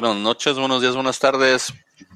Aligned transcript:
Buenas 0.00 0.16
noches, 0.16 0.56
buenos 0.56 0.80
días, 0.80 0.94
buenas 0.94 1.18
tardes. 1.18 1.74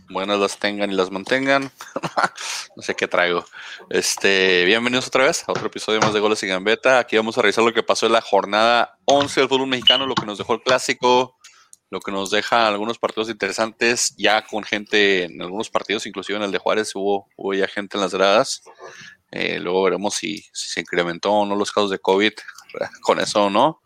Buenas 0.08 0.38
las 0.38 0.58
tengan 0.58 0.90
y 0.90 0.94
las 0.94 1.10
mantengan. 1.10 1.70
no 2.76 2.82
sé 2.82 2.94
qué 2.94 3.06
traigo. 3.06 3.44
Este, 3.90 4.64
bienvenidos 4.64 5.08
otra 5.08 5.24
vez 5.24 5.44
a 5.46 5.52
otro 5.52 5.66
episodio 5.66 6.00
más 6.00 6.14
de 6.14 6.20
Goles 6.20 6.42
y 6.42 6.46
Gambeta. 6.46 6.98
Aquí 6.98 7.18
vamos 7.18 7.36
a 7.36 7.42
revisar 7.42 7.62
lo 7.62 7.74
que 7.74 7.82
pasó 7.82 8.06
en 8.06 8.12
la 8.12 8.22
jornada 8.22 8.98
11 9.04 9.38
del 9.38 9.48
fútbol 9.50 9.66
mexicano, 9.66 10.06
lo 10.06 10.14
que 10.14 10.24
nos 10.24 10.38
dejó 10.38 10.54
el 10.54 10.62
clásico, 10.62 11.36
lo 11.90 12.00
que 12.00 12.10
nos 12.10 12.30
deja 12.30 12.68
algunos 12.68 12.98
partidos 12.98 13.28
interesantes, 13.28 14.14
ya 14.16 14.46
con 14.46 14.64
gente 14.64 15.24
en 15.24 15.42
algunos 15.42 15.68
partidos, 15.68 16.06
inclusive 16.06 16.38
en 16.38 16.44
el 16.44 16.52
de 16.52 16.58
Juárez 16.58 16.94
hubo, 16.94 17.28
hubo 17.36 17.52
ya 17.52 17.68
gente 17.68 17.98
en 17.98 18.00
las 18.00 18.14
gradas. 18.14 18.62
Eh, 19.30 19.60
luego 19.60 19.82
veremos 19.82 20.14
si, 20.14 20.42
se 20.54 20.80
incrementó 20.80 21.32
o 21.32 21.44
no 21.44 21.54
los 21.54 21.70
casos 21.70 21.90
de 21.90 21.98
COVID 21.98 22.32
con 23.02 23.20
eso 23.20 23.44
o 23.44 23.50
no. 23.50 23.82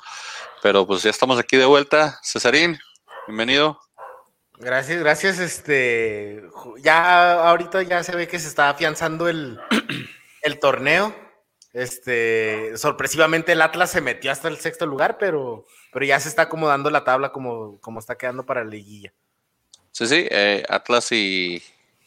Pero 0.62 0.86
pues 0.86 1.02
ya 1.02 1.10
estamos 1.10 1.36
aquí 1.36 1.56
de 1.56 1.64
vuelta. 1.64 2.20
Cesarín, 2.22 2.78
bienvenido. 3.26 3.87
Gracias, 4.60 4.98
gracias. 4.98 5.38
Este, 5.38 6.42
ya 6.80 7.48
ahorita 7.48 7.82
ya 7.82 8.02
se 8.02 8.14
ve 8.16 8.26
que 8.26 8.38
se 8.38 8.48
está 8.48 8.70
afianzando 8.70 9.28
el, 9.28 9.60
el 10.42 10.58
torneo. 10.58 11.14
Este, 11.72 12.76
sorpresivamente 12.76 13.52
el 13.52 13.62
Atlas 13.62 13.90
se 13.90 14.00
metió 14.00 14.32
hasta 14.32 14.48
el 14.48 14.56
sexto 14.56 14.86
lugar, 14.86 15.16
pero, 15.18 15.66
pero 15.92 16.04
ya 16.04 16.18
se 16.18 16.28
está 16.28 16.42
acomodando 16.42 16.90
la 16.90 17.04
tabla 17.04 17.30
como, 17.30 17.78
como 17.80 18.00
está 18.00 18.16
quedando 18.16 18.44
para 18.46 18.64
la 18.64 18.70
liguilla. 18.70 19.12
Sí, 19.92 20.06
sí, 20.06 20.26
eh, 20.30 20.64
Atlas 20.68 21.12
y, 21.12 21.62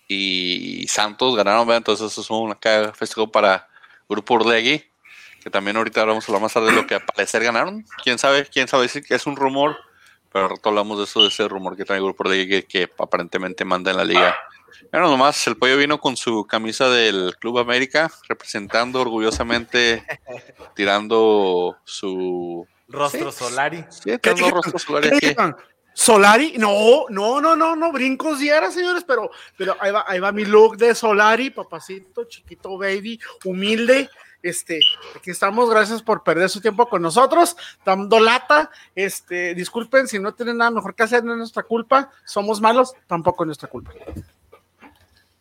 y 0.08 0.86
Santos 0.88 1.36
ganaron, 1.36 1.66
¿verdad? 1.68 1.78
entonces 1.78 2.12
eso 2.12 2.22
es 2.22 2.30
un 2.30 2.56
festejo 2.94 3.32
para 3.32 3.70
Grupo 4.10 4.34
Urlegui, 4.34 4.84
que 5.42 5.50
también 5.50 5.78
ahorita 5.78 6.04
vamos 6.04 6.24
a 6.24 6.28
hablar 6.28 6.42
más 6.42 6.54
tarde 6.54 6.68
de 6.68 6.74
lo 6.74 6.88
que 6.88 6.96
al 6.96 7.06
parecer 7.06 7.44
ganaron. 7.44 7.86
¿Quién 8.04 8.18
sabe? 8.18 8.46
¿Quién 8.46 8.68
sabe 8.68 8.88
si 8.90 9.02
es 9.08 9.26
un 9.26 9.36
rumor? 9.36 9.78
Pero 10.32 10.46
al 10.46 10.52
rato 10.52 10.70
hablamos 10.70 10.98
de 10.98 11.04
eso, 11.04 11.22
de 11.22 11.28
ese 11.28 11.48
rumor 11.48 11.76
que 11.76 11.86
trae 11.86 11.98
el 11.98 12.06
Grupo 12.06 12.24
Urlegui 12.24 12.48
que, 12.48 12.64
que 12.64 12.90
aparentemente 12.98 13.66
manda 13.66 13.92
en 13.92 13.98
la 13.98 14.06
liga. 14.06 14.36
Bueno, 14.92 15.10
nomás, 15.10 15.46
el 15.48 15.58
pollo 15.58 15.78
vino 15.78 16.00
con 16.00 16.18
su 16.18 16.46
camisa 16.46 16.90
del 16.90 17.36
Club 17.40 17.60
América, 17.60 18.12
representando 18.28 19.02
orgullosamente, 19.02 20.04
tirando 20.76 21.78
su... 21.84 22.68
Rostro 22.88 23.32
¿Sí? 23.32 23.46
Solari. 23.46 23.86
Sí, 23.90 24.18
tirando 24.18 24.50
rostro 24.50 24.80
Solari 24.80 25.10
aquí. 25.16 25.36
Solari, 25.94 26.56
no, 26.58 27.06
no, 27.10 27.42
no, 27.42 27.56
no, 27.56 27.76
no, 27.76 27.92
brincos 27.92 28.40
diera, 28.40 28.72
señores, 28.72 29.04
pero, 29.06 29.30
pero 29.58 29.76
ahí 29.80 29.92
va, 29.92 30.06
ahí 30.08 30.20
va 30.20 30.32
mi 30.32 30.46
look 30.46 30.78
de 30.78 30.96
Solari, 30.96 31.50
papacito, 31.50 32.26
chiquito 32.26 32.78
baby, 32.78 33.20
humilde. 33.44 34.10
Este, 34.44 34.80
aquí 35.16 35.32
estamos, 35.32 35.70
gracias 35.70 36.02
por 36.02 36.24
perder 36.24 36.50
su 36.50 36.62
tiempo 36.62 36.88
con 36.88 37.02
nosotros, 37.02 37.56
dando 37.86 38.20
lata. 38.20 38.72
Este, 38.96 39.54
disculpen 39.56 40.08
si 40.08 40.20
no 40.20 40.34
tienen 40.34 40.58
nada 40.58 40.72
mejor 40.72 40.96
que 40.96 41.04
hacer, 41.04 41.24
no 41.24 41.34
es 41.34 41.38
nuestra 41.38 41.64
culpa, 41.64 42.12
somos 42.26 42.62
malos, 42.62 42.94
tampoco 43.08 43.44
es 43.44 43.48
nuestra 43.48 43.70
culpa. 43.70 43.92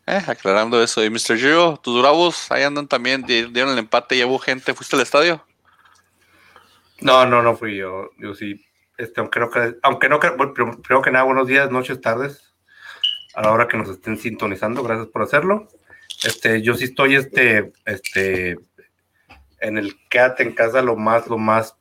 Eh, 0.07 0.21
aclarando 0.27 0.81
eso, 0.81 1.03
y 1.03 1.09
Mr. 1.09 1.37
Giro, 1.37 1.77
tus 1.77 2.01
bravos 2.01 2.51
ahí 2.51 2.63
andan 2.63 2.87
también, 2.87 3.23
dieron 3.23 3.69
el 3.69 3.77
empate 3.77 4.15
y 4.15 4.23
hubo 4.23 4.39
gente, 4.39 4.73
¿fuiste 4.73 4.95
al 4.95 5.01
estadio? 5.01 5.45
No, 6.99 7.25
no, 7.25 7.41
no 7.41 7.55
fui 7.55 7.77
yo, 7.77 8.09
yo 8.17 8.35
sí 8.35 8.65
este, 9.01 9.19
aunque 9.19 9.39
no, 9.39 9.49
aunque 9.81 10.09
no 10.09 10.19
bueno, 10.19 10.53
primero 10.53 11.01
que 11.01 11.09
nada, 11.09 11.25
buenos 11.25 11.47
días, 11.47 11.71
noches, 11.71 11.99
tardes, 12.01 12.53
a 13.33 13.41
la 13.41 13.51
hora 13.51 13.67
que 13.67 13.75
nos 13.75 13.89
estén 13.89 14.17
sintonizando, 14.17 14.83
gracias 14.83 15.07
por 15.07 15.23
hacerlo. 15.23 15.67
Este, 16.23 16.61
yo 16.61 16.75
sí 16.75 16.83
estoy 16.83 17.15
este, 17.15 17.71
este, 17.85 18.59
en 19.61 19.77
el 19.77 19.97
quédate 20.09 20.43
en 20.43 20.53
casa 20.53 20.81
lo 20.81 20.95
más, 20.95 21.27
lo 21.27 21.37
más, 21.37 21.77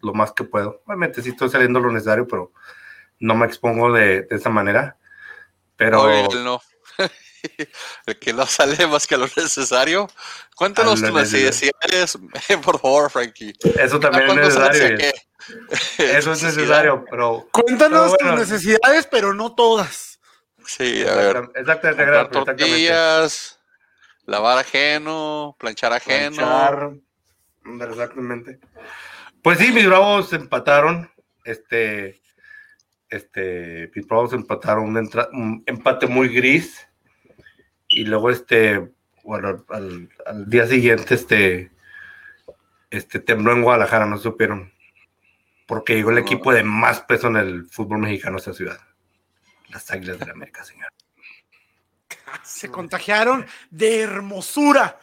lo 0.00 0.12
más 0.12 0.32
que 0.32 0.44
puedo. 0.44 0.82
Obviamente 0.84 1.22
sí 1.22 1.30
estoy 1.30 1.48
saliendo 1.48 1.80
lo 1.80 1.90
necesario, 1.90 2.28
pero 2.28 2.52
no 3.20 3.34
me 3.34 3.46
expongo 3.46 3.92
de, 3.92 4.22
de 4.22 4.36
esa 4.36 4.50
manera. 4.50 4.98
Pero. 5.76 6.02
Oye, 6.02 6.28
no. 6.42 6.60
el 8.06 8.18
que 8.18 8.32
no 8.32 8.46
sale 8.46 8.86
más 8.86 9.06
que 9.06 9.16
lo 9.16 9.26
necesario. 9.36 10.08
Cuéntanos 10.56 11.00
tus 11.00 11.12
necesidades, 11.12 12.18
por 12.64 12.80
favor, 12.80 13.10
Frankie. 13.10 13.54
Eso 13.78 13.98
también 14.00 14.30
es 14.30 14.36
necesario. 14.36 14.98
Eso 15.98 16.32
es 16.32 16.42
necesario, 16.42 17.04
pero. 17.10 17.48
Cuéntanos 17.52 18.14
pero 18.18 18.30
bueno. 18.30 18.40
tus 18.40 18.50
necesidades, 18.50 19.06
pero 19.10 19.34
no 19.34 19.54
todas. 19.54 20.18
Sí, 20.66 21.04
a 21.06 21.14
ver. 21.14 21.50
Exactamente, 21.54 22.04
tortillas, 22.30 23.53
lavar 24.26 24.58
ajeno, 24.58 25.56
planchar 25.58 25.92
ajeno. 25.92 26.36
Planchar, 27.62 27.90
exactamente. 27.90 28.58
Pues 29.42 29.58
sí, 29.58 29.72
mis 29.72 29.86
bravos 29.86 30.32
empataron. 30.32 31.10
Este. 31.44 32.20
Este. 33.08 33.90
Mis 33.94 34.06
bravos 34.06 34.32
empataron 34.32 34.84
un, 34.84 35.10
un 35.32 35.62
empate 35.66 36.06
muy 36.06 36.28
gris. 36.28 36.86
Y 37.88 38.04
luego, 38.04 38.30
este. 38.30 38.92
Bueno, 39.22 39.64
al, 39.68 40.08
al 40.26 40.48
día 40.48 40.66
siguiente, 40.66 41.14
este. 41.14 41.70
Este 42.90 43.18
tembló 43.18 43.52
en 43.52 43.62
Guadalajara, 43.62 44.06
no 44.06 44.18
supieron 44.18 44.74
porque 45.66 45.94
llegó 45.94 46.10
el 46.10 46.18
equipo 46.18 46.52
de 46.52 46.62
más 46.62 47.00
peso 47.00 47.28
en 47.28 47.36
el 47.36 47.64
fútbol 47.66 47.98
mexicano 47.98 48.36
a 48.36 48.38
esta 48.38 48.52
ciudad. 48.52 48.78
Las 49.68 49.90
Águilas 49.90 50.18
de 50.18 50.26
la 50.26 50.32
América, 50.32 50.64
señor. 50.64 50.88
Se 52.42 52.70
contagiaron 52.70 53.46
de 53.70 54.00
hermosura 54.00 54.98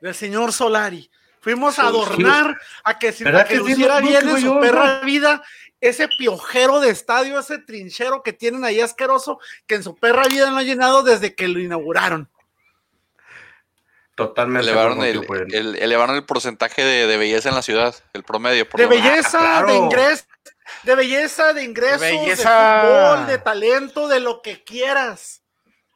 del 0.00 0.14
señor 0.14 0.52
Solari. 0.52 1.10
Fuimos 1.40 1.78
a 1.78 1.88
adornar, 1.88 2.58
a 2.84 2.98
que, 2.98 3.12
si, 3.12 3.26
a 3.26 3.44
que, 3.44 3.56
luciera 3.56 4.00
bien 4.00 4.28
en 4.28 4.40
su 4.40 4.58
perra 4.60 5.00
no? 5.00 5.06
vida 5.06 5.42
ese 5.80 6.08
piojero 6.08 6.80
de 6.80 6.90
estadio, 6.90 7.38
ese 7.38 7.58
trinchero 7.58 8.22
que 8.22 8.32
tienen 8.32 8.64
ahí 8.64 8.80
asqueroso, 8.80 9.38
que 9.66 9.74
en 9.74 9.82
su 9.82 9.94
perra 9.94 10.26
vida 10.26 10.50
no 10.50 10.56
ha 10.56 10.62
llenado 10.62 11.02
desde 11.02 11.34
que 11.34 11.46
lo 11.46 11.60
inauguraron. 11.60 12.30
Totalmente. 14.14 14.68
Elevaron 14.68 15.02
el, 15.02 15.26
el, 15.52 15.76
elevaron 15.76 16.16
el 16.16 16.24
porcentaje 16.24 16.82
de, 16.82 17.06
de, 17.06 17.16
belleza 17.16 17.50
en 17.50 17.56
la 17.56 17.62
ciudad, 17.62 17.94
el 18.12 18.22
promedio. 18.22 18.66
de 18.72 18.86
belleza, 18.86 19.38
ah, 19.38 19.62
claro. 19.62 19.66
de 19.66 19.76
ingreso, 19.76 20.24
de 20.84 20.94
belleza, 20.94 21.52
de 21.52 21.64
ingresos, 21.64 22.00
de, 22.00 22.12
belleza... 22.12 22.82
de 22.82 22.88
fútbol, 22.88 23.26
de 23.26 23.38
talento, 23.38 24.08
de 24.08 24.20
lo 24.20 24.40
que 24.40 24.62
quieras. 24.64 25.43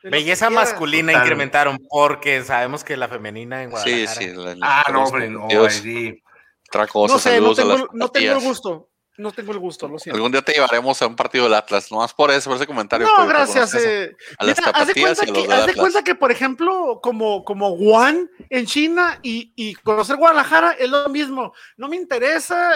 Belleza 0.03 0.51
masculina 0.51 1.13
Total. 1.13 1.27
incrementaron 1.27 1.79
porque 1.89 2.43
sabemos 2.45 2.85
que 2.85 2.97
la 2.97 3.09
femenina 3.09 3.63
en 3.63 3.71
Guadalajara. 3.71 4.21
Sí, 4.21 4.31
sí. 4.31 4.35
La, 4.35 4.57
ah, 4.63 4.91
no, 4.93 5.05
hombre, 5.05 5.29
no, 5.29 5.47
Dios. 5.49 5.75
sí. 5.75 6.23
Otra 6.69 6.87
cosa, 6.87 7.15
no 7.15 7.19
sé, 7.19 7.41
no 7.41 7.55
tengo, 7.55 7.89
no 7.93 8.09
tengo 8.11 8.33
el 8.33 8.41
gusto. 8.41 8.91
No 9.17 9.33
tengo 9.33 9.51
el 9.51 9.59
gusto, 9.59 9.89
lo 9.89 9.99
siento. 9.99 10.17
Algún 10.17 10.31
día 10.31 10.43
te 10.43 10.53
llevaremos 10.53 11.03
a 11.03 11.09
un 11.09 11.17
partido 11.17 11.45
del 11.45 11.55
Atlas, 11.55 11.91
nomás 11.91 12.15
por 12.15 12.31
eso, 12.31 12.49
por 12.49 12.57
ese 12.57 12.69
comentario. 12.69 13.05
No, 13.05 13.27
gracias. 13.27 13.75
Eh, 13.75 14.15
a 14.39 14.45
las 14.45 14.57
mira, 14.57 14.71
haz 14.71 14.87
de 14.87 14.95
cuenta, 14.95 15.27
que, 15.27 15.53
haz 15.53 15.67
de 15.67 15.75
cuenta 15.75 16.05
que, 16.05 16.15
por 16.15 16.31
ejemplo, 16.31 17.01
como, 17.03 17.43
como 17.43 17.71
Wuhan 17.71 18.31
en 18.49 18.67
China 18.67 19.19
y, 19.25 19.53
y, 19.57 19.75
conocer 19.75 20.15
Guadalajara 20.17 20.73
es 20.73 20.89
lo 20.89 21.09
mismo. 21.09 21.53
No 21.77 21.89
me 21.89 21.97
interesa, 21.97 22.73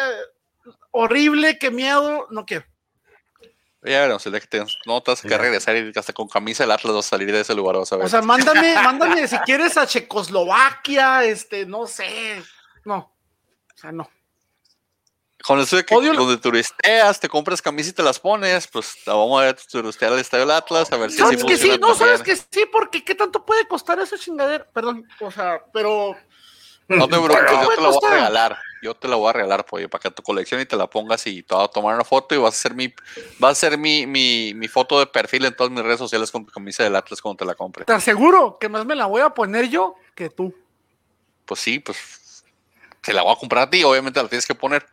horrible, 0.91 1.59
qué 1.59 1.71
miedo, 1.71 2.27
no 2.31 2.45
quiero. 2.45 2.65
Ya 3.85 4.01
veremos, 4.01 4.25
el 4.27 4.33
que 4.33 4.47
te 4.47 4.65
notas 4.87 5.23
que 5.23 5.37
regresar 5.37 5.77
y 5.77 5.93
hasta 5.97 6.13
con 6.13 6.29
camisa 6.29 6.63
del 6.63 6.71
Atlas 6.71 6.95
vas 6.95 7.07
a 7.07 7.11
salir 7.11 7.33
de 7.33 7.41
ese 7.41 7.53
lugar, 7.53 7.77
vas 7.77 7.93
a 7.93 7.97
ver. 7.97 8.07
O 8.07 8.09
sea, 8.09 8.23
mándame, 8.23 8.75
mándame 8.77 9.27
si 9.27 9.37
quieres 9.39 9.77
a 9.77 9.87
Checoslovaquia, 9.87 11.25
este, 11.25 11.67
no 11.67 11.89
sé. 11.89 12.41
No, 12.85 12.97
o 12.97 13.77
sea, 13.77 13.91
no. 13.91 14.09
Con 15.43 15.59
eso 15.59 15.75
de 15.75 15.85
que 15.85 15.93
Odio 15.97 16.15
donde 16.15 16.37
turisteas, 16.37 17.19
te 17.19 17.29
compras 17.29 17.61
camisas 17.61 17.91
y 17.91 17.95
te 17.95 18.05
las 18.05 18.21
pones, 18.21 18.69
pues 18.69 18.95
la 19.05 19.15
vamos 19.15 19.43
a 19.43 19.53
turistear 19.55 20.13
al 20.13 20.21
Estadio 20.21 20.47
del 20.47 20.55
Atlas 20.55 20.93
a 20.93 20.97
ver 20.97 21.11
si 21.11 21.19
¿Sabes 21.19 21.41
sí 21.41 21.47
que 21.47 21.57
sí? 21.57 21.79
No, 21.81 21.97
sabes 21.97 22.23
que 22.23 22.37
sí, 22.37 22.65
porque 22.71 23.05
¿qué 23.05 23.17
tanto 23.17 23.45
puede 23.45 23.67
costar 23.67 23.99
esa 23.99 24.17
chingadera? 24.17 24.65
Perdón, 24.73 25.09
o 25.21 25.31
sea, 25.33 25.61
pero... 25.73 26.17
No 26.99 27.09
te 27.09 27.19
preocupes, 27.19 27.61
yo 27.63 27.69
te 27.75 27.81
la 27.81 27.89
voy 27.89 27.99
a 28.05 28.11
regalar. 28.11 28.59
Yo 28.83 28.95
te 28.95 29.07
la 29.07 29.15
voy 29.15 29.31
a 29.31 29.33
regalar, 29.33 29.65
pollo, 29.65 29.89
para 29.89 30.03
que 30.03 30.11
tu 30.11 30.23
colección 30.25 30.61
y 30.61 30.67
te 30.67 30.77
la 30.77 30.89
pongas 30.89 31.25
y 31.29 31.45
te 31.45 31.55
vas 31.55 31.65
a 31.65 31.69
tomar 31.69 31.95
una 31.95 32.03
foto 32.03 32.35
y 32.35 32.39
vas 32.39 32.55
a 32.55 32.59
hacer 32.59 32.75
mi, 32.75 32.93
va 33.43 33.51
a 33.51 33.55
ser 33.55 33.79
mi, 33.79 34.07
mi, 34.07 34.55
mi 34.55 34.67
foto 34.67 34.99
de 34.99 35.07
perfil 35.07 35.45
en 35.45 35.55
todas 35.55 35.71
mis 35.71 35.85
redes 35.85 35.99
sociales 35.99 36.33
con 36.33 36.45
tu 36.45 36.53
camisa 36.53 36.83
del 36.83 36.97
Atlas 36.97 37.23
cuando 37.23 37.39
te 37.39 37.45
la 37.45 37.55
compre. 37.55 37.85
Te 37.85 37.93
aseguro 37.93 38.59
que 38.59 38.69
más 38.69 38.85
me 38.85 38.97
la 38.97 39.07
voy 39.07 39.21
a 39.21 39.31
poner 39.31 39.69
yo 39.69 39.95
que 40.17 40.31
tú. 40.31 40.53
Pues 41.45 41.61
sí, 41.61 41.79
pues 41.79 42.45
te 43.01 43.13
la 43.13 43.23
voy 43.23 43.33
a 43.33 43.39
comprar 43.39 43.69
a 43.69 43.71
ti, 43.71 43.85
obviamente 43.85 44.21
la 44.21 44.29
tienes 44.29 44.47
que 44.47 44.55
poner. 44.55 44.85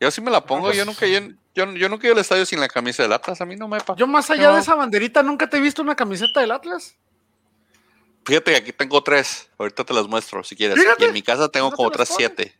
Yo 0.00 0.10
sí 0.10 0.20
me 0.20 0.30
la 0.30 0.44
pongo, 0.44 0.72
yo 0.72 0.84
nunca, 0.84 1.06
yo, 1.06 1.20
yo, 1.54 1.72
yo 1.72 1.88
nunca 1.88 2.06
he 2.06 2.08
ido 2.08 2.14
al 2.14 2.20
estadio 2.20 2.46
sin 2.46 2.58
la 2.58 2.68
camisa 2.68 3.02
del 3.02 3.12
Atlas, 3.12 3.40
a 3.40 3.44
mí 3.44 3.56
no 3.56 3.68
me 3.68 3.80
pa. 3.80 3.96
Yo 3.96 4.06
más 4.06 4.30
allá 4.30 4.48
no. 4.48 4.54
de 4.54 4.60
esa 4.60 4.74
banderita 4.74 5.22
nunca 5.22 5.48
te 5.48 5.58
he 5.58 5.60
visto 5.60 5.82
una 5.82 5.94
camiseta 5.94 6.40
del 6.40 6.50
Atlas. 6.50 6.96
Fíjate 8.24 8.52
que 8.52 8.56
aquí 8.56 8.72
tengo 8.72 9.02
tres, 9.02 9.48
ahorita 9.58 9.84
te 9.84 9.92
las 9.94 10.06
muestro 10.06 10.42
si 10.42 10.56
quieres. 10.56 10.78
Fíjate. 10.78 11.04
Y 11.04 11.08
en 11.08 11.12
mi 11.12 11.22
casa 11.22 11.48
tengo 11.48 11.70
como 11.70 11.88
otras 11.88 12.08
siete. 12.08 12.56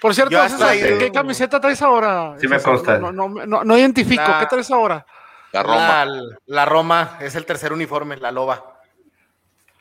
Por 0.00 0.14
cierto, 0.14 0.36
¿qué, 0.72 0.96
¿qué 0.98 1.12
camiseta 1.12 1.60
traes 1.60 1.82
ahora? 1.82 2.34
Sí 2.40 2.46
me 2.46 2.60
consta. 2.60 2.98
No, 2.98 3.10
no, 3.10 3.28
no, 3.28 3.64
no 3.64 3.78
identifico, 3.78 4.22
la, 4.22 4.40
¿qué 4.40 4.46
traes 4.46 4.70
ahora? 4.70 5.04
La 5.52 5.62
Roma. 5.62 6.04
La, 6.04 6.22
la, 6.46 6.64
Roma, 6.64 7.18
es 7.20 7.34
el 7.34 7.44
tercer 7.44 7.72
uniforme, 7.72 8.16
la 8.16 8.30
loba. 8.30 8.80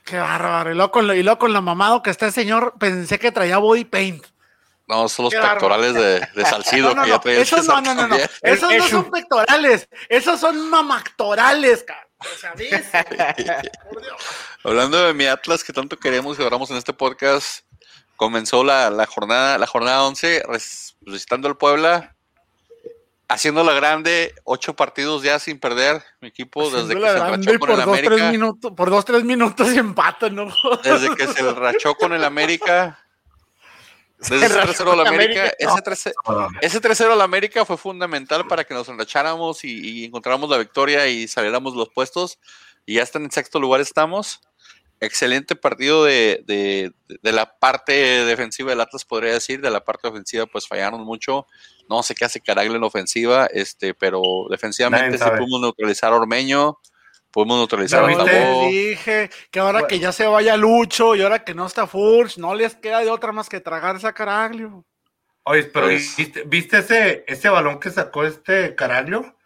Qué 0.04 0.18
bárbaro, 0.18 0.72
y 0.72 0.75
luego, 0.75 0.92
con, 0.92 1.06
y 1.16 1.22
luego 1.22 1.38
con 1.38 1.54
la 1.54 1.62
mamado 1.62 2.02
que 2.02 2.10
está 2.10 2.25
el 2.28 2.31
señor, 2.31 2.75
pensé 2.80 3.20
que 3.20 3.31
traía 3.31 3.58
body 3.58 3.86
paint. 3.86 4.25
No, 4.88 5.10
son 5.10 5.25
los 5.25 5.36
pectorales 5.36 5.94
de, 5.94 6.22
de 6.34 6.46
Salcido 6.50 6.96
no, 6.96 7.06
no, 7.06 7.20
que 7.20 7.42
Esos 7.42 7.68
no, 7.68 7.81
no, 7.81 7.94
no, 7.94 8.08
no. 8.08 8.16
Esos 8.42 8.74
no 8.74 8.88
son 8.88 9.12
pectorales. 9.12 9.90
Esos 10.08 10.40
son 10.40 10.70
mamactorales, 10.70 11.86
Hablando 14.64 15.06
de 15.06 15.14
mi 15.14 15.25
Atlas 15.25 15.64
que 15.64 15.74
tanto 15.74 15.98
queremos 15.98 16.38
y 16.38 16.42
adoramos 16.42 16.69
en 16.72 16.78
este 16.78 16.94
podcast, 16.94 17.64
comenzó 18.16 18.64
la, 18.64 18.90
la 18.90 19.06
jornada, 19.06 19.58
la 19.58 19.68
jornada 19.68 20.06
11 20.06 20.44
visitando 21.02 21.48
el 21.48 21.58
Puebla, 21.58 22.16
haciendo 23.30 23.64
la 23.64 23.74
grande, 23.74 24.34
ocho 24.44 24.75
partidos 24.75 25.24
ya 25.24 25.40
sin 25.40 25.60
perder. 25.60 26.04
Mi 26.22 26.30
equipo 26.30 26.69
desde 26.69 26.96
que 26.96 27.02
se 27.02 27.19
rachó 27.19 27.60
con 27.60 27.72
el 27.72 27.81
América. 27.81 28.31
Minutos, 28.31 28.74
por 28.75 28.90
dos, 28.90 29.06
tres 29.06 29.24
minutos 29.24 29.72
y 29.74 29.78
empate, 29.78 30.30
¿no? 30.30 30.52
Desde 30.84 31.16
que 31.16 31.28
se 31.28 31.54
rachó 31.54 31.96
con 31.96 32.13
el 32.13 32.24
América. 32.24 33.00
Desde 34.18 34.48
ese 34.48 34.60
3-0 34.60 34.94
al 34.94 35.08
América, 35.08 35.54
ese 36.62 36.81
3-0 36.81 37.12
al 37.12 37.22
América 37.22 37.66
fue 37.66 37.78
fundamental 37.78 38.48
para 38.48 38.64
que 38.64 38.74
nos 38.74 38.90
enracháramos 38.90 39.64
y, 39.64 40.02
y, 40.02 40.06
encontráramos 40.06 40.50
la 40.50 40.58
victoria 40.58 41.08
y 41.08 41.28
saliéramos 41.28 41.75
los 41.75 41.90
puestos. 41.90 42.40
Y 42.86 42.96
ya 42.96 43.04
está 43.04 43.19
en 43.19 43.30
sexto 43.30 43.60
lugar 43.60 43.80
estamos. 43.80 44.42
Excelente 45.00 45.56
partido 45.56 46.04
de, 46.04 46.44
de, 46.48 46.92
de, 47.22 47.31
la 47.31 47.60
parte 47.60 47.94
defensiva 47.94 48.72
del 48.72 48.81
Atlas, 48.81 49.06
podría 49.06 49.34
decir. 49.34 49.62
De 49.62 49.69
la 49.69 49.86
parte 49.86 50.08
ofensiva, 50.08 50.48
pues 50.48 50.68
fallaron 50.68 51.02
mucho. 51.02 51.46
No 51.88 52.02
sé 52.02 52.16
qué 52.16 52.25
hace 52.25 52.42
Caragle 52.42 52.75
en 52.75 52.81
la 52.81 52.88
ofensiva, 52.88 53.46
este, 53.54 53.94
pero 53.94 54.22
defensivamente 54.50 55.20
sí 55.20 55.24
pudimos 55.38 55.62
neutralizar 55.62 56.12
a 56.12 56.16
Ormeño 56.16 56.80
podemos 57.38 57.60
neutralizar 57.60 58.04
a 58.04 58.25
Te 58.25 58.68
dije 58.68 59.30
que 59.51 59.60
ahora 59.60 59.86
que 59.86 60.00
ya 60.00 60.12
se 60.12 60.25
vaya 60.25 60.57
Lucho 60.57 61.16
y 61.16 61.22
ahora 61.22 61.44
que 61.44 61.54
no 61.54 61.68
está 61.68 61.86
Furch, 61.86 62.39
no 62.39 62.56
les 62.56 62.74
queda 62.74 63.01
de 63.01 63.12
otra 63.12 63.31
más 63.31 63.48
que 63.48 63.60
tragarse 63.60 64.07
a 64.07 64.13
Caraglio. 64.13 64.84
Oye, 65.44 65.66
pero 65.66 65.86
pues 65.86 66.16
¿viste, 66.18 66.44
¿viste, 66.48 66.80
ese, 66.80 67.25
ese 67.28 67.50
balón 67.50 67.80
que 67.80 67.92
sacó 67.92 68.25
este 68.25 68.74
Caraglio? 68.74 69.38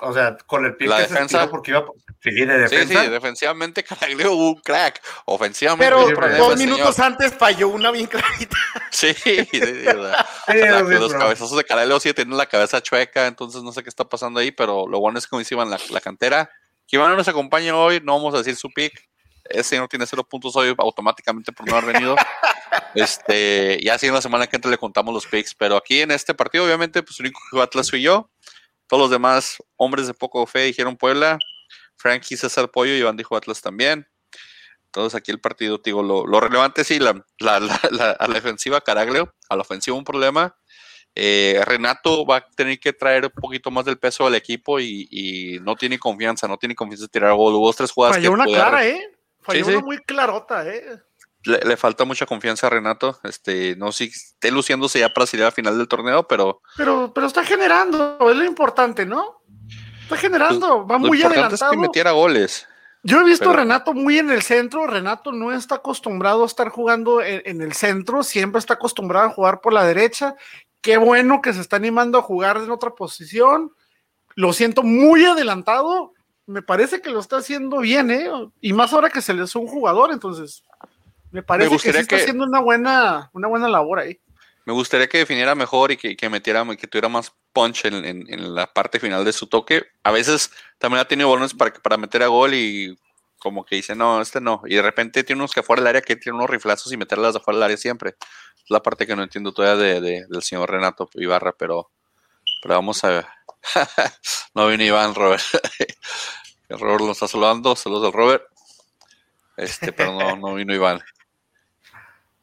O 0.00 0.12
sea, 0.12 0.36
con 0.46 0.66
el 0.66 0.76
pie 0.76 0.88
la 0.88 0.96
que 0.96 1.02
defensa. 1.04 1.44
se 1.44 1.48
porque 1.48 1.70
iba 1.70 1.86
sí, 2.20 2.32
de 2.32 2.58
defensa. 2.58 3.00
Sí, 3.00 3.06
sí, 3.06 3.10
defensivamente 3.10 3.82
Caraglio 3.82 4.32
hubo 4.32 4.48
un 4.50 4.60
crack. 4.60 5.00
Ofensivamente. 5.24 6.14
Pero 6.14 6.36
dos 6.36 6.58
minutos 6.58 6.96
señor. 6.96 7.12
antes 7.12 7.32
falló 7.32 7.68
una 7.68 7.90
bien 7.90 8.08
clarita. 8.08 8.56
Sí, 8.90 9.14
sí, 9.14 9.48
sí, 9.50 9.60
los 10.98 11.14
cabezazos 11.14 11.56
de 11.56 11.64
Caraglio 11.64 11.98
sí 11.98 12.12
tienen 12.12 12.36
la 12.36 12.44
cabeza 12.44 12.82
chueca, 12.82 13.26
entonces 13.26 13.62
no 13.62 13.72
sé 13.72 13.82
qué 13.82 13.88
está 13.88 14.06
pasando 14.06 14.38
ahí, 14.38 14.52
pero 14.52 14.86
lo 14.86 15.00
bueno 15.00 15.18
es 15.18 15.24
que 15.24 15.30
como 15.30 15.40
hicieron 15.40 15.70
la, 15.70 15.80
la 15.88 16.00
cantera 16.02 16.50
Iván 16.92 17.16
nos 17.16 17.26
acompaña 17.26 17.74
hoy, 17.74 18.02
no 18.04 18.12
vamos 18.12 18.34
a 18.34 18.38
decir 18.38 18.54
su 18.54 18.70
pick. 18.70 19.08
Ese 19.44 19.70
señor 19.70 19.88
tiene 19.88 20.06
cero 20.06 20.24
puntos 20.28 20.54
hoy 20.56 20.74
automáticamente 20.76 21.50
por 21.50 21.66
no 21.66 21.74
haber 21.74 21.94
venido. 21.94 22.14
este, 22.94 23.80
ya 23.82 23.94
así 23.94 24.08
en 24.08 24.12
la 24.12 24.20
semana 24.20 24.46
que 24.46 24.56
entra 24.56 24.70
le 24.70 24.76
contamos 24.76 25.14
los 25.14 25.26
picks, 25.26 25.54
pero 25.54 25.76
aquí 25.76 26.02
en 26.02 26.10
este 26.10 26.34
partido, 26.34 26.66
obviamente, 26.66 27.02
pues 27.02 27.18
el 27.18 27.26
único 27.26 27.40
que 27.50 27.62
Atlas 27.62 27.88
fui 27.88 28.02
yo. 28.02 28.30
Todos 28.88 29.04
los 29.04 29.10
demás 29.10 29.56
hombres 29.76 30.06
de 30.06 30.12
poco 30.12 30.46
fe 30.46 30.64
dijeron 30.64 30.98
Puebla. 30.98 31.38
Frankie 31.96 32.36
César 32.36 32.70
Pollo 32.70 32.92
y 32.92 32.98
Iván 32.98 33.16
dijo 33.16 33.36
Atlas 33.36 33.62
también. 33.62 34.06
Entonces 34.84 35.14
aquí 35.14 35.30
el 35.30 35.40
partido, 35.40 35.80
digo, 35.82 36.02
lo, 36.02 36.26
lo 36.26 36.40
relevante 36.40 36.84
sí, 36.84 36.98
la, 36.98 37.24
la, 37.38 37.58
la, 37.90 38.10
a 38.10 38.28
la 38.28 38.34
defensiva 38.34 38.82
Caraglio, 38.82 39.34
a 39.48 39.56
la 39.56 39.62
ofensiva 39.62 39.96
un 39.96 40.04
problema. 40.04 40.54
Eh, 41.14 41.60
Renato 41.66 42.24
va 42.24 42.36
a 42.36 42.46
tener 42.46 42.80
que 42.80 42.92
traer 42.92 43.26
un 43.26 43.32
poquito 43.32 43.70
más 43.70 43.84
del 43.84 43.98
peso 43.98 44.26
al 44.26 44.34
equipo 44.34 44.80
y, 44.80 45.06
y 45.10 45.60
no 45.60 45.76
tiene 45.76 45.98
confianza, 45.98 46.48
no 46.48 46.56
tiene 46.56 46.74
confianza 46.74 47.04
de 47.04 47.10
tirar 47.10 47.34
gol. 47.34 47.54
Hubo 47.54 47.72
tres 47.72 47.92
jugadas 47.92 48.16
Falló 48.16 48.32
una 48.32 48.46
clara, 48.46 48.86
¿eh? 48.86 49.10
Falló 49.40 49.64
sí, 49.64 49.70
una 49.70 49.80
sí. 49.80 49.84
muy 49.84 49.98
clarota, 49.98 50.66
¿eh? 50.66 50.84
Le, 51.44 51.58
le, 51.58 51.76
falta 51.76 52.04
mucha 52.04 52.24
confianza 52.24 52.68
a 52.68 52.70
Renato. 52.70 53.18
Este, 53.24 53.76
no 53.76 53.92
sé 53.92 54.04
si 54.04 54.10
esté 54.10 54.50
luciéndose 54.50 55.00
ya 55.00 55.12
para 55.12 55.26
salir 55.26 55.44
a 55.44 55.50
final 55.50 55.76
del 55.76 55.88
torneo, 55.88 56.26
pero. 56.26 56.62
Pero, 56.76 57.12
pero 57.12 57.26
está 57.26 57.44
generando, 57.44 58.16
es 58.30 58.36
lo 58.36 58.44
importante, 58.44 59.04
¿no? 59.04 59.42
Está 60.02 60.16
generando, 60.16 60.86
va 60.86 60.98
muy 60.98 61.18
lo 61.18 61.26
adelantado. 61.26 61.72
Es 61.72 61.76
que 61.76 61.82
metiera 61.82 62.12
goles. 62.12 62.66
Yo 63.02 63.20
he 63.20 63.24
visto 63.24 63.46
pero... 63.46 63.54
a 63.54 63.62
Renato 63.64 63.92
muy 63.92 64.18
en 64.18 64.30
el 64.30 64.42
centro. 64.42 64.86
Renato 64.86 65.32
no 65.32 65.52
está 65.52 65.74
acostumbrado 65.74 66.44
a 66.44 66.46
estar 66.46 66.68
jugando 66.68 67.20
en, 67.20 67.42
en, 67.44 67.60
el 67.60 67.72
centro, 67.72 68.22
siempre 68.22 68.60
está 68.60 68.74
acostumbrado 68.74 69.26
a 69.26 69.32
jugar 69.32 69.60
por 69.60 69.72
la 69.72 69.84
derecha 69.84 70.36
qué 70.82 70.98
bueno 70.98 71.40
que 71.40 71.54
se 71.54 71.60
está 71.60 71.76
animando 71.76 72.18
a 72.18 72.22
jugar 72.22 72.58
en 72.58 72.70
otra 72.70 72.90
posición. 72.90 73.72
Lo 74.34 74.52
siento 74.52 74.82
muy 74.82 75.24
adelantado. 75.24 76.12
Me 76.46 76.60
parece 76.60 77.00
que 77.00 77.10
lo 77.10 77.20
está 77.20 77.38
haciendo 77.38 77.78
bien, 77.78 78.10
¿eh? 78.10 78.28
Y 78.60 78.72
más 78.72 78.92
ahora 78.92 79.08
que 79.08 79.22
se 79.22 79.32
le 79.32 79.44
es 79.44 79.54
un 79.54 79.68
jugador, 79.68 80.12
entonces 80.12 80.64
me 81.30 81.42
parece 81.42 81.70
me 81.70 81.76
que 81.76 81.82
sí 81.82 81.88
está 81.88 82.04
que, 82.16 82.22
haciendo 82.22 82.44
una 82.44 82.60
buena, 82.60 83.30
una 83.32 83.48
buena 83.48 83.68
labor 83.68 84.00
ahí. 84.00 84.20
Me 84.64 84.72
gustaría 84.72 85.08
que 85.08 85.18
definiera 85.18 85.54
mejor 85.54 85.92
y 85.92 85.96
que, 85.96 86.16
que 86.16 86.28
metiera, 86.28 86.64
que 86.76 86.86
tuviera 86.86 87.08
más 87.08 87.32
punch 87.52 87.86
en, 87.86 88.04
en, 88.04 88.24
en, 88.28 88.54
la 88.54 88.72
parte 88.72 89.00
final 89.00 89.24
de 89.24 89.32
su 89.32 89.46
toque. 89.46 89.84
A 90.02 90.10
veces 90.10 90.50
también 90.78 91.00
ha 91.00 91.08
tenido 91.08 91.30
balones 91.30 91.54
para, 91.54 91.72
para 91.72 91.96
meter 91.96 92.22
a 92.22 92.26
gol 92.26 92.54
y 92.54 92.96
como 93.38 93.64
que 93.64 93.76
dice, 93.76 93.96
no, 93.96 94.20
este 94.20 94.40
no. 94.40 94.62
Y 94.66 94.76
de 94.76 94.82
repente 94.82 95.24
tiene 95.24 95.40
unos 95.40 95.52
que 95.52 95.60
afuera 95.60 95.82
del 95.82 95.88
área 95.88 96.02
que 96.02 96.16
tiene 96.16 96.36
unos 96.36 96.48
riflazos 96.48 96.92
y 96.92 96.96
meterlas 96.96 97.34
afuera 97.34 97.56
del 97.56 97.64
área 97.64 97.76
siempre. 97.76 98.14
La 98.72 98.82
parte 98.82 99.06
que 99.06 99.14
no 99.14 99.22
entiendo 99.22 99.52
todavía 99.52 99.76
de, 99.76 100.00
de, 100.00 100.26
del 100.28 100.42
señor 100.42 100.70
Renato 100.70 101.08
Ibarra, 101.14 101.52
pero, 101.52 101.90
pero 102.62 102.76
vamos 102.76 103.04
a 103.04 103.08
ver. 103.08 103.26
no 104.54 104.66
viene 104.66 104.86
Iván, 104.86 105.14
Robert. 105.14 105.42
Robert 106.70 107.00
lo 107.02 107.12
está 107.12 107.28
saludando, 107.28 107.76
saludos 107.76 108.06
al 108.06 108.12
Robert. 108.14 108.44
Este, 109.58 109.92
pero 109.92 110.18
no, 110.18 110.36
no 110.36 110.54
vino 110.54 110.74
Iván. 110.74 111.02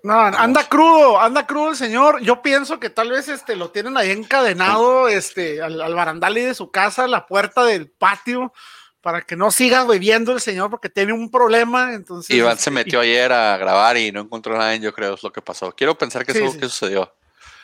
No, 0.04 0.14
anda 0.14 0.70
crudo, 0.70 1.20
anda 1.20 1.48
crudo 1.48 1.72
el 1.72 1.76
señor. 1.76 2.22
Yo 2.22 2.44
pienso 2.44 2.80
que 2.80 2.92
tal 2.92 3.10
vez 3.10 3.28
este 3.28 3.56
lo 3.56 3.72
tienen 3.72 3.98
ahí 3.98 4.12
encadenado 4.12 5.08
este, 5.08 5.64
al, 5.64 5.82
al 5.82 5.96
barandal 5.96 6.36
de 6.36 6.54
su 6.54 6.70
casa, 6.70 7.08
la 7.08 7.26
puerta 7.26 7.66
del 7.66 7.90
patio 7.90 8.54
para 9.02 9.22
que 9.22 9.36
no 9.36 9.52
siga 9.52 9.86
bebiendo 9.86 10.34
el 10.34 10.42
señor 10.42 10.70
porque 10.70 10.90
tiene 10.90 11.14
un 11.14 11.32
problema. 11.32 11.94
Entonces, 11.94 12.36
Iván 12.36 12.58
se 12.58 12.72
metió 12.72 13.00
ayer 13.00 13.32
a 13.32 13.58
grabar 13.58 13.98
y 13.98 14.12
no 14.12 14.22
encontró 14.22 14.58
nada, 14.58 14.76
yo 14.76 14.94
creo 14.94 15.14
es 15.14 15.24
lo 15.24 15.32
que 15.32 15.42
pasó. 15.42 15.72
Quiero 15.72 15.98
pensar 15.98 16.26
que 16.26 16.34
sí, 16.34 16.40
eso 16.40 16.52
sí. 16.52 16.60
que 16.60 16.66
sucedió. 16.66 17.14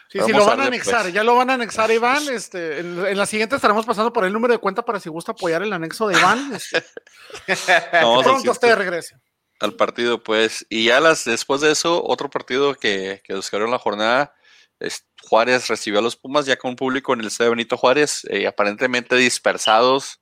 Sí, 0.10 0.20
sí, 0.24 0.32
lo 0.32 0.46
van 0.46 0.62
a 0.62 0.66
anexar, 0.68 1.02
pues. 1.02 1.14
ya 1.14 1.24
lo 1.24 1.36
van 1.36 1.50
a 1.50 1.56
anexar 1.56 1.92
Iván. 1.92 2.24
Este, 2.30 2.80
en, 2.80 3.06
en, 3.06 3.18
la 3.18 3.26
siguiente 3.26 3.56
estaremos 3.56 3.86
pasando 3.86 4.14
por 4.14 4.24
el 4.24 4.32
número 4.32 4.54
de 4.54 4.60
cuenta 4.60 4.84
para 4.84 5.00
si 5.00 5.10
gusta 5.10 5.34
apoyar 5.34 5.64
el 5.64 5.74
anexo 5.74 6.08
de 6.08 6.18
Iván. 6.18 6.54
Este. 7.48 7.74
no, 8.02 8.22
pronto 8.22 8.52
usted 8.52 8.76
regrese. 8.76 9.16
Al 9.60 9.74
partido, 9.74 10.24
pues. 10.24 10.66
Y 10.70 10.86
ya 10.86 11.00
las, 11.00 11.26
después 11.26 11.60
de 11.62 11.72
eso, 11.72 12.04
otro 12.06 12.30
partido 12.30 12.76
que, 12.76 13.22
que 13.26 13.34
descargó 13.34 13.66
en 13.66 13.72
la 13.72 13.80
jornada. 13.80 14.34
Es, 14.80 15.06
Juárez 15.24 15.68
recibió 15.68 16.00
a 16.00 16.04
los 16.04 16.16
Pumas 16.16 16.46
ya 16.46 16.58
con 16.58 16.72
un 16.72 16.76
público 16.76 17.14
en 17.14 17.22
el 17.22 17.28
estadio 17.28 17.52
Benito 17.52 17.78
Juárez, 17.78 18.26
eh, 18.30 18.46
aparentemente 18.46 19.16
dispersados 19.16 20.20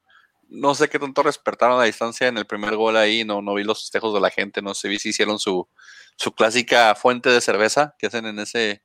no 0.49 0.75
sé 0.75 0.89
qué 0.89 0.99
tanto 0.99 1.23
respetaron 1.23 1.77
la 1.77 1.85
distancia 1.85 2.27
en 2.27 2.37
el 2.37 2.45
primer 2.45 2.75
gol 2.75 2.95
ahí, 2.97 3.25
no, 3.25 3.41
no 3.41 3.55
vi 3.55 3.63
los 3.63 3.81
festejos 3.81 4.13
de 4.13 4.21
la 4.21 4.29
gente, 4.29 4.61
no 4.61 4.73
sé 4.73 4.97
si 4.99 5.09
hicieron 5.09 5.39
su, 5.39 5.67
su 6.15 6.33
clásica 6.33 6.93
fuente 6.95 7.29
de 7.29 7.41
cerveza 7.41 7.95
que 7.97 8.07
hacen 8.07 8.25
en 8.25 8.39
ese, 8.39 8.83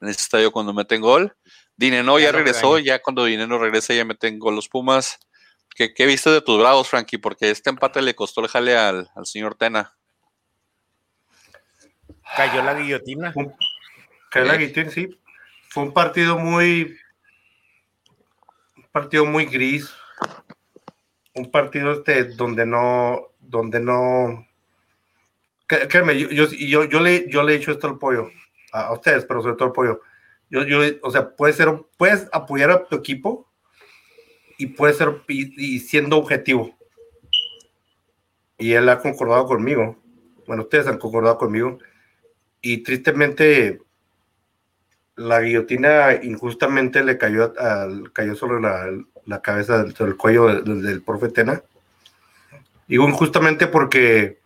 en 0.00 0.08
ese 0.08 0.20
estadio 0.20 0.52
cuando 0.52 0.72
meten 0.72 1.00
gol. 1.00 1.36
Dineno 1.76 2.18
ya, 2.18 2.26
ya 2.26 2.32
regresó, 2.32 2.78
ya 2.78 3.00
cuando 3.00 3.24
Dineno 3.24 3.58
regresa 3.58 3.94
ya 3.94 4.04
meten 4.04 4.38
gol 4.38 4.54
los 4.54 4.68
Pumas. 4.68 5.18
¿Qué, 5.74 5.94
¿Qué, 5.94 6.06
viste 6.06 6.30
de 6.30 6.40
tus 6.40 6.58
bravos, 6.58 6.88
Frankie? 6.88 7.18
Porque 7.18 7.50
este 7.50 7.70
empate 7.70 8.02
le 8.02 8.14
costó 8.14 8.40
el 8.40 8.48
jale 8.48 8.76
al, 8.76 9.08
al 9.14 9.26
señor 9.26 9.54
Tena. 9.54 9.96
Cayó 12.36 12.62
la 12.62 12.74
guillotina. 12.74 13.32
Cayó 14.30 14.46
la 14.46 14.56
guillotina, 14.56 14.90
sí. 14.90 15.08
Fue 15.70 15.84
un 15.84 15.92
partido 15.92 16.38
muy. 16.38 16.98
Un 18.76 18.88
partido 18.90 19.24
muy 19.24 19.46
gris 19.46 19.88
un 21.34 21.50
partido 21.50 21.92
este 21.92 22.24
donde 22.24 22.66
no, 22.66 23.28
donde 23.40 23.80
no, 23.80 24.46
créeme, 25.66 26.18
yo, 26.18 26.28
yo, 26.28 26.84
yo, 26.84 27.00
le, 27.00 27.28
yo 27.28 27.42
le 27.42 27.52
he 27.52 27.56
hecho 27.56 27.72
esto 27.72 27.86
al 27.86 27.98
pollo, 27.98 28.30
a, 28.72 28.92
ustedes, 28.92 29.24
pero 29.24 29.42
sobre 29.42 29.56
todo 29.56 29.68
al 29.68 29.74
pollo. 29.74 30.00
Yo, 30.50 30.64
yo, 30.64 30.80
o 31.02 31.10
sea, 31.10 31.36
puedes 31.36 31.56
ser, 31.56 31.68
puedes 31.96 32.26
apoyar 32.32 32.70
a 32.70 32.84
tu 32.86 32.96
equipo 32.96 33.50
y 34.56 34.66
puedes 34.66 34.96
ser, 34.96 35.22
y, 35.28 35.74
y 35.74 35.78
siendo 35.80 36.16
objetivo. 36.16 36.76
Y 38.56 38.72
él 38.72 38.88
ha 38.88 38.98
concordado 38.98 39.46
conmigo. 39.46 39.96
Bueno, 40.46 40.62
ustedes 40.62 40.86
han 40.86 40.98
concordado 40.98 41.36
conmigo. 41.36 41.78
Y 42.60 42.78
tristemente, 42.78 43.80
la 45.14 45.40
guillotina 45.42 46.14
injustamente 46.22 47.04
le 47.04 47.18
cayó, 47.18 47.52
al, 47.58 48.12
cayó 48.12 48.34
sobre 48.34 48.60
la, 48.60 48.90
la 49.28 49.42
cabeza 49.42 49.82
del, 49.82 49.92
del 49.92 50.16
cuello 50.16 50.46
del, 50.46 50.82
del, 50.82 51.02
profe 51.02 51.28
Tena. 51.28 51.62
Digo 52.88 53.06
injustamente 53.06 53.66
porque 53.66 54.38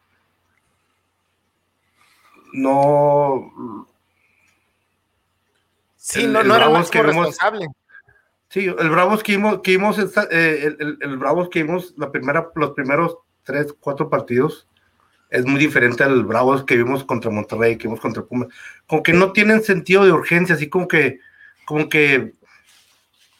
no. 2.53 3.87
Sí, 5.97 6.25
el, 6.25 6.33
no, 6.33 6.41
el 6.41 6.49
no 6.49 6.57
era 6.57 6.69
más 6.69 6.91
que 6.91 7.01
responsable. 7.01 7.69
sí, 8.49 8.67
el 8.67 8.91
Bravos 8.91 9.23
que 9.23 9.33
vimos, 9.33 9.61
que 9.63 9.71
vimos 9.71 9.99
esta, 9.99 10.25
eh, 10.33 10.75
el, 10.79 10.99
el, 11.01 11.17
Bravos 11.17 11.49
que 11.49 11.63
vimos 11.63 11.95
la 11.97 12.11
primera, 12.11 12.51
los 12.57 12.73
primeros 12.73 13.19
tres, 13.45 13.73
cuatro 13.79 14.11
partidos, 14.11 14.67
es 15.31 15.47
muy 15.47 15.61
diferente 15.61 16.03
al 16.03 16.25
Bravos 16.25 16.65
que 16.65 16.77
vimos 16.77 17.05
contra 17.05 17.31
Monterrey, 17.31 17.79
que 17.79 17.87
vimos 17.87 18.01
contra 18.01 18.25
Puma. 18.25 18.49
Como 18.89 19.05
que 19.05 19.13
no 19.13 19.31
tienen 19.31 19.63
sentido 19.63 20.05
de 20.05 20.13
urgencia, 20.13 20.57
así 20.57 20.69
como 20.69 20.89
que, 20.89 21.21
como 21.65 21.89
que, 21.89 22.35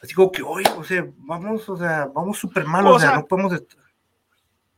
así 0.03 0.15
como 0.15 0.33
que, 0.33 0.43
oye, 0.43 0.69
o 0.77 0.85
sea, 0.85 1.07
vamos, 1.19 1.69
o 1.69 1.77
sea, 1.77 2.07
vamos 2.13 2.39
súper 2.39 2.65
mal, 2.65 2.87
o, 2.87 2.99
sea, 2.99 3.17
no 3.17 3.27
podemos. 3.27 3.63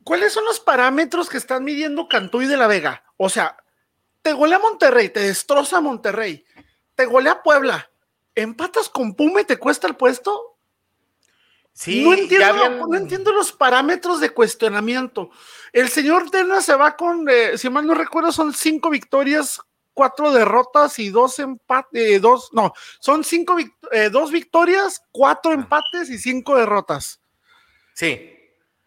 ¿Cuáles 0.03 0.31
son 0.31 0.45
los 0.45 0.59
parámetros 0.59 1.29
que 1.29 1.37
están 1.37 1.63
midiendo 1.63 2.07
Cantú 2.07 2.41
y 2.41 2.47
de 2.47 2.57
la 2.57 2.67
Vega? 2.67 3.03
O 3.17 3.27
sea, 3.27 3.57
te 4.21 4.33
golea 4.33 4.59
Monterrey, 4.59 5.09
te 5.09 5.21
destroza 5.21 5.81
Monterrey, 5.81 6.45
te 6.93 7.05
golea 7.05 7.41
Puebla, 7.41 7.89
empatas 8.35 8.87
con 8.87 9.15
Puma 9.15 9.41
y 9.41 9.45
te 9.45 9.57
cuesta 9.57 9.87
el 9.87 9.95
puesto. 9.95 10.57
Sí, 11.73 12.05
no 12.05 12.13
entiendo, 12.13 12.87
no 12.87 12.95
entiendo 12.95 13.33
los 13.33 13.51
parámetros 13.51 14.21
de 14.21 14.29
cuestionamiento. 14.29 15.31
El 15.73 15.89
señor 15.89 16.29
Tena 16.29 16.61
se 16.61 16.75
va 16.75 16.95
con, 16.95 17.27
eh, 17.27 17.57
si 17.57 17.69
mal 17.69 17.85
no 17.85 17.95
recuerdo, 17.95 18.31
son 18.31 18.53
cinco 18.53 18.89
victorias, 18.89 19.59
cuatro 19.95 20.31
derrotas 20.31 20.99
y 20.99 21.09
dos 21.09 21.39
empates, 21.39 21.99
eh, 21.99 22.19
dos, 22.19 22.51
no, 22.53 22.73
son 22.99 23.23
cinco, 23.23 23.57
eh, 23.91 24.09
dos 24.11 24.31
victorias, 24.31 25.01
cuatro 25.11 25.49
ah. 25.49 25.55
empates 25.55 26.11
y 26.11 26.19
cinco 26.19 26.55
derrotas. 26.55 27.19
Sí 27.95 28.33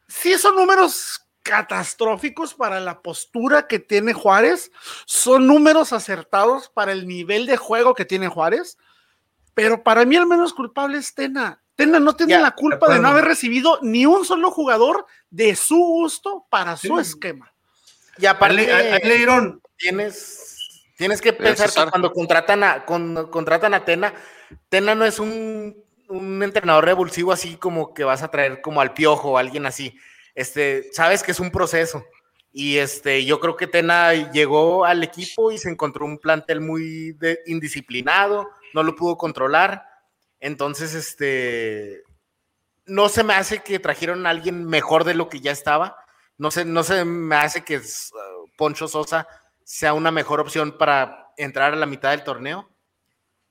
sí 0.09 0.37
son 0.39 0.57
números 0.57 1.21
catastróficos 1.43 2.55
para 2.55 2.81
la 2.81 3.01
postura 3.01 3.67
que 3.67 3.79
tiene 3.79 4.13
Juárez, 4.13 4.71
son 5.07 5.47
números 5.47 5.93
acertados 5.93 6.69
para 6.69 6.93
el 6.93 7.07
nivel 7.07 7.47
de 7.47 7.57
juego 7.57 7.95
que 7.95 8.05
tiene 8.05 8.29
Juárez, 8.29 8.77
pero 9.55 9.83
para 9.83 10.05
mí 10.05 10.17
el 10.17 10.27
menos 10.27 10.53
culpable 10.53 10.99
es 10.99 11.15
Tena. 11.15 11.63
Tena 11.75 12.01
no 12.01 12.17
tiene 12.17 12.39
la 12.39 12.51
culpa 12.51 12.93
de 12.93 12.99
no 12.99 13.09
haber 13.09 13.25
recibido 13.25 13.79
ni 13.83 14.05
un 14.05 14.25
solo 14.25 14.51
jugador 14.51 15.07
de 15.31 15.55
su 15.55 15.77
gusto 15.77 16.45
para 16.51 16.77
su 16.77 16.99
esquema. 16.99 17.53
Y 18.19 18.27
aparte, 18.27 18.99
Leirón, 19.05 19.63
tienes, 19.77 20.58
tienes 20.99 21.23
que 21.23 21.33
pensar 21.33 21.71
que 21.71 21.91
cuando 21.91 22.13
contratan 22.13 22.63
a, 22.63 22.85
contratan 22.85 23.73
a 23.73 23.87
Tena, 23.87 24.13
Tena 24.69 24.95
no 24.95 25.07
es 25.07 25.19
un 25.19 25.89
un 26.09 26.43
entrenador 26.43 26.85
revulsivo 26.85 27.33
así 27.33 27.57
como 27.57 27.93
que 27.95 28.05
vas 28.05 28.23
a 28.23 28.31
traer 28.31 28.61
como 28.61 28.81
al 28.81 28.95
piojo 28.95 29.33
o 29.33 29.39
alguien 29.39 29.67
así. 29.67 29.97
Este, 30.35 30.89
sabes 30.93 31.23
que 31.23 31.33
es 31.33 31.41
un 31.41 31.51
proceso. 31.51 32.05
Y 32.51 32.79
este, 32.79 33.25
yo 33.25 33.41
creo 33.41 33.57
que 33.57 33.67
Tena 33.67 34.13
llegó 34.33 34.85
al 34.85 35.03
equipo 35.03 35.53
y 35.53 35.59
se 35.59 35.69
encontró 35.69 36.07
un 36.07 36.19
plantel 36.19 36.61
muy 36.61 37.17
indisciplinado, 37.47 38.49
no 38.75 38.83
lo 38.83 38.97
pudo 38.97 39.17
controlar. 39.17 39.85
Entonces, 40.41 40.95
este, 40.95 42.03
no 42.87 43.09
se 43.09 43.23
me 43.23 43.35
hace 43.35 43.63
que 43.63 43.79
trajeron 43.79 44.27
a 44.27 44.31
alguien 44.31 44.65
mejor 44.65 45.05
de 45.05 45.15
lo 45.15 45.29
que 45.29 45.41
ya 45.41 45.53
estaba. 45.53 45.97
No 46.39 46.51
se, 46.51 46.65
no 46.65 46.85
se 46.85 47.05
me 47.05 47.37
hace 47.37 47.65
que 47.65 47.79
uh, 47.79 48.49
Poncho 48.57 48.89
Sosa 48.89 49.29
sea 49.69 49.93
una 49.93 50.11
mejor 50.11 50.41
opción 50.41 50.79
para 50.79 51.35
entrar 51.37 51.75
a 51.75 51.77
la 51.77 51.85
mitad 51.85 52.13
del 52.13 52.25
torneo 52.25 52.71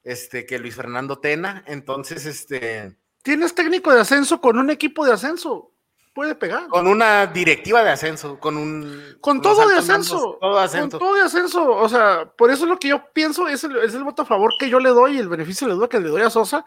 este, 0.04 0.48
que 0.48 0.58
Luis 0.58 0.76
Fernando 0.76 1.20
Tena. 1.20 1.64
Entonces, 1.68 2.26
este. 2.26 2.98
Tienes 3.22 3.54
técnico 3.54 3.94
de 3.94 4.02
ascenso 4.02 4.42
con 4.42 4.58
un 4.58 4.72
equipo 4.72 5.06
de 5.06 5.14
ascenso. 5.14 5.74
Puede 6.16 6.34
pegar. 6.34 6.70
Con 6.70 6.88
una 6.88 7.28
directiva 7.28 7.84
de 7.84 7.92
ascenso, 7.92 8.40
con 8.40 8.58
un. 8.58 9.18
Con 9.22 9.44
todo 9.44 9.70
de 9.70 9.76
ascenso. 9.76 10.40
todo 10.42 10.58
ascenso. 10.58 10.98
Con 10.98 11.08
todo 11.08 11.16
de 11.18 11.22
ascenso. 11.22 11.70
O 11.70 11.88
sea, 11.88 12.26
por 12.36 12.50
eso 12.50 12.66
lo 12.66 12.80
que 12.80 12.88
yo 12.88 13.14
pienso 13.14 13.48
es 13.48 13.64
el, 13.64 13.78
es 13.78 13.94
el 13.94 14.04
voto 14.04 14.24
a 14.24 14.26
favor 14.26 14.54
que 14.58 14.72
yo 14.72 14.80
le 14.80 14.90
doy, 14.90 15.20
el 15.20 15.30
beneficio 15.30 15.68
de 15.68 15.76
duda 15.76 15.88
que 15.88 16.00
le 16.00 16.10
doy 16.10 16.24
a 16.24 16.32
Sosa. 16.32 16.66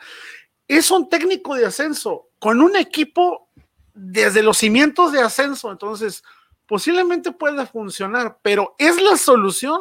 Es 0.68 0.92
un 0.92 1.08
técnico 1.08 1.56
de 1.56 1.66
ascenso 1.66 2.28
con 2.38 2.60
un 2.60 2.76
equipo 2.76 3.50
desde 3.94 4.44
los 4.44 4.58
cimientos 4.58 5.10
de 5.10 5.22
ascenso. 5.22 5.72
Entonces, 5.72 6.22
posiblemente 6.70 7.32
pueda 7.32 7.66
funcionar, 7.66 8.38
pero 8.42 8.76
¿es 8.78 9.02
la 9.02 9.16
solución? 9.16 9.80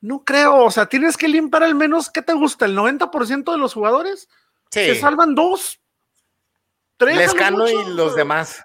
No 0.00 0.24
creo, 0.24 0.64
o 0.64 0.70
sea, 0.70 0.86
tienes 0.86 1.18
que 1.18 1.28
limpiar 1.28 1.64
al 1.64 1.74
menos, 1.74 2.08
¿qué 2.08 2.22
te 2.22 2.32
gusta? 2.32 2.64
¿El 2.64 2.74
90% 2.74 3.52
de 3.52 3.58
los 3.58 3.74
jugadores? 3.74 4.30
Sí. 4.70 4.86
Se 4.86 4.94
salvan 4.94 5.34
dos, 5.34 5.82
tres. 6.96 7.18
Lescano 7.18 7.68
y 7.68 7.94
los 7.94 8.16
demás. 8.16 8.64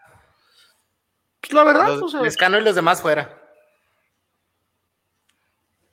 Pues 1.41 1.51
la 1.51 1.65
verdad, 1.65 2.01
o 2.01 2.07
sea, 2.07 2.21
Lescano 2.21 2.57
y 2.59 2.61
los 2.61 2.75
demás 2.75 3.01
fuera. 3.01 3.38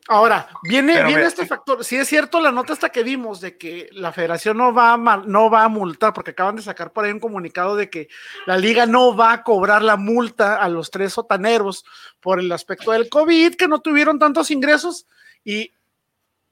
Ahora, 0.08 0.48
viene, 0.62 1.02
viene 1.04 1.24
este 1.24 1.46
factor. 1.46 1.84
Si 1.84 1.96
es 1.96 2.08
cierto 2.08 2.40
la 2.40 2.52
nota 2.52 2.72
hasta 2.72 2.90
que 2.90 3.02
vimos 3.02 3.40
de 3.40 3.58
que 3.58 3.88
la 3.92 4.12
federación 4.12 4.56
no 4.56 4.72
va, 4.72 4.92
a, 4.92 5.16
no 5.26 5.50
va 5.50 5.64
a 5.64 5.68
multar, 5.68 6.12
porque 6.12 6.30
acaban 6.30 6.56
de 6.56 6.62
sacar 6.62 6.92
por 6.92 7.04
ahí 7.04 7.12
un 7.12 7.18
comunicado 7.18 7.74
de 7.74 7.90
que 7.90 8.08
la 8.46 8.56
liga 8.56 8.86
no 8.86 9.16
va 9.16 9.32
a 9.32 9.42
cobrar 9.42 9.82
la 9.82 9.96
multa 9.96 10.62
a 10.62 10.68
los 10.68 10.90
tres 10.90 11.14
sotaneros 11.14 11.84
por 12.20 12.38
el 12.38 12.52
aspecto 12.52 12.92
del 12.92 13.08
COVID, 13.08 13.54
que 13.54 13.66
no 13.66 13.80
tuvieron 13.80 14.18
tantos 14.18 14.50
ingresos 14.52 15.06
y 15.44 15.72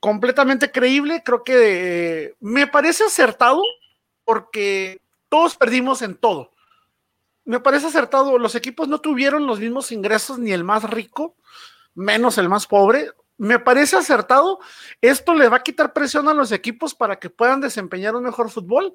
completamente 0.01 0.71
creíble, 0.71 1.23
creo 1.25 1.45
que 1.45 1.55
eh, 2.27 2.35
me 2.41 2.67
parece 2.67 3.05
acertado 3.05 3.63
porque 4.25 5.01
todos 5.31 5.57
perdimos 5.57 6.03
en 6.03 6.15
todo. 6.15 6.51
Me 7.47 7.61
parece 7.61 7.87
acertado, 7.87 8.39
los 8.39 8.55
equipos 8.55 8.87
no 8.89 9.01
tuvieron 9.01 9.47
los 9.47 9.61
mismos 9.61 9.93
ingresos 9.93 10.39
ni 10.39 10.53
el 10.53 10.63
más 10.63 10.85
rico, 10.91 11.37
menos 11.95 12.37
el 12.37 12.49
más 12.49 12.67
pobre. 12.67 13.13
Me 13.37 13.59
parece 13.59 13.97
acertado, 13.97 14.61
esto 15.01 15.35
le 15.35 15.49
va 15.49 15.57
a 15.57 15.63
quitar 15.63 15.93
presión 15.93 16.29
a 16.29 16.35
los 16.35 16.53
equipos 16.53 16.95
para 16.95 17.19
que 17.19 17.31
puedan 17.31 17.61
desempeñar 17.61 18.15
un 18.15 18.23
mejor 18.23 18.51
fútbol, 18.51 18.95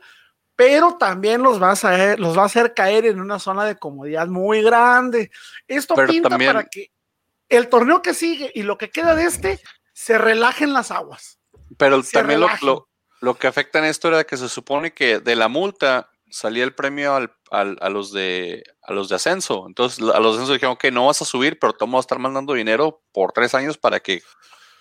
pero 0.55 0.97
también 0.97 1.41
los 1.41 1.61
va 1.61 1.71
a, 1.71 2.15
los 2.17 2.37
va 2.37 2.43
a 2.43 2.45
hacer 2.45 2.73
caer 2.73 3.05
en 3.05 3.19
una 3.19 3.39
zona 3.39 3.65
de 3.65 3.77
comodidad 3.77 4.27
muy 4.27 4.61
grande. 4.61 5.31
Esto 5.67 5.95
pinta 5.95 6.37
para 6.37 6.65
que 6.65 6.91
el 7.49 7.67
torneo 7.67 8.01
que 8.01 8.13
sigue 8.13 8.51
y 8.53 8.63
lo 8.63 8.77
que 8.77 8.89
queda 8.89 9.15
de 9.15 9.23
este 9.23 9.59
se 9.93 10.17
relajen 10.17 10.73
las 10.73 10.91
aguas. 10.91 11.39
Pero 11.77 12.01
también 12.03 12.39
lo, 12.39 12.87
lo, 13.21 13.35
que 13.35 13.47
afecta 13.47 13.79
en 13.79 13.85
esto 13.85 14.07
era 14.07 14.23
que 14.23 14.37
se 14.37 14.49
supone 14.49 14.93
que 14.93 15.19
de 15.19 15.35
la 15.35 15.47
multa 15.47 16.09
salía 16.29 16.63
el 16.63 16.73
premio 16.73 17.15
al, 17.15 17.31
a, 17.51 17.89
los 17.89 18.11
de, 18.11 18.63
a 18.83 18.93
los 18.93 19.09
de 19.09 19.15
ascenso. 19.15 19.65
Entonces 19.67 19.99
a 19.99 20.19
los 20.19 20.35
de 20.35 20.41
ascenso 20.41 20.53
dijeron 20.53 20.77
que 20.77 20.91
no 20.91 21.07
vas 21.07 21.21
a 21.21 21.25
subir, 21.25 21.59
pero 21.59 21.73
tomo 21.73 21.97
a 21.97 22.01
estar 22.01 22.19
mandando 22.19 22.53
dinero 22.53 23.01
por 23.11 23.31
tres 23.31 23.53
años 23.55 23.77
para 23.77 23.99
que 23.99 24.21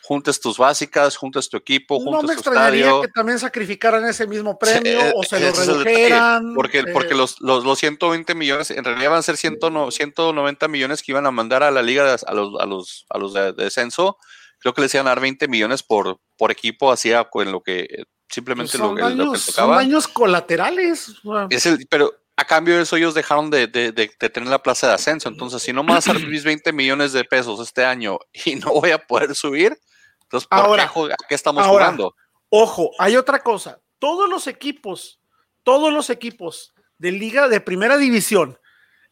juntes 0.02 0.40
tus 0.40 0.56
básicas, 0.56 1.16
juntes 1.16 1.50
tu 1.50 1.58
equipo, 1.58 2.00
juntes 2.00 2.22
no 2.22 2.28
me 2.28 2.32
extrañaría 2.32 2.92
que 3.02 3.08
también 3.08 3.38
sacrificaran 3.38 4.06
ese 4.06 4.26
mismo 4.26 4.58
premio 4.58 4.98
o 5.14 5.22
se 5.22 5.38
lo 5.38 5.52
redujeran. 5.52 6.54
Porque, 6.54 6.84
porque 6.92 7.12
eh. 7.12 7.16
los, 7.16 7.40
los, 7.40 7.78
120 7.78 8.34
millones, 8.34 8.70
en 8.70 8.84
realidad 8.84 9.10
van 9.10 9.18
a 9.18 9.22
ser 9.22 9.36
190 9.36 10.68
millones 10.68 11.02
que 11.02 11.12
iban 11.12 11.26
a 11.26 11.30
mandar 11.30 11.62
a 11.62 11.70
la 11.70 11.82
liga 11.82 12.16
a 12.26 12.34
los, 12.34 12.58
a 12.58 12.64
los, 12.64 13.04
a 13.10 13.18
los 13.18 13.34
de, 13.34 13.52
de 13.52 13.64
descenso 13.64 14.16
creo 14.58 14.74
que 14.74 14.82
les 14.82 14.94
iban 14.94 15.06
a 15.06 15.10
dar 15.10 15.20
20 15.20 15.48
millones 15.48 15.82
por, 15.82 16.20
por 16.36 16.50
equipo, 16.50 16.90
hacía 16.92 17.24
con 17.24 17.50
lo 17.50 17.62
que 17.62 18.04
simplemente 18.28 18.78
pues 18.78 18.90
lo, 18.90 18.94
que 18.94 19.02
tocaba. 19.02 19.38
Son 19.38 19.70
daños 19.76 20.08
colaterales. 20.08 21.14
Es 21.50 21.66
el, 21.66 21.86
pero 21.88 22.12
a 22.36 22.44
cambio 22.44 22.76
de 22.76 22.82
eso 22.82 22.96
ellos 22.96 23.14
dejaron 23.14 23.50
de, 23.50 23.66
de, 23.66 23.92
de, 23.92 24.08
tener 24.08 24.48
la 24.48 24.62
plaza 24.62 24.88
de 24.88 24.94
ascenso. 24.94 25.28
Entonces, 25.28 25.62
si 25.62 25.72
no 25.72 25.82
me 25.82 25.92
vas 25.92 26.08
a 26.08 26.12
dar 26.12 26.22
mis 26.22 26.44
20 26.44 26.72
millones 26.72 27.12
de 27.12 27.24
pesos 27.24 27.60
este 27.60 27.84
año 27.84 28.18
y 28.44 28.54
no 28.56 28.72
voy 28.72 28.90
a 28.90 28.98
poder 28.98 29.34
subir, 29.34 29.76
entonces, 30.22 30.46
¿por 30.46 30.58
ahora, 30.58 30.90
qué, 30.92 31.12
¿a 31.12 31.16
qué 31.28 31.34
estamos 31.34 31.66
jugando? 31.66 32.14
Ojo, 32.50 32.90
hay 32.98 33.16
otra 33.16 33.42
cosa. 33.42 33.80
Todos 33.98 34.28
los 34.28 34.46
equipos, 34.46 35.20
todos 35.62 35.92
los 35.92 36.10
equipos 36.10 36.74
de 36.98 37.12
liga 37.12 37.48
de 37.48 37.60
primera 37.60 37.96
división 37.96 38.58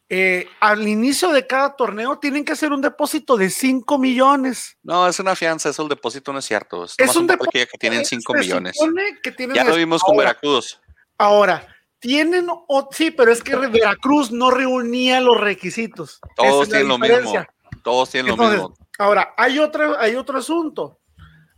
eh, 0.09 0.47
al 0.61 0.87
inicio 0.87 1.31
de 1.31 1.45
cada 1.45 1.75
torneo 1.75 2.17
tienen 2.17 2.45
que 2.45 2.53
hacer 2.53 2.71
un 2.71 2.81
depósito 2.81 3.35
de 3.35 3.49
5 3.49 3.97
millones. 3.97 4.77
No, 4.81 5.07
es 5.07 5.19
una 5.19 5.35
fianza, 5.35 5.69
eso 5.69 5.83
el 5.83 5.89
depósito 5.89 6.31
no 6.31 6.39
es 6.39 6.45
cierto. 6.45 6.85
Es, 6.85 7.15
un 7.15 7.27
depósito 7.27 7.51
que 7.51 7.77
tienen 7.77 8.05
5 8.05 8.33
millones. 8.33 8.77
ya 9.53 9.63
lo 9.65 9.75
vimos 9.75 10.01
con 10.01 10.15
Veracruz. 10.15 10.79
Ahora, 11.17 11.67
tienen, 11.99 12.47
sí, 12.91 13.11
pero 13.11 13.31
es 13.31 13.43
que 13.43 13.55
Veracruz 13.55 14.31
no 14.31 14.49
reunía 14.49 15.19
los 15.19 15.39
requisitos. 15.39 16.21
Todos 16.35 16.69
tienen 16.69 16.87
lo 16.87 16.97
mismo. 16.97 17.45
Todos 17.83 18.09
tienen 18.09 18.35
lo 18.35 18.49
mismo. 18.49 18.73
Ahora, 18.99 19.33
hay 19.35 19.59
otro, 19.59 19.99
hay 19.99 20.15
otro 20.15 20.37
asunto. 20.37 20.99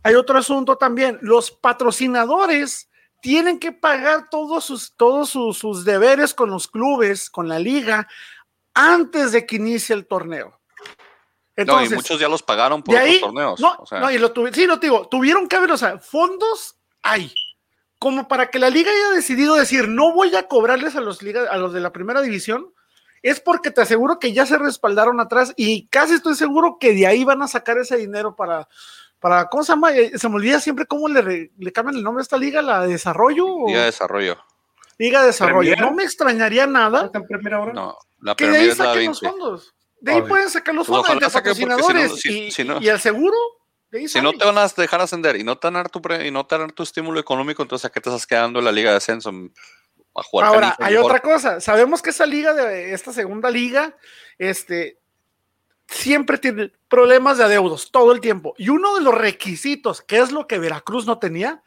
Hay 0.02 0.14
otro 0.14 0.38
asunto 0.38 0.76
también. 0.76 1.18
Los 1.20 1.50
patrocinadores 1.50 2.90
tienen 3.20 3.58
que 3.58 3.72
pagar 3.72 4.28
todos 4.30 4.64
sus, 4.64 4.96
todos 4.96 5.30
sus 5.30 5.84
deberes 5.84 6.34
con 6.34 6.50
los 6.50 6.68
clubes, 6.68 7.28
con 7.28 7.48
la 7.48 7.58
liga, 7.58 8.08
antes 8.80 9.32
de 9.32 9.46
que 9.46 9.56
inicie 9.56 9.94
el 9.94 10.06
torneo. 10.06 10.58
Entonces, 11.56 11.90
no, 11.90 11.94
y 11.94 11.98
muchos 11.98 12.18
ya 12.18 12.28
los 12.28 12.42
pagaron 12.42 12.82
por 12.82 12.94
los 12.94 13.20
torneos. 13.20 13.60
No, 13.60 13.84
no, 13.90 14.10
y 14.10 14.18
lo 14.18 14.32
sí, 14.52 14.66
lo 14.66 14.78
digo, 14.78 15.08
tuvieron 15.08 15.46
que 15.46 15.56
haber, 15.56 15.72
o 15.72 15.76
sea, 15.76 15.98
fondos 15.98 16.76
hay. 17.02 17.32
Como 17.98 18.28
para 18.28 18.48
que 18.48 18.58
la 18.58 18.70
liga 18.70 18.90
haya 18.90 19.14
decidido 19.14 19.56
decir, 19.56 19.88
no 19.88 20.14
voy 20.14 20.34
a 20.34 20.48
cobrarles 20.48 20.96
a 20.96 21.02
los, 21.02 21.22
liga, 21.22 21.42
a 21.50 21.58
los 21.58 21.74
de 21.74 21.80
la 21.80 21.92
primera 21.92 22.22
división, 22.22 22.72
es 23.22 23.40
porque 23.40 23.70
te 23.70 23.82
aseguro 23.82 24.18
que 24.18 24.32
ya 24.32 24.46
se 24.46 24.56
respaldaron 24.56 25.20
atrás 25.20 25.52
y 25.54 25.86
casi 25.88 26.14
estoy 26.14 26.34
seguro 26.34 26.78
que 26.80 26.94
de 26.94 27.06
ahí 27.06 27.24
van 27.24 27.42
a 27.42 27.48
sacar 27.48 27.76
ese 27.76 27.98
dinero 27.98 28.34
para, 28.34 28.68
para 29.18 29.48
¿cómo 29.48 29.62
se 29.62 29.72
llama? 29.72 29.92
Eh, 29.92 30.18
se 30.18 30.28
me 30.30 30.36
olvida 30.36 30.60
siempre 30.60 30.86
cómo 30.86 31.08
le, 31.08 31.52
le 31.58 31.72
cambian 31.72 31.96
el 31.96 32.02
nombre 32.02 32.22
a 32.22 32.24
esta 32.24 32.38
liga, 32.38 32.62
la 32.62 32.82
de 32.82 32.92
desarrollo. 32.92 33.66
Liga 33.66 33.80
de 33.80 33.86
desarrollo. 33.86 34.38
Liga 35.00 35.20
de 35.22 35.28
desarrollo. 35.28 35.74
No 35.76 35.92
me 35.92 36.02
extrañaría 36.02 36.66
nada. 36.66 37.10
No, 37.72 37.96
la 38.20 38.34
que 38.34 38.46
de 38.50 38.58
ahí 38.58 38.72
saquen 38.72 39.06
los 39.06 39.20
fondos. 39.20 39.74
de 39.98 40.12
ahí 40.12 40.20
pueden 40.20 40.50
sacar 40.50 40.74
los 40.74 40.86
fondos 40.86 41.18
de 41.18 41.30
patrocinadores 41.30 42.26
y, 42.26 42.50
y 42.80 42.88
el 42.88 43.00
seguro. 43.00 43.34
Si 44.06 44.20
no 44.20 44.34
te 44.34 44.44
van 44.44 44.58
a 44.58 44.68
dejar 44.68 45.00
ascender 45.00 45.36
y 45.36 45.42
no 45.42 45.56
te 45.56 45.68
van 45.68 45.76
a 45.76 45.78
dar 45.78 45.88
tu, 45.88 46.02
y 46.22 46.30
no 46.30 46.44
te 46.44 46.54
van 46.54 46.60
a 46.60 46.64
dar 46.66 46.72
tu 46.72 46.82
estímulo 46.82 47.18
económico, 47.18 47.62
entonces 47.62 47.86
¿a 47.86 47.90
qué 47.90 47.98
te 48.02 48.10
estás 48.10 48.26
quedando 48.26 48.58
en 48.58 48.66
la 48.66 48.72
liga 48.72 48.90
de 48.90 48.98
ascenso? 48.98 49.32
A 50.14 50.22
jugar 50.22 50.48
Ahora, 50.48 50.76
hay 50.78 50.96
otra 50.96 51.20
cosa. 51.20 51.62
Sabemos 51.62 52.02
que 52.02 52.10
esa 52.10 52.26
liga, 52.26 52.52
de 52.52 52.92
esta 52.92 53.10
segunda 53.14 53.48
liga, 53.48 53.96
este, 54.36 54.98
siempre 55.86 56.36
tiene 56.36 56.72
problemas 56.90 57.38
de 57.38 57.44
adeudos 57.44 57.90
todo 57.90 58.12
el 58.12 58.20
tiempo. 58.20 58.54
Y 58.58 58.68
uno 58.68 58.96
de 58.96 59.00
los 59.00 59.14
requisitos, 59.14 60.02
que 60.02 60.18
es 60.18 60.30
lo 60.30 60.46
que 60.46 60.58
Veracruz 60.58 61.06
no 61.06 61.18
tenía, 61.18 61.62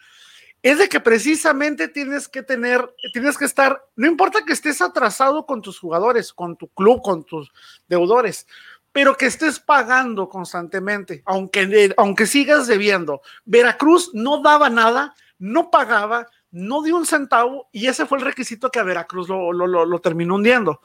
es 0.64 0.78
de 0.78 0.88
que 0.88 1.02
precisamente 1.02 1.90
tienes 1.90 2.30
que 2.30 2.42
tener, 2.42 2.90
tienes 3.12 3.38
que 3.38 3.44
estar, 3.44 3.86
no 3.98 4.08
importa 4.08 4.46
que 4.46 4.54
estés 4.54 4.82
atrasado 4.82 5.46
con 5.46 5.62
tus 5.62 5.78
jugadores, 5.78 6.32
con 6.32 6.56
tu 6.56 6.70
club, 6.70 7.02
con 7.02 7.26
tus 7.26 7.52
deudores, 7.90 8.48
pero 8.94 9.18
que 9.18 9.26
estés 9.26 9.60
pagando 9.60 10.30
constantemente, 10.30 11.22
aunque, 11.26 11.94
aunque 11.98 12.26
sigas 12.26 12.66
debiendo. 12.66 13.22
Veracruz 13.44 14.12
no 14.14 14.42
daba 14.42 14.70
nada, 14.70 15.14
no 15.38 15.70
pagaba, 15.70 16.28
no 16.50 16.82
dio 16.82 16.96
un 16.96 17.06
centavo 17.06 17.68
y 17.74 17.88
ese 17.88 18.06
fue 18.06 18.20
el 18.20 18.24
requisito 18.24 18.72
que 18.72 18.80
a 18.80 18.84
Veracruz 18.84 19.28
lo, 19.28 19.52
lo, 19.52 20.00
terminó 20.00 20.36
hundiendo. 20.36 20.80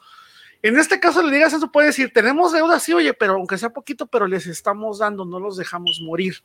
En 0.61 0.77
este 0.77 0.99
caso, 0.99 1.23
le 1.23 1.33
digas 1.33 1.53
eso, 1.53 1.71
puede 1.71 1.87
decir, 1.87 2.11
tenemos 2.13 2.51
deuda, 2.51 2.81
sí, 2.81 2.91
oye, 2.91 3.13
pero 3.13 3.35
aunque 3.35 3.57
sea 3.57 3.69
poquito, 3.69 4.07
pero 4.07 4.27
les 4.27 4.45
estamos 4.45 4.99
dando, 4.99 5.23
no 5.23 5.39
los 5.39 5.55
dejamos 5.55 6.01
morir. 6.03 6.43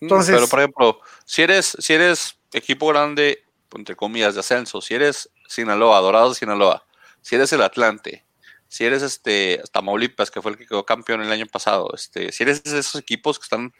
Entonces, 0.00 0.34
pero 0.34 0.48
por 0.48 0.58
ejemplo, 0.58 1.00
si 1.24 1.42
eres, 1.42 1.76
si 1.78 1.92
eres 1.92 2.41
equipo 2.58 2.88
grande, 2.88 3.44
entre 3.74 3.96
comillas, 3.96 4.34
de 4.34 4.40
ascenso, 4.40 4.80
si 4.80 4.94
eres 4.94 5.30
Sinaloa, 5.48 6.00
Dorado 6.00 6.34
Sinaloa, 6.34 6.84
si 7.20 7.34
eres 7.34 7.52
el 7.52 7.62
Atlante, 7.62 8.24
si 8.68 8.84
eres 8.84 9.02
este 9.02 9.62
Tamaulipas, 9.72 10.30
que 10.30 10.40
fue 10.40 10.52
el 10.52 10.58
que 10.58 10.66
quedó 10.66 10.84
campeón 10.84 11.22
el 11.22 11.32
año 11.32 11.46
pasado, 11.46 11.92
este, 11.94 12.32
si 12.32 12.42
eres 12.42 12.62
de 12.64 12.78
esos 12.78 13.00
equipos 13.00 13.38
que 13.38 13.44
están 13.44 13.72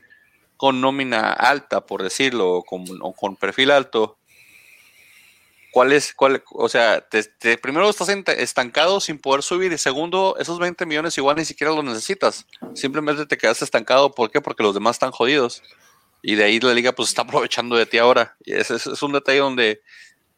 con 0.57 0.81
nómina 0.81 1.33
alta, 1.33 1.87
por 1.87 2.03
decirlo, 2.03 2.53
o 2.53 2.63
con, 2.63 2.85
con 3.17 3.37
perfil 3.37 3.71
alto, 3.71 4.19
¿cuál 5.73 5.93
es, 5.93 6.15
cuál, 6.15 6.45
o 6.53 6.69
sea, 6.69 7.01
te, 7.09 7.59
primero 7.59 7.89
estás 7.89 8.11
estancado 8.11 9.01
sin 9.01 9.19
poder 9.19 9.43
subir 9.43 9.73
y 9.73 9.79
segundo, 9.79 10.37
esos 10.39 10.59
20 10.59 10.87
millones 10.87 11.19
igual 11.19 11.37
ni 11.37 11.45
siquiera 11.45 11.73
los 11.73 11.83
necesitas, 11.83 12.47
simplemente 12.75 13.27
te 13.27 13.39
quedas 13.39 13.63
estancado, 13.63 14.13
¿por 14.13 14.31
qué? 14.31 14.41
Porque 14.41 14.63
los 14.63 14.75
demás 14.75 14.97
están 14.97 15.11
jodidos. 15.11 15.63
Y 16.23 16.37
de 16.37 16.45
ahí 16.45 16.61
la 16.61 16.73
liga 16.73 16.93
pues 16.93 17.09
está 17.09 17.23
aprovechando 17.23 17.77
de 17.77 17.87
ti 17.87 17.99
ahora. 17.99 18.37
Y 18.45 18.55
ese, 18.55 18.77
es 18.77 19.03
un 19.03 19.13
detalle 19.13 19.41
donde, 19.41 19.83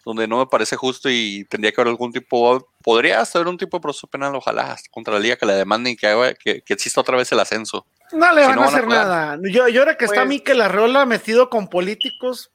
donde 0.04 0.26
no 0.26 0.38
me 0.38 0.46
parece 0.46 0.76
justo 0.76 1.10
y 1.10 1.44
tendría 1.44 1.72
que 1.72 1.80
haber 1.80 1.90
algún 1.90 2.10
tipo, 2.10 2.66
podría 2.82 3.22
haber 3.22 3.48
un 3.48 3.58
tipo 3.58 3.76
de 3.76 3.82
proceso 3.82 4.06
penal, 4.06 4.34
ojalá, 4.34 4.76
contra 4.90 5.14
la 5.14 5.20
liga 5.20 5.36
que 5.36 5.46
la 5.46 5.54
demanden 5.54 5.92
y 5.92 5.96
que, 5.96 6.34
que, 6.42 6.62
que 6.62 6.72
exista 6.72 7.02
otra 7.02 7.16
vez 7.16 7.30
el 7.32 7.40
ascenso. 7.40 7.86
No 8.12 8.32
le 8.32 8.46
van, 8.46 8.58
a 8.58 8.64
hacer 8.64 8.86
nada. 8.86 9.38
Yo, 9.42 9.68
yo 9.68 9.82
ahora 9.82 9.96
que 9.96 10.06
está 10.06 10.22
está 10.24 10.44
que 10.44 10.54
la 10.54 10.68
Rola 10.68 11.04
metido 11.04 11.50
con 11.50 11.68
políticos. 11.68 12.50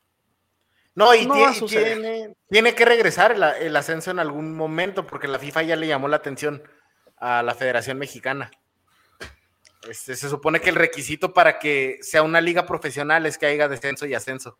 No, 0.95 1.13
y, 1.15 1.27
tiene, 1.67 2.36
tiene, 2.50 2.75
que 2.75 2.83
regresar 2.83 3.31
el, 3.31 3.43
el, 3.43 3.75
ascenso 3.75 4.12
en 4.12 4.19
algún 4.19 4.55
momento, 4.55 5.07
porque 5.07 5.29
la 5.29 5.39
FIFA 5.39 5.63
ya 5.63 5.75
le 5.77 5.88
llamó 5.88 6.09
la 6.09 6.17
atención 6.17 6.62
a 7.17 7.41
la 7.41 7.55
Federación 7.55 7.98
Mexicana. 7.98 8.51
Este, 9.88 10.15
se 10.15 10.29
supone 10.29 10.59
que 10.59 10.69
el 10.69 10.75
requisito 10.75 11.33
para 11.33 11.57
que 11.57 12.00
sea 12.01 12.21
una 12.21 12.41
liga 12.41 12.65
profesional 12.65 13.25
es 13.25 13.38
que 13.38 13.45
haya 13.45 13.67
descenso 13.67 14.05
y 14.05 14.13
ascenso. 14.13 14.57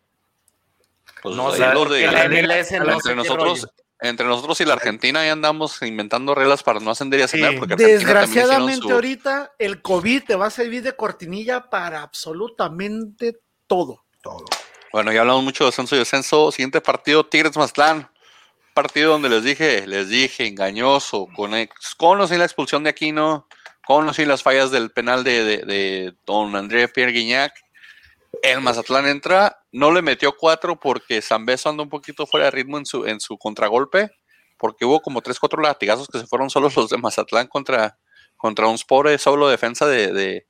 Pues 1.22 1.36
no, 1.36 1.54
entre, 1.54 3.14
nosotros, 3.14 3.68
entre 4.00 4.26
nosotros 4.26 4.60
y 4.62 4.64
la 4.64 4.72
Argentina 4.74 5.24
ya 5.24 5.32
andamos 5.32 5.82
inventando 5.82 6.34
reglas 6.34 6.62
para 6.62 6.80
no 6.80 6.90
ascender 6.90 7.20
y 7.20 7.24
ascender. 7.24 7.58
Porque 7.58 7.76
Desgraciadamente 7.76 8.90
ahorita 8.90 9.52
el 9.58 9.82
COVID 9.82 10.24
te 10.24 10.34
va 10.36 10.46
a 10.46 10.50
servir 10.50 10.82
de 10.82 10.96
cortinilla 10.96 11.68
para 11.68 12.00
absolutamente 12.00 13.40
todo. 13.66 14.04
Todo. 14.22 14.46
Bueno, 14.92 15.12
ya 15.12 15.20
hablamos 15.20 15.44
mucho 15.44 15.64
de 15.64 15.68
ascenso 15.68 15.94
y 15.96 15.98
descenso. 15.98 16.50
Siguiente 16.52 16.80
partido, 16.80 17.26
Tigres 17.26 17.56
Maztlán. 17.56 18.10
Partido 18.72 19.12
donde 19.12 19.28
les 19.28 19.44
dije, 19.44 19.86
les 19.86 20.08
dije, 20.08 20.46
engañoso, 20.46 21.26
con, 21.34 21.52
con 21.96 22.20
o 22.20 22.26
sin 22.26 22.38
la 22.38 22.44
expulsión 22.44 22.84
de 22.84 22.90
Aquino 22.90 23.46
conocí 23.86 24.24
las 24.24 24.42
fallas 24.42 24.70
del 24.70 24.90
penal 24.90 25.24
de, 25.24 26.14
don 26.26 26.54
André 26.56 26.88
Pierre 26.88 27.12
Guignac. 27.12 27.52
El 28.42 28.60
Mazatlán 28.60 29.06
entra, 29.06 29.58
no 29.72 29.90
le 29.90 30.02
metió 30.02 30.36
cuatro 30.36 30.78
porque 30.78 31.20
Zambeso 31.20 31.68
anda 31.68 31.82
un 31.82 31.88
poquito 31.88 32.26
fuera 32.26 32.46
de 32.46 32.52
ritmo 32.52 32.78
en 32.78 32.86
su, 32.86 33.04
en 33.04 33.20
su 33.20 33.36
contragolpe, 33.36 34.10
porque 34.56 34.84
hubo 34.84 35.00
como 35.00 35.20
tres, 35.20 35.40
cuatro 35.40 35.60
latigazos 35.60 36.06
que 36.06 36.20
se 36.20 36.26
fueron 36.26 36.50
solos 36.50 36.76
los 36.76 36.88
de 36.88 36.98
Mazatlán 36.98 37.48
contra, 37.48 37.98
contra 38.36 38.68
un 38.68 38.78
spore 38.78 39.18
solo 39.18 39.48
defensa 39.48 39.86
de, 39.86 40.46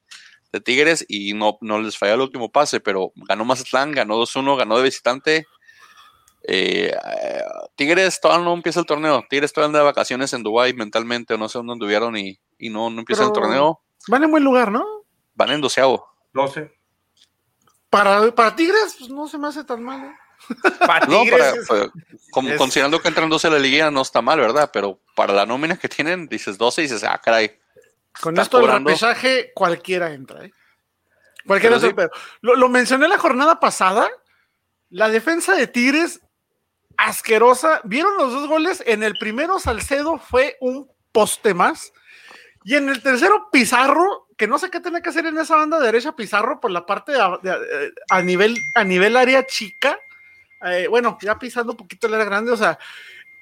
Tigres 0.65 1.07
y 1.09 1.33
no, 1.33 1.59
no 1.61 1.81
les 1.81 1.97
falló 1.97 2.15
el 2.15 2.21
último 2.23 2.51
pase, 2.51 2.81
pero 2.81 3.13
ganó 3.15 3.45
Mazatlán, 3.45 3.93
ganó 3.93 4.21
2-1, 4.21 4.59
ganó 4.59 4.77
de 4.79 4.83
visitante. 4.83 5.47
Eh, 6.43 6.93
Tigres 7.77 8.21
todavía 8.21 8.45
no 8.45 8.55
empieza 8.55 8.81
el 8.81 8.87
torneo. 8.87 9.25
Tigres 9.31 9.53
todavía 9.53 9.69
anda 9.69 9.79
de 9.79 9.85
vacaciones 9.85 10.33
en 10.33 10.43
Dubái 10.43 10.73
mentalmente, 10.75 11.35
o 11.35 11.39
no 11.39 11.49
sé 11.49 11.59
dónde 11.59 11.75
anduvieron 11.75 12.17
y, 12.17 12.41
y 12.61 12.69
no, 12.69 12.91
no 12.91 13.01
empieza 13.01 13.25
el 13.25 13.33
torneo. 13.33 13.81
Van 14.07 14.23
en 14.23 14.31
buen 14.31 14.45
lugar, 14.45 14.71
¿no? 14.71 14.85
Van 15.35 15.51
en 15.51 15.61
doceavo. 15.61 16.07
12. 16.33 16.71
Para, 17.89 18.33
para 18.33 18.55
Tigres, 18.55 18.97
pues 18.99 19.11
no 19.11 19.27
se 19.27 19.39
me 19.39 19.49
hace 19.49 19.65
tan 19.65 19.83
mal. 19.83 20.05
¿eh? 20.05 20.15
Para 20.87 21.07
Tigres. 21.07 21.65
Pues, 21.67 21.91
como, 22.31 22.55
Considerando 22.57 23.01
que 23.01 23.09
entran 23.09 23.29
12 23.29 23.49
a 23.49 23.51
la 23.51 23.59
liga, 23.59 23.91
no 23.91 24.03
está 24.03 24.23
mal, 24.23 24.39
¿verdad? 24.39 24.71
Pero 24.73 25.01
para 25.17 25.33
la 25.33 25.45
nómina 25.45 25.77
que 25.77 25.89
tienen, 25.89 26.29
dices 26.29 26.57
12 26.57 26.83
y 26.83 26.85
dices, 26.85 27.03
ah, 27.05 27.21
caray. 27.23 27.59
Con 28.21 28.39
esto 28.39 28.59
del 28.59 28.71
repechaje, 28.71 29.53
cualquiera 29.55 30.13
entra, 30.13 30.45
¿eh? 30.45 30.53
Cualquiera 31.47 31.77
entra, 31.77 31.95
pero 31.95 32.11
lo, 32.43 32.55
lo 32.55 32.69
mencioné 32.69 33.09
la 33.09 33.19
jornada 33.19 33.59
pasada. 33.59 34.09
La 34.91 35.09
defensa 35.09 35.55
de 35.55 35.67
Tigres, 35.67 36.21
asquerosa. 36.97 37.81
¿Vieron 37.85 38.17
los 38.17 38.33
dos 38.33 38.49
goles? 38.49 38.83
En 38.87 39.03
el 39.03 39.17
primero, 39.19 39.59
Salcedo 39.59 40.19
fue 40.19 40.57
un 40.61 40.91
poste 41.13 41.55
más. 41.55 41.93
Y 42.65 42.75
en 42.77 42.89
el 42.89 43.03
tercero, 43.03 43.49
Pizarro, 43.51 44.29
que 44.37 44.47
no 44.47 44.59
sé 44.59 44.71
qué 44.71 44.81
tiene 44.81 45.01
que 45.01 45.09
hacer 45.09 45.27
en 45.27 45.39
esa 45.39 45.57
banda 45.57 45.79
derecha, 45.79 46.15
Pizarro 46.15 46.61
por 46.61 46.71
la 46.71 46.85
parte 46.85 47.13
de, 47.13 47.93
a, 48.11 48.23
nivel, 48.23 48.57
a 48.75 48.85
nivel 48.85 49.17
área 49.17 49.47
chica. 49.47 49.99
Eh, 50.67 50.87
bueno, 50.89 51.17
ya 51.23 51.39
pisando 51.39 51.73
un 51.73 51.79
poquito 51.79 52.07
el 52.07 52.15
área 52.15 52.27
grande, 52.27 52.53
o 52.53 52.57
sea, 52.57 52.79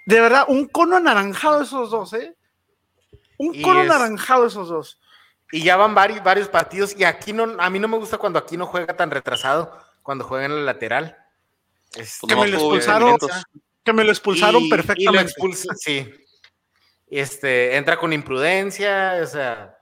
de 0.07 0.20
verdad, 0.20 0.44
un 0.48 0.66
cono 0.66 0.96
anaranjado 0.96 1.62
esos 1.62 1.90
dos, 1.90 2.12
¿eh? 2.14 2.35
Un 3.38 3.61
cono 3.61 3.81
anaranjado 3.81 4.46
esos 4.46 4.68
dos. 4.68 5.00
Y 5.50 5.62
ya 5.62 5.76
van 5.76 5.94
varios, 5.94 6.22
varios 6.22 6.48
partidos, 6.48 6.94
y 6.96 7.04
aquí 7.04 7.33
no, 7.33 7.57
a 7.59 7.70
mí 7.70 7.78
no 7.78 7.88
me 7.88 7.96
gusta 7.96 8.18
cuando 8.18 8.38
aquí 8.38 8.57
no 8.57 8.66
juega 8.66 8.96
tan 8.96 9.11
retrasado, 9.11 9.76
cuando 10.02 10.24
juega 10.24 10.46
en 10.46 10.52
el 10.52 10.66
lateral. 10.66 11.16
Pues 11.92 12.18
que, 12.26 12.37
me 12.37 12.48
lo 12.48 12.57
expulsaron, 12.57 13.18
que 13.83 13.92
me 13.92 14.04
lo 14.04 14.11
expulsaron 14.11 14.68
perfectamente. 14.68 15.33
sí, 15.76 16.09
este, 17.11 17.77
entra 17.77 17.99
con 17.99 18.12
imprudencia, 18.12 19.18
o 19.23 19.27
sea, 19.27 19.77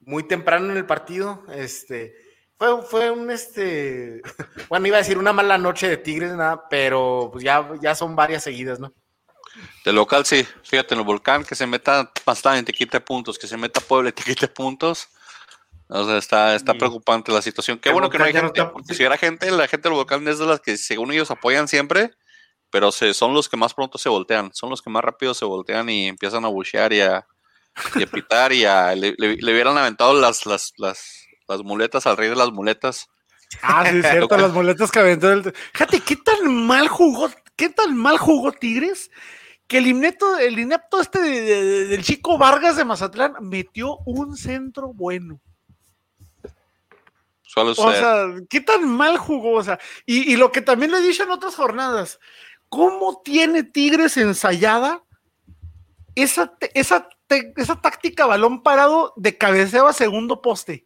muy 0.00 0.22
temprano 0.22 0.70
en 0.70 0.76
el 0.76 0.86
partido, 0.86 1.44
este, 1.52 2.14
fue, 2.58 2.82
fue 2.82 3.10
un, 3.10 3.30
este, 3.30 4.22
bueno, 4.68 4.86
iba 4.86 4.96
a 4.96 5.00
decir 5.00 5.18
una 5.18 5.32
mala 5.32 5.58
noche 5.58 5.88
de 5.88 5.96
Tigres, 5.96 6.32
nada, 6.32 6.68
pero 6.68 7.30
pues 7.32 7.44
ya, 7.44 7.68
ya 7.80 7.94
son 7.94 8.16
varias 8.16 8.44
seguidas, 8.44 8.78
¿no? 8.78 8.92
De 9.84 9.92
local, 9.92 10.26
sí, 10.26 10.46
fíjate, 10.64 10.94
en 10.94 11.00
el 11.00 11.06
volcán, 11.06 11.44
que 11.44 11.54
se 11.54 11.66
meta 11.66 12.12
bastante, 12.24 12.72
te 12.72 12.76
quite 12.76 13.00
puntos, 13.00 13.38
que 13.38 13.46
se 13.46 13.56
meta 13.56 13.80
Puebla, 13.80 14.12
te 14.12 14.22
quite 14.22 14.48
puntos. 14.48 15.08
O 15.88 16.04
sea, 16.04 16.18
está, 16.18 16.54
está 16.56 16.74
preocupante 16.74 17.30
la 17.32 17.40
situación. 17.40 17.78
Qué 17.78 17.92
bueno 17.92 18.10
que 18.10 18.18
no 18.18 18.24
hay 18.24 18.32
gente, 18.32 18.64
porque 18.64 18.92
si 18.92 19.02
hubiera 19.02 19.16
gente, 19.16 19.50
la 19.50 19.68
gente 19.68 19.88
del 19.88 19.96
volcán 19.96 20.26
es 20.26 20.38
de 20.38 20.46
las 20.46 20.60
que 20.60 20.76
según 20.76 21.12
ellos 21.12 21.30
apoyan 21.30 21.68
siempre, 21.68 22.10
pero 22.76 22.92
se, 22.92 23.14
son 23.14 23.32
los 23.32 23.48
que 23.48 23.56
más 23.56 23.72
pronto 23.72 23.96
se 23.96 24.10
voltean, 24.10 24.50
son 24.52 24.68
los 24.68 24.82
que 24.82 24.90
más 24.90 25.02
rápido 25.02 25.32
se 25.32 25.46
voltean 25.46 25.88
y 25.88 26.08
empiezan 26.08 26.44
a 26.44 26.48
bushear 26.48 26.92
y 26.92 27.00
a, 27.00 27.26
pitar 28.12 28.52
y 28.52 28.66
a, 28.66 28.94
le, 28.94 29.14
hubieran 29.18 29.78
aventado 29.78 30.12
las, 30.12 30.44
las, 30.44 30.74
las, 30.76 31.26
las, 31.48 31.62
muletas 31.62 32.06
al 32.06 32.18
rey 32.18 32.28
de 32.28 32.36
las 32.36 32.52
muletas. 32.52 33.08
Ah, 33.62 33.90
sí, 33.90 34.02
cierto, 34.10 34.36
las 34.36 34.52
muletas 34.52 34.90
que 34.90 34.98
aventó 34.98 35.32
el... 35.32 35.54
Fíjate, 35.72 36.00
¿qué 36.00 36.16
tan 36.16 36.66
mal 36.66 36.88
jugó, 36.88 37.30
qué 37.56 37.70
tan 37.70 37.96
mal 37.96 38.18
jugó 38.18 38.52
Tigres? 38.52 39.10
Que 39.66 39.78
el 39.78 39.86
inepto, 39.86 40.36
el 40.36 40.58
inepto 40.58 41.00
este 41.00 41.18
del 41.18 42.04
chico 42.04 42.36
Vargas 42.36 42.76
de 42.76 42.84
Mazatlán 42.84 43.36
metió 43.40 44.00
un 44.04 44.36
centro 44.36 44.92
bueno. 44.92 45.40
o 47.56 47.74
sea, 47.74 48.26
qué 48.50 48.60
tan 48.60 48.86
mal 48.86 49.16
jugó, 49.16 49.52
o 49.52 49.64
sea, 49.64 49.80
y, 50.04 50.30
y, 50.30 50.36
lo 50.36 50.52
que 50.52 50.60
también 50.60 50.92
le 50.92 50.98
he 50.98 51.00
dicho 51.00 51.22
en 51.22 51.30
otras 51.30 51.54
jornadas, 51.54 52.20
¿Cómo 52.68 53.22
tiene 53.24 53.62
Tigres 53.62 54.16
ensayada 54.16 55.02
esa, 56.14 56.56
esa, 56.74 57.08
esa 57.56 57.80
táctica 57.80 58.26
balón 58.26 58.62
parado 58.62 59.12
de 59.16 59.36
cabeceo 59.36 59.86
a 59.86 59.92
segundo 59.92 60.42
poste? 60.42 60.84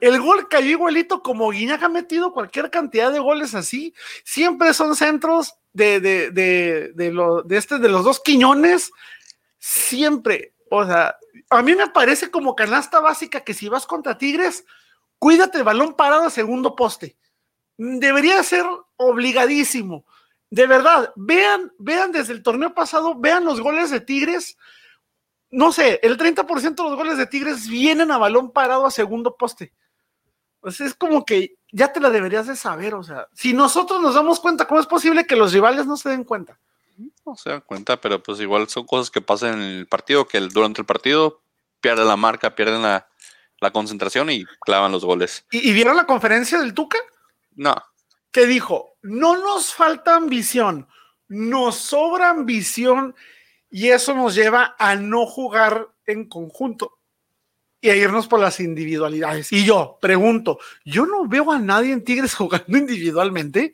El 0.00 0.20
gol 0.20 0.48
cayó 0.48 0.70
igualito 0.70 1.22
como 1.22 1.50
Guiñac 1.50 1.82
ha 1.82 1.88
metido 1.88 2.32
cualquier 2.32 2.70
cantidad 2.70 3.10
de 3.10 3.18
goles 3.18 3.54
así. 3.54 3.94
Siempre 4.24 4.74
son 4.74 4.94
centros 4.94 5.54
de, 5.72 6.00
de, 6.00 6.30
de, 6.30 6.92
de, 6.94 7.56
este, 7.56 7.78
de 7.78 7.88
los 7.88 8.04
dos 8.04 8.20
quiñones. 8.20 8.90
Siempre. 9.58 10.54
O 10.70 10.84
sea, 10.84 11.16
a 11.50 11.62
mí 11.62 11.74
me 11.74 11.88
parece 11.88 12.30
como 12.30 12.54
canasta 12.54 13.00
básica 13.00 13.40
que 13.40 13.54
si 13.54 13.68
vas 13.68 13.86
contra 13.86 14.18
Tigres, 14.18 14.64
cuídate 15.18 15.58
el 15.58 15.64
balón 15.64 15.94
parado 15.94 16.24
a 16.24 16.30
segundo 16.30 16.76
poste. 16.76 17.16
Debería 17.78 18.42
ser 18.42 18.66
obligadísimo. 18.96 20.04
De 20.50 20.66
verdad, 20.66 21.12
vean, 21.16 21.72
vean 21.78 22.12
desde 22.12 22.32
el 22.32 22.42
torneo 22.42 22.74
pasado, 22.74 23.14
vean 23.16 23.44
los 23.44 23.60
goles 23.60 23.90
de 23.90 24.00
Tigres. 24.00 24.56
No 25.50 25.72
sé, 25.72 26.00
el 26.02 26.16
30% 26.16 26.74
de 26.74 26.82
los 26.82 26.96
goles 26.96 27.18
de 27.18 27.26
Tigres 27.26 27.68
vienen 27.68 28.10
a 28.10 28.18
balón 28.18 28.52
parado 28.52 28.86
a 28.86 28.90
segundo 28.90 29.36
poste. 29.36 29.72
Pues 30.60 30.80
es 30.80 30.94
como 30.94 31.24
que 31.24 31.56
ya 31.72 31.92
te 31.92 32.00
la 32.00 32.10
deberías 32.10 32.46
de 32.46 32.56
saber, 32.56 32.94
o 32.94 33.02
sea, 33.02 33.28
si 33.34 33.52
nosotros 33.52 34.00
nos 34.00 34.14
damos 34.14 34.40
cuenta, 34.40 34.66
¿cómo 34.66 34.80
es 34.80 34.86
posible 34.86 35.26
que 35.26 35.36
los 35.36 35.52
rivales 35.52 35.86
no 35.86 35.96
se 35.96 36.08
den 36.08 36.24
cuenta? 36.24 36.58
No 37.24 37.36
se 37.36 37.50
dan 37.50 37.60
cuenta, 37.60 38.00
pero 38.00 38.22
pues 38.22 38.40
igual 38.40 38.68
son 38.68 38.86
cosas 38.86 39.10
que 39.10 39.20
pasan 39.20 39.54
en 39.54 39.60
el 39.60 39.86
partido, 39.86 40.26
que 40.26 40.40
durante 40.40 40.80
el 40.80 40.86
partido 40.86 41.42
pierden 41.80 42.08
la 42.08 42.16
marca, 42.16 42.54
pierden 42.54 42.82
la, 42.82 43.06
concentración 43.72 44.30
y 44.30 44.44
clavan 44.60 44.92
los 44.92 45.04
goles. 45.04 45.44
¿Y, 45.50 45.72
vieron 45.72 45.96
la 45.96 46.06
conferencia 46.06 46.58
del 46.58 46.72
Tuca? 46.72 46.98
No. 47.54 47.74
Que 48.30 48.46
dijo, 48.46 48.95
no 49.06 49.36
nos 49.36 49.72
falta 49.72 50.16
ambición, 50.16 50.88
nos 51.28 51.76
sobra 51.76 52.30
ambición 52.30 53.14
y 53.70 53.88
eso 53.88 54.14
nos 54.14 54.34
lleva 54.34 54.74
a 54.78 54.96
no 54.96 55.26
jugar 55.26 55.88
en 56.06 56.28
conjunto 56.28 56.98
y 57.80 57.90
a 57.90 57.96
irnos 57.96 58.26
por 58.26 58.40
las 58.40 58.58
individualidades. 58.60 59.52
Y 59.52 59.64
yo 59.64 59.98
pregunto, 60.00 60.58
yo 60.84 61.06
no 61.06 61.26
veo 61.26 61.52
a 61.52 61.58
nadie 61.58 61.92
en 61.92 62.04
Tigres 62.04 62.34
jugando 62.36 62.76
individualmente. 62.76 63.72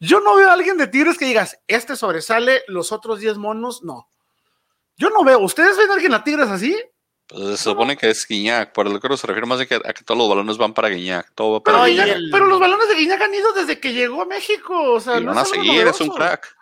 Yo 0.00 0.20
no 0.20 0.36
veo 0.36 0.50
a 0.50 0.54
alguien 0.54 0.76
de 0.76 0.88
Tigres 0.88 1.16
que 1.16 1.26
digas, 1.26 1.58
este 1.66 1.96
sobresale, 1.96 2.62
los 2.68 2.92
otros 2.92 3.20
10 3.20 3.38
monos, 3.38 3.82
no. 3.82 4.08
Yo 4.96 5.10
no 5.10 5.24
veo. 5.24 5.40
¿Ustedes 5.40 5.76
ven 5.76 5.90
a 5.90 5.94
alguien 5.94 6.14
a 6.14 6.24
Tigres 6.24 6.48
así? 6.48 6.76
Pues 7.28 7.58
se 7.58 7.64
supone 7.70 7.96
que 7.96 8.08
es 8.08 8.26
Guiñac, 8.26 8.72
por 8.72 8.88
lo 8.88 9.00
que 9.00 9.16
se 9.16 9.26
refiere 9.26 9.46
más 9.46 9.60
a 9.60 9.66
que, 9.66 9.74
a 9.74 9.92
que 9.92 10.04
todos 10.04 10.16
los 10.16 10.28
balones 10.28 10.58
van 10.58 10.74
para 10.74 10.88
Guiñac. 10.88 11.32
Todo 11.34 11.62
pero, 11.62 11.82
pero, 12.30 12.46
los 12.46 12.60
balones 12.60 12.88
de 12.88 12.94
Guiñac 12.94 13.20
han 13.20 13.34
ido 13.34 13.52
desde 13.52 13.80
que 13.80 13.92
llegó 13.92 14.22
a 14.22 14.26
México. 14.26 14.92
O 14.92 15.00
sea, 15.00 15.18
y 15.18 15.24
van 15.24 15.38
a 15.38 15.44
seguir, 15.44 15.86
es 15.86 16.00
un 16.00 16.10
crack. 16.10 16.56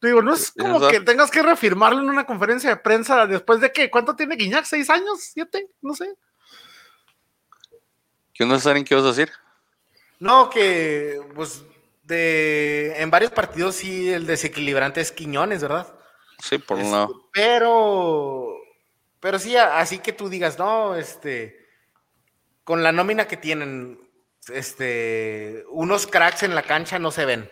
Digo, 0.00 0.22
no 0.22 0.34
es 0.34 0.52
como 0.52 0.86
que 0.88 1.00
tengas 1.00 1.30
que 1.30 1.42
reafirmarlo 1.42 2.00
en 2.00 2.08
una 2.08 2.26
conferencia 2.26 2.70
de 2.70 2.76
prensa 2.76 3.26
después 3.26 3.60
de 3.60 3.72
que, 3.72 3.90
¿cuánto 3.90 4.14
tiene 4.14 4.36
Guiñac? 4.36 4.64
¿Seis 4.64 4.90
años? 4.90 5.20
¿Siete? 5.32 5.68
No 5.80 5.94
sé. 5.94 6.14
¿Qué 8.34 8.44
no 8.44 8.60
saben 8.60 8.84
qué 8.84 8.94
vas 8.94 9.04
a 9.04 9.08
decir? 9.08 9.32
No, 10.20 10.50
que 10.50 11.20
pues 11.34 11.64
de 12.04 12.94
en 12.98 13.10
varios 13.10 13.32
partidos 13.32 13.76
sí 13.76 14.10
el 14.10 14.26
desequilibrante 14.26 15.00
es 15.00 15.12
Quiñones, 15.12 15.62
¿verdad? 15.62 15.92
Sí, 16.40 16.58
por 16.58 16.78
un 16.78 16.92
lado. 16.92 17.28
Pero, 17.32 18.57
pero 19.20 19.38
sí, 19.38 19.56
así 19.56 19.98
que 19.98 20.12
tú 20.12 20.28
digas, 20.28 20.58
no, 20.58 20.94
este, 20.94 21.66
con 22.64 22.82
la 22.82 22.92
nómina 22.92 23.26
que 23.26 23.36
tienen, 23.36 23.98
este, 24.52 25.64
unos 25.70 26.06
cracks 26.06 26.42
en 26.42 26.54
la 26.54 26.62
cancha 26.62 26.98
no 26.98 27.10
se 27.10 27.24
ven. 27.24 27.50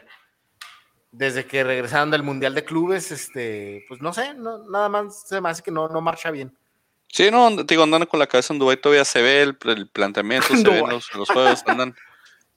Desde 1.10 1.46
que 1.46 1.64
regresaron 1.64 2.10
del 2.10 2.22
Mundial 2.22 2.54
de 2.54 2.64
Clubes, 2.64 3.10
este, 3.10 3.84
pues 3.88 4.00
no 4.00 4.12
sé, 4.12 4.34
nada 4.34 4.88
más 4.88 5.26
se 5.28 5.40
me 5.40 5.48
hace 5.48 5.62
que 5.62 5.70
no, 5.70 5.88
no 5.88 6.00
marcha 6.00 6.30
bien. 6.30 6.56
Sí, 7.08 7.30
no, 7.30 7.50
digo, 7.62 7.82
andando 7.82 8.08
con 8.08 8.20
la 8.20 8.26
cabeza 8.26 8.52
en 8.52 8.58
Dubái 8.58 8.76
todavía 8.76 9.04
se 9.04 9.22
ve 9.22 9.42
el, 9.42 9.56
planteamiento, 9.88 10.48
se 10.56 10.68
ven 10.68 10.88
los, 10.88 11.14
los 11.14 11.28
juegos, 11.28 11.62
andan 11.66 11.94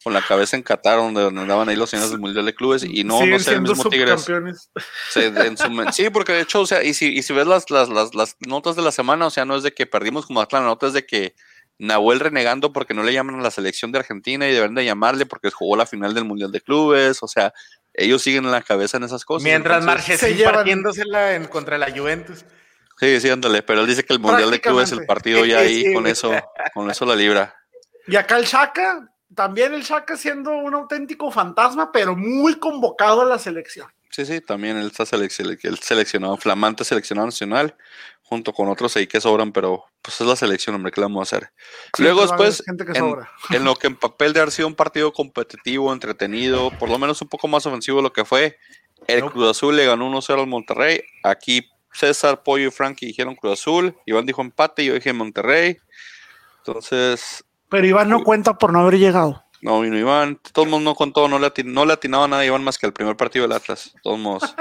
con 0.03 0.13
la 0.13 0.21
cabeza 0.21 0.55
en 0.55 0.63
Qatar, 0.63 0.97
donde, 0.97 1.25
andaban 1.25 1.69
ahí 1.69 1.75
los 1.75 1.89
señores 1.89 2.12
del 2.12 2.19
Mundial 2.19 2.45
de 2.45 2.55
Clubes, 2.55 2.83
y 2.83 3.03
no, 3.03 3.25
no 3.25 3.39
sé, 3.39 3.53
el 3.53 3.62
mismo 3.62 3.89
Tigres. 3.89 4.27
Sí, 5.91 6.09
porque 6.12 6.33
de 6.33 6.41
hecho, 6.41 6.62
o 6.62 6.65
sea, 6.65 6.83
y 6.83 6.93
si, 6.93 7.07
y 7.07 7.21
si 7.21 7.33
ves 7.33 7.47
las, 7.47 7.69
las, 7.69 7.89
las, 7.89 8.15
las, 8.15 8.38
notas 8.39 8.75
de 8.75 8.81
la 8.81 8.91
semana, 8.91 9.27
o 9.27 9.29
sea, 9.29 9.45
no 9.45 9.55
es 9.55 9.63
de 9.63 9.73
que 9.73 9.85
perdimos 9.85 10.25
como 10.25 10.41
la 10.41 10.59
nota 10.62 10.88
es 10.88 10.93
de 10.93 11.05
que 11.05 11.35
Nahuel 11.79 12.19
renegando 12.19 12.73
porque 12.73 12.93
no 12.93 13.03
le 13.03 13.13
llaman 13.13 13.39
a 13.39 13.43
la 13.43 13.51
selección 13.51 13.91
de 13.91 13.99
Argentina 13.99 14.47
y 14.47 14.53
deben 14.53 14.75
de 14.75 14.85
llamarle 14.85 15.25
porque 15.25 15.49
jugó 15.49 15.77
la 15.77 15.85
final 15.85 16.13
del 16.13 16.25
Mundial 16.25 16.51
de 16.51 16.62
Clubes, 16.62 17.19
o 17.21 17.27
sea, 17.27 17.53
ellos 17.93 18.21
siguen 18.21 18.45
en 18.45 18.51
la 18.51 18.62
cabeza 18.62 18.97
en 18.97 19.03
esas 19.03 19.25
cosas. 19.25 19.43
Mientras 19.43 19.83
Marchesín 19.83 20.43
partiéndosela 20.43 21.35
en 21.35 21.45
contra 21.45 21.77
la 21.77 21.91
Juventus. 21.91 22.45
Sí, 22.99 23.21
sí, 23.21 23.29
ándale, 23.29 23.63
pero 23.63 23.81
él 23.81 23.88
dice 23.88 24.03
que 24.03 24.13
el 24.13 24.19
Mundial 24.19 24.51
de 24.51 24.59
Clubes, 24.59 24.91
el 24.91 25.05
partido 25.05 25.45
ya 25.45 25.59
ahí, 25.59 25.83
con 25.93 26.05
eso, 26.05 26.31
con 26.73 26.91
eso 26.91 27.05
la 27.05 27.15
libra. 27.15 27.55
Y 28.07 28.17
acá 28.17 28.38
el 28.38 28.45
Chaca, 28.45 29.09
también 29.35 29.73
el 29.73 29.83
Shaka 29.83 30.17
siendo 30.17 30.51
un 30.51 30.73
auténtico 30.73 31.31
fantasma, 31.31 31.91
pero 31.91 32.15
muy 32.15 32.55
convocado 32.55 33.21
a 33.21 33.25
la 33.25 33.39
selección. 33.39 33.87
Sí, 34.09 34.25
sí, 34.25 34.41
también 34.41 34.77
él 34.77 34.87
está 34.87 35.05
seleccionado, 35.05 36.35
flamante 36.37 36.83
seleccionado 36.83 37.27
nacional, 37.27 37.75
junto 38.23 38.53
con 38.53 38.67
otros 38.67 38.95
ahí 38.97 39.05
que 39.05 39.21
sobran, 39.21 39.51
pero 39.51 39.85
pues 40.01 40.19
es 40.19 40.27
la 40.27 40.35
selección, 40.35 40.75
hombre, 40.75 40.91
¿qué 40.91 40.99
le 40.99 41.05
vamos 41.05 41.19
a 41.19 41.35
hacer? 41.35 41.51
Luego 41.99 42.21
después, 42.21 42.63
en, 43.51 43.63
lo 43.63 43.75
que 43.75 43.87
en 43.87 43.95
papel 43.95 44.33
de 44.33 44.39
haber 44.39 44.51
sido 44.51 44.67
un 44.67 44.75
partido 44.75 45.13
competitivo, 45.13 45.93
entretenido, 45.93 46.71
por 46.79 46.89
lo 46.89 46.97
menos 46.97 47.21
un 47.21 47.27
poco 47.27 47.47
más 47.47 47.65
ofensivo 47.67 47.97
de 47.97 48.03
lo 48.03 48.13
que 48.13 48.25
fue, 48.25 48.57
el 49.07 49.23
Cruz 49.25 49.49
Azul 49.49 49.75
le 49.75 49.85
ganó 49.85 50.09
1-0 50.09 50.39
al 50.39 50.47
Monterrey, 50.47 51.01
aquí 51.23 51.69
César, 51.93 52.43
Pollo 52.43 52.67
y 52.67 52.71
Frankie 52.71 53.05
dijeron 53.05 53.35
Cruz 53.35 53.53
Azul, 53.53 53.95
Iván 54.05 54.25
dijo 54.25 54.41
empate, 54.41 54.83
yo 54.85 54.95
dije 54.95 55.13
Monterrey, 55.13 55.77
entonces 56.57 57.43
pero 57.69 57.88
Iván 57.88 58.10
no 58.10 58.23
cuenta 58.23 58.58
por 58.58 58.73
no 58.73 58.79
haber 58.79 58.97
llegado. 58.97 59.43
No, 59.62 59.82
vino 59.82 59.97
Iván. 59.97 60.39
Todo 60.53 60.65
el 60.65 60.71
mundo 60.71 60.91
no 60.91 60.95
contó, 60.95 61.27
no 61.27 61.38
le, 61.38 61.51
no 61.65 61.86
le 61.86 61.93
atinaba 61.93 62.27
nada 62.27 62.41
a 62.41 62.45
Iván 62.45 62.63
más 62.63 62.77
que 62.77 62.86
el 62.86 62.93
primer 62.93 63.15
partido 63.17 63.47
del 63.47 63.55
Atlas. 63.55 63.93
todos 64.03 64.19
modos. 64.19 64.55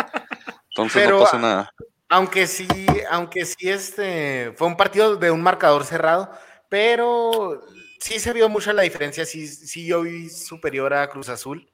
Entonces 0.70 1.08
no 1.08 1.20
pasa 1.20 1.38
nada. 1.38 1.74
Aunque 2.08 2.46
sí, 2.46 2.66
aunque 3.10 3.44
sí 3.44 3.68
este 3.68 4.52
fue 4.56 4.66
un 4.66 4.76
partido 4.76 5.16
de 5.16 5.30
un 5.30 5.42
marcador 5.42 5.84
cerrado, 5.84 6.30
pero 6.68 7.62
sí 8.00 8.18
se 8.18 8.32
vio 8.32 8.48
mucho 8.48 8.72
la 8.72 8.82
diferencia. 8.82 9.26
Sí, 9.26 9.46
sí 9.46 9.86
yo 9.86 10.02
vi 10.02 10.28
superior 10.30 10.94
a 10.94 11.08
Cruz 11.08 11.28
Azul. 11.28 11.68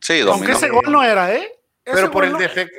Sí, 0.00 0.20
dominó. 0.20 0.32
Aunque 0.34 0.52
ese 0.52 0.68
gol 0.70 0.90
no 0.90 1.02
era, 1.02 1.34
¿eh? 1.34 1.52
pero 1.84 2.10
por 2.10 2.24
el 2.24 2.36
defecto, 2.36 2.76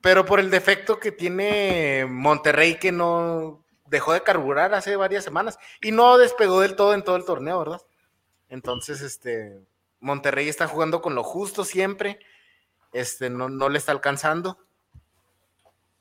pero 0.00 0.24
por 0.24 0.40
el 0.40 0.50
defecto 0.50 0.98
que 1.00 1.12
tiene 1.12 2.06
Monterrey 2.08 2.76
que 2.76 2.92
no 2.92 3.65
dejó 3.86 4.12
de 4.12 4.22
carburar 4.22 4.74
hace 4.74 4.96
varias 4.96 5.24
semanas 5.24 5.58
y 5.80 5.92
no 5.92 6.18
despegó 6.18 6.60
del 6.60 6.76
todo 6.76 6.94
en 6.94 7.04
todo 7.04 7.16
el 7.16 7.24
torneo, 7.24 7.58
¿verdad? 7.58 7.82
Entonces, 8.48 9.00
este, 9.00 9.60
Monterrey 10.00 10.48
está 10.48 10.68
jugando 10.68 11.02
con 11.02 11.14
lo 11.14 11.22
justo 11.22 11.64
siempre, 11.64 12.18
este, 12.92 13.30
no, 13.30 13.48
no 13.48 13.68
le 13.68 13.78
está 13.78 13.92
alcanzando. 13.92 14.58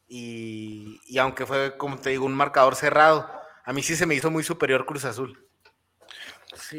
Y, 0.08 1.18
aunque 1.18 1.46
fue, 1.46 1.78
como 1.78 1.98
te 1.98 2.12
digo, 2.12 2.26
un 2.26 2.36
marcador 2.36 2.76
cerrado, 2.76 3.30
a 3.64 3.74
mí 3.74 3.82
sí 3.82 3.96
se 3.96 4.06
me 4.06 4.16
hizo 4.16 4.30
muy 4.30 4.44
superior 4.44 4.86
Cruz 4.86 5.06
Azul. 5.06 5.48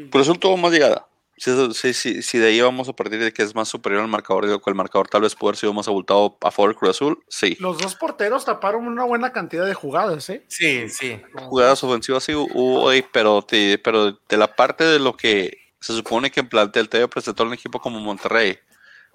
Cruz 0.09 0.23
Azul 0.23 0.39
tuvo 0.39 0.57
más 0.57 0.71
llegada. 0.71 1.07
Si, 1.37 1.93
si, 2.23 2.37
de 2.39 2.47
ahí 2.47 2.59
vamos 2.61 2.89
a 2.89 2.93
partir 2.93 3.19
de 3.19 3.31
que 3.31 3.43
es 3.43 3.53
más 3.53 3.69
superior 3.69 4.01
al 4.01 4.07
marcador, 4.07 4.47
digo 4.47 4.59
que 4.59 4.71
el 4.71 4.75
marcador 4.75 5.07
tal 5.07 5.21
vez 5.21 5.35
pudo 5.35 5.49
haber 5.49 5.59
sido 5.59 5.71
más 5.71 5.87
abultado 5.87 6.35
a 6.41 6.49
favor 6.49 6.71
del 6.71 6.77
Cruz 6.79 6.89
Azul, 6.89 7.23
sí. 7.27 7.55
Los 7.59 7.77
dos 7.77 7.93
porteros 7.93 8.43
taparon 8.43 8.87
una 8.87 9.03
buena 9.03 9.31
cantidad 9.31 9.67
de 9.67 9.75
jugadas, 9.75 10.31
¿eh? 10.31 10.43
Sí, 10.47 10.89
sí. 10.89 11.21
Jugadas 11.35 11.83
ofensivas 11.83 12.23
sí 12.23 12.33
hubo, 12.33 12.89
pero, 13.11 13.45
pero 13.83 14.19
de 14.27 14.37
la 14.37 14.55
parte 14.55 14.83
de 14.83 14.97
lo 14.97 15.15
que 15.15 15.59
se 15.79 15.93
supone 15.93 16.31
que 16.31 16.39
en 16.39 16.49
plantel 16.49 16.89
te 16.89 17.07
presentó 17.07 17.43
un 17.43 17.53
equipo 17.53 17.79
como 17.79 17.99
Monterrey, 17.99 18.57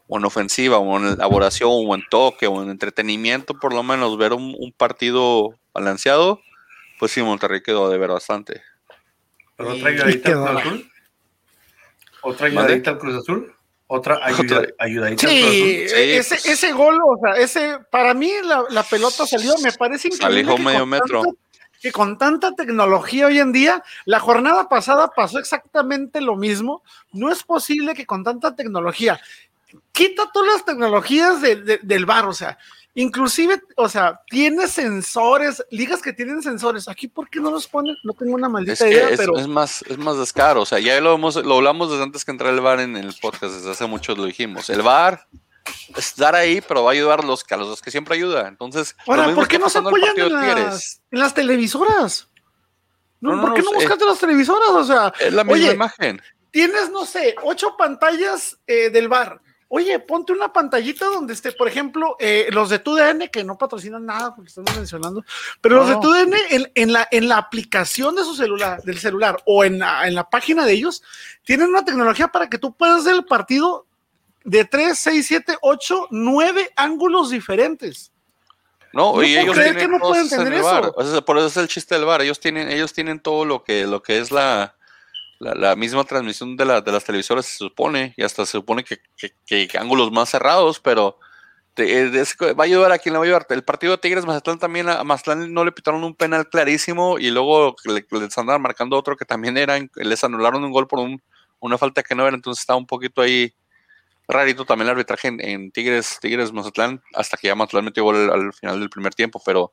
o 0.07 0.17
en 0.17 0.25
ofensiva, 0.25 0.79
o 0.79 0.97
en 0.99 1.15
elaboración, 1.15 1.71
o 1.73 1.95
en 1.97 2.05
toque, 2.09 2.47
o 2.47 2.63
en 2.63 2.71
entretenimiento, 2.71 3.55
por 3.55 3.75
lo 3.75 3.83
menos 3.83 4.17
ver 4.17 4.33
un, 4.33 4.73
partido 4.77 5.59
balanceado, 5.75 6.41
pues 7.01 7.11
sí, 7.11 7.21
Monterrey 7.21 7.63
quedó 7.63 7.91
de 7.91 7.99
ver 7.99 8.11
bastante. 8.11 8.63
Pero 9.57 9.73
Azul. 9.73 10.92
¿Otra 12.23 12.47
ayudadita 12.47 12.91
al 12.91 12.99
Cruz 12.99 13.17
Azul? 13.17 13.55
¿Otra 13.87 14.21
ayudadita 14.23 14.75
al 14.79 15.17
Cruz 15.17 15.25
Azul? 15.25 15.29
Sí, 15.29 15.83
ese, 15.85 16.37
pues. 16.37 16.47
ese 16.47 16.73
gol, 16.73 16.99
o 17.05 17.19
sea, 17.23 17.43
ese, 17.43 17.79
para 17.91 18.15
mí 18.15 18.31
la, 18.43 18.83
pelota 18.85 19.27
salió, 19.27 19.55
me 19.63 19.73
parece 19.73 20.09
increíble. 20.09 20.55
que 20.55 20.63
medio 20.63 20.87
metro. 20.87 21.23
que 21.81 21.93
con 21.93 22.17
tanta 22.17 22.53
tecnología 22.53 23.27
hoy 23.27 23.39
en 23.39 23.53
día, 23.53 23.83
la 24.05 24.21
jornada 24.21 24.69
pasada 24.69 25.09
pasó 25.15 25.39
exactamente 25.39 26.21
lo 26.21 26.37
mismo. 26.37 26.83
No 27.13 27.31
es 27.31 27.43
posible 27.43 27.95
que 27.95 28.07
con 28.07 28.25
tanta 28.25 28.55
tecnología, 28.55 29.21
quita 29.93 30.31
todas 30.33 30.55
las 30.55 30.65
tecnologías 30.65 31.41
del 31.41 32.07
bar, 32.07 32.27
o 32.27 32.33
sea, 32.33 32.59
Inclusive, 32.95 33.63
o 33.77 33.89
sea, 33.89 34.21
tiene 34.29 34.69
sensores, 34.69 35.65
ligas 35.71 36.03
que 36.03 36.13
tienen 36.13 36.43
sensores. 36.43 36.89
Aquí, 36.89 37.09
¿por 37.09 37.31
qué 37.31 37.41
no 37.41 37.51
los 37.51 37.67
ponen? 37.67 37.97
No 38.05 38.13
tengo 38.13 38.35
una 38.35 38.51
maldita 38.51 38.87
idea, 38.87 39.09
es, 39.09 39.19
pero. 39.19 39.39
Es 39.39 39.49
más, 39.49 39.83
es 39.89 39.97
más 39.97 40.19
descaro. 40.19 40.61
O 40.61 40.67
sea, 40.67 40.79
ya 40.79 41.01
lo, 41.01 41.15
hemos, 41.15 41.37
lo 41.37 41.57
hablamos 41.57 41.91
desde 41.91 42.03
antes 42.03 42.25
que 42.25 42.33
entrar 42.33 42.53
el 42.53 42.61
bar 42.61 42.81
en 42.81 42.97
el 42.97 43.15
podcast, 43.15 43.55
desde 43.55 43.71
hace 43.71 43.87
mucho 43.87 44.15
lo 44.15 44.27
dijimos. 44.27 44.69
El 44.69 44.83
bar 44.83 45.27
es 45.97 46.17
dar 46.17 46.35
ahí, 46.35 46.61
pero 46.61 46.85
va 46.85 46.91
a 46.91 46.93
ayudar 46.93 47.21
a 47.21 47.23
los, 47.23 47.45
a 47.51 47.57
los 47.57 47.81
que 47.81 47.91
siempre 47.91 48.15
ayuda. 48.15 48.47
Entonces, 48.47 48.95
Ahora, 49.07 49.35
¿por 49.35 49.49
qué 49.49 49.59
no 49.59 49.71
se 49.71 49.79
apoyan 49.79 50.19
en 50.19 50.33
las, 50.33 51.01
en 51.11 51.19
las, 51.19 51.33
televisoras? 51.33 52.29
No, 53.21 53.41
¿Por 53.41 53.55
qué 53.55 53.63
no, 53.63 53.73
buscaste 53.73 54.05
las 54.05 54.19
televisoras? 54.19 54.69
O 54.69 54.85
sea, 54.85 55.15
es 55.19 55.33
la 55.33 55.45
misma 55.45 55.73
imagen. 55.73 56.21
Tienes, 56.51 56.91
no 56.91 57.07
sé, 57.07 57.37
ocho 57.43 57.75
pantallas 57.79 58.59
eh, 58.67 58.91
del 58.91 59.09
bar 59.09 59.41
Oye, 59.75 59.99
ponte 60.01 60.35
una 60.35 60.53
pantallita 60.53 61.07
donde 61.07 61.33
esté, 61.33 61.51
por 61.51 61.67
ejemplo, 61.67 62.15
eh, 62.21 62.49
los 62.51 62.69
de 62.69 62.79
TUDN, 62.79 63.29
que 63.33 63.43
no 63.43 63.57
patrocinan 63.57 64.05
nada 64.05 64.35
porque 64.35 64.51
estamos 64.51 64.77
mencionando, 64.77 65.25
pero 65.63 65.77
los 65.77 65.89
de 65.89 65.97
TUDN 65.97 66.35
en, 66.51 66.73
en, 66.75 66.93
la, 66.93 67.09
en 67.11 67.27
la 67.27 67.39
aplicación 67.39 68.15
de 68.15 68.23
su 68.23 68.35
celular, 68.35 68.83
del 68.83 68.99
celular 68.99 69.43
o 69.47 69.65
en 69.65 69.79
la, 69.79 70.07
en 70.07 70.15
la 70.15 70.29
página 70.29 70.67
de 70.67 70.75
ellos, 70.75 71.03
tienen 71.43 71.71
una 71.71 71.87
tecnología 71.87 72.29
para 72.29 72.51
que 72.51 72.59
tú 72.59 72.75
puedas 72.75 73.05
ver 73.07 73.15
el 73.15 73.25
partido 73.25 73.87
de 74.45 74.67
3, 74.67 74.99
6, 74.99 75.27
7, 75.27 75.57
8, 75.63 76.09
9 76.11 76.71
ángulos 76.77 77.31
diferentes. 77.31 78.13
No, 78.93 79.15
No 79.15 79.23
y 79.23 79.37
puedo 79.37 79.41
ellos 79.41 79.55
tienen 79.55 79.77
que 79.77 79.89
no 79.89 79.99
pueden 80.01 80.29
tener 80.29 80.53
eso. 80.53 80.65
bar. 80.65 80.93
O 80.95 81.03
sea, 81.03 81.23
por 81.23 81.39
eso 81.39 81.47
es 81.47 81.57
el 81.57 81.69
chiste 81.69 81.95
del 81.95 82.05
bar. 82.05 82.21
Ellos 82.21 82.41
tienen, 82.41 82.71
ellos 82.71 82.93
tienen 82.93 83.21
todo 83.21 83.47
lo 83.47 83.65
que, 83.65 83.87
lo 83.87 84.03
que 84.03 84.19
es 84.19 84.31
la, 84.31 84.75
la, 85.55 85.77
misma 85.77 86.05
transmisión 86.05 86.57
de, 86.57 86.65
la, 86.65 86.81
de 86.81 86.93
las 86.93 87.05
televisoras, 87.05 87.47
se 87.47 87.57
supone, 87.57 88.15
y 88.17 88.23
hasta 88.23 88.47
se 88.47 88.53
supone 88.53 88.85
que, 88.85 88.99
que- 89.17 89.67
que 89.69 89.79
ángulos 89.79 90.11
más 90.13 90.31
cerrados, 90.31 90.81
pero 90.81 91.19
eh, 91.77 92.11
va 92.59 92.65
a 92.65 92.67
ayudar 92.67 92.93
a 92.93 92.99
quien 92.99 93.13
le 93.15 93.19
va 93.19 93.25
a 93.25 93.27
ayudar. 93.27 93.47
El 93.51 93.65
partido 93.65 93.93
de 93.93 93.99
Tigres 93.99 94.27
Mazatlán 94.27 94.59
también, 94.59 94.89
a 94.89 95.03
Mazatlán 95.05 95.53
no 95.53 95.65
le 95.65 95.73
pitaron 95.73 96.05
un 96.05 96.15
penal 96.15 96.49
clarísimo 96.49 97.19
y 97.19 97.31
luego 97.31 97.75
le- 97.85 98.07
les 98.21 98.39
andaban 98.39 98.63
marcando 98.63 98.97
otro 98.97 99.17
que 99.17 99.25
también 99.25 99.57
era, 99.57 99.79
les 99.97 100.25
anularon 100.25 100.65
un 100.65 100.71
gol 100.73 100.87
por 100.87 101.01
un- 101.01 101.23
una 101.61 101.79
falta 101.79 102.03
que 102.03 102.15
no 102.15 102.27
era, 102.27 102.37
entonces 102.37 102.63
estaba 102.63 102.79
un 102.79 102.87
poquito 102.87 103.23
ahí 103.23 103.53
rarito 104.29 104.65
también 104.65 104.87
el 104.89 104.93
arbitraje 104.93 105.29
en, 105.29 105.41
en 105.41 105.73
Tigres, 105.73 106.19
Tigres 106.21 106.53
Mazatlán, 106.53 107.03
hasta 107.15 107.37
que 107.37 107.49
ya 107.49 107.55
Mazatlán 107.55 107.85
metió 107.87 108.05
gol 108.05 108.17
al, 108.17 108.31
al 108.31 108.53
final 108.53 108.81
del 108.81 108.91
primer 108.91 109.15
tiempo, 109.15 109.43
pero 109.45 109.73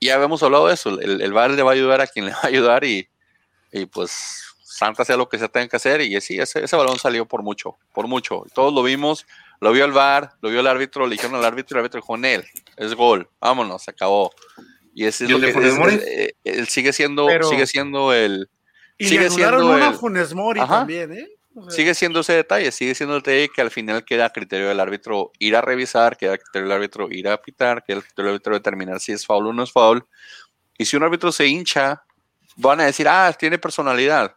ya 0.00 0.14
habíamos 0.16 0.42
hablado 0.42 0.68
de 0.68 0.74
eso, 0.74 0.90
el, 1.00 1.20
el 1.22 1.32
le 1.56 1.62
va 1.62 1.70
a 1.70 1.74
ayudar 1.74 2.00
a 2.00 2.06
quien 2.06 2.26
le 2.26 2.32
va 2.32 2.40
a 2.42 2.46
ayudar 2.48 2.84
y 2.84 3.86
pues 3.86 4.44
Santa 4.78 5.04
sea 5.04 5.16
lo 5.16 5.28
que 5.28 5.38
se 5.38 5.48
tenga 5.48 5.68
que 5.68 5.76
hacer 5.76 6.00
y 6.02 6.20
sí, 6.20 6.38
ese, 6.38 6.62
ese 6.64 6.76
balón 6.76 6.98
salió 6.98 7.26
por 7.26 7.42
mucho, 7.42 7.76
por 7.92 8.06
mucho, 8.06 8.44
todos 8.54 8.72
lo 8.72 8.82
vimos, 8.82 9.26
lo 9.60 9.72
vio 9.72 9.84
el 9.84 9.92
VAR, 9.92 10.30
lo 10.40 10.50
vio 10.50 10.60
el 10.60 10.66
árbitro, 10.68 11.04
le 11.06 11.12
dijeron 11.16 11.34
al 11.36 11.44
árbitro 11.44 11.76
y 11.76 11.78
el 11.78 11.84
árbitro 11.84 12.00
dijo 12.00 12.14
en 12.16 12.24
él, 12.24 12.44
es 12.76 12.94
gol, 12.94 13.28
vámonos, 13.40 13.82
se 13.82 13.90
acabó. 13.90 14.32
Y 14.94 15.04
ese 15.04 15.24
es 15.24 15.30
¿Y 15.30 15.32
lo 15.32 15.38
el 15.38 15.42
de 15.42 15.46
que 15.48 15.52
Funes 15.54 15.72
es- 15.72 15.78
Mori? 15.78 15.94
es- 15.94 16.02
eh, 16.06 16.34
él 16.44 16.68
sigue 16.68 16.92
siendo, 16.92 17.26
Pero- 17.26 17.48
sigue 17.48 17.66
siendo 17.66 18.12
el, 18.12 18.48
Y 19.00 19.06
Sigue 19.08 19.24
le 19.24 19.30
siendo 19.30 19.66
una 19.66 19.88
el- 19.88 19.94
Funes 19.94 20.34
Mori 20.34 20.60
Ajá. 20.60 20.78
también, 20.78 21.12
¿eh? 21.12 21.28
O 21.54 21.62
sea, 21.64 21.70
sigue 21.72 21.94
siendo 21.94 22.20
ese 22.20 22.32
detalle, 22.34 22.70
sigue 22.72 22.94
siendo 22.94 23.16
el 23.16 23.22
detalle 23.22 23.48
que 23.48 23.60
al 23.60 23.70
final 23.72 24.04
queda 24.04 24.26
a 24.26 24.30
criterio 24.30 24.68
del 24.68 24.78
árbitro 24.80 25.30
ir 25.40 25.54
a 25.56 25.60
revisar, 25.60 26.16
queda 26.16 26.34
a 26.34 26.38
criterio 26.38 26.68
del 26.68 26.76
árbitro 26.76 27.08
ir 27.10 27.28
a 27.28 27.40
pitar, 27.40 27.82
queda 27.84 27.98
a 27.98 28.00
criterio 28.02 28.24
del 28.26 28.34
árbitro 28.34 28.54
determinar 28.54 29.00
si 29.00 29.12
es 29.12 29.24
foul 29.26 29.46
o 29.48 29.52
no 29.52 29.62
es 29.64 29.72
foul. 29.72 30.04
Y 30.76 30.84
si 30.84 30.96
un 30.96 31.02
árbitro 31.04 31.30
se 31.32 31.46
hincha, 31.46 32.02
van 32.56 32.80
a 32.80 32.84
decir, 32.86 33.06
ah, 33.08 33.32
tiene 33.38 33.56
personalidad. 33.58 34.34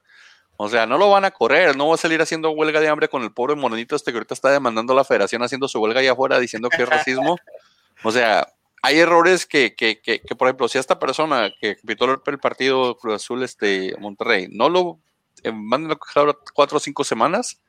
O 0.63 0.69
sea, 0.69 0.85
no 0.85 0.99
lo 0.99 1.09
van 1.09 1.25
a 1.25 1.31
correr, 1.31 1.75
no 1.75 1.87
va 1.87 1.95
a 1.95 1.97
salir 1.97 2.21
haciendo 2.21 2.51
huelga 2.51 2.79
de 2.79 2.87
hambre 2.87 3.09
con 3.09 3.23
el 3.23 3.33
pobre 3.33 3.55
morenito 3.55 3.95
este 3.95 4.11
que 4.11 4.19
ahorita 4.19 4.35
está 4.35 4.51
demandando 4.51 4.93
a 4.93 4.97
la 4.97 5.03
federación 5.03 5.41
haciendo 5.41 5.67
su 5.67 5.79
huelga 5.79 6.01
allá 6.01 6.11
afuera 6.11 6.39
diciendo 6.39 6.69
que 6.69 6.83
es 6.83 6.87
racismo. 6.87 7.35
O 8.03 8.11
sea, 8.11 8.47
hay 8.83 8.99
errores 8.99 9.47
que, 9.47 9.73
que, 9.73 9.99
que, 9.99 10.21
que, 10.21 10.35
por 10.35 10.47
ejemplo, 10.47 10.67
si 10.67 10.77
esta 10.77 10.99
persona 10.99 11.51
que 11.59 11.77
pitó 11.83 12.05
el 12.23 12.37
partido 12.37 12.95
Cruz 12.95 13.15
Azul 13.15 13.41
este, 13.41 13.95
Monterrey 13.99 14.49
no 14.51 14.69
lo 14.69 14.99
eh, 15.41 15.51
mandan 15.51 15.93
a 15.93 15.95
coger 15.95 16.21
ahora 16.21 16.37
cuatro 16.53 16.77
o 16.77 16.79
cinco 16.79 17.03
semanas, 17.03 17.59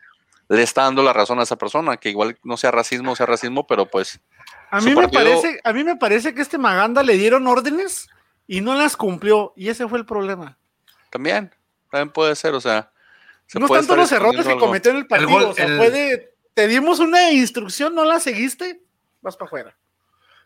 le 0.51 0.63
está 0.63 0.83
dando 0.83 1.03
la 1.03 1.15
razón 1.15 1.41
a 1.41 1.45
esa 1.45 1.57
persona, 1.57 1.97
que 1.97 2.11
igual 2.11 2.37
no 2.45 2.59
sea 2.59 2.73
racismo, 2.73 3.17
sea 3.17 3.25
racismo, 3.25 3.67
pero 3.67 3.87
pues 3.87 4.21
a 4.71 4.83
mí 4.83 4.95
me 4.95 5.09
parece, 5.09 5.61
a 5.65 5.73
mí 5.73 5.83
me 5.83 5.97
parece 5.97 6.35
que 6.35 6.43
este 6.43 6.59
Maganda 6.59 7.03
le 7.03 7.17
dieron 7.17 7.47
órdenes 7.47 8.11
y 8.47 8.61
no 8.61 8.75
las 8.75 8.99
cumplió, 8.99 9.55
y 9.57 9.71
ese 9.71 9.89
fue 9.89 9.99
el 9.99 10.05
problema. 10.05 10.59
también, 11.09 11.55
también 11.93 12.11
puede 12.11 12.35
ser, 12.35 12.55
o 12.55 12.61
sea, 12.61 12.91
se 13.47 13.61
no 13.61 13.67
están 13.67 13.85
todos 13.87 13.99
los 13.99 14.11
errores 14.13 14.47
que 14.47 14.57
cometió 14.57 14.91
en 14.91 14.97
el 14.97 15.07
partido, 15.07 15.31
gol- 15.31 15.45
o 15.45 15.53
sea, 15.55 15.67
el- 15.67 15.77
puede, 15.77 16.35
te 16.55 16.67
dimos 16.67 16.99
una 16.99 17.31
instrucción, 17.31 17.95
no 17.95 18.05
la 18.05 18.19
seguiste, 18.19 18.83
vas 19.21 19.37
para 19.37 19.47
afuera. 19.47 19.77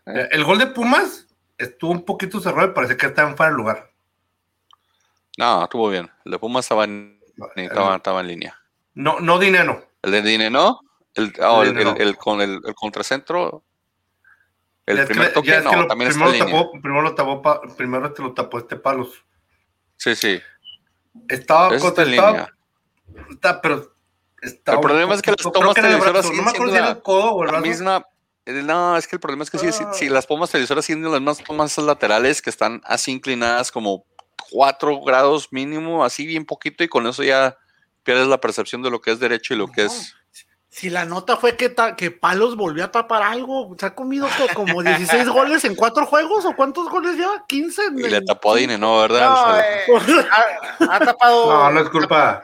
Eh, 0.05 0.27
El 0.31 0.43
gol 0.43 0.59
de 0.59 0.67
Pumas 0.67 1.25
estuvo 1.57 1.91
un 1.91 2.03
poquito 2.05 2.39
cerrado 2.41 2.69
y 2.69 2.73
parece 2.73 2.97
que 2.97 3.05
estaba 3.07 3.29
en 3.29 3.37
fuera 3.37 3.51
de 3.51 3.57
lugar. 3.57 3.91
No, 5.37 5.63
estuvo 5.63 5.89
bien. 5.89 6.09
El 6.25 6.33
de 6.33 6.39
Pumas 6.39 6.65
estaba 6.65 6.83
en, 6.83 7.19
estaba, 7.55 7.95
estaba 7.95 8.21
en 8.21 8.27
línea. 8.27 8.59
No, 8.93 9.19
no 9.19 9.39
dinero. 9.39 9.89
El 10.01 10.11
de 10.11 10.21
Dine, 10.21 10.49
¿no? 10.49 10.79
El, 11.13 11.33
oh, 11.41 11.63
el, 11.63 11.69
Dine, 11.69 11.83
no. 11.85 11.95
el- 11.95 12.01
el 12.01 12.17
con 12.17 12.41
el, 12.41 12.59
el 12.65 12.75
contracentro. 12.75 13.63
El 14.85 15.05
primer 15.05 15.33
toque, 15.33 15.59
no, 15.61 15.85
también 15.87 16.09
está 16.11 16.23
primero, 16.25 16.31
en 16.33 16.39
lo 16.39 16.45
línea. 16.45 16.61
tapó, 16.63 16.71
primero 16.81 17.01
lo 17.01 17.15
tapó, 17.15 17.61
primero 17.75 18.13
te 18.13 18.21
lo 18.21 18.33
tapó 18.33 18.57
este 18.59 18.75
palos. 18.77 19.25
Sí, 19.97 20.15
sí. 20.15 20.41
Estaba, 21.27 21.75
está 21.75 21.87
estaba- 22.03 22.05
línea. 22.05 22.53
está, 23.31 23.61
pero 23.61 23.93
El 24.41 24.79
problema 24.79 25.13
es 25.15 25.21
que 25.21 25.31
las 25.31 25.51
tomas 25.51 25.73
televisoras 25.73 26.25
No 26.31 26.43
me 26.43 26.49
acuerdo 26.51 26.71
si 26.73 26.77
era 26.77 26.89
el 26.91 27.01
codo 27.01 27.31
o 27.31 27.41
el 27.43 27.47
La 27.47 27.51
brazo. 27.59 27.67
misma. 27.67 28.05
No, 28.45 28.95
es 28.95 29.07
que 29.07 29.15
el 29.17 29.19
problema 29.19 29.43
es 29.43 29.49
que 29.51 29.57
si, 29.57 29.71
si, 29.73 29.83
Ah. 29.83 29.91
si 29.93 30.07
las 30.09 30.25
pomas 30.25 30.49
televisoras 30.51 30.85
siguen 30.85 31.03
las 31.03 31.13
mismas 31.13 31.43
tomas 31.43 31.77
laterales 31.79 32.41
que 32.41 32.49
están 32.49 32.81
así 32.85 33.11
inclinadas 33.11 33.71
como 33.71 34.05
4 34.51 35.01
grados 35.01 35.49
mínimo, 35.51 36.05
así 36.05 36.25
bien 36.25 36.45
poquito, 36.45 36.83
y 36.83 36.87
con 36.87 37.05
eso 37.07 37.23
ya 37.23 37.57
pierdes 38.03 38.27
la 38.27 38.39
percepción 38.39 38.81
de 38.81 38.89
lo 38.89 39.01
que 39.01 39.11
es 39.11 39.19
derecho 39.19 39.53
y 39.53 39.57
lo 39.57 39.67
que 39.67 39.85
es. 39.85 40.13
Si 40.77 40.91
la 40.91 41.05
nota 41.05 41.37
fue 41.37 41.55
que, 41.57 41.69
ta- 41.69 41.95
que 41.95 42.11
Palos 42.11 42.55
volvió 42.55 42.85
a 42.85 42.91
tapar 42.91 43.23
algo, 43.23 43.75
se 43.79 43.87
ha 43.87 43.95
comido 43.95 44.27
co- 44.37 44.53
como 44.53 44.83
16 44.83 45.27
goles 45.27 45.65
en 45.65 45.73
cuatro 45.73 46.05
juegos, 46.05 46.45
o 46.45 46.55
cuántos 46.55 46.87
goles 46.87 47.15
lleva, 47.15 47.45
15. 47.47 47.85
en 47.85 47.97
Y 47.97 48.03
le 48.03 48.21
tapó 48.21 48.53
a 48.53 48.57
Dine, 48.57 48.77
¿no? 48.77 49.01
¿Verdad? 49.01 49.27
No, 49.27 49.41
O 49.95 49.99
sea, 49.99 50.21
eh, 50.21 50.25
ha, 50.87 50.95
ha 50.95 50.99
tapado. 50.99 51.51
No, 51.51 51.71
no 51.71 51.79
es 51.79 51.89
culpa. 51.89 52.43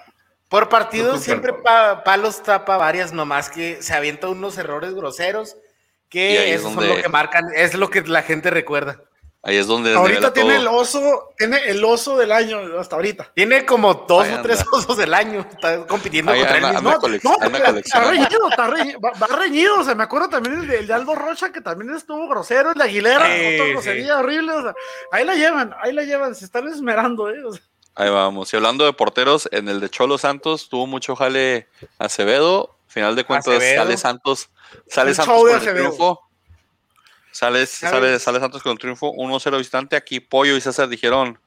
Por 0.50 0.67
partido 0.67 1.10
No 1.12 1.19
es 1.19 1.26
culpa 1.26 1.26
siempre 1.26 1.54
pa- 1.54 2.04
Palos 2.04 2.41
tapa 2.41 2.78
varias, 2.78 3.13
nomás 3.13 3.52
que 3.52 3.84
se 3.84 3.93
avienta 3.93 4.28
unos 4.30 4.58
errores 4.58 4.96
groseros 4.96 5.56
que 6.10 6.54
es 6.56 6.60
esos 6.62 6.74
donde- 6.74 6.88
son 6.89 6.98
lo 6.98 7.04
que 7.04 7.10
marcan, 7.10 7.46
es 7.56 7.76
lo 7.76 7.91
que 7.91 8.02
la 8.02 8.24
gente 8.24 8.50
recuerda. 8.50 9.00
Ahí 9.43 9.58
es 9.58 9.67
donde 9.67 9.93
Ahorita 9.93 10.34
tiene 10.34 10.56
el 10.56 10.67
oso, 10.67 11.34
tiene 11.38 11.58
el 11.69 11.84
oso 11.84 12.17
del 12.17 12.32
año 12.32 12.60
hasta 12.79 12.95
ahorita. 12.95 13.32
Tiene 13.36 13.65
como 13.65 13.93
dos 13.93 14.23
Ahí 14.25 14.34
o 14.34 14.41
tres 14.41 14.63
osos 14.71 14.97
del 14.97 15.13
año, 15.13 15.45
está 15.51 15.86
compitiendo 15.86 16.32
Ahí 16.32 16.39
contra 16.39 16.58
él 16.58 16.65
anda, 16.65 16.82
mismo. 16.82 16.89
anda 16.95 17.01
colec- 17.08 17.23
No, 17.23 17.77
está 17.79 18.01
reñido, 18.10 18.49
está 18.49 18.67
reñido, 18.67 18.99
va, 19.01 19.12
va 19.12 19.27
reñido, 19.36 19.79
o 19.79 19.84
sea, 19.84 19.93
me 19.95 20.03
acuerdo 20.03 20.29
también 20.29 20.60
el 20.62 20.67
de, 20.67 20.79
el 20.79 20.88
de 20.88 20.93
Aldo 20.93 21.13
Rocha, 21.15 21.51
que 21.51 21.62
también 21.62 21.93
estuvo 21.93 22.27
grosero, 22.27 22.71
el 22.71 22.77
de 22.77 22.84
Aguilera, 22.86 23.25
Sí, 23.27 23.32
otra 23.56 23.65
sí. 23.65 23.71
grosería 23.73 24.17
horrible, 24.17 24.51
o 24.53 24.62
sea, 24.63 24.73
ahí 25.12 25.25
la 25.25 25.36
llevan, 25.36 25.75
ahí 25.82 25.91
la 25.93 26.03
llevan, 26.03 26.34
se 26.36 26.45
están 26.45 26.67
esmerando, 26.67 27.29
eh, 27.29 27.43
o 27.45 27.51
sea, 27.53 27.62
Ahí 27.95 28.10
vamos. 28.10 28.51
Y 28.51 28.56
hablando 28.58 28.86
de 28.86 28.93
porteros, 28.93 29.47
en 29.51 29.69
el 29.69 29.79
de 29.79 29.88
Cholo 29.88 30.17
Santos 30.17 30.67
tuvo 30.67 30.88
mucho 30.88 31.15
jale 31.15 31.67
Acevedo. 31.99 32.75
Final 32.88 33.15
de 33.15 33.23
cuentas, 33.23 33.53
Acevedo. 33.56 33.84
sale 33.84 33.97
Santos, 33.97 34.49
sale 34.88 35.10
El 35.12 35.15
Santos 35.15 35.36
con 35.39 35.49
el 35.51 35.56
Acevedo. 35.58 35.75
triunfo. 35.89 36.21
Sale, 37.34 37.65
sale, 37.65 38.19
sale 38.19 38.39
Santos 38.39 38.62
con 38.62 38.74
el 38.74 38.78
triunfo 38.78 39.12
1-0 39.12 39.58
visitante. 39.58 39.96
Aquí 39.96 40.19
Pollo 40.19 40.56
y 40.56 40.62
César 40.62 40.88
dijeron, 40.88 41.39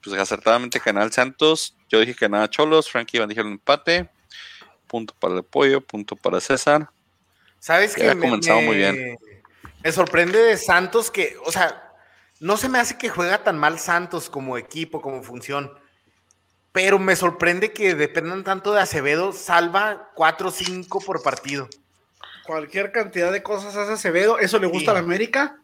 pues 0.00 0.16
acertadamente 0.18 0.78
Canal 0.78 1.12
Santos. 1.12 1.76
Yo 1.88 1.98
dije 1.98 2.14
que 2.14 2.28
nada 2.28 2.48
Cholos. 2.48 2.88
Frankie 2.88 3.16
Iván 3.16 3.28
dijeron 3.28 3.50
empate. 3.50 4.08
Punto 4.86 5.12
para 5.18 5.34
el 5.34 5.42
Pollo, 5.42 5.80
punto 5.80 6.14
para 6.14 6.40
César. 6.40 6.88
¿Sabes 7.58 7.96
que 7.96 8.08
había 8.08 8.20
comenzado 8.20 8.60
muy 8.60 8.76
bien. 8.76 9.18
Me 9.82 9.90
sorprende 9.90 10.38
de 10.38 10.56
Santos 10.56 11.10
que, 11.10 11.36
o 11.44 11.50
sea, 11.50 11.92
no 12.38 12.56
se 12.56 12.68
me 12.68 12.78
hace 12.78 12.96
que 12.96 13.08
juega 13.08 13.42
tan 13.42 13.58
mal 13.58 13.80
Santos 13.80 14.30
como 14.30 14.56
equipo, 14.56 15.02
como 15.02 15.24
función. 15.24 15.72
Pero 16.70 17.00
me 17.00 17.16
sorprende 17.16 17.72
que 17.72 17.96
dependan 17.96 18.44
tanto 18.44 18.72
de 18.72 18.80
Acevedo, 18.80 19.32
salva 19.32 20.10
4 20.14 20.48
o 20.48 20.52
5 20.52 21.00
por 21.00 21.24
partido. 21.24 21.68
Cualquier 22.44 22.92
cantidad 22.92 23.30
de 23.32 23.42
cosas 23.42 23.76
hace 23.76 23.92
Acevedo, 23.92 24.38
eso 24.38 24.58
le 24.58 24.66
gusta 24.66 24.86
Sí. 24.86 24.90
a 24.90 24.94
la 24.94 24.98
América. 25.00 25.58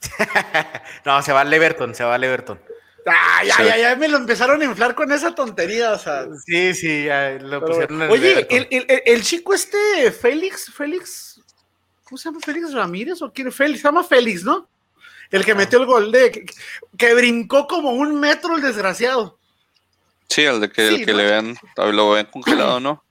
No, 1.04 1.22
se 1.22 1.32
va 1.32 1.40
al 1.42 1.52
Everton, 1.52 1.94
se 1.94 2.04
va 2.04 2.14
al 2.14 2.24
Everton. 2.24 2.60
Ay, 3.06 3.48
Sí. 3.50 3.62
ay, 3.62 3.68
ay, 3.68 3.82
ay, 3.82 3.96
me 3.96 4.08
lo 4.08 4.16
empezaron 4.16 4.60
a 4.60 4.64
inflar 4.64 4.94
con 4.94 5.12
esa 5.12 5.34
tontería, 5.34 5.92
o 5.92 5.98
sea. 5.98 6.26
Sí, 6.44 6.74
sí, 6.74 7.04
ya 7.04 7.30
lo 7.40 7.60
pero 7.60 7.66
pusieron 7.66 8.02
en 8.02 8.10
Oye, 8.10 8.46
el, 8.50 8.66
el- 8.70 8.86
el- 8.88 9.02
el 9.06 9.22
chico 9.22 9.54
este, 9.54 10.10
Félix, 10.10 10.72
Félix, 10.72 11.40
¿cómo 12.04 12.18
se 12.18 12.28
llama? 12.28 12.40
¿Félix 12.44 12.72
Ramírez 12.72 13.22
o 13.22 13.32
quién? 13.32 13.52
Félix, 13.52 13.80
se 13.82 13.88
llama 13.88 14.02
Félix, 14.02 14.42
¿no? 14.42 14.68
El 15.30 15.44
que 15.44 15.54
metió 15.54 15.78
el 15.80 15.86
gol 15.86 16.10
de, 16.12 16.30
que, 16.32 16.46
que 16.98 17.14
brincó 17.14 17.66
como 17.66 17.90
un 17.92 18.18
metro 18.18 18.56
el 18.56 18.62
desgraciado. 18.62 19.38
Sí, 20.28 20.42
el 20.44 20.60
de 20.60 20.70
que, 20.70 20.88
el 20.88 21.04
que 21.04 21.12
¿no? 21.12 21.18
le 21.18 21.24
vean, 21.24 21.56
lo 21.76 22.10
ven 22.10 22.26
congelado, 22.26 22.80
¿no? 22.80 23.04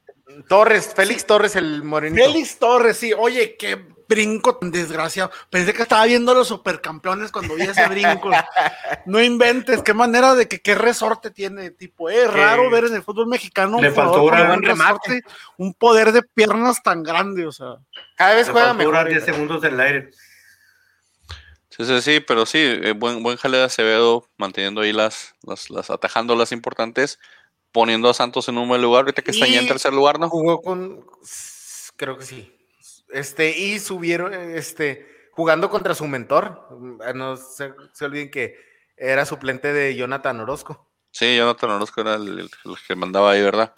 Torres, 0.43 0.93
Félix 0.95 1.25
Torres, 1.25 1.55
el 1.55 1.83
morenito. 1.83 2.25
Félix 2.25 2.59
Torres, 2.59 2.97
sí, 2.97 3.13
oye, 3.13 3.55
qué 3.57 3.95
brinco 4.07 4.57
tan 4.57 4.71
desgraciado. 4.71 5.31
Pensé 5.49 5.73
que 5.73 5.81
estaba 5.81 6.05
viendo 6.05 6.31
a 6.31 6.35
los 6.35 6.47
supercampeones 6.47 7.31
cuando 7.31 7.55
vi 7.55 7.63
ese 7.63 7.87
brinco. 7.87 8.29
no 9.05 9.21
inventes, 9.21 9.81
qué 9.81 9.93
manera 9.93 10.35
de 10.35 10.47
que 10.47 10.59
qué 10.61 10.75
resorte 10.75 11.31
tiene, 11.31 11.71
tipo, 11.71 12.09
es 12.09 12.31
raro 12.31 12.69
ver 12.69 12.85
en 12.85 12.95
el 12.95 13.03
fútbol 13.03 13.27
mexicano 13.27 13.81
Le 13.81 13.89
un 13.89 13.95
faltó 13.95 14.23
un 14.23 14.31
remate. 14.31 14.67
resorte, 14.67 15.23
un 15.57 15.73
poder 15.73 16.11
de 16.11 16.21
piernas 16.21 16.83
tan 16.83 17.03
grande, 17.03 17.45
o 17.47 17.51
sea. 17.51 17.77
Cada 18.15 18.35
vez 18.35 18.47
Le 18.47 18.53
juega 18.53 18.67
faltó 18.67 18.77
mejor. 18.79 18.93
durar 18.93 19.09
10 19.09 19.25
segundos 19.25 19.63
en 19.63 19.73
el 19.73 19.79
aire. 19.79 20.11
Sí, 21.69 21.83
sí, 21.83 22.01
sí, 22.01 22.19
pero 22.21 22.45
sí, 22.45 22.59
eh, 22.59 22.93
buen, 22.95 23.21
buen 23.21 23.35
jale 23.35 23.57
de 23.57 23.63
Acevedo, 23.65 24.29
manteniendo 24.37 24.79
ahí 24.81 24.93
las, 24.93 25.35
las, 25.43 25.69
las, 25.69 25.89
atajando 25.89 26.33
las 26.35 26.53
importantes, 26.53 27.19
poniendo 27.75 28.09
a 28.09 28.13
Santos 28.13 28.47
en 28.47 28.57
un 28.57 28.69
buen 28.69 28.81
lugar, 28.81 29.01
ahorita 29.01 29.21
que 29.21 29.31
está 29.31 29.45
ya 29.45 29.59
en 29.59 29.67
tercer 29.67 29.93
lugar, 29.93 30.17
¿no? 30.17 30.29
Jugó 30.29 30.61
con, 30.61 31.05
Creo 31.97 32.17
que 32.17 32.25
sí. 32.25 32.51
Este, 33.09 33.57
y 33.57 33.79
subieron, 33.79 34.33
este, 34.33 35.05
jugando 35.33 35.69
contra 35.69 35.93
su 35.93 36.07
mentor. 36.07 36.67
No 37.13 37.35
se, 37.37 37.73
se 37.93 38.05
olviden 38.05 38.31
que 38.31 38.55
era 38.97 39.25
suplente 39.25 39.73
de 39.73 39.93
Jonathan 39.95 40.39
Orozco. 40.39 40.89
Sí, 41.11 41.35
Jonathan 41.35 41.71
Orozco 41.71 41.99
era 42.01 42.15
el, 42.15 42.27
el- 42.39 42.49
el 42.65 42.75
que 42.87 42.95
mandaba 42.95 43.31
ahí, 43.31 43.41
¿verdad? 43.41 43.73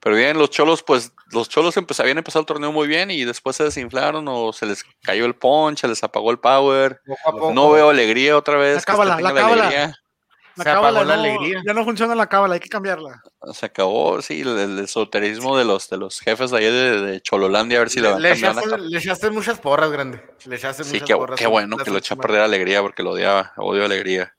Pero 0.00 0.16
bien, 0.16 0.38
los 0.38 0.50
cholos, 0.50 0.82
pues, 0.82 1.12
los 1.30 1.48
cholos 1.48 1.76
empez- 1.76 2.00
habían 2.00 2.18
empezado 2.18 2.40
el 2.40 2.46
torneo 2.46 2.72
muy 2.72 2.86
bien 2.88 3.10
y 3.10 3.24
después 3.24 3.56
se 3.56 3.64
desinflaron 3.64 4.26
o 4.28 4.52
se 4.52 4.66
les 4.66 4.84
cayó 5.02 5.24
el 5.26 5.34
punch, 5.34 5.78
se 5.80 5.88
les 5.88 6.02
apagó 6.04 6.30
el 6.30 6.38
power. 6.38 7.00
Poco 7.06 7.28
a 7.28 7.32
poco. 7.32 7.52
No 7.54 7.70
veo 7.70 7.88
alegría 7.90 8.36
otra 8.36 8.56
vez. 8.58 8.76
La 8.76 8.82
cábala, 8.82 9.20
la 9.20 9.34
cábala. 9.34 9.98
La 10.56 10.64
Se 10.64 10.70
apagó 10.70 10.86
cábala 10.86 11.04
la 11.04 11.16
no- 11.16 11.22
alegría. 11.22 11.62
Ya 11.66 11.74
no 11.74 11.84
funciona 11.84 12.14
la 12.14 12.28
cábala, 12.28 12.54
hay 12.54 12.60
que 12.60 12.68
cambiarla. 12.68 13.22
Se 13.52 13.66
acabó, 13.66 14.22
sí, 14.22 14.42
el, 14.42 14.56
el 14.58 14.78
esoterismo 14.78 15.58
de 15.58 15.64
los, 15.64 15.88
de 15.90 15.96
los 15.96 16.20
jefes 16.20 16.50
de 16.52 16.58
ahí 16.58 16.64
de, 16.64 17.00
de 17.00 17.20
Chololandia, 17.20 17.78
a 17.78 17.80
ver 17.80 17.90
si 17.90 18.00
le 18.00 18.08
van 18.12 18.22
le, 18.22 18.32
echaste, 18.32 18.78
le 18.78 18.98
echaste 18.98 19.30
muchas 19.30 19.58
porras, 19.58 19.90
grande. 19.90 20.22
Le 20.46 20.56
echaste 20.56 20.84
Sí, 20.84 20.92
muchas 20.94 21.06
qué, 21.08 21.14
porras. 21.16 21.38
qué 21.40 21.46
bueno 21.46 21.76
que 21.76 21.90
lo 21.90 21.98
eché 21.98 22.14
a 22.14 22.16
perder 22.16 22.42
alegría 22.42 22.80
porque 22.82 23.02
lo 23.02 23.10
odiaba, 23.10 23.52
odio 23.56 23.84
alegría. 23.84 24.34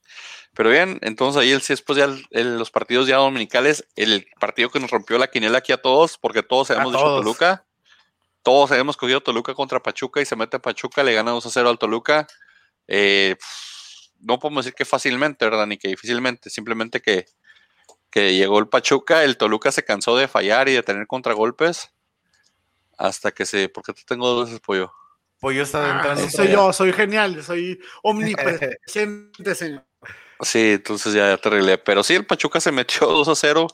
Pero 0.54 0.70
bien, 0.70 1.00
entonces 1.02 1.42
ahí 1.42 1.52
el, 1.52 1.62
sí, 1.62 1.74
después 1.74 1.98
ya 1.98 2.06
el- 2.06 2.26
el- 2.32 2.58
los 2.58 2.72
partidos 2.72 3.08
ya 3.08 3.18
dominicales, 3.18 3.86
el 3.98 4.26
partido 4.40 4.70
que 4.70 4.80
nos 4.80 4.90
rompió 4.92 5.18
la 5.18 5.28
quiniela 5.28 5.58
aquí 5.58 5.74
a 5.74 5.82
todos, 5.82 6.18
porque 6.18 6.44
todos 6.44 6.72
habíamos 6.72 6.94
dicho 6.94 7.04
todos. 7.04 7.20
Toluca, 7.22 7.66
todos 8.42 8.72
habíamos 8.72 8.96
cogido 8.96 9.20
Toluca 9.22 9.54
contra 9.54 9.82
Pachuca 9.84 10.22
y 10.22 10.26
se 10.26 10.38
mete 10.38 10.60
Pachuca, 10.60 11.04
le 11.04 11.14
gana 11.14 11.32
2 11.32 11.46
a 11.46 11.50
0 11.50 11.70
al 11.70 11.78
Toluca. 11.78 12.26
Eh, 12.88 13.36
no 14.20 14.40
podemos 14.40 14.66
decir 14.66 14.76
que 14.76 14.86
fácilmente, 14.86 15.46
¿verdad? 15.46 15.68
Ni 15.68 15.78
que 15.78 15.88
difícilmente, 15.90 16.50
simplemente 16.50 17.02
que, 17.02 17.26
que 18.10 18.36
llegó 18.36 18.60
el 18.60 18.68
Pachuca, 18.68 19.24
el 19.24 19.38
Toluca 19.38 19.72
se 19.72 19.84
cansó 19.84 20.16
de 20.18 20.28
fallar 20.28 20.70
y 20.70 20.74
de 20.74 20.84
tener 20.84 21.08
contragolpes 21.08 21.92
hasta 22.98 23.32
que 23.32 23.46
se... 23.46 23.70
¿Por 23.70 23.84
qué 23.84 23.94
te 23.94 24.04
tengo 24.06 24.28
dos 24.28 24.46
veces 24.48 24.62
pollo? 24.62 24.92
Pollo 25.40 25.64
está 25.64 25.86
Ah, 25.86 25.96
entrando. 25.98 26.22
sí, 26.24 26.30
soy 26.30 26.50
yo, 26.50 26.72
soy 26.72 26.94
genial, 26.94 27.44
soy 27.44 27.80
omnipresente, 28.04 29.56
señor. 29.56 29.86
Sí, 30.42 30.72
entonces 30.74 31.14
ya, 31.14 31.30
ya 31.30 31.38
te 31.38 31.48
arreglé. 31.48 31.78
Pero 31.78 32.04
sí, 32.04 32.14
el 32.14 32.26
Pachuca 32.26 32.60
se 32.60 32.72
metió 32.72 33.08
2 33.08 33.28
a 33.30 33.36
0, 33.36 33.68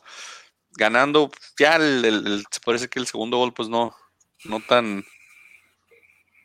ganando. 0.72 1.32
Ya 1.58 1.76
el, 1.76 2.06
el- 2.06 2.28
el- 2.28 2.46
se 2.52 2.60
parece 2.64 2.88
que 2.88 3.00
el 3.00 3.08
segundo 3.08 3.38
gol, 3.38 3.52
pues 3.54 3.68
no, 3.68 3.96
no 4.46 4.60
tan. 4.60 5.04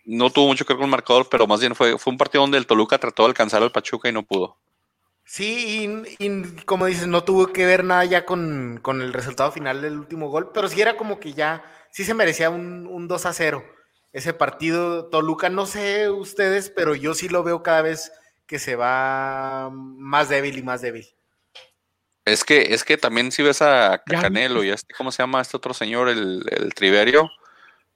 No 0.06 0.30
tuvo 0.30 0.46
mucho 0.46 0.64
que 0.64 0.72
ver 0.72 0.78
con 0.78 0.84
el 0.84 0.90
marcador, 0.90 1.28
pero 1.28 1.46
más 1.46 1.60
bien 1.60 1.74
fue, 1.74 1.98
fue 1.98 2.12
un 2.12 2.18
partido 2.18 2.42
donde 2.42 2.58
el 2.58 2.66
Toluca 2.66 2.98
trató 2.98 3.24
de 3.24 3.28
alcanzar 3.28 3.62
al 3.62 3.72
Pachuca 3.72 4.08
y 4.08 4.12
no 4.12 4.24
pudo. 4.24 4.56
Sí, 5.24 6.06
y, 6.18 6.24
y 6.24 6.42
como 6.64 6.86
dices, 6.86 7.08
no 7.08 7.24
tuvo 7.24 7.48
que 7.48 7.66
ver 7.66 7.82
nada 7.82 8.04
ya 8.04 8.24
con, 8.24 8.78
con 8.80 9.02
el 9.02 9.12
resultado 9.12 9.50
final 9.50 9.82
del 9.82 9.98
último 9.98 10.28
gol, 10.30 10.52
pero 10.54 10.68
sí 10.68 10.80
era 10.80 10.96
como 10.96 11.18
que 11.18 11.32
ya, 11.32 11.64
sí 11.90 12.04
se 12.04 12.14
merecía 12.14 12.48
un, 12.48 12.86
un 12.86 13.08
2 13.08 13.26
a 13.26 13.32
0. 13.32 13.64
Ese 14.12 14.32
partido, 14.32 15.10
Toluca, 15.10 15.50
no 15.50 15.66
sé 15.66 16.08
ustedes, 16.08 16.70
pero 16.70 16.94
yo 16.94 17.12
sí 17.12 17.28
lo 17.28 17.42
veo 17.42 17.64
cada 17.64 17.82
vez 17.82 18.12
que 18.46 18.60
se 18.60 18.76
va 18.76 19.70
más 19.72 20.28
débil 20.28 20.56
y 20.56 20.62
más 20.62 20.80
débil. 20.80 21.06
Es 22.24 22.44
que, 22.44 22.74
es 22.74 22.84
que 22.84 22.96
también 22.96 23.30
si 23.32 23.42
ves 23.42 23.62
a 23.62 24.02
Ya 24.06 24.20
Canelo 24.20 24.64
y 24.64 24.70
a 24.70 24.74
este, 24.74 24.94
¿cómo 24.94 25.12
se 25.12 25.22
llama 25.22 25.40
este 25.40 25.56
otro 25.56 25.74
señor? 25.74 26.08
El, 26.08 26.44
el 26.50 26.74
Triverio. 26.74 27.30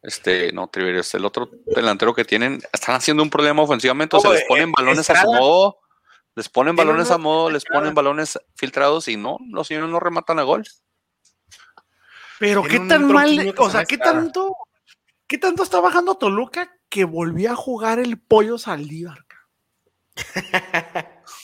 Este, 0.02 0.52
no, 0.52 0.68
Triverio, 0.68 1.00
es 1.00 1.14
el 1.14 1.24
otro 1.24 1.50
delantero 1.66 2.14
que 2.14 2.24
tienen. 2.24 2.62
Están 2.72 2.96
haciendo 2.96 3.22
un 3.22 3.30
problema 3.30 3.62
ofensivamente. 3.62 4.16
O 4.16 4.20
sea, 4.20 4.32
les 4.32 4.44
ponen 4.44 4.70
eh, 4.70 4.72
balones 4.76 5.00
a 5.00 5.04
su 5.04 5.12
Estrada. 5.12 5.38
modo. 5.38 5.78
Les 6.36 6.48
ponen 6.48 6.76
balones 6.76 7.10
a 7.10 7.18
modo, 7.18 7.50
les 7.50 7.58
Estrada. 7.58 7.80
ponen 7.80 7.94
balones 7.94 8.38
filtrados 8.54 9.08
y 9.08 9.16
no, 9.16 9.38
los 9.50 9.66
señores 9.66 9.90
no 9.90 10.00
rematan 10.00 10.38
a 10.38 10.42
gol. 10.42 10.64
Pero 12.38 12.62
qué 12.62 12.80
tan 12.80 13.12
mal, 13.12 13.54
o 13.58 13.66
se 13.66 13.72
sea, 13.72 13.84
qué 13.84 13.96
Estrada. 13.96 14.20
tanto, 14.20 14.56
qué 15.26 15.36
tanto 15.38 15.62
está 15.62 15.80
bajando 15.80 16.14
Toluca 16.14 16.72
que 16.88 17.04
volvió 17.04 17.52
a 17.52 17.56
jugar 17.56 17.98
el 17.98 18.18
pollo 18.18 18.58
Saldívar. 18.58 19.18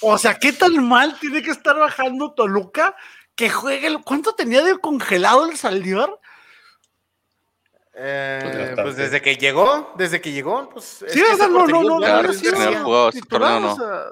O 0.03 0.19
sea, 0.19 0.39
qué 0.39 0.53
tan 0.53 0.87
mal 0.87 1.19
tiene 1.19 1.43
que 1.43 1.51
estar 1.51 1.77
bajando 1.77 2.33
Toluca 2.33 2.97
que 3.35 3.51
juegue 3.51 3.87
el, 3.87 4.03
¿cuánto 4.03 4.35
tenía 4.35 4.63
de 4.63 4.79
congelado 4.79 5.47
el 5.47 5.57
Saldívar? 5.57 6.11
Eh, 7.99 8.41
bastante. 8.45 8.83
pues 8.83 8.97
desde 8.97 9.23
que 9.23 9.37
llegó, 9.37 9.95
desde 9.97 10.21
que 10.21 10.31
llegó, 10.33 10.69
pues. 10.69 11.03
es 11.03 11.13
Sí, 11.13 11.23
que 11.23 11.31
ese 11.33 11.49
no, 11.49 11.67
no, 11.67 11.67
no, 11.67 11.83
no, 11.83 12.01
no, 12.01 12.23
no, 12.23 12.85
jugado 12.85 13.09
este 13.09 13.21
titular, 13.23 13.63
torneo, 13.63 13.73
o 13.73 13.77
sea, 13.77 14.05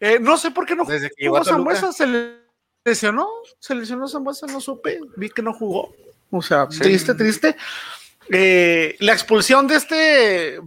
eh, 0.00 0.18
no 0.20 0.36
sé 0.36 0.50
por 0.50 0.66
qué 0.66 0.74
no 0.74 0.84
Desde 0.84 1.10
que 1.10 1.28
jugó. 1.28 1.44
Zambuesa, 1.44 1.92
se 1.92 2.06
le 2.08 2.38
lesionó, 2.84 3.28
se 3.60 3.74
lesionó 3.76 4.08
Zambuesa, 4.08 4.46
no 4.48 4.60
supe, 4.60 4.98
vi 5.16 5.30
que 5.30 5.42
no 5.42 5.52
jugó. 5.54 5.94
O 6.30 6.42
sea, 6.42 6.66
Sí. 6.70 6.80
triste, 6.80 7.14
triste. 7.14 7.56
Eh, 8.30 8.96
la 9.00 9.12
expulsión 9.12 9.66
de 9.68 9.76
este, 9.76 10.58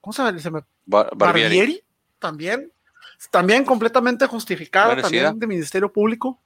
¿cómo 0.00 0.12
se 0.12 0.22
llama? 0.22 0.38
Se 0.38 0.50
me 0.50 0.60
Bar- 0.86 1.10
Barbieri. 1.16 1.48
Barbieri, 1.56 1.84
también, 2.20 2.72
también 3.30 3.64
completamente 3.64 4.26
justificada, 4.26 5.00
también 5.00 5.38
de 5.38 5.46
Ministerio 5.46 5.90
Público. 5.92 6.40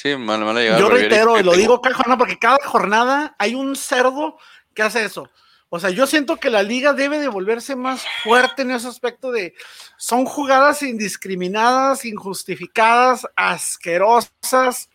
Sí, 0.00 0.14
llegada 0.60 0.78
Yo 0.78 0.88
reitero, 0.88 1.40
y 1.40 1.42
lo 1.42 1.50
tengo- 1.50 1.60
digo 1.60 1.82
cada 1.82 1.96
jornada, 1.96 2.18
porque 2.18 2.38
cada 2.38 2.58
jornada 2.64 3.34
hay 3.36 3.56
un 3.56 3.74
cerdo 3.74 4.38
que 4.72 4.82
hace 4.82 5.04
eso. 5.04 5.28
O 5.70 5.80
sea, 5.80 5.90
yo 5.90 6.06
siento 6.06 6.36
que 6.36 6.50
la 6.50 6.62
liga 6.62 6.92
debe 6.92 7.18
de 7.18 7.26
volverse 7.26 7.74
más 7.74 8.04
fuerte 8.22 8.62
en 8.62 8.70
ese 8.70 8.86
aspecto 8.86 9.32
de 9.32 9.54
son 9.96 10.24
jugadas 10.24 10.82
indiscriminadas, 10.82 12.04
injustificadas, 12.04 13.26
asquerosas. 13.34 14.88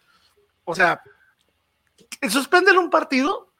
O 0.64 0.74
sea, 0.74 1.04
suspéndele 2.30 2.78
un 2.78 2.90
partido, 2.90 3.52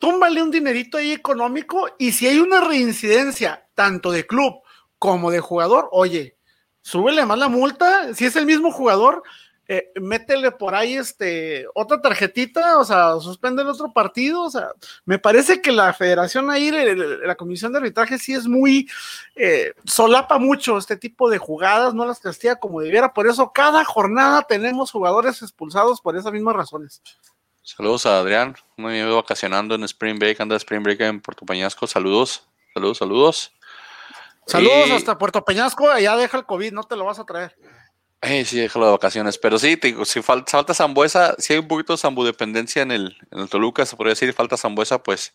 túmbale 0.00 0.42
un 0.42 0.50
dinerito 0.50 0.98
ahí 0.98 1.12
económico 1.12 1.90
y 1.96 2.10
si 2.10 2.26
hay 2.26 2.40
una 2.40 2.60
reincidencia 2.60 3.68
tanto 3.76 4.10
de 4.10 4.26
club 4.26 4.62
como 4.98 5.30
de 5.30 5.38
jugador, 5.38 5.88
oye, 5.92 6.36
súbele 6.80 7.24
más 7.24 7.38
la 7.38 7.46
multa, 7.46 8.12
si 8.14 8.24
es 8.24 8.34
el 8.34 8.46
mismo 8.46 8.72
jugador, 8.72 9.22
eh, 9.74 9.90
métele 10.00 10.50
por 10.50 10.74
ahí 10.74 10.94
este 10.96 11.66
otra 11.74 12.00
tarjetita, 12.00 12.78
o 12.78 12.84
sea, 12.84 13.18
suspende 13.20 13.62
el 13.62 13.68
otro 13.68 13.92
partido, 13.92 14.42
o 14.42 14.50
sea, 14.50 14.68
me 15.04 15.18
parece 15.18 15.62
que 15.62 15.72
la 15.72 15.92
federación 15.94 16.50
ahí, 16.50 16.68
el- 16.68 17.20
la 17.26 17.34
comisión 17.36 17.72
de 17.72 17.78
arbitraje 17.78 18.18
sí 18.18 18.34
es 18.34 18.46
muy, 18.46 18.88
eh, 19.36 19.72
solapa 19.84 20.38
mucho 20.38 20.76
este 20.76 20.96
tipo 20.96 21.30
de 21.30 21.38
jugadas, 21.38 21.94
no 21.94 22.04
las 22.04 22.20
castiga 22.20 22.56
como 22.56 22.80
debiera, 22.80 23.12
por 23.14 23.26
eso 23.26 23.52
cada 23.52 23.84
jornada 23.84 24.42
tenemos 24.42 24.90
jugadores 24.90 25.40
expulsados 25.42 26.00
por 26.00 26.16
esas 26.16 26.32
mismas 26.32 26.54
razones. 26.56 27.00
Saludos 27.62 28.06
a 28.06 28.18
Adrián, 28.18 28.56
un 28.76 28.86
amigo 28.86 29.14
vacacionando 29.16 29.76
en 29.76 29.84
Spring 29.84 30.18
Break, 30.18 30.40
anda 30.40 30.56
Spring 30.56 30.82
Break 30.82 31.00
en 31.00 31.20
Puerto 31.20 31.46
Peñasco. 31.46 31.86
Saludos, 31.86 32.46
saludos, 32.74 32.98
saludos. 32.98 33.52
Saludos 34.46 34.88
Y- 34.88 34.92
hasta 34.92 35.16
Puerto 35.16 35.44
Peñasco, 35.44 35.88
allá 35.88 36.16
deja 36.16 36.36
el 36.36 36.44
COVID, 36.44 36.72
no 36.72 36.82
te 36.82 36.96
lo 36.96 37.04
vas 37.04 37.20
a 37.20 37.24
traer. 37.24 37.56
Eh, 38.24 38.44
sí, 38.44 38.58
déjalo 38.60 38.86
de 38.86 38.92
vacaciones. 38.92 39.36
Pero 39.38 39.58
sí, 39.58 39.76
te 39.76 39.88
digo, 39.88 40.04
si 40.04 40.22
falta, 40.22 40.52
falta 40.52 40.74
Zambuesa, 40.74 41.34
si 41.38 41.54
hay 41.54 41.58
un 41.58 41.66
poquito 41.68 41.92
de 41.92 41.98
zambudependencia 41.98 42.82
en 42.82 42.92
el, 42.92 43.16
en 43.32 43.40
el 43.40 43.48
Toluca, 43.48 43.84
se 43.84 43.96
podría 43.96 44.12
decir, 44.12 44.32
falta 44.32 44.56
Zambuesa, 44.56 45.02
pues. 45.02 45.34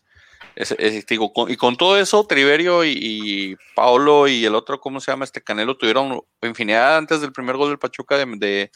es- 0.56 1.06
digo, 1.06 1.32
con- 1.32 1.50
y 1.50 1.56
con 1.56 1.76
todo 1.76 1.98
eso, 1.98 2.26
Triverio 2.26 2.84
y, 2.84 3.56
Paolo 3.76 4.26
y 4.26 4.44
el 4.44 4.54
otro, 4.54 4.80
¿cómo 4.80 5.00
se 5.00 5.10
llama? 5.12 5.24
Este 5.24 5.42
Canelo 5.42 5.76
tuvieron 5.76 6.20
infinidad 6.42 6.96
antes 6.96 7.20
del 7.20 7.32
primer 7.32 7.56
gol 7.56 7.68
del 7.68 7.78
Pachuca 7.78 8.16
de, 8.16 8.24
de, 8.36 8.70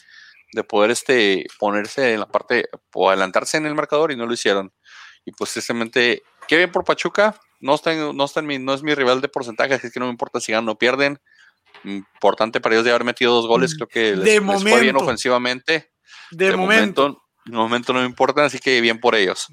de 0.52 0.64
poder 0.64 0.90
este, 0.92 1.46
ponerse 1.58 2.12
en 2.14 2.20
la 2.20 2.28
parte 2.28 2.68
o 2.94 3.08
adelantarse 3.08 3.56
en 3.56 3.66
el 3.66 3.74
marcador 3.74 4.12
y 4.12 4.16
no 4.16 4.26
lo 4.26 4.34
hicieron. 4.34 4.72
Y 5.24 5.32
pues 5.32 5.52
tristemente, 5.52 6.22
qué 6.46 6.56
bien 6.56 6.70
por 6.70 6.84
Pachuca. 6.84 7.34
No, 7.60 7.74
está 7.74 7.92
en- 7.92 8.16
no, 8.16 8.24
está 8.26 8.40
en 8.40 8.46
mi, 8.46 8.58
no 8.58 8.74
es 8.74 8.82
mi 8.82 8.94
rival 8.94 9.20
de 9.20 9.28
porcentaje, 9.28 9.74
así 9.74 9.90
que 9.90 9.98
no 10.00 10.06
me 10.06 10.12
importa 10.12 10.40
si 10.40 10.52
ganan 10.52 10.68
o 10.68 10.78
pierden. 10.78 11.18
Importante 11.84 12.60
para 12.60 12.74
ellos 12.74 12.84
de 12.84 12.90
haber 12.90 13.04
metido 13.04 13.34
dos 13.34 13.46
goles, 13.46 13.74
creo 13.74 13.88
que 13.88 14.16
les, 14.16 14.24
De 14.24 14.40
les 14.40 14.62
fue 14.62 14.80
bien 14.80 14.96
ofensivamente. 14.96 15.92
De, 16.30 16.56
momento. 16.56 17.22
de 17.44 17.52
momento 17.56 17.92
no 17.92 18.00
me 18.00 18.06
importa, 18.06 18.44
así 18.44 18.58
que 18.58 18.80
bien 18.80 19.00
por 19.00 19.14
ellos. 19.14 19.46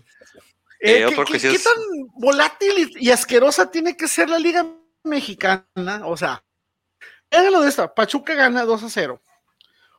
Eh, 0.82 1.04
Eh, 1.04 1.06
¿qué, 1.10 1.16
que 1.16 1.24
qué- 1.34 1.40
sí 1.40 1.48
qué 1.50 1.56
es- 1.56 1.64
tan 1.64 1.74
volátil 2.14 2.94
y, 3.00 3.08
y 3.08 3.12
asquerosa 3.12 3.70
tiene 3.70 3.98
que 3.98 4.08
ser 4.08 4.30
la 4.30 4.40
liga 4.40 4.66
mexicana? 5.04 6.02
O 6.06 6.16
sea, 6.16 6.44
háganlo 7.32 7.62
de 7.62 7.70
esta, 7.70 7.94
Pachuca 7.94 8.34
gana 8.36 8.64
2 8.64 8.84
a 8.84 8.90
0. 8.90 9.22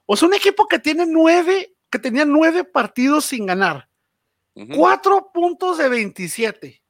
O 0.06 0.16
sea, 0.16 0.26
un 0.28 0.34
equipo 0.34 0.66
que 0.66 0.78
tiene 0.78 1.04
nueve, 1.06 1.74
que 1.90 1.98
tenía 1.98 2.24
nueve 2.24 2.64
partidos 2.64 3.26
sin 3.26 3.46
ganar, 3.46 3.88
Ujú. 4.54 4.74
cuatro 4.76 5.30
puntos 5.34 5.78
de 5.78 5.88
27. 5.88 6.82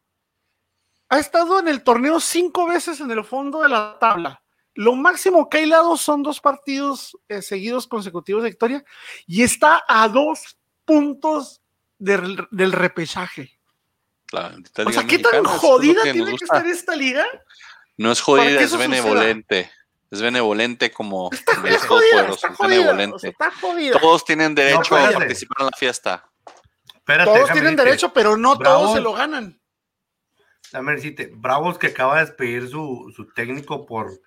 Ha 1.09 1.19
estado 1.19 1.59
en 1.59 1.67
el 1.69 1.83
torneo 1.83 2.21
cinco 2.21 2.67
veces 2.67 3.01
en 3.01 3.11
el 3.11 3.25
fondo 3.25 3.63
de 3.63 3.69
la 3.71 3.97
tabla. 4.01 4.43
Lo 4.75 4.95
máximo 4.95 5.49
que 5.49 5.59
ha 5.59 5.61
hilado 5.63 5.97
son 5.97 6.23
dos 6.23 6.41
partidos 6.41 7.17
eh, 7.29 7.43
seguidos 7.43 7.87
consecutivos 7.87 8.43
de 8.43 8.51
victoria 8.51 8.85
y 9.27 9.43
está 9.43 9.83
a 9.89 10.09
dos 10.09 10.59
puntos 10.85 11.61
del, 11.99 12.47
del 12.51 12.73
repechaje. 12.73 13.59
La 14.33 14.55
O 14.87 14.93
sea, 14.93 15.05
¿qué 15.07 15.19
tan 15.19 15.45
jodida 15.45 16.03
que 16.05 16.13
tiene 16.13 16.37
que 16.37 16.45
estar 16.45 16.65
esta 16.67 16.95
liga? 16.95 17.27
No 17.97 18.13
es 18.13 18.21
jodida, 18.21 18.61
es 18.61 18.71
suceda? 18.71 18.89
benevolente. 18.89 19.71
Es 20.11 20.23
benevolente 20.23 20.91
como 20.91 21.31
Está, 21.33 21.55
jodida, 21.57 22.29
está 22.29 22.49
es 22.49 22.57
jodida. 22.57 22.69
benevolente. 22.69 23.17
o 23.17 23.19
sea, 23.19 23.31
está 23.31 23.51
jodida. 23.61 24.01
Todos 24.01 24.25
tienen 24.25 24.55
derecho 24.55 24.97
a 24.97 25.11
participar 25.13 25.57
en 25.61 25.67
la 25.67 25.77
fiesta. 25.77 26.31
Espérate, 26.95 27.31
Todos 27.31 27.45
tienen 27.53 27.63
decirte. 27.65 27.85
derecho, 27.85 28.13
pero 28.13 28.37
no 28.37 28.57
Bravo. 28.57 28.79
todos 28.83 28.95
se 28.95 29.01
lo 29.01 29.13
ganan. 29.13 29.61
Déjame 30.73 30.93
decirte, 30.93 31.31
Bravos 31.35 31.79
que 31.79 31.89
acaba 31.89 32.19
de 32.19 32.27
despedir 32.27 32.69
su, 32.69 33.13
su 33.15 33.27
técnico 33.35 33.85
por 33.87 34.21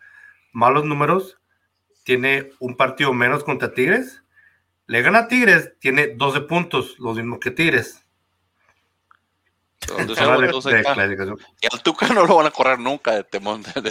malos 0.54 0.86
números, 0.86 1.38
tiene 2.04 2.51
un 2.60 2.78
partido 2.78 3.12
menos 3.14 3.43
contra 3.43 3.74
Tigres. 3.74 4.24
Le 4.88 5.01
gana 5.01 5.20
a 5.20 5.28
Tigres, 5.28 5.74
tiene 5.80 6.10
12 6.16 6.41
puntos, 6.41 6.97
los 6.99 7.18
mismos 7.18 7.39
que 7.39 7.51
Tigres. 7.51 7.99
De 9.86 10.80
acá, 10.80 10.95
y 11.62 11.68
al 11.70 11.84
Tuca 11.84 12.08
no 12.08 12.26
lo 12.26 12.38
van 12.38 12.45
a 12.45 12.51
correr 12.51 12.80
nunca 12.80 13.12
de, 13.12 13.26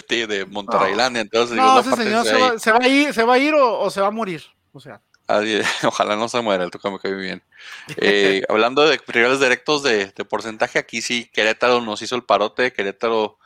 de, 0.09 0.27
de, 0.27 0.47
Monterreylandia. 0.47 1.21
Entonces, 1.21 1.55
No, 1.55 1.81
ese 1.81 1.95
señor 1.95 2.25
se 2.25 2.35
va, 2.35 2.59
se 2.59 2.73
va 2.73 2.79
a 2.81 2.89
ir, 2.89 3.13
se 3.13 3.25
va 3.25 3.35
a 3.35 3.39
ir 3.39 3.53
o, 3.55 3.79
o 3.79 3.91
se 3.91 4.01
va 4.01 4.07
a 4.07 4.11
morir. 4.11 4.43
O 4.73 4.81
sea, 4.81 5.03
ojalá 5.85 6.17
no 6.17 6.29
se 6.29 6.41
muera, 6.41 6.65
el 6.65 6.71
Tuca 6.71 6.91
me 6.91 6.99
cae 6.99 7.15
bien. 7.15 7.43
Eh, 7.97 8.43
hablando 8.49 8.83
de 8.83 9.01
rivales 9.07 9.41
directos 9.41 9.83
de, 9.83 10.07
de 10.07 10.25
porcentaje, 10.25 10.79
aquí 10.79 11.03
sí, 11.03 11.29
Querétaro 11.33 11.81
nos 11.81 12.01
hizo 12.03 12.17
el 12.17 12.25
parote, 12.25 12.73
Querétaro 12.73 13.39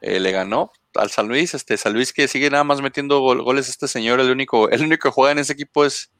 eh, 0.00 0.20
le 0.20 0.32
ganó 0.32 0.72
al 0.94 1.10
San 1.10 1.28
Luis, 1.28 1.54
este 1.54 1.76
San 1.76 1.92
Luis 1.92 2.12
que 2.12 2.28
sigue 2.28 2.50
nada 2.50 2.64
más 2.64 2.80
metiendo 2.80 3.20
gol- 3.20 3.42
goles 3.42 3.68
este 3.68 3.88
señor, 3.88 4.20
el 4.20 4.30
único, 4.30 4.68
el 4.70 4.82
único 4.82 5.08
que 5.08 5.12
juega 5.12 5.32
en 5.32 5.38
ese 5.38 5.52
equipo 5.54 5.84
es, 5.84 6.10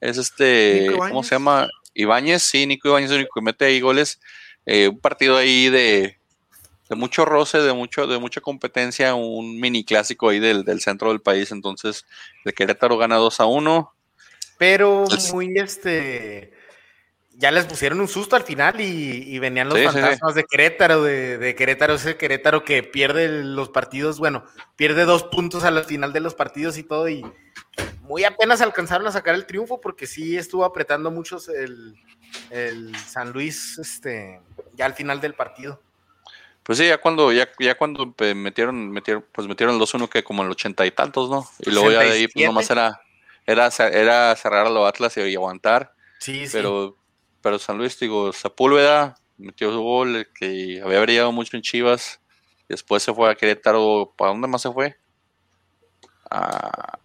es 0.00 0.16
este, 0.18 0.86
¿Nico 0.88 0.98
¿cómo 0.98 1.22
se 1.22 1.34
llama? 1.34 1.68
Ibáñez, 1.94 2.42
sí, 2.42 2.66
Nico 2.66 2.88
Ibáñez 2.88 3.10
es 3.10 3.12
el 3.12 3.18
único 3.20 3.34
que 3.40 3.44
mete 3.44 3.64
ahí 3.66 3.80
goles. 3.80 4.18
Eh, 4.66 4.88
un 4.88 4.98
partido 4.98 5.36
ahí 5.36 5.68
de, 5.68 6.18
de 6.88 6.96
mucho 6.96 7.24
roce, 7.26 7.58
de 7.58 7.72
mucho, 7.74 8.06
de 8.06 8.18
mucha 8.18 8.40
competencia, 8.40 9.14
un 9.14 9.60
mini 9.60 9.84
clásico 9.84 10.30
ahí 10.30 10.40
del, 10.40 10.64
del 10.64 10.80
centro 10.80 11.10
del 11.10 11.20
país. 11.20 11.52
Entonces, 11.52 12.06
el 12.46 12.54
Querétaro 12.54 12.96
gana 12.96 13.16
2 13.16 13.40
a 13.40 13.44
1. 13.46 13.94
Pero 14.56 15.04
muy 15.32 15.52
este. 15.58 16.53
Ya 17.36 17.50
les 17.50 17.66
pusieron 17.66 18.00
un 18.00 18.08
susto 18.08 18.36
al 18.36 18.44
final 18.44 18.80
y, 18.80 19.24
y 19.26 19.38
venían 19.40 19.68
los 19.68 19.76
Sí, 19.76 19.84
sí, 19.84 19.90
sí. 19.92 20.00
fantasmas 20.00 20.34
de 20.36 20.44
Querétaro, 20.44 21.02
de, 21.02 21.36
de 21.38 21.54
Querétaro, 21.54 21.94
ese 21.94 22.16
Querétaro 22.16 22.64
que 22.64 22.82
pierde 22.84 23.28
los 23.28 23.68
partidos, 23.70 24.18
bueno, 24.18 24.44
pierde 24.76 25.04
dos 25.04 25.24
puntos 25.24 25.64
al 25.64 25.84
final 25.84 26.12
de 26.12 26.20
los 26.20 26.34
partidos 26.34 26.78
y 26.78 26.84
todo, 26.84 27.08
y 27.08 27.24
muy 28.02 28.24
apenas 28.24 28.60
alcanzaron 28.60 29.06
a 29.08 29.12
sacar 29.12 29.34
el 29.34 29.46
triunfo 29.46 29.80
porque 29.80 30.06
sí 30.06 30.36
estuvo 30.36 30.64
apretando 30.64 31.10
muchos 31.10 31.48
el, 31.48 31.96
el 32.50 32.94
San 32.96 33.32
Luis, 33.32 33.78
este, 33.78 34.40
ya 34.74 34.86
al 34.86 34.94
final 34.94 35.20
del 35.20 35.34
partido. 35.34 35.80
Pues 36.62 36.78
sí, 36.78 36.86
ya 36.86 36.98
cuando, 36.98 37.30
ya, 37.32 37.48
ya 37.58 37.76
cuando 37.76 38.14
metieron, 38.34 38.90
metieron, 38.90 39.24
pues 39.32 39.46
metieron 39.46 39.74
el 39.74 39.80
2-1 39.80 40.08
que 40.08 40.24
como 40.24 40.42
el 40.42 40.50
ochenta 40.50 40.86
y 40.86 40.90
tantos, 40.90 41.28
¿no? 41.28 41.46
Y 41.60 41.70
luego 41.70 41.90
ya 41.90 42.00
de 42.00 42.12
ahí 42.12 42.28
pues 42.28 42.46
87. 42.46 42.46
nomás 42.46 42.70
era, 42.70 43.00
era, 43.46 43.88
era 43.88 44.36
cerrar 44.36 44.66
a 44.66 44.70
los 44.70 44.88
Atlas 44.88 45.16
y, 45.18 45.34
aguantar. 45.34 45.92
Sí, 46.20 46.46
sí. 46.46 46.58
Pero, 47.44 47.58
San 47.58 47.76
Luis, 47.76 47.98
digo, 48.00 48.32
Sepúlveda 48.32 49.18
metió 49.36 49.70
su 49.70 49.82
gol 49.82 50.26
que 50.34 50.80
había 50.82 51.02
brillado 51.02 51.30
mucho 51.30 51.58
en 51.58 51.62
Chivas. 51.62 52.18
Y 52.62 52.68
después 52.70 53.02
se 53.02 53.12
fue 53.12 53.30
a 53.30 53.34
Querétaro. 53.34 54.14
¿Para 54.16 54.30
dónde 54.30 54.48
más 54.48 54.62
se 54.62 54.72
fue? 54.72 54.96
A 56.30 56.98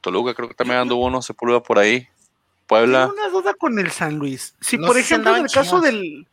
Toluca, 0.00 0.32
creo 0.32 0.48
que 0.48 0.54
también 0.54 0.80
anduvo 0.80 1.04
uno, 1.04 1.20
Sepúlveda 1.20 1.62
por 1.62 1.78
ahí. 1.78 2.08
Puebla. 2.66 3.08
tengo 3.08 3.12
una 3.12 3.28
duda 3.28 3.52
con 3.52 3.78
el 3.78 3.90
San 3.90 4.18
Luis. 4.18 4.54
Si 4.58 4.78
No 4.78 4.86
por 4.86 4.96
ejemplo 4.96 5.36
en 5.36 5.44
el 5.44 5.50
caso 5.50 5.80
Chivas. 5.80 5.82
del 5.82 6.28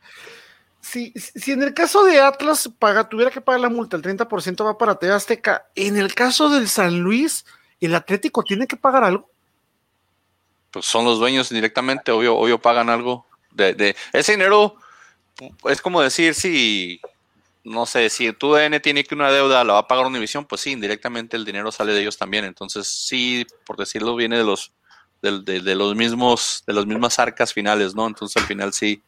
si, 0.80 1.12
si 1.16 1.52
en 1.52 1.62
el 1.62 1.74
caso 1.74 2.04
de 2.04 2.20
Atlas 2.20 2.70
paga, 2.78 3.06
tuviera 3.06 3.30
que 3.30 3.42
pagar 3.42 3.60
la 3.60 3.68
multa, 3.68 3.98
el 3.98 4.02
30% 4.02 4.64
va 4.64 4.78
para 4.78 4.94
TV 4.94 5.12
Azteca. 5.12 5.66
En 5.74 5.98
el 5.98 6.14
caso 6.14 6.48
del 6.48 6.68
San 6.70 7.00
Luis, 7.00 7.44
el 7.80 7.94
Atlético 7.94 8.42
tiene 8.44 8.66
que 8.66 8.76
pagar 8.76 9.04
algo. 9.04 9.30
Pues 10.76 10.84
son 10.84 11.06
los 11.06 11.18
dueños 11.18 11.48
directamente, 11.48 12.12
obvio, 12.12 12.36
obvio 12.36 12.60
pagan 12.60 12.90
algo. 12.90 13.26
De, 13.50 13.72
de, 13.72 13.96
ese 14.12 14.32
dinero 14.32 14.76
es 15.70 15.80
como 15.80 16.02
decir 16.02 16.34
si, 16.34 17.00
no 17.64 17.86
sé, 17.86 18.10
si 18.10 18.30
tu 18.34 18.52
DN 18.52 18.78
tiene 18.80 19.02
que 19.02 19.14
una 19.14 19.30
deuda 19.30 19.64
la 19.64 19.72
va 19.72 19.78
a 19.78 19.88
pagar 19.88 20.04
Univision, 20.04 20.44
pues 20.44 20.60
sí, 20.60 20.72
indirectamente 20.72 21.34
el 21.34 21.46
dinero 21.46 21.72
sale 21.72 21.94
de 21.94 22.02
ellos 22.02 22.18
también. 22.18 22.44
Entonces 22.44 22.86
sí, 22.88 23.46
por 23.64 23.78
decirlo, 23.78 24.14
viene 24.16 24.36
de 24.36 24.44
los 24.44 24.70
de 25.22 25.74
los 25.74 25.96
mismos, 25.96 26.62
de 26.66 26.74
las 26.74 26.84
mismas 26.84 27.18
arcas 27.18 27.54
finales, 27.54 27.94
¿no? 27.94 28.06
Entonces 28.06 28.36
al 28.36 28.46
final 28.46 28.74
sí 28.74 29.02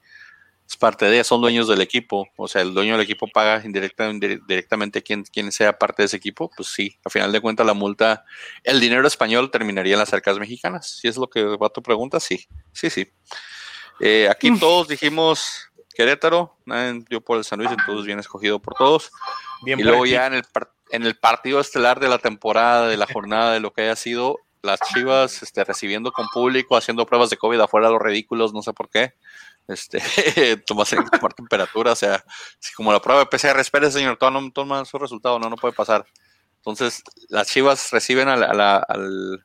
es 0.69 0.77
parte 0.77 1.07
de, 1.07 1.25
son 1.25 1.41
dueños 1.41 1.67
del 1.67 1.81
equipo, 1.81 2.29
o 2.37 2.47
sea, 2.47 2.61
el 2.61 2.75
dueño 2.75 2.93
del 2.93 3.01
equipo 3.01 3.27
paga 3.27 3.63
indirecta, 3.65 4.11
indire- 4.11 4.41
directamente 4.47 5.03
quien, 5.03 5.25
quien 5.25 5.51
sea 5.51 5.79
parte 5.79 6.03
de 6.03 6.07
ese 6.07 6.19
equipo, 6.19 6.51
pues 6.55 6.69
sí, 6.69 6.99
a 7.05 7.11
final 7.11 7.33
de 7.33 7.41
cuentas 7.41 7.67
la 7.67 7.73
multa, 7.73 8.27
el 8.65 8.79
dinero 8.79 9.07
español 9.09 9.51
terminaría 9.51 9.95
en 9.95 10.01
las 10.01 10.13
arcas 10.13 10.39
mexicanas, 10.39 10.99
si 11.01 11.09
es 11.09 11.17
lo 11.17 11.29
que 11.31 11.43
va 11.43 11.71
tu 11.71 11.83
pregunta, 11.83 12.21
sí, 12.21 12.47
sí, 12.73 12.91
sí. 12.91 13.11
Eh, 14.01 14.29
aquí 14.31 14.51
Mm. 14.51 14.61
todos 14.61 14.89
dijimos 14.89 15.71
Querétaro, 15.95 16.57
nadie 16.67 17.03
dio 17.09 17.21
por 17.23 17.39
el 17.39 17.45
San 17.45 17.59
Luis, 17.59 17.71
entonces 17.73 18.05
bien 18.07 18.19
escogido 18.21 18.61
por 18.61 18.75
todos. 18.75 19.11
Bien 19.63 19.81
y 19.81 19.83
luego 19.83 20.07
ya 20.07 20.27
en 20.27 20.35
el, 20.35 20.45
en 20.91 21.03
el 21.05 21.17
partido 21.17 21.59
estelar 21.61 21.99
de 21.99 22.09
la 22.09 22.19
temporada, 22.19 22.87
de 22.87 22.97
la 22.97 23.07
jornada, 23.07 23.55
de 23.55 23.61
lo 23.61 23.73
que 23.73 23.83
haya 23.83 23.97
sido, 23.97 24.37
las 24.63 24.81
Chivas 24.81 25.43
este, 25.43 25.65
recibiendo 25.65 26.13
con 26.13 26.27
público, 26.29 26.77
haciendo 26.77 27.07
pruebas 27.07 27.31
de 27.31 27.37
COVID 27.37 27.61
afuera, 27.61 27.91
los 27.91 28.01
ridículos, 28.03 28.53
no 28.53 28.63
sé 28.63 28.73
por 28.73 28.89
qué. 28.89 29.15
Este, 29.69 30.01
tomas 30.67 30.93
en 30.93 31.05
tomar 31.09 31.35
temperatura, 31.35 31.93
o 31.93 31.97
sea, 31.97 32.25
si 32.59 32.73
como 32.75 32.93
la 32.93 33.01
prueba 33.01 33.21
de 33.21 33.27
PCR, 33.27 33.61
espere 33.61 33.91
señor, 33.91 34.17
toma, 34.17 34.41
toma 34.53 34.85
su 34.85 34.99
resultado, 34.99 35.39
no, 35.39 35.49
no 35.51 35.57
puede 35.57 35.75
pasar. 35.75 36.07
Entonces, 36.57 37.03
las 37.29 37.49
Chivas 37.49 37.91
reciben 37.93 38.29
a 38.29 38.37
la- 38.37 38.53
la- 38.55 38.77
al, 38.89 39.45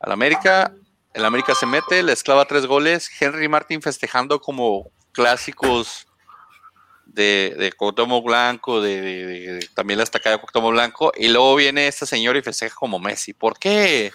al 0.00 0.12
América, 0.12 0.72
el 1.14 1.24
América 1.24 1.54
se 1.54 1.66
mete, 1.66 2.02
les 2.02 2.22
clava 2.22 2.44
tres 2.44 2.66
goles, 2.66 3.10
Henry 3.20 3.48
Martin 3.48 3.82
festejando 3.82 4.40
como 4.40 4.90
clásicos 5.12 6.06
de, 7.12 7.54
de 7.58 7.72
Cuauhtémoc 7.72 8.24
Blanco, 8.24 8.80
de, 8.80 9.00
de- 9.00 9.26
de- 9.26 9.52
de- 9.54 9.68
también 9.74 9.98
la 9.98 10.04
estacada 10.04 10.36
de 10.36 10.40
Cuauhtémoc 10.42 10.72
Blanco, 10.72 11.12
y 11.16 11.28
luego 11.28 11.54
viene 11.56 11.86
este 11.88 12.06
señor 12.06 12.36
y 12.36 12.42
festeja 12.42 12.74
como 12.74 12.98
Messi. 12.98 13.32
¿Por 13.34 13.58
qué? 13.58 14.12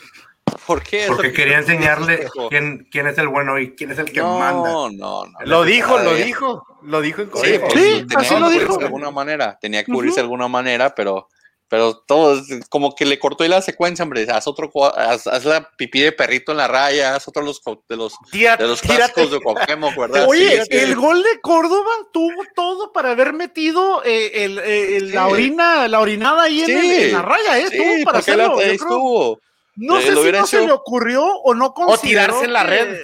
¿Por 0.66 0.82
qué? 0.84 1.06
Porque 1.08 1.34
quería 1.34 1.58
enseñarle 1.58 2.28
quién, 2.50 2.88
quién 2.92 3.08
es 3.08 3.18
el 3.18 3.28
bueno 3.28 3.60
y 3.60 3.76
quién 3.76 3.92
es 3.92 4.00
el 4.00 4.12
que 4.12 4.20
no, 4.22 4.40
manda. 4.40 4.70
No, 4.70 4.90
no, 4.90 5.24
Lo 5.44 5.64
dijo, 5.64 5.98
lo 6.00 6.14
dijo, 6.14 6.66
lo 6.84 7.02
dijo 7.02 7.22
en 7.22 7.28
Sí, 7.28 7.32
Corea. 7.34 7.60
pues, 7.62 7.74
Sí, 7.74 8.06
tenía 8.08 8.18
así 8.20 8.34
que 8.36 8.40
lo 8.40 8.50
dijo. 8.50 8.78
de 8.78 8.86
alguna 8.86 9.12
manera, 9.12 9.58
tenía 9.60 9.84
que 9.84 9.92
cubrirse 9.92 10.16
de 10.16 10.22
alguna 10.22 10.48
manera, 10.48 10.96
pero, 10.96 11.28
pero 11.68 11.98
todo, 12.08 12.42
como 12.70 12.94
que 12.96 13.06
le 13.06 13.18
cortó 13.18 13.44
ahí 13.44 13.50
la 13.50 13.62
secuencia, 13.62 14.04
hombre, 14.04 14.28
haz 14.32 14.48
otro, 14.48 14.72
haz, 14.96 15.26
haz 15.28 15.46
la 15.46 15.70
pipí 15.78 16.00
de 16.02 16.12
perrito 16.12 16.52
en 16.52 16.60
la 16.60 16.68
raya, 16.68 17.16
haz 17.16 17.28
otro 17.28 17.42
de 17.42 17.48
los, 17.48 17.62
de 17.90 17.96
los, 17.98 18.14
Tira- 18.32 18.56
de 18.58 18.68
los 18.68 18.82
clásicos 18.82 19.32
de 19.32 19.40
Cuauhtémoc, 19.40 19.96
¿verdad? 19.98 20.28
Oye, 20.28 20.62
Sí, 20.64 20.68
sí. 20.72 20.78
el 20.78 20.96
gol 20.96 21.24
de 21.24 21.42
Córdoba 21.42 21.92
tuvo 22.14 22.44
todo 22.56 22.94
para 22.94 23.12
haber 23.12 23.34
metido 23.34 24.04
eh, 24.06 24.44
el- 24.46 24.60
el- 24.60 25.12
la 25.12 25.28
orina, 25.28 25.88
la 25.88 26.00
orinada 26.00 26.44
ahí 26.44 26.62
en, 26.62 26.78
el- 26.78 26.92
en 26.92 27.12
la 27.14 27.22
raya, 27.24 27.60
¿eh? 27.60 27.68
Sí, 27.72 27.78
Tuvo 27.78 28.04
para 28.06 28.14
la- 28.18 28.20
hacerlo. 28.20 28.44
ahí 28.44 28.50
yo 28.50 28.58
creo. 28.60 28.72
estuvo. 28.74 29.40
No 29.78 30.00
Eh, 30.00 30.02
sé 30.04 30.16
si 30.16 30.32
no 30.32 30.48
se 30.48 30.66
le 30.66 30.72
ocurrió 30.72 31.26
o 31.26 31.54
no 31.54 31.74
consideró 31.74 32.00
tirarse 32.02 32.46
en 32.46 32.54
la 32.54 32.64
red. 32.64 32.98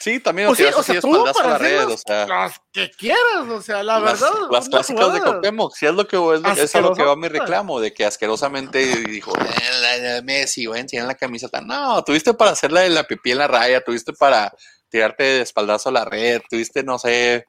Sí, 0.00 0.20
también 0.20 0.46
Pues 0.46 0.58
sí, 0.58 0.64
o 0.64 0.82
sea, 0.82 0.98
a 0.98 1.32
para 1.32 1.48
la 1.48 1.54
hacer 1.56 1.60
red, 1.70 1.76
las, 1.78 1.86
o 1.94 1.98
sea, 2.06 2.26
las 2.26 2.60
que 2.72 2.90
quieras, 2.92 3.48
o 3.50 3.60
sea, 3.60 3.82
la 3.82 3.98
las, 3.98 4.20
verdad. 4.20 4.36
las 4.50 4.68
clásicas 4.68 5.12
de 5.12 5.20
Cuauhtémoc, 5.20 5.74
sí 5.74 5.86
es 5.86 5.92
lo 5.92 6.06
que 6.06 6.16
es, 6.16 6.40
lo- 6.40 6.52
es 6.52 6.74
a 6.76 6.80
lo 6.80 6.94
que 6.94 7.02
va 7.02 7.16
mi 7.16 7.26
reclamo, 7.26 7.80
de 7.80 7.92
que 7.92 8.04
asquerosamente 8.04 8.78
dijo, 8.78 9.32
"Eh, 9.36 9.80
la- 9.80 9.96
la 10.14 10.22
Messi, 10.22 10.66
voy 10.66 10.78
a 10.78 10.82
enseñar 10.82 11.06
la 11.06 11.16
camiseta. 11.16 11.60
No, 11.60 12.04
tuviste 12.04 12.32
para 12.32 12.52
hacerla 12.52 12.82
de 12.82 12.90
la 12.90 13.02
pipí 13.04 13.32
en 13.32 13.38
la 13.38 13.48
raya, 13.48 13.80
tuviste 13.80 14.12
para 14.12 14.52
tirarte 14.88 15.24
de 15.24 15.40
espaldazo 15.42 15.88
a 15.88 15.92
la 15.92 16.04
red, 16.04 16.42
tuviste, 16.48 16.84
no 16.84 16.96
sé, 16.98 17.46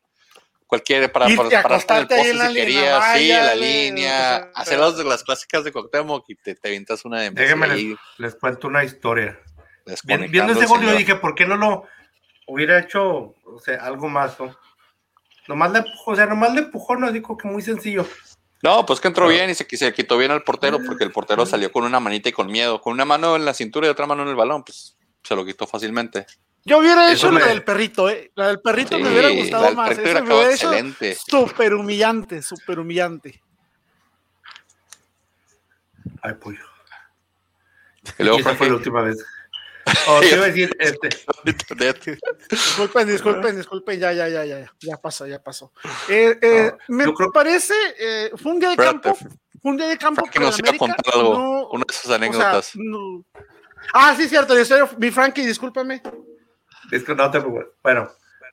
cualquier, 0.65 1.11
para, 1.11 1.27
para 1.35 1.61
pararte 1.61 1.93
en 1.93 1.99
el 1.99 2.07
poste 2.07 2.29
en 2.31 2.37
la 2.39 2.47
si 2.47 2.53
querías, 2.55 3.03
sí, 3.15 3.31
en 3.31 3.45
la 3.45 3.55
línea, 3.55 4.09
o 4.09 4.53
sea, 4.53 4.61
hacer 4.61 4.79
las, 4.79 4.95
las 4.97 5.23
clásicas 5.23 5.63
de 5.63 5.71
Cuauhtémoc 5.71 6.25
y 6.29 6.35
te, 6.35 6.55
te 6.55 6.85
una 7.05 7.21
de 7.21 7.31
Messi 7.31 7.43
Déjenme 7.43 7.67
les, 7.67 7.97
les 8.17 8.35
cuento 8.35 8.67
una 8.67 8.83
historia. 8.83 9.39
Viendo 10.03 10.53
ese 10.53 10.65
gol, 10.65 10.81
yo 10.81 10.93
dije, 10.93 11.15
¿por 11.15 11.33
qué 11.35 11.45
no 11.45 11.55
lo 11.57 11.85
hubiera 12.49 12.79
hecho, 12.79 13.35
o 13.45 13.59
sea, 13.63 13.77
algo 13.85 14.09
más, 14.09 14.39
no? 14.39 14.55
Nomás 15.47 15.71
le 15.71 15.79
empujó, 15.79 16.11
o 16.11 16.15
sea, 16.15 16.25
nomás 16.25 16.53
le 16.53 16.61
empujó, 16.61 16.95
no 16.95 17.11
digo 17.11 17.37
que 17.37 17.47
muy 17.47 17.61
sencillo. 17.61 18.05
No, 18.61 18.85
pues 18.85 18.99
que 18.99 19.07
entró 19.07 19.27
bien 19.27 19.49
y 19.49 19.55
se, 19.55 19.65
se 19.77 19.93
quitó 19.93 20.17
bien 20.17 20.31
al 20.31 20.43
portero 20.43 20.79
porque 20.85 21.03
el 21.05 21.11
portero 21.11 21.45
salió 21.45 21.71
con 21.71 21.85
una 21.85 21.99
manita 21.99 22.29
y 22.29 22.33
con 22.33 22.47
miedo, 22.47 22.81
con 22.81 22.93
una 22.93 23.05
mano 23.05 23.35
en 23.35 23.45
la 23.45 23.53
cintura 23.53 23.87
y 23.87 23.89
otra 23.89 24.05
mano 24.05 24.23
en 24.23 24.27
el 24.29 24.35
balón, 24.35 24.63
pues 24.63 24.97
se 25.23 25.35
lo 25.35 25.45
quitó 25.45 25.65
fácilmente. 25.65 26.25
Yo 26.65 26.79
hubiera 26.79 27.09
Eso 27.11 27.27
hecho 27.27 27.33
me- 27.33 27.39
la 27.39 27.47
del 27.47 27.63
perrito, 27.63 28.09
¿eh? 28.09 28.31
La 28.35 28.47
del 28.49 28.59
perrito 28.59 28.97
Sí, 28.97 29.01
me 29.03 29.09
hubiera 29.09 29.29
la 29.29 29.35
gustado 29.35 29.63
del 29.63 29.75
más. 29.75 29.89
perrito 29.89 30.01
Eso 30.09 30.11
hubiera 30.11 30.19
me 30.21 30.25
quedado 30.27 30.39
hubiera 30.41 30.53
excelente. 30.55 31.15
súper 31.15 31.73
humillante, 31.73 32.41
súper 32.41 32.79
humillante. 32.79 33.41
Ay, 36.21 36.33
pollo. 36.33 36.59
Y 38.17 38.23
luego 38.23 38.37
Y 38.39 38.41
esa 38.41 38.55
fue 38.55 38.67
la 38.69 38.75
última 38.75 39.01
vez. 39.01 39.25
Te 40.21 40.35
iba 40.35 40.43
a 40.45 40.47
decir, 40.47 40.69
este, 40.79 41.09
Disculpen, 42.49 43.07
disculpen, 43.07 43.55
disculpen, 43.57 43.99
ya, 43.99 44.11
ya, 44.13 44.27
ya, 44.27 44.45
ya, 44.45 44.59
ya, 44.59 44.73
ya 44.79 44.97
pasó, 44.97 45.27
ya 45.27 45.41
pasó. 45.41 45.71
Eh, 46.09 46.37
eh, 46.41 46.71
No, 46.87 46.95
me 46.97 47.13
creo- 47.13 47.31
parece, 47.31 47.73
eh, 47.99 48.31
fue 48.37 48.53
un 48.53 48.59
día 48.59 48.69
de 48.69 48.73
Espérate, 48.75 49.01
campo, 49.01 49.15
fue 49.61 49.71
un 49.71 49.77
día 49.77 49.87
de 49.87 49.97
campo 49.97 50.23
para 50.25 50.45
nos 50.45 50.59
el 50.59 50.65
iba 50.65 50.69
a 50.69 50.75
América, 50.75 50.95
contar 51.03 51.13
algo, 51.15 51.33
no- 51.33 51.67
una 51.69 51.83
de 51.87 51.93
sus 51.93 52.05
o 52.05 52.07
sea, 52.07 52.15
anécdotas. 52.15 52.71
no- 52.75 53.25
Ah, 53.93 54.13
sí, 54.17 54.27
cierto, 54.27 54.55
yo 54.57 54.65
soy 54.65 54.81
mi 54.97 55.09
Frankie, 55.11 55.45
discúlpame. 55.45 56.01
es 56.91 57.03
que 57.03 57.15
no 57.15 57.31
te 57.31 57.39
preocupes. 57.39 57.67
Bueno, 57.81 58.11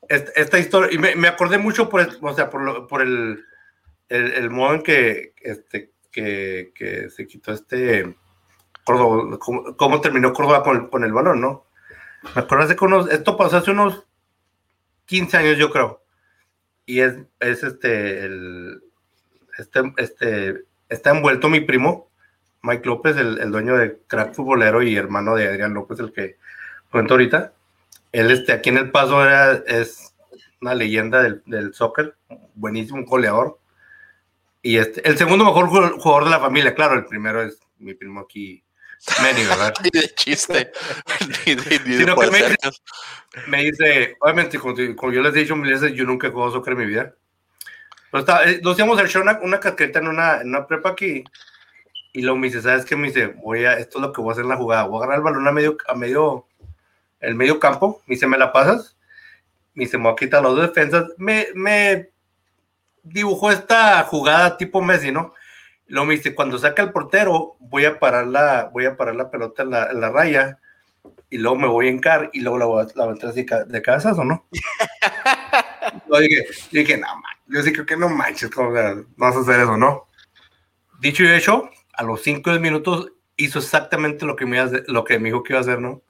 esta, 0.09 0.31
esta 0.41 0.59
historia, 0.59 0.89
y 0.95 0.99
me, 0.99 1.17
me 1.17 1.29
acordé 1.29 1.59
mucho 1.59 1.89
por, 1.89 2.01
el- 2.01 2.17
o 2.21 2.35
sea, 2.35 2.49
por, 2.51 2.63
lo- 2.63 2.87
por 2.87 3.03
el, 3.03 3.45
el, 4.09 4.33
el 4.35 4.51
modo 4.51 4.75
en 4.75 4.83
que, 4.83 5.35
este, 5.41 5.93
que, 6.13 6.73
que 6.75 7.11
se 7.11 7.27
quitó 7.27 7.53
este 7.53 8.15
Córdoba, 8.87 9.37
cómo, 9.41 9.77
cómo 9.77 10.01
terminó 10.01 10.33
Córdoba 10.33 10.63
con, 10.63 11.03
el 11.05 11.13
balón, 11.13 11.41
¿no? 11.41 11.67
Me 12.37 12.43
acuerdo 12.43 12.65
hace 12.65 12.77
que 12.77 12.85
unos, 12.85 13.11
esto 13.11 13.37
pasó 13.37 13.57
hace 13.57 13.73
unos 13.73 14.05
15 15.07 15.37
años, 15.37 15.59
yo 15.59 15.71
creo. 15.73 16.03
Y 16.87 17.01
es, 17.01 17.17
es 17.41 17.65
este, 17.65 18.31
este, 19.59 19.93
este, 19.97 20.65
está 20.89 21.11
envuelto 21.11 21.49
mi 21.49 21.61
primo, 21.61 22.11
Mike 22.63 22.87
López, 22.87 23.17
el, 23.17 23.51
dueño 23.51 23.77
de 23.77 23.99
Crack 24.07 24.35
Futbolero 24.35 24.83
y 24.83 24.97
hermano 24.97 25.35
de 25.35 25.49
Adrián 25.49 25.75
López, 25.75 25.99
el 25.99 26.13
que 26.13 26.37
cuento 26.91 27.15
ahorita. 27.15 27.53
Él, 28.13 28.31
este, 28.31 28.53
aquí 28.53 28.69
en 28.69 28.79
El 28.79 28.93
Paso 28.93 29.23
era, 29.25 29.53
es 29.67 30.15
una 30.61 30.77
leyenda 30.77 31.23
del, 31.23 31.43
del 31.47 31.75
soccer, 31.75 32.15
buenísimo, 32.55 33.05
goleador. 33.05 33.59
Y 34.63 34.77
este, 34.79 35.09
el 35.09 35.19
segundo 35.19 35.45
mejor 35.45 35.67
jug- 35.71 36.01
jugador 36.01 36.25
de 36.25 36.31
la 36.31 36.41
familia, 36.41 36.75
claro, 36.75 36.95
el 36.95 37.07
primero 37.07 37.43
es 37.43 37.59
mi 37.79 37.95
primo 37.95 38.21
aquí, 38.21 38.63
de 39.91 40.15
chiste. 40.15 40.73
ni 41.47 41.55
de, 41.55 41.81
ni 41.81 41.93
de 41.93 41.99
Sino 41.99 42.17
que 42.17 42.31
me- 42.31 42.57
me 43.47 43.63
dice, 43.65 44.17
obviamente, 44.21 44.59
como, 44.59 45.13
yo 45.13 45.23
les 45.23 45.35
he 45.35 45.41
dicho 45.41 45.55
yo 45.89 46.05
nunca 46.05 46.27
he 46.27 46.31
jugado 46.31 46.53
soccer 46.53 46.73
en 46.73 46.79
mi 46.79 46.87
vida. 46.87 47.15
Pero 48.11 48.21
está, 48.21 48.51
eh, 48.51 48.61
nos 48.63 48.79
íbamos 48.79 48.99
al 48.99 49.09
show 49.09 49.23
una, 49.23 49.39
una 49.43 49.61
casqueta 49.61 49.99
en 49.99 50.09
una, 50.09 50.41
en 50.41 50.49
una 50.49 50.67
prepa 50.67 50.91
aquí. 50.91 51.25
Y 52.13 52.23
luego 52.23 52.39
me 52.39 52.47
dice, 52.47 52.63
¿sabes 52.63 52.85
qué? 52.85 52.97
Me 52.97 53.09
dice, 53.09 53.27
voy 53.27 53.65
a, 53.67 53.75
esto 53.75 53.99
es 53.99 54.03
lo 54.03 54.13
que 54.13 54.21
voy 54.21 54.31
a 54.31 54.33
hacer 54.33 54.45
en 54.45 54.51
la 54.51 54.57
jugada. 54.57 54.85
Voy 54.85 54.95
a 54.95 54.99
agarrar 55.05 55.19
el 55.19 55.25
balón 55.25 55.47
a 55.47 55.53
medio, 55.53 55.77
a 55.87 55.95
medio, 55.95 56.47
el 57.21 57.35
medio 57.35 57.61
campo. 57.61 58.03
Me 58.07 58.15
dice, 58.15 58.27
¿me 58.27 58.39
la 58.39 58.53
pasas? 58.53 58.97
Me 59.75 59.85
dice, 59.85 59.99
me 59.99 60.05
voy 60.05 60.13
a 60.13 60.17
quitar 60.17 60.43
las 60.43 60.53
dos 60.53 60.63
defensas. 60.69 61.05
Me, 61.19 61.49
me 61.55 62.09
dibujó 63.03 63.51
esta 63.51 64.03
jugada 64.05 64.57
tipo 64.57 64.81
Messi, 64.81 65.13
¿no? 65.13 65.35
Luego 65.89 66.07
me 66.07 66.17
dice, 66.17 66.35
cuando 66.35 66.59
saca 66.59 66.83
el 66.83 66.93
portero, 66.93 67.57
voy 67.61 67.85
a 67.85 67.99
parar 67.99 68.27
la, 68.27 68.71
voy 68.73 68.87
a 68.87 68.97
parar 68.97 69.15
la 69.17 69.31
pelota 69.31 69.63
en 69.63 69.71
la, 69.71 69.91
en 69.91 70.01
la 70.01 70.11
raya 70.11 70.59
y 71.31 71.39
luego 71.39 71.57
me 71.57 71.67
voy 71.69 71.87
a 71.87 71.91
encar 71.91 72.31
y 72.33 72.41
luego 72.41 72.59
la 72.59 72.65
voy 72.65 72.83
a, 72.85 72.89
la 72.95 73.05
voy 73.05 73.11
a 73.21 73.27
entrar 73.27 73.67
de 73.69 73.83
cabezas 73.83 74.19
o 74.19 74.25
no. 74.25 74.47
yo 76.09 76.19
dije, 76.19 76.47
dije, 76.73 76.97
no, 76.97 77.07
man, 77.07 77.33
yo 77.47 77.63
sí 77.63 77.73
creo 77.73 77.87
que 77.87 77.97
no 77.97 78.09
manches, 78.09 78.51
como, 78.51 78.71
o 78.71 78.75
sea, 78.75 78.95
no 78.95 79.05
vas 79.17 79.37
a 79.37 79.41
hacer 79.41 79.61
eso, 79.61 79.77
¿no? 79.77 80.09
Dicho 81.01 81.23
y 81.23 81.29
hecho, 81.29 81.71
a 81.93 82.03
los 82.03 82.23
5 82.23 82.51
minutos 82.59 83.13
hizo 83.37 83.59
exactamente 83.59 84.25
lo 84.27 84.35
que 84.35 84.47
me, 84.47 84.59
lo 84.87 85.05
que 85.05 85.19
me 85.19 85.29
dijo 85.29 85.43
que 85.43 85.53
iba 85.53 85.59
a 85.59 85.63
hacer, 85.63 85.81
¿no? 85.81 86.03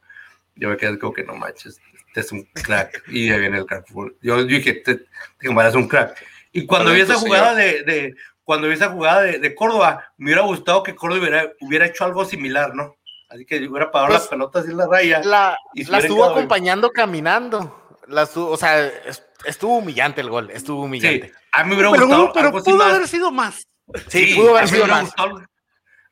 Yo 0.54 0.70
me 0.70 0.76
quedé 0.76 0.98
como 0.98 1.12
que 1.12 1.24
no 1.24 1.34
manches, 1.34 1.80
este 2.08 2.20
es 2.20 2.32
un 2.32 2.44
crack. 2.44 3.02
Y 3.08 3.30
ahí 3.30 3.40
viene 3.40 3.58
el 3.58 3.66
crack. 3.66 3.86
Yo, 3.94 4.10
yo 4.22 4.44
dije, 4.44 4.74
te, 4.74 4.94
te 4.96 5.04
es 5.40 5.74
un 5.74 5.88
crack. 5.88 6.16
Y 6.52 6.64
cuando 6.66 6.92
vi 6.92 7.00
esa 7.02 7.14
jugada 7.16 7.54
de, 7.54 7.82
de- 7.82 8.14
cuando 8.47 8.68
vi 8.68 8.74
esa 8.74 8.90
jugada 8.90 9.22
de, 9.22 9.38
de 9.40 9.55
Córdoba, 9.57 10.05
me 10.16 10.26
hubiera 10.26 10.42
gustado 10.42 10.82
que 10.84 10.94
Córdoba 10.94 11.20
hubiera, 11.20 11.51
hubiera 11.61 11.86
hecho 11.86 12.05
algo 12.05 12.24
similar, 12.24 12.74
¿no? 12.76 12.94
Así 13.28 13.44
que 13.44 13.57
hubiera 13.66 13.90
parado 13.90 14.12
Pues, 14.12 14.20
las 14.20 14.28
pelotas 14.28 14.66
en 14.66 14.76
la 14.76 14.86
raya. 14.86 15.20
La, 15.24 15.59
Y 15.74 15.82
la 15.84 15.99
estuvo 15.99 16.22
bien. 16.22 16.30
acompañando 16.30 16.90
caminando. 16.92 17.99
La 18.07 18.22
estuvo- 18.22 18.51
o 18.53 18.57
sea, 18.57 18.86
es- 18.86 19.24
estuvo 19.44 19.78
humillante 19.78 20.20
el 20.20 20.30
gol, 20.30 20.49
estuvo 20.53 20.82
Sí, 20.82 20.86
humillante. 20.86 21.32
a 21.51 21.64
mí 21.64 21.70
me 21.70 21.74
hubiera 21.74 21.90
Pero, 21.90 22.07
gustado 22.07 22.32
pero 22.32 22.47
algo 22.47 22.59
así 22.59 22.70
pudo 22.70 22.76
más. 22.78 22.94
haber 22.94 23.09
sido 23.09 23.30
más. 23.32 23.66
Sí, 24.09 24.34
pudo 24.36 24.55
a 24.55 24.59
haber 24.61 24.68
sido 24.70 24.86
más. 24.86 25.03
gustado 25.03 25.36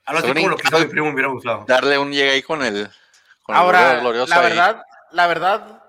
así 0.06 0.26
Se 0.26 0.34
como 0.34 0.48
lo 0.48 0.56
que 0.56 0.68
hizo 0.68 0.78
mi 0.80 0.84
primo 0.86 1.06
me 1.06 1.12
hubiera 1.14 1.28
gustado. 1.28 1.64
Darle 1.68 1.98
un 1.98 2.12
llegue 2.12 2.30
ahí 2.32 2.42
con 2.42 2.62
el. 2.64 2.90
Con 3.44 3.54
el 3.54 3.60
Ahora, 3.62 4.00
glorioso 4.00 4.30
la 4.30 4.40
ahí. 4.40 4.48
verdad, 4.50 4.82
la 5.12 5.26
verdad, 5.28 5.82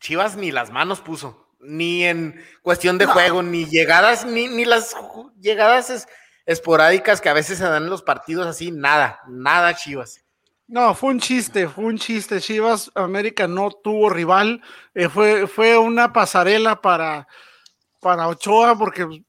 Chivas 0.00 0.36
ni 0.36 0.52
las 0.52 0.70
manos 0.70 1.00
puso, 1.00 1.47
ni 1.60 2.04
en 2.04 2.40
cuestión 2.62 2.98
de 2.98 3.06
juego, 3.06 3.42
ni 3.42 3.66
llegadas, 3.66 4.24
ni, 4.24 4.48
ni 4.48 4.64
las 4.64 4.94
llegadas 5.40 5.90
es- 5.90 6.08
esporádicas 6.46 7.20
que 7.20 7.28
a 7.28 7.34
veces 7.34 7.58
se 7.58 7.64
dan 7.64 7.84
en 7.84 7.90
los 7.90 8.02
partidos 8.02 8.46
así, 8.46 8.70
nada, 8.70 9.20
nada 9.28 9.74
Chivas. 9.74 10.20
No, 10.66 10.94
fue 10.94 11.10
un 11.10 11.20
chiste, 11.20 11.66
fue 11.68 11.84
un 11.84 11.98
chiste. 11.98 12.40
Chivas 12.40 12.90
América 12.94 13.48
no 13.48 13.70
tuvo 13.70 14.10
rival. 14.10 14.62
eh, 14.94 15.08
fue, 15.08 15.46
fue 15.46 15.78
una 15.78 16.12
pasarela 16.12 16.80
para, 16.80 17.26
para 18.00 18.28
Ochoa 18.28 18.76
porque 18.76 19.24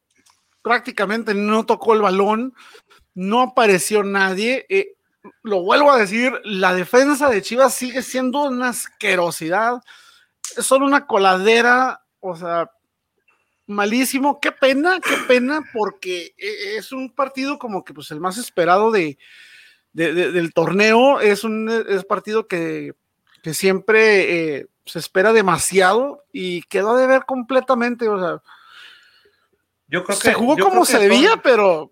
prácticamente 0.61 1.33
no 1.33 1.65
tocó 1.65 1.93
el 1.93 2.01
balón, 2.01 2.53
no 3.13 3.41
apareció 3.41 4.03
nadie. 4.03 4.65
eh, 4.69 4.95
lo 5.43 5.61
vuelvo 5.61 5.91
a 5.91 5.97
decir, 5.97 6.39
la 6.43 6.73
defensa 6.73 7.29
de 7.29 7.41
Chivas 7.41 7.73
sigue 7.73 8.01
siendo 8.01 8.43
una 8.43 8.69
asquerosidad. 8.69 9.81
Son 10.41 10.83
una 10.83 11.05
coladera, 11.07 12.03
o 12.19 12.35
sea, 12.35 12.69
malísimo. 13.67 14.39
Qué 14.39 14.51
pena, 14.51 14.99
qué 14.99 15.15
pena, 15.27 15.61
porque 15.73 16.33
eh, 16.37 16.77
es 16.77 16.91
un 16.91 17.13
partido 17.13 17.59
como 17.59 17.83
que 17.83 17.93
pues 17.93 18.11
el 18.11 18.19
más 18.19 18.37
esperado 18.37 18.91
de, 18.91 19.17
de- 19.93 20.13
de- 20.13 20.31
del 20.31 20.53
torneo. 20.53 21.19
Es 21.19 21.43
un 21.43 21.69
es 21.87 22.03
partido 22.05 22.47
que, 22.47 22.93
que 23.43 23.53
siempre 23.53 24.57
eh, 24.57 24.67
se 24.85 24.99
espera 24.99 25.33
demasiado 25.33 26.23
y 26.31 26.63
quedó 26.63 26.97
de 26.97 27.07
ver 27.07 27.25
completamente. 27.25 28.07
O 28.09 28.19
sea, 28.19 28.41
Yo 29.87 30.03
creo 30.03 30.17
que 30.17 30.23
se 30.25 30.33
jugó 30.33 30.57
yo 30.57 30.65
como 30.65 30.81
creo 30.83 30.85
que 30.85 30.91
se 30.91 30.99
debía, 30.99 31.29
son- 31.31 31.41
pero, 31.43 31.91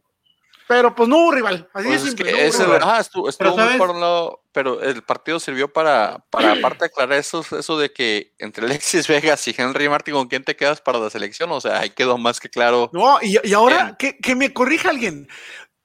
pero 0.68 0.96
pues 0.96 1.08
no 1.08 1.18
hubo 1.18 1.32
rival. 1.32 1.70
Así 1.74 1.88
Pues 1.88 1.90
de 1.90 1.96
es 1.96 2.02
simple. 2.04 2.26
que 2.26 2.32
no 2.32 2.38
hubo 2.40 2.46
ese- 2.48 2.66
rival. 2.66 2.82
ah, 2.84 3.00
estuvo, 3.00 3.30
estuvo 3.30 3.50
muy 3.52 3.60
¿sabes? 3.60 3.78
por 3.78 3.90
un 3.92 4.02
lado, 4.02 4.42
pero 4.58 4.82
el 4.82 5.04
partido 5.04 5.40
sirvió 5.40 5.72
para, 5.72 6.18
para 6.32 6.54
aparte 6.54 6.86
aclarar 6.86 7.20
eso, 7.20 7.46
eso 7.60 7.78
de 7.78 7.94
que 7.94 8.34
entre 8.40 8.66
Alexis 8.66 9.08
Vegas 9.08 9.48
y 9.48 9.54
Henry 9.56 9.88
Martin, 9.88 10.16
¿con 10.16 10.28
quién 10.28 10.44
te 10.44 10.56
quedas 10.56 10.82
para 10.82 10.98
la 10.98 11.12
selección? 11.12 11.52
O 11.52 11.62
sea, 11.62 11.82
ahí 11.82 11.92
quedó 11.92 12.18
más 12.18 12.40
que 12.40 12.50
claro. 12.50 12.90
No, 12.92 13.20
y, 13.22 13.38
y 13.44 13.54
ahora 13.54 13.84
Bien. 13.84 13.96
que, 14.00 14.18
que 14.18 14.36
me 14.36 14.54
corrija 14.54 14.90
alguien, 14.90 15.28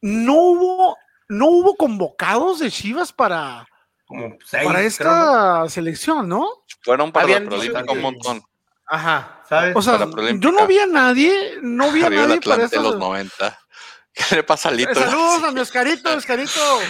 no 0.01 0.33
hubo, 0.37 0.97
no 1.29 1.49
hubo 1.49 1.77
convocados 1.77 2.61
de 2.61 2.70
Chivas 2.70 3.12
para, 3.12 3.66
como 4.07 4.39
seis, 4.43 4.64
para 4.64 4.81
esta 4.81 5.59
¿no? 5.59 5.68
selección, 5.68 6.27
¿no? 6.27 6.49
Fueron 6.81 7.12
para 7.12 7.25
Habían 7.25 7.45
la 7.45 7.51
Prolímpica 7.51 7.93
un 7.93 8.01
montón. 8.01 8.43
Ajá. 8.87 9.43
¿Sabes? 9.51 9.77
O 9.77 9.83
sea, 9.83 9.99
yo 9.99 10.51
no 10.51 10.66
vi 10.66 10.79
a 10.79 10.87
nadie, 10.87 11.59
no 11.61 11.93
vi 11.93 12.05
a 12.05 12.09
nadie 12.09 12.41
para 12.41 12.55
Atlante 12.55 12.61
de 12.61 12.64
esta. 12.64 12.81
los 12.81 12.97
90. 12.99 13.59
¿Qué 14.14 14.37
le 14.37 14.43
pasa 14.43 14.70
a 14.70 14.73
Lito? 14.73 14.95
Saludos 14.95 15.43
a 15.45 15.53
mi 15.53 15.61
Oscarito, 15.61 16.16
Oscarito. 16.16 16.81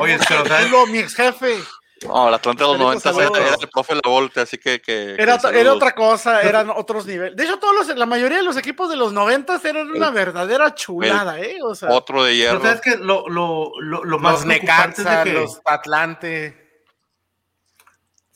Oye, 0.00 0.18
pero 0.28 0.46
¿sabes? 0.46 0.70
Mi 0.88 0.98
ex 0.98 1.14
jefe. 1.14 1.58
No, 2.06 2.28
el 2.28 2.34
Atlante 2.34 2.62
de 2.62 2.68
los 2.68 2.78
90 2.78 3.00
Saludos. 3.12 3.38
era, 3.38 3.56
el 3.58 3.68
profe 3.70 3.94
La 3.94 4.02
Volte, 4.04 4.40
así 4.40 4.58
que. 4.58 4.82
que 4.82 5.14
Era, 5.18 5.38
era 5.54 5.72
otra 5.72 5.94
cosa, 5.94 6.42
eran 6.42 6.68
otros 6.68 7.06
niveles. 7.06 7.34
De 7.36 7.44
hecho, 7.44 7.58
todos 7.58 7.74
los, 7.74 7.96
la 7.96 8.04
mayoría 8.04 8.36
de 8.36 8.44
los 8.44 8.56
equipos 8.58 8.90
de 8.90 8.96
los 8.96 9.14
90 9.14 9.58
eran 9.64 9.90
una 9.90 10.10
verdadera 10.10 10.74
chulada, 10.74 11.40
¿eh? 11.40 11.56
O 11.62 11.74
sea, 11.74 11.88
Otro 11.90 12.22
de 12.22 12.32
Pero 12.32 12.36
hierro. 12.36 12.60
sabes 12.62 12.80
que 12.82 12.96
lo, 12.98 13.26
lo, 13.28 13.72
lo, 13.80 14.04
lo 14.04 14.18
más 14.18 14.34
Los 14.34 14.44
preocupante 14.44 15.02
Necaxa, 15.02 15.20
es 15.20 15.24
de 15.24 15.32
que, 15.32 15.38
los 15.38 15.60
Atlante. 15.64 16.70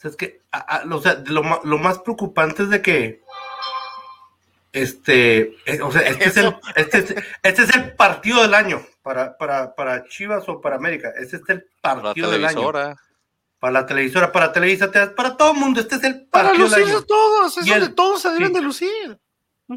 es 0.02 0.16
que 0.16 0.40
a- 0.52 0.76
a- 0.78 0.94
o 0.94 1.02
sea, 1.02 1.22
lo, 1.26 1.60
lo 1.62 1.78
más 1.78 1.98
preocupante 1.98 2.62
es 2.62 2.70
de 2.70 2.80
que 2.80 3.22
este, 4.72 5.56
eh, 5.66 5.80
o 5.82 5.90
sea, 5.92 6.02
este 6.02 6.24
es, 6.28 6.36
el, 6.38 6.56
este, 6.76 6.98
es, 6.98 7.14
este 7.42 7.62
es 7.64 7.74
el 7.74 7.92
partido 7.94 8.40
del 8.42 8.54
año 8.54 8.80
para, 9.02 9.36
para, 9.38 9.74
para 9.74 10.04
Chivas 10.08 10.48
o 10.48 10.60
para 10.60 10.76
América. 10.76 11.10
Este 11.18 11.36
es 11.36 11.42
el 11.48 11.66
La 11.82 12.00
partido 12.02 12.30
del 12.30 12.44
año. 12.44 12.54
televisora. 12.54 12.96
Para 13.58 13.72
la 13.74 13.86
televisora, 13.86 14.32
para 14.32 14.52
Televisa, 14.52 14.90
te- 14.90 15.06
para 15.08 15.36
todo 15.36 15.52
el 15.52 15.58
mundo. 15.58 15.80
Este 15.80 15.96
es 15.96 16.04
el 16.04 16.26
para 16.28 16.48
partido 16.48 16.68
del 16.68 16.78
lucirse 16.80 16.96
año. 16.96 17.06
todos, 17.06 17.58
es 17.58 17.66
Y 17.66 17.72
el- 17.72 17.80
donde 17.80 17.94
todos 17.94 18.22
se 18.22 18.28
deben 18.30 18.48
sí. 18.48 18.54
de 18.54 18.60
lucir. 18.62 19.18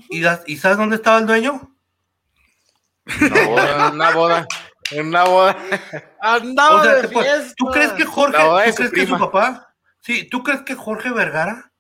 ¿Y, 0.10 0.22
das- 0.22 0.44
¿Y 0.48 0.58
sabes 0.58 0.78
dónde 0.78 0.96
estaba 0.96 1.18
el 1.20 1.26
dueño? 1.28 1.76
Una 3.20 3.46
boda. 3.46 3.88
En 3.88 3.94
una 3.96 4.12
boda. 4.12 4.48
En 4.92 5.08
una 5.08 5.24
boda. 5.26 5.58
Andaba 6.22 6.82
O 6.82 6.84
sea, 6.84 6.94
de 6.96 7.08
fiesta. 7.10 7.54
¿tú 7.58 7.66
crees 7.72 7.92
que 7.94 8.06
Jorge, 8.06 8.38
tú 8.38 8.76
crees 8.76 8.92
que 8.92 9.08
su 9.08 9.18
papá, 9.20 9.74
sí, 10.02 10.30
tú 10.30 10.44
crees 10.44 10.62
que 10.62 10.76
Jorge 10.76 11.12
Vergara 11.12 11.72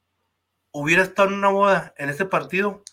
hubiera 0.71 1.03
estado 1.03 1.29
en 1.29 1.35
una 1.35 1.49
boda 1.49 1.93
en 1.97 2.09
ese 2.09 2.25
partido? 2.25 2.83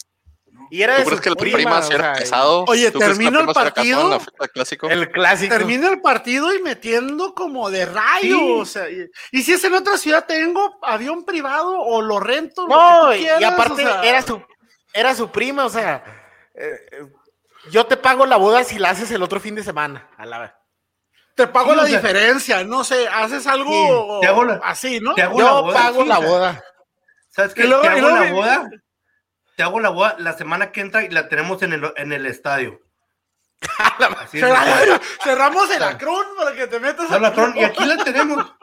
Y 0.71 0.83
era 0.83 0.97
¿Tú 0.99 1.05
crees 1.05 1.21
que 1.21 1.29
el 1.31 1.37
prima, 1.37 1.57
prima 1.57 1.83
se 1.83 1.95
era 1.95 2.15
sea, 2.15 2.23
casado? 2.23 2.65
Oye, 2.69 2.91
¿Tú 2.91 2.99
crees 3.01 3.19
que 3.19 3.25
la 3.25 3.31
termina 3.31 3.41
el 3.41 3.55
partido? 3.55 4.21
El 4.89 5.11
clásico. 5.11 5.57
Termina 5.57 5.89
el 5.91 6.01
partido 6.01 6.55
y 6.55 6.63
metiendo 6.63 7.35
como 7.35 7.71
de 7.71 7.87
rayo. 7.87 8.39
Sí. 8.39 8.53
O 8.61 8.65
sea, 8.65 8.89
y, 8.89 9.07
y 9.33 9.43
si 9.43 9.53
es 9.53 9.65
en 9.65 9.75
otra 9.75 9.99
ciudad, 9.99 10.25
tengo 10.27 10.79
avión 10.83 11.25
privado 11.25 11.81
o 11.81 12.01
lo 12.03 12.21
rento. 12.21 12.67
lo 12.67 12.75
No, 12.77 13.01
que 13.11 13.17
tú 13.17 13.21
y- 13.21 13.25
quieras, 13.25 13.41
y 13.41 13.45
aparte 13.45 13.73
o 13.85 13.89
sea, 13.89 14.03
era 14.05 14.23
su 14.23 14.43
era 14.93 15.15
su 15.15 15.31
prima, 15.31 15.65
o 15.67 15.71
sea, 15.71 16.03
eh, 16.55 16.71
eh, 16.93 17.07
yo 17.71 17.87
te 17.87 17.97
pago 17.97 18.27
la 18.27 18.37
boda 18.37 18.65
si 18.65 18.79
la 18.79 18.91
haces 18.91 19.11
el 19.11 19.23
otro 19.23 19.39
fin 19.41 19.55
de 19.55 19.63
semana. 19.63 20.09
A 20.17 20.27
la 20.27 20.57
Te 21.35 21.47
pago 21.47 21.71
Sí, 21.71 21.77
la 21.77 21.83
o 21.83 21.87
sea, 21.87 21.97
diferencia, 22.01 22.65
no 22.65 22.85
sé, 22.85 23.07
haces 23.09 23.47
algo 23.47 24.19
te 24.21 24.27
hago 24.27 24.45
la- 24.45 24.61
así, 24.65 24.99
¿no? 25.01 25.15
te 25.15 25.23
hago- 25.23 25.39
yo 25.39 25.45
la 25.45 25.61
boda, 25.61 25.75
pago 25.75 26.03
sí, 26.03 26.09
la 26.09 26.19
boda. 26.19 26.65
¿Sabes 27.29 27.55
qué? 27.55 27.65
Y 27.65 27.67
luego- 27.69 27.83
te 27.83 27.87
y 27.89 27.91
hago 27.91 28.01
luego 28.01 28.17
la 28.25 28.33
boda, 28.33 28.71
te 29.61 29.65
hago 29.65 29.79
la 29.79 29.91
boda 29.91 30.17
la 30.19 30.33
semana 30.33 30.73
que 30.73 30.81
entra 30.81 31.05
y 31.05 31.11
la 31.11 31.29
tenemos 31.29 31.63
en 31.63 31.75
el, 31.75 31.93
en 31.97 32.15
el 32.15 32.25
estadio. 32.25 32.81
Así 34.19 34.39
es. 34.39 34.45
Cerra- 34.45 35.01
Cerramos 35.23 35.71
el 35.71 35.83
acrón 35.83 36.25
para 36.39 36.57
que 36.57 36.67
te 36.67 36.81
metas 36.81 37.13
aquí. 37.13 37.25
tron- 37.37 37.55
y 37.59 37.63
aquí 37.65 37.85
la 37.85 37.97
tenemos. 38.05 38.55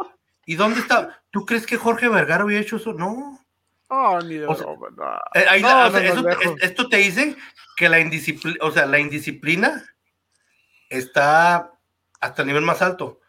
¿Y 0.48 0.56
dónde 0.56 0.80
está? 0.80 1.22
¿Tú 1.30 1.46
crees 1.46 1.68
que 1.68 1.78
Jorge 1.78 2.08
Vergara 2.10 2.44
hubiera 2.44 2.64
hecho 2.64 2.78
eso? 2.78 2.94
No. 2.94 3.40
Oh, 3.90 4.20
ni 4.22 4.38
de 4.38 4.48
O 4.48 4.56
sea, 4.56 4.66
broma, 4.66 4.88
no. 4.98 5.20
Ahí 5.52 5.62
No, 5.62 5.68
la- 5.68 5.86
o 5.86 5.90
no 5.92 6.00
sea, 6.00 6.10
nos 6.10 6.18
eso 6.18 6.24
te- 6.24 6.30
lejos. 6.30 6.58
es- 6.58 6.64
esto 6.64 6.90
te 6.90 6.98
dice 6.98 7.36
que 7.76 7.90
la 7.90 8.00
indisciplina, 8.00 8.58
o 8.62 8.72
sea, 8.72 8.88
la 8.88 8.98
indisciplina 8.98 9.86
está 10.90 11.74
hasta 12.20 12.42
el 12.42 12.48
nivel 12.48 12.64
más 12.64 12.82
alto. 12.82 13.20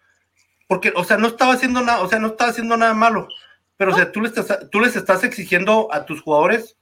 Porque, 0.68 0.90
o 0.96 1.04
sea, 1.04 1.18
no 1.18 1.28
estaba 1.28 1.52
haciendo 1.52 1.82
nada, 1.82 2.00
o 2.00 2.08
sea, 2.08 2.18
no 2.18 2.28
estaba 2.28 2.50
haciendo 2.50 2.78
nada 2.78 2.94
malo. 2.94 3.28
Pero, 3.76 3.92
o 3.92 3.94
sea, 3.94 4.10
tú, 4.10 4.24
estás, 4.24 4.70
tú 4.70 4.80
les 4.80 4.96
estás 4.96 5.22
exigiendo 5.22 5.92
a 5.92 6.06
tus 6.06 6.22
jugadores 6.22 6.76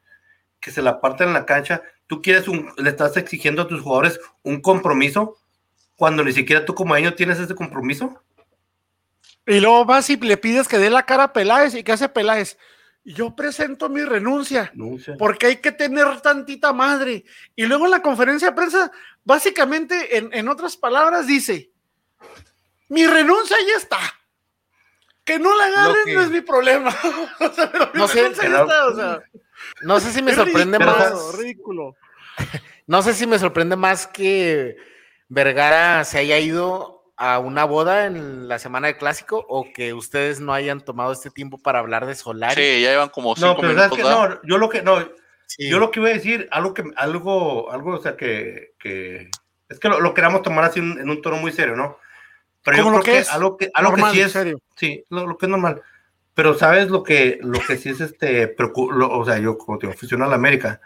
que 0.67 0.73
se 0.73 0.83
la 0.83 1.01
parten 1.01 1.29
en 1.29 1.35
la 1.35 1.47
cancha. 1.47 1.81
Tú 2.09 2.21
quieres 2.21 2.49
un, 2.49 2.73
le 2.77 2.91
estás 2.91 3.17
exigiendo 3.17 3.63
a 3.63 3.69
tus 3.69 3.83
jugadores 3.83 4.19
un 4.43 4.61
compromiso 4.61 5.39
cuando 5.95 6.25
ni 6.25 6.33
siquiera 6.33 6.65
tú 6.65 6.75
como 6.75 6.93
año 6.93 7.15
tienes 7.15 7.39
ese 7.39 7.55
compromiso. 7.55 8.21
Y 9.47 9.61
luego 9.61 9.85
vas 9.85 10.11
y 10.11 10.17
le 10.17 10.37
pides 10.37 10.67
que 10.67 10.79
dé 10.79 10.91
la 10.91 11.07
cara 11.07 11.23
a 11.23 11.33
Peláez. 11.33 11.77
¿Y 11.77 11.85
qué 11.85 11.93
hace 11.93 12.09
Peláez? 12.09 12.59
Yo 13.05 13.37
presento 13.37 13.89
mi 13.89 14.03
renuncia, 14.03 14.73
porque 15.21 15.47
hay 15.47 15.57
que 15.59 15.71
tener 15.71 16.21
tantita 16.21 16.73
madre. 16.73 17.25
Y 17.55 17.65
luego 17.67 17.85
en 17.85 17.93
la 17.93 18.03
conferencia 18.03 18.49
de 18.49 18.57
prensa, 18.57 18.91
básicamente, 19.23 20.17
en, 20.17 20.49
otras 20.49 20.77
palabras, 20.77 21.29
dice, 21.29 21.71
mi 22.89 23.07
renuncia 23.07 23.57
ya 23.69 23.77
está. 23.77 24.01
Que 25.27 25.39
no 25.39 25.55
la 25.57 25.65
agarren 25.67 26.15
no 26.15 26.21
es 26.23 26.31
mi 26.31 26.41
problema. 26.41 26.91
no, 27.95 28.09
sé, 28.09 28.23
no 29.83 30.01
sé 30.01 30.13
si 30.13 30.23
me 30.23 30.35
sorprende 30.35 30.79
más. 30.79 31.37
Ridículo. 31.37 31.97
No 32.89 33.03
sé 33.03 33.15
si 33.15 33.27
me 33.27 33.41
sorprende 33.41 33.75
más 33.75 34.07
que 34.07 34.77
Vergara 35.29 36.05
se 36.05 36.19
haya 36.19 36.39
ido 36.39 36.97
a 37.17 37.41
una 37.41 37.65
boda 37.65 38.07
en 38.07 38.47
la 38.47 38.61
semana 38.61 38.87
de 38.87 38.97
clásico 38.97 39.45
o 39.49 39.73
que 39.73 39.93
ustedes 39.93 40.39
no 40.39 40.53
hayan 40.53 40.81
tomado 40.81 41.13
este 41.13 41.31
tiempo 41.31 41.59
para 41.59 41.81
hablar 41.81 42.07
de 42.07 42.15
Solari. 42.15 42.55
Sí, 42.55 42.83
ya 42.83 42.91
llevan 42.91 43.09
como 43.09 43.35
cinco 43.35 43.49
no, 43.49 43.57
pero 43.57 43.69
minutos. 43.71 43.97
que 43.97 44.05
no, 44.05 44.41
yo 44.45 44.59
lo 44.59 44.69
que 44.69 44.83
no, 44.83 45.01
yo 45.59 45.79
lo 45.81 45.91
que 45.91 45.99
iba 45.99 46.11
a 46.11 46.13
decir, 46.13 46.47
algo 46.53 46.75
que, 46.75 46.85
algo, 46.97 47.73
algo, 47.73 47.95
o 47.97 48.03
sea, 48.03 48.17
que, 48.17 48.75
que 48.79 49.31
es 49.69 49.81
que 49.81 49.89
lo, 49.89 50.15
queramos 50.15 50.43
tomar 50.43 50.65
así 50.65 50.79
en, 50.81 51.09
un 51.09 51.23
tono 51.23 51.39
muy 51.39 51.53
serio, 51.53 51.75
¿no? 51.75 51.99
Pero 52.67 52.79
yo 52.79 52.89
creo 52.89 53.03
que, 53.03 53.19
es 53.19 53.31
algo 53.31 53.57
que, 53.57 53.71
algo 53.73 53.95
que 53.95 54.03
sí 54.11 54.21
es, 54.21 54.33
serio. 54.33 54.61
sí, 54.75 55.05
lo, 55.09 55.39
que 55.39 55.47
es 55.47 55.51
normal. 55.51 55.81
Pero 56.35 56.59
sabes 56.59 56.91
lo 56.91 57.05
que, 57.05 57.39
lo 57.41 57.61
que 57.61 57.77
sí 57.77 57.91
es 57.91 58.01
este, 58.01 58.57
o 58.59 59.25
sea, 59.25 59.39
yo 59.39 59.57
como 59.57 59.79
te 59.79 59.89
aficionado 59.89 60.29
a 60.29 60.33
la 60.33 60.37
América, 60.37 60.81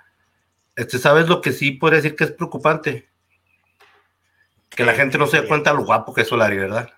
este, 0.77 0.99
sabes 0.99 1.27
lo 1.27 1.41
que 1.41 1.53
sí 1.53 1.71
podría 1.73 2.03
decir 2.03 2.15
que 2.15 2.25
es 2.25 2.33
preocupante 2.33 3.09
que 4.69 4.85
la 4.85 4.93
gente 4.93 5.17
no 5.17 5.27
se 5.27 5.41
dé 5.41 5.49
cuenta 5.49 5.73
lo 5.73 5.85
guapo 5.85 6.13
que 6.13 6.21
es 6.21 6.29
Solari, 6.29 6.59
¿verdad? 6.59 6.91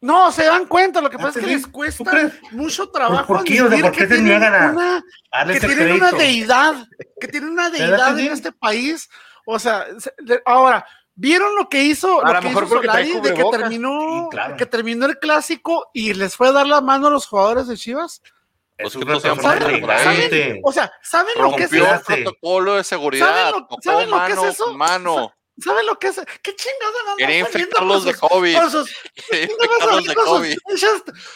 No, 0.00 0.30
se 0.30 0.44
dan 0.44 0.66
cuenta, 0.66 1.00
lo 1.00 1.10
que 1.10 1.18
pasa 1.18 1.40
es 1.40 1.44
que 1.44 1.50
les 1.50 1.66
cuesta 1.66 2.30
mucho 2.52 2.88
trabajo. 2.90 3.26
¿Por 3.26 3.42
qué? 3.42 3.60
O 3.62 3.68
sea, 3.68 3.80
¿por 3.80 3.90
qué 3.90 4.06
se 4.06 4.22
niegan 4.22 4.54
a, 4.54 5.46
que 5.52 5.58
tienen 5.58 5.92
una 5.92 6.12
deidad, 6.12 6.86
que 7.20 7.26
tienen 7.26 7.50
una 7.50 7.68
deidad 7.68 8.16
en 8.16 8.32
este 8.32 8.52
país. 8.52 9.10
O 9.44 9.58
sea, 9.58 9.86
ahora, 10.44 10.86
¿vieron 11.16 11.56
lo 11.56 11.68
que 11.68 11.82
hizo, 11.82 12.22
lo 12.22 12.40
que 12.40 12.48
hizo 12.48 12.66
Solari 12.68 13.20
de 13.20 13.34
que 13.34 13.44
terminó, 13.50 14.28
que 14.56 14.66
terminó 14.66 15.06
el 15.06 15.18
clásico 15.18 15.90
y 15.92 16.14
les 16.14 16.36
fue 16.36 16.48
a 16.48 16.52
dar 16.52 16.66
la 16.66 16.80
mano 16.80 17.08
a 17.08 17.10
los 17.10 17.26
jugadores 17.26 17.66
de 17.66 17.76
Chivas? 17.76 18.22
Pues 18.78 18.94
que 18.94 19.04
no 19.04 19.18
¿Saben? 19.18 20.60
O 20.62 20.70
sea, 20.70 20.92
¿saben 21.02 21.32
lo 21.38 21.56
que 21.56 21.64
es 21.64 21.72
eso? 21.72 21.94
el 21.94 22.22
protocolo 22.24 22.74
de 22.74 22.84
seguridad. 22.84 23.26
¿Saben 23.26 23.52
lo, 23.52 23.76
¿saben 23.80 24.10
lo 24.10 24.26
que 24.26 24.32
es 24.32 24.54
eso? 24.54 24.74
Mano. 24.74 25.32
¿Saben 25.58 25.86
lo 25.86 25.98
que 25.98 26.08
es? 26.08 26.20
¿Qué 26.42 26.54
chingados 26.54 27.16
Quería 27.16 27.38
infectarlos 27.38 28.04
de 28.04 28.14
COVID. 28.14 28.58
Con 28.58 28.70
sus, 28.70 28.90
infectarlos 29.32 30.04
de 30.04 30.14
COVID. 30.14 30.56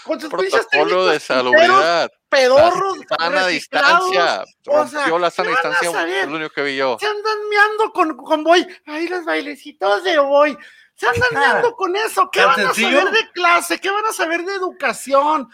Con 0.05 0.21
sus 0.21 0.31
Protocolo 0.31 1.07
de 1.07 1.21
salubridad. 1.21 2.11
Pedorros. 2.29 2.99
Sana 3.19 3.47
distancia. 3.47 4.45
O 4.67 4.87
sea, 4.87 5.19
la 5.19 5.31
sana 5.31 5.51
distancia. 5.51 6.21
Es 6.23 6.29
lo 6.29 6.37
único 6.37 6.51
que 6.51 6.63
vi 6.63 6.77
yo. 6.77 6.99
Se 7.01 7.07
andan 7.07 7.49
meando 7.49 7.93
con, 7.93 8.17
con 8.17 8.45
Boy. 8.45 8.67
Ahí 8.87 9.09
los 9.09 9.25
bailecitos 9.25 10.05
de 10.05 10.19
Boy. 10.19 10.57
Se 10.95 11.07
andan 11.07 11.31
meando 11.33 11.75
con 11.75 11.97
eso. 11.97 12.29
¿Qué 12.31 12.45
van 12.45 12.61
a 12.61 12.75
saber 12.75 13.11
de 13.11 13.31
clase? 13.33 13.81
¿Qué 13.81 13.91
van 13.91 14.05
a 14.05 14.13
saber 14.13 14.45
de 14.45 14.55
educación? 14.55 15.49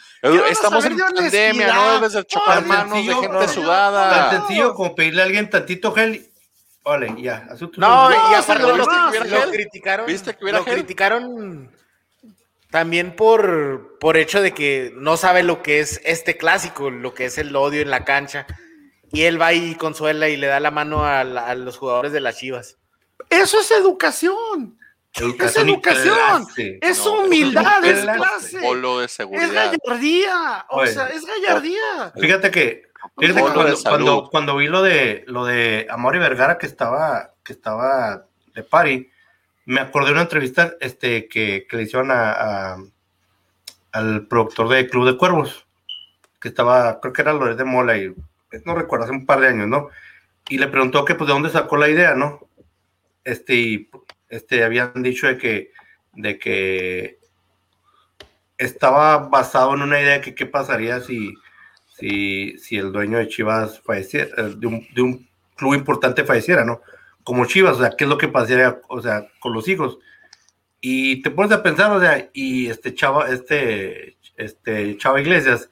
Estamos 0.51 0.85
en 0.85 0.99
pandemia, 0.99 1.73
no 1.73 1.93
debes 1.93 2.13
de 2.15 2.25
chocar 2.27 2.65
manos 2.67 3.07
de 3.07 3.15
gente 3.15 3.49
sudada. 3.49 4.11
Tan 4.11 4.41
sencillo 4.41 4.75
como 4.75 4.95
pedirle 4.97 5.23
a 5.23 5.25
alguien 5.25 5.49
tantito 5.49 5.93
gel 5.93 6.33
Ole, 6.89 7.21
ya. 7.21 7.49
No, 7.79 8.11
y 8.13 8.35
aparte 8.35 8.63
lo, 8.63 8.77
lo, 8.77 8.87
criticaron. 9.51 10.07
¿Viste 10.07 10.37
que 10.37 10.53
lo 10.53 10.65
criticaron 10.65 11.69
también 12.71 13.17
por, 13.17 13.99
por 13.99 14.17
hecho 14.17 14.41
de 14.41 14.55
que 14.55 14.93
no 14.95 15.17
sabe 15.17 15.43
lo 15.43 15.65
que 15.65 15.81
es 15.81 16.01
este 16.05 16.37
clásico, 16.37 16.91
lo 16.91 17.13
que 17.13 17.25
es 17.25 17.39
el 17.39 17.57
odio 17.57 17.83
en 17.83 17.91
la 17.91 18.05
cancha. 18.05 18.47
Y 19.11 19.23
él 19.23 19.41
va 19.41 19.53
y 19.53 19.75
consuela 19.75 20.29
y 20.29 20.37
le 20.37 20.47
da 20.47 20.61
la 20.61 20.71
mano 20.71 21.05
a, 21.05 21.25
los 21.57 21.77
jugadores 21.77 22.13
de 22.13 22.21
las 22.21 22.37
Chivas. 22.37 22.79
Eso 23.31 23.59
es 23.59 23.73
educación. 23.73 24.79
es 25.13 25.57
educación, 25.57 26.47
es 26.81 27.05
humildad, 27.05 27.85
es 27.85 28.05
clase, 28.05 28.61
es 29.35 29.53
gallardía, 29.53 30.67
o 30.69 30.87
sea, 30.87 31.09
es 31.09 31.27
gallardía. 31.27 32.13
Fíjate 32.15 32.53
que 32.53 32.87
cuando, 33.15 34.29
cuando, 34.31 34.57
vi 34.57 34.69
lo 34.69 34.83
de 34.83 35.25
lo 35.27 35.45
de 35.45 35.87
Amor 35.91 36.17
y 36.17 36.19
Vergara 36.19 36.59
que 36.59 36.67
estaba, 36.67 37.35
que 37.45 37.53
estaba 37.53 38.27
de 38.55 38.63
pari, 38.63 39.11
me 39.67 39.81
acordé 39.81 40.07
de 40.07 40.13
una 40.13 40.23
entrevista 40.23 40.75
este, 40.81 41.29
que, 41.29 41.67
le 41.71 41.83
hicieron 41.83 42.11
a, 42.11 42.77
al 43.93 44.27
productor 44.27 44.69
de 44.69 44.89
Club 44.89 45.07
de 45.07 45.17
Cuervos, 45.17 45.67
que 46.41 46.49
estaba, 46.49 47.01
creo 47.01 47.13
que 47.13 47.23
era 47.23 47.33
Loret 47.33 47.59
de 47.59 47.65
Mola, 47.65 47.97
y 47.97 48.15
no 48.65 48.75
recuerdo, 48.75 49.05
hace 49.05 49.13
un 49.13 49.27
par 49.27 49.41
de 49.41 49.49
años, 49.49 49.69
¿no? 49.69 49.89
Y 50.49 50.59
le 50.59 50.69
preguntó 50.69 51.05
que, 51.05 51.15
pues, 51.15 51.27
de 51.27 51.35
dónde 51.35 51.51
sacó 51.51 51.77
la 51.77 51.89
idea, 51.89 52.15
¿no? 52.15 52.41
Este, 53.25 53.89
este, 54.29 54.65
habían 54.65 55.03
dicho 55.03 55.27
de 55.27 55.37
que, 55.37 55.73
de 56.13 56.39
que 56.39 57.19
estaba 58.57 59.19
basado 59.19 59.75
en 59.75 59.83
una 59.83 60.01
idea 60.01 60.15
de 60.15 60.21
que 60.21 60.35
qué 60.35 60.47
pasaría 60.47 61.01
si, 61.01 61.35
si, 61.99 62.59
si 62.59 62.77
el 62.77 62.93
dueño 62.93 63.19
de 63.19 63.29
Chivas 63.29 63.81
falleciera, 63.81 64.29
eh, 64.37 64.55
de 64.57 64.67
un, 64.67 64.87
de 64.95 65.03
un, 65.03 65.27
club 65.57 65.73
importante 65.73 66.25
falleciera, 66.25 66.67
¿no? 66.67 66.83
Como 67.25 67.47
Chivas, 67.47 67.79
o 67.79 67.81
sea, 67.81 67.91
¿qué 67.97 68.05
es 68.05 68.11
lo 68.11 68.19
que 68.19 68.29
pasaría, 68.29 68.79
o 68.89 69.01
sea, 69.01 69.27
con 69.41 69.55
los 69.55 69.67
hijos? 69.69 69.99
Y 70.83 71.23
te 71.23 71.31
pones 71.31 71.51
a 71.53 71.63
pensar, 71.63 71.91
o 71.93 71.99
sea, 71.99 72.29
y 72.35 72.67
este 72.69 72.95
chava, 72.95 73.31
este, 73.31 74.19
este 74.37 74.99
Chava 74.99 75.23
Iglesias 75.23 75.71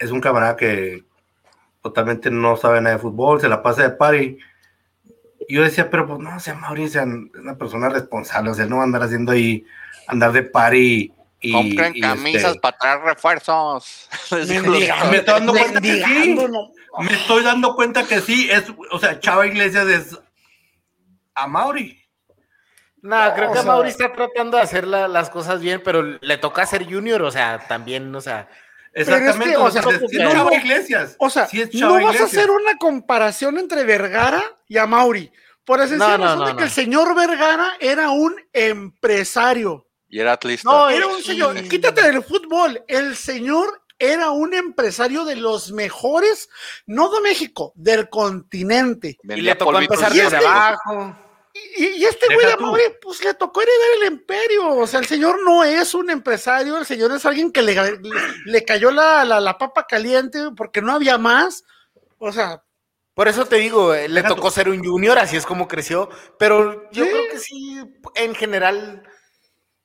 es 0.00 0.10
un 0.10 0.20
camarada 0.20 0.56
que 0.56 1.04
totalmente 1.80 2.28
no 2.28 2.56
sabe 2.56 2.80
nada 2.80 2.96
de 2.96 3.02
fútbol, 3.02 3.40
se 3.40 3.48
la 3.48 3.62
pasa 3.62 3.84
de 3.84 3.90
party. 3.90 4.38
Y 5.48 5.54
yo 5.54 5.62
decía, 5.62 5.88
pero 5.88 6.08
pues 6.08 6.18
no, 6.18 6.34
o 6.34 6.40
sea, 6.40 6.54
Mauricio 6.54 7.00
es 7.00 7.06
una 7.40 7.56
persona 7.56 7.88
responsable, 7.88 8.50
o 8.50 8.54
sea, 8.54 8.66
no 8.66 8.82
andar 8.82 9.04
haciendo 9.04 9.30
ahí, 9.30 9.64
andar 10.08 10.32
de 10.32 10.42
party 10.42 11.12
y, 11.40 11.52
Compren 11.52 12.00
camisas 12.00 12.50
este, 12.50 12.60
para 12.60 12.76
traer 12.78 13.00
refuerzos. 13.00 14.08
me 14.30 15.18
estoy 15.18 15.24
dando 15.24 15.52
cuenta 15.52 15.80
que 15.80 16.04
sí. 16.04 16.36
Me 16.98 17.12
estoy 17.12 17.42
dando 17.44 17.74
cuenta 17.74 18.06
que 18.06 18.20
sí. 18.20 18.48
Es, 18.50 18.64
o 18.90 18.98
sea, 18.98 19.20
Chava 19.20 19.46
Iglesias 19.46 19.86
es 19.86 20.18
a 21.34 21.46
Mauri. 21.46 21.98
No, 23.00 23.32
creo 23.34 23.52
que 23.52 23.62
Mauri 23.62 23.90
está 23.90 24.12
tratando 24.12 24.56
de 24.56 24.64
hacer 24.64 24.86
las 24.86 25.30
cosas 25.30 25.60
bien, 25.60 25.80
pero 25.84 26.02
le 26.02 26.38
toca 26.38 26.66
ser 26.66 26.84
junior, 26.84 27.22
o 27.22 27.30
sea, 27.30 27.64
también, 27.68 28.12
o 28.14 28.20
sea. 28.20 28.48
Exactamente, 28.92 29.56
o 29.56 29.70
sea, 29.70 29.82
Chava 29.82 30.54
Iglesias. 30.54 31.14
O 31.18 31.30
sea, 31.30 31.48
no 31.74 32.02
vas 32.02 32.20
a 32.20 32.24
hacer 32.24 32.50
una 32.50 32.76
comparación 32.78 33.58
entre 33.58 33.84
Vergara 33.84 34.42
y 34.66 34.78
a 34.78 34.86
Mauri. 34.86 35.30
Por 35.64 35.80
eso 35.80 35.96
no, 35.96 36.56
que 36.56 36.64
el 36.64 36.70
señor 36.70 37.14
Vergara 37.14 37.76
era 37.78 38.10
un 38.10 38.34
empresario. 38.52 39.87
Y 40.08 40.20
era 40.20 40.32
atlista. 40.32 40.68
No, 40.68 40.88
era 40.88 41.06
un 41.06 41.22
señor. 41.22 41.56
Quítate 41.68 42.02
del 42.02 42.22
fútbol. 42.22 42.82
El 42.88 43.14
señor 43.14 43.82
era 43.98 44.30
un 44.30 44.54
empresario 44.54 45.24
de 45.24 45.36
los 45.36 45.72
mejores, 45.72 46.48
no 46.86 47.10
de 47.10 47.20
México, 47.20 47.72
del 47.74 48.08
continente. 48.08 49.18
y 49.22 49.40
le 49.40 49.54
tocó 49.56 49.78
empezar 49.78 50.12
desde 50.12 50.36
este 50.36 50.36
abajo. 50.36 51.16
Y, 51.76 52.04
este 52.04 52.32
güey 52.32 52.46
de 52.46 52.96
pues 53.02 53.24
le 53.24 53.34
tocó 53.34 53.60
heredar 53.60 53.88
el 54.00 54.12
imperio. 54.12 54.76
O 54.76 54.86
sea, 54.86 55.00
el 55.00 55.06
señor 55.06 55.42
no 55.44 55.64
es 55.64 55.92
un 55.94 56.08
empresario, 56.08 56.78
el 56.78 56.86
señor 56.86 57.12
es 57.12 57.26
alguien 57.26 57.50
que 57.50 57.62
le, 57.62 57.98
le, 58.44 58.64
cayó 58.64 58.92
la, 58.92 59.24
la, 59.24 59.58
papa 59.58 59.86
caliente 59.88 60.38
porque 60.56 60.80
no 60.80 60.92
había 60.92 61.18
más. 61.18 61.64
O 62.18 62.30
sea. 62.32 62.62
Por 63.14 63.26
eso 63.26 63.46
te 63.46 63.56
digo, 63.56 63.92
eh, 63.92 64.08
le 64.08 64.22
tocó 64.22 64.48
ser 64.48 64.68
un 64.68 64.84
junior, 64.84 65.18
así 65.18 65.36
es 65.36 65.44
como 65.44 65.66
creció. 65.66 66.08
Pero 66.38 66.88
yo 66.92 67.04
creo 67.04 67.28
que 67.32 67.38
sí, 67.38 67.80
en 68.14 68.34
general 68.36 69.02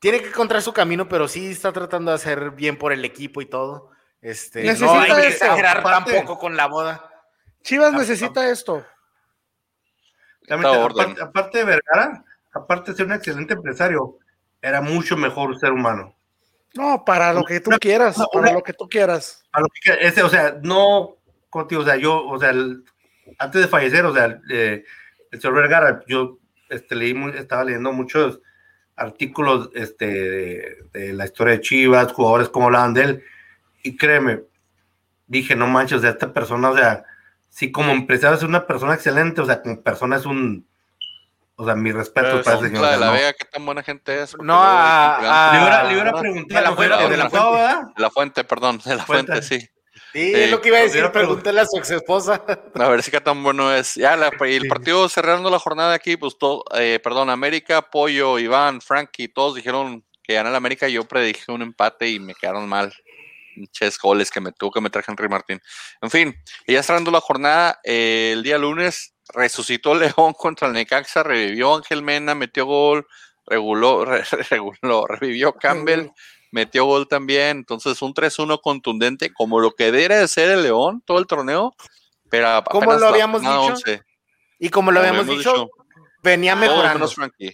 tiene 0.03 0.21
que 0.21 0.27
encontrar 0.27 0.61
su 0.61 0.73
camino, 0.73 1.07
pero 1.07 1.29
sí 1.29 1.51
está 1.51 1.71
tratando 1.71 2.11
de 2.11 2.15
hacer 2.15 2.51
bien 2.51 2.77
por 2.77 2.91
el 2.91 3.05
equipo 3.05 3.41
y 3.41 3.45
todo. 3.45 3.89
Este, 4.21 4.61
necesita 4.61 4.93
no 4.93 4.99
hay 4.99 5.13
que 5.13 5.27
exagerar 5.29 5.81
tampoco 5.81 6.37
con 6.37 6.57
la 6.57 6.67
boda. 6.67 7.09
Chivas 7.61 7.93
necesita 7.93 8.49
esto. 8.49 8.85
Aparte, 10.49 11.59
de 11.59 11.63
Vergara, 11.63 12.21
aparte 12.51 12.91
de 12.91 12.97
ser 12.97 13.05
un 13.05 13.13
excelente 13.13 13.53
empresario, 13.53 14.17
era 14.61 14.81
mucho 14.81 15.15
mejor 15.15 15.57
ser 15.57 15.71
humano. 15.71 16.13
No, 16.73 17.05
para 17.05 17.31
lo 17.31 17.45
que 17.45 17.61
tú 17.61 17.71
quieras, 17.79 18.17
para 18.33 18.51
lo 18.51 18.61
que 18.61 18.73
tú 18.73 18.89
quieras. 18.89 19.45
o 20.21 20.29
sea, 20.29 20.59
no 20.61 21.15
contigo, 21.49 21.81
o 21.81 21.85
sea, 21.85 21.95
yo, 21.95 22.25
o 22.27 22.37
sea, 22.37 22.53
antes 23.39 23.61
de 23.61 23.67
fallecer, 23.69 24.03
o 24.03 24.13
sea, 24.13 24.37
eh, 24.51 24.83
el 25.31 25.39
señor 25.39 25.55
Vergara, 25.55 26.01
yo 26.07 26.39
este, 26.67 26.93
leí, 26.93 27.15
estaba 27.35 27.63
leyendo 27.63 27.93
muchos 27.93 28.41
artículos 28.95 29.69
este, 29.73 30.05
de, 30.05 30.77
de, 30.93 31.13
la 31.13 31.25
historia 31.25 31.53
de 31.53 31.61
Chivas, 31.61 32.13
jugadores 32.13 32.49
como 32.49 32.67
hablaban 32.67 32.93
de 32.93 33.03
él, 33.03 33.23
y 33.83 33.97
créeme, 33.97 34.41
dije, 35.27 35.55
no 35.55 35.67
manches, 35.67 36.01
de 36.01 36.09
esta 36.09 36.33
persona, 36.33 36.69
o 36.69 36.77
sea, 36.77 37.03
sí, 37.49 37.71
como 37.71 37.91
empresario 37.91 38.37
es 38.37 38.43
una 38.43 38.65
persona 38.65 38.93
excelente, 38.93 39.41
o 39.41 39.45
sea, 39.45 39.61
como 39.61 39.81
persona 39.81 40.17
es 40.17 40.25
un, 40.25 40.65
o 41.55 41.65
sea, 41.65 41.75
mi 41.75 41.91
respeto 41.91 42.41
para 42.41 42.57
ese 42.57 42.67
señor. 42.67 42.89
de 42.89 42.97
la 42.97 43.11
Vega, 43.11 43.33
qué 43.33 43.45
tan 43.45 43.65
buena 43.65 43.83
gente 43.83 44.21
es. 44.21 44.35
No, 44.39 44.55
a, 44.55 45.49
a, 45.49 45.53
le, 45.53 45.59
hubiera, 45.59 45.83
le 45.83 45.93
hubiera 45.93 46.13
preguntado. 46.13 46.61
De 46.61 46.67
la 46.67 46.75
fuente, 46.75 47.09
de 47.09 47.17
la 47.17 47.29
fuente, 47.29 47.93
de 47.95 48.01
la 48.01 48.09
fuente 48.09 48.43
perdón, 48.43 48.77
de 48.83 48.95
la 48.95 49.05
fuente, 49.05 49.31
fuente 49.33 49.72
sí. 50.13 50.33
Es 50.33 50.51
lo 50.51 50.61
que 50.61 50.69
iba 50.69 50.77
a 50.77 50.83
decir, 50.83 51.09
pregúntale 51.11 51.61
a 51.61 51.65
su 51.65 51.77
ex 51.77 51.91
esposa. 51.91 52.43
A 52.75 52.87
ver 52.87 53.03
si 53.03 53.11
qué 53.11 53.19
tan 53.19 53.43
bueno 53.43 53.73
es. 53.73 53.95
Ya, 53.95 54.15
la, 54.15 54.31
el 54.41 54.67
partido 54.67 55.09
cerrando 55.09 55.49
la 55.49 55.59
jornada 55.59 55.93
aquí, 55.93 56.15
pues 56.15 56.37
todo, 56.37 56.63
eh, 56.75 56.99
perdón, 57.03 57.29
América, 57.29 57.81
Pollo, 57.81 58.39
Iván, 58.39 58.81
Frankie, 58.81 59.27
todos 59.27 59.55
dijeron 59.55 60.05
que 60.23 60.35
gana 60.35 60.49
el 60.49 60.55
América. 60.55 60.87
Yo 60.87 61.03
predije 61.05 61.51
un 61.51 61.61
empate 61.61 62.09
y 62.09 62.19
me 62.19 62.35
quedaron 62.35 62.67
mal. 62.69 62.93
Ches 63.71 63.99
goles 63.99 64.31
que 64.31 64.41
me 64.41 64.51
tuvo 64.51 64.71
que 64.71 64.81
meter 64.81 65.03
Henry 65.07 65.29
Martín. 65.29 65.61
En 66.01 66.09
fin, 66.09 66.35
ya 66.67 66.81
cerrando 66.81 67.11
la 67.11 67.21
jornada, 67.21 67.79
eh, 67.83 68.31
el 68.33 68.41
día 68.43 68.57
lunes 68.57 69.13
resucitó 69.33 69.95
León 69.95 70.33
contra 70.37 70.67
el 70.67 70.73
Necaxa, 70.73 71.23
revivió 71.23 71.75
Ángel 71.75 72.01
Mena, 72.01 72.35
metió 72.35 72.65
gol, 72.65 73.07
reguló, 73.45 74.05
re, 74.05 74.23
reguló 74.49 75.05
revivió 75.07 75.53
Campbell 75.53 76.09
metió 76.53 76.85
gol 76.85 77.07
también, 77.07 77.57
entonces 77.57 78.01
un 78.01 78.13
3-1 78.13 78.61
contundente, 78.61 79.33
como 79.33 79.59
lo 79.59 79.71
que 79.71 79.91
debe 79.91 80.15
de 80.15 80.27
ser 80.27 80.51
el 80.51 80.61
León 80.61 81.01
todo 81.03 81.17
el 81.17 81.25
torneo, 81.25 81.75
pero 82.29 82.63
como 82.69 82.93
lo 82.93 83.07
habíamos 83.07 83.41
dicho, 83.41 83.65
11. 83.65 84.01
y 84.59 84.69
como 84.69 84.91
lo 84.91 84.99
habíamos, 84.99 85.21
habíamos 85.21 85.37
dicho, 85.39 85.51
dicho, 85.51 85.69
venía 86.21 86.55
mejorando, 86.55 87.09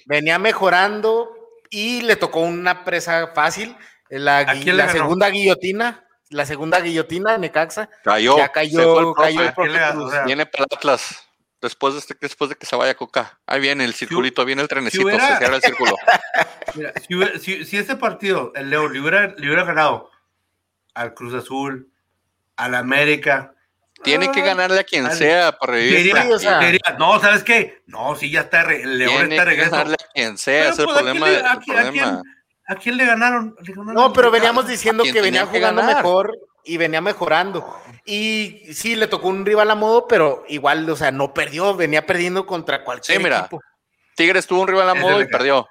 venía 0.06 0.38
mejorando 0.38 1.32
y 1.70 2.02
le 2.02 2.18
tocó 2.18 2.42
una 2.42 2.84
presa 2.84 3.32
fácil, 3.34 3.76
la, 4.10 4.44
la 4.54 4.90
segunda 4.90 5.30
guillotina, 5.30 6.06
la 6.30 6.46
segunda 6.46 6.82
guillotina 6.82 7.32
de 7.32 7.40
Necaxa, 7.40 7.90
cayó, 8.04 8.38
ya 8.38 8.50
cayó, 8.50 9.14
cayó 9.14 9.42
el 9.42 10.26
Viene 10.26 10.46
para 10.46 10.66
Atlas. 10.66 11.29
Después 11.62 11.94
de, 11.94 12.00
este, 12.00 12.16
después 12.20 12.50
de 12.50 12.56
que 12.56 12.66
se 12.66 12.76
vaya 12.76 12.96
Coca. 12.96 13.40
Ahí 13.46 13.60
viene 13.60 13.84
el 13.84 13.94
circulito, 13.94 14.46
viene 14.46 14.62
el 14.62 14.70
trenecito, 14.70 15.02
si 15.02 15.08
hubiera, 15.08 15.28
se 15.28 15.38
cierra 15.38 15.56
el 15.58 15.62
círculo. 15.62 15.96
Mira, 16.76 16.94
si, 17.06 17.16
hubiera, 17.16 17.40
si, 17.40 17.66
si, 17.66 17.78
ese 17.78 17.98
partido, 17.98 18.54
el 18.56 18.70
León, 18.70 18.94
le 18.94 19.02
hubiera, 19.02 19.28
le 19.28 19.48
hubiera 19.48 19.66
ganado 19.66 20.10
al 20.94 21.14
Cruz 21.14 21.34
Azul, 21.34 21.92
al 22.56 22.76
América. 22.76 23.54
Tiene 24.04 24.28
ah, 24.28 24.32
que 24.32 24.42
ganarle 24.42 24.80
a 24.80 24.84
quien 24.86 25.06
al, 25.06 25.18
sea 25.18 25.52
para 25.58 25.74
revivir. 25.74 25.98
Diría, 25.98 26.28
o 26.34 26.40
sea, 26.40 26.60
diría, 26.60 26.96
no, 26.98 27.20
¿sabes 27.20 27.44
qué? 27.44 27.82
No, 27.88 28.16
sí, 28.16 28.32
ya 28.32 28.42
está, 28.42 28.62
el 28.62 28.98
León 28.98 29.18
tiene 29.18 29.36
está 29.36 29.46
regreso. 29.46 29.70
que 29.70 29.76
ganarle 29.76 29.96
a 29.96 30.14
quien 30.14 30.38
sea, 30.38 30.62
pero, 30.62 30.74
es 30.74 30.80
el 30.80 30.86
pues, 30.86 30.98
problema. 30.98 31.28
¿a 31.28 31.60
quién, 31.60 31.78
el 31.78 31.88
a, 31.88 31.92
quién, 31.92 32.04
problema. 32.04 32.22
¿A 32.68 32.76
quién 32.76 32.98
le 32.98 33.06
ganaron? 33.06 33.56
Le 33.62 33.74
ganaron 33.74 33.96
no, 33.96 34.14
pero 34.14 34.32
veníamos 34.32 34.66
diciendo 34.66 35.04
que 35.04 35.22
venía 35.22 35.46
jugando 35.46 35.82
ganar. 35.82 35.98
mejor 35.98 36.32
y 36.70 36.78
venía 36.78 37.02
mejorando. 37.02 37.66
Y 38.06 38.74
sí, 38.74 38.96
le 38.96 39.08
tocó 39.08 39.28
un 39.28 39.46
rival 39.46 39.70
a 39.72 39.76
modo, 39.76 40.08
pero 40.08 40.44
igual, 40.48 40.90
o 40.90 40.96
sea, 40.96 41.12
no 41.12 41.34
perdió, 41.34 41.76
venía 41.76 42.06
perdiendo 42.06 42.46
contra 42.46 42.84
cualquier 42.84 43.18
Sí, 43.18 43.24
mira, 43.24 43.40
equipo. 43.40 43.62
Tigres 44.16 44.46
tuvo 44.48 44.62
un 44.62 44.68
rival 44.68 44.90
a 44.90 44.94
modo 44.96 45.22
y 45.22 45.26
perdió. 45.28 45.68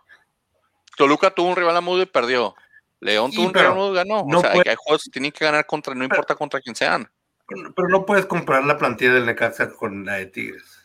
Toluca 0.97 1.31
tuvo 1.31 1.49
un 1.49 1.57
rival 1.57 1.77
a 1.77 1.81
modo 1.81 2.03
y 2.03 2.07
perdió. 2.07 2.55
León 3.01 3.31
Sí, 3.31 3.37
tuvo 3.37 3.47
un 3.49 3.55
rival 3.55 3.71
a 3.73 3.75
modo 3.75 3.93
y 3.93 3.97
ganó. 3.97 4.25
no 4.27 4.39
o 4.39 4.41
sea, 4.41 4.53
puede- 4.53 4.71
hay 4.71 4.77
juegos 4.79 5.05
que 5.05 5.11
tienen 5.11 5.31
que 5.33 5.45
ganar 5.45 5.65
contra, 5.67 5.95
no 5.95 6.03
importa 6.05 6.35
contra 6.35 6.61
quién 6.61 6.75
sean. 6.75 7.09
Pero 7.47 7.89
no 7.89 8.05
puedes 8.05 8.27
comparar 8.27 8.65
la 8.65 8.77
plantilla 8.77 9.13
del 9.15 9.25
Necaxa 9.27 9.71
con 9.71 10.05
la 10.05 10.15
de 10.15 10.27
Tigres. 10.27 10.78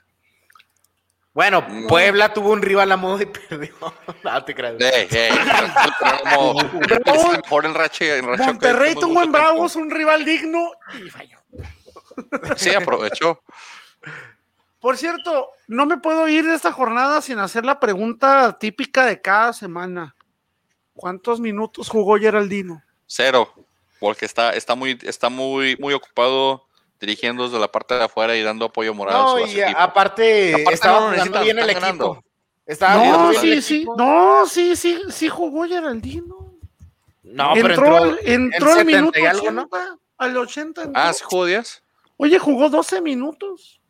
Bueno, 1.33 1.65
No. 1.67 1.87
Puebla 1.87 2.31
tuvo 2.33 2.51
un 2.51 2.61
rival 2.61 2.91
a 2.91 2.97
modo 2.97 3.21
y 3.21 3.25
perdió. 3.49 3.73
no 4.23 4.45
te 4.45 4.53
creas. 4.53 4.75
Ey, 4.79 5.07
ey, 5.09 5.31
como- 6.35 6.61
es 6.61 7.25
el 7.25 7.41
mejor 7.41 7.65
en 7.65 7.73
racha. 7.73 8.05
En 8.17 8.25
racha 8.27 8.43
que 8.45 8.51
Monterrey 8.51 8.95
tuvo 8.95 9.23
en 9.23 9.31
Bravos 9.31 9.75
un 9.75 9.89
rival 9.89 10.23
digno 10.25 10.69
y 11.03 11.09
falló. 11.09 11.37
Sí, 12.55 12.73
aprovechó. 12.75 13.41
Por 14.79 14.97
cierto, 14.97 15.49
no 15.67 15.85
me 15.85 15.97
puedo 15.97 16.27
ir 16.27 16.45
de 16.45 16.53
esta 16.55 16.71
jornada 16.71 17.21
sin 17.21 17.39
hacer 17.39 17.65
la 17.65 17.79
pregunta 17.79 18.57
típica 18.59 19.05
de 19.05 19.21
cada 19.21 19.53
semana. 19.53 20.15
¿Cuántos 20.93 21.39
minutos 21.39 21.89
jugó 21.89 22.17
Geraldino? 22.19 22.83
Cero. 23.07 23.51
Porque 23.99 24.25
está, 24.25 24.51
está 24.53 24.75
muy, 24.75 24.99
está 25.03 25.29
muy, 25.29 25.77
muy 25.79 25.93
ocupado 25.93 26.67
dirigiendo 27.07 27.43
desde 27.43 27.59
la 27.59 27.69
parte 27.69 27.95
de 27.95 28.03
afuera 28.05 28.33
y 28.35 28.41
dando 28.43 28.65
apoyo 28.65 28.93
moral 28.93 29.15
a 29.15 29.19
No, 29.23 29.37
su, 29.37 29.43
a 29.43 29.47
su 29.47 29.57
y 29.57 29.61
equipo. 29.61 29.79
aparte, 29.79 30.53
Aparte 30.53 30.73
estaba 30.73 30.99
no 31.01 31.11
jugando 31.11 31.41
bien 31.41 31.59
el 31.59 31.69
equipo. 31.69 31.81
ganando. 31.81 32.23
Estaba 32.65 32.93
jugando 32.93 33.17
No, 33.17 33.29
bien 33.29 33.43
el 33.43 33.61
sí, 33.61 33.61
sí, 33.61 33.75
equipo. 33.75 33.95
no, 33.97 34.45
sí, 34.45 34.75
sí, 34.77 34.99
sí 35.09 35.27
jugó 35.29 35.65
Geraldino. 35.67 36.53
No, 37.23 37.51
pero 37.53 37.67
entró, 37.69 37.85
entró, 37.85 37.97
al- 37.97 38.19
entró 38.23 38.69
al 38.71 38.77
70 38.79 38.97
minuto 38.97 39.19
y 39.19 39.25
algo, 39.25 39.41
80, 39.47 39.51
¿no? 39.61 39.99
al 40.17 40.37
80. 40.37 40.83
entró. 40.83 41.01
Ah, 41.01 41.11
¿sí 41.13 41.23
jugó 41.25 41.45
10? 41.45 41.83
Oye, 42.17 42.39
jugó 42.39 42.69
12 42.69 43.01
minutos. 43.01 43.81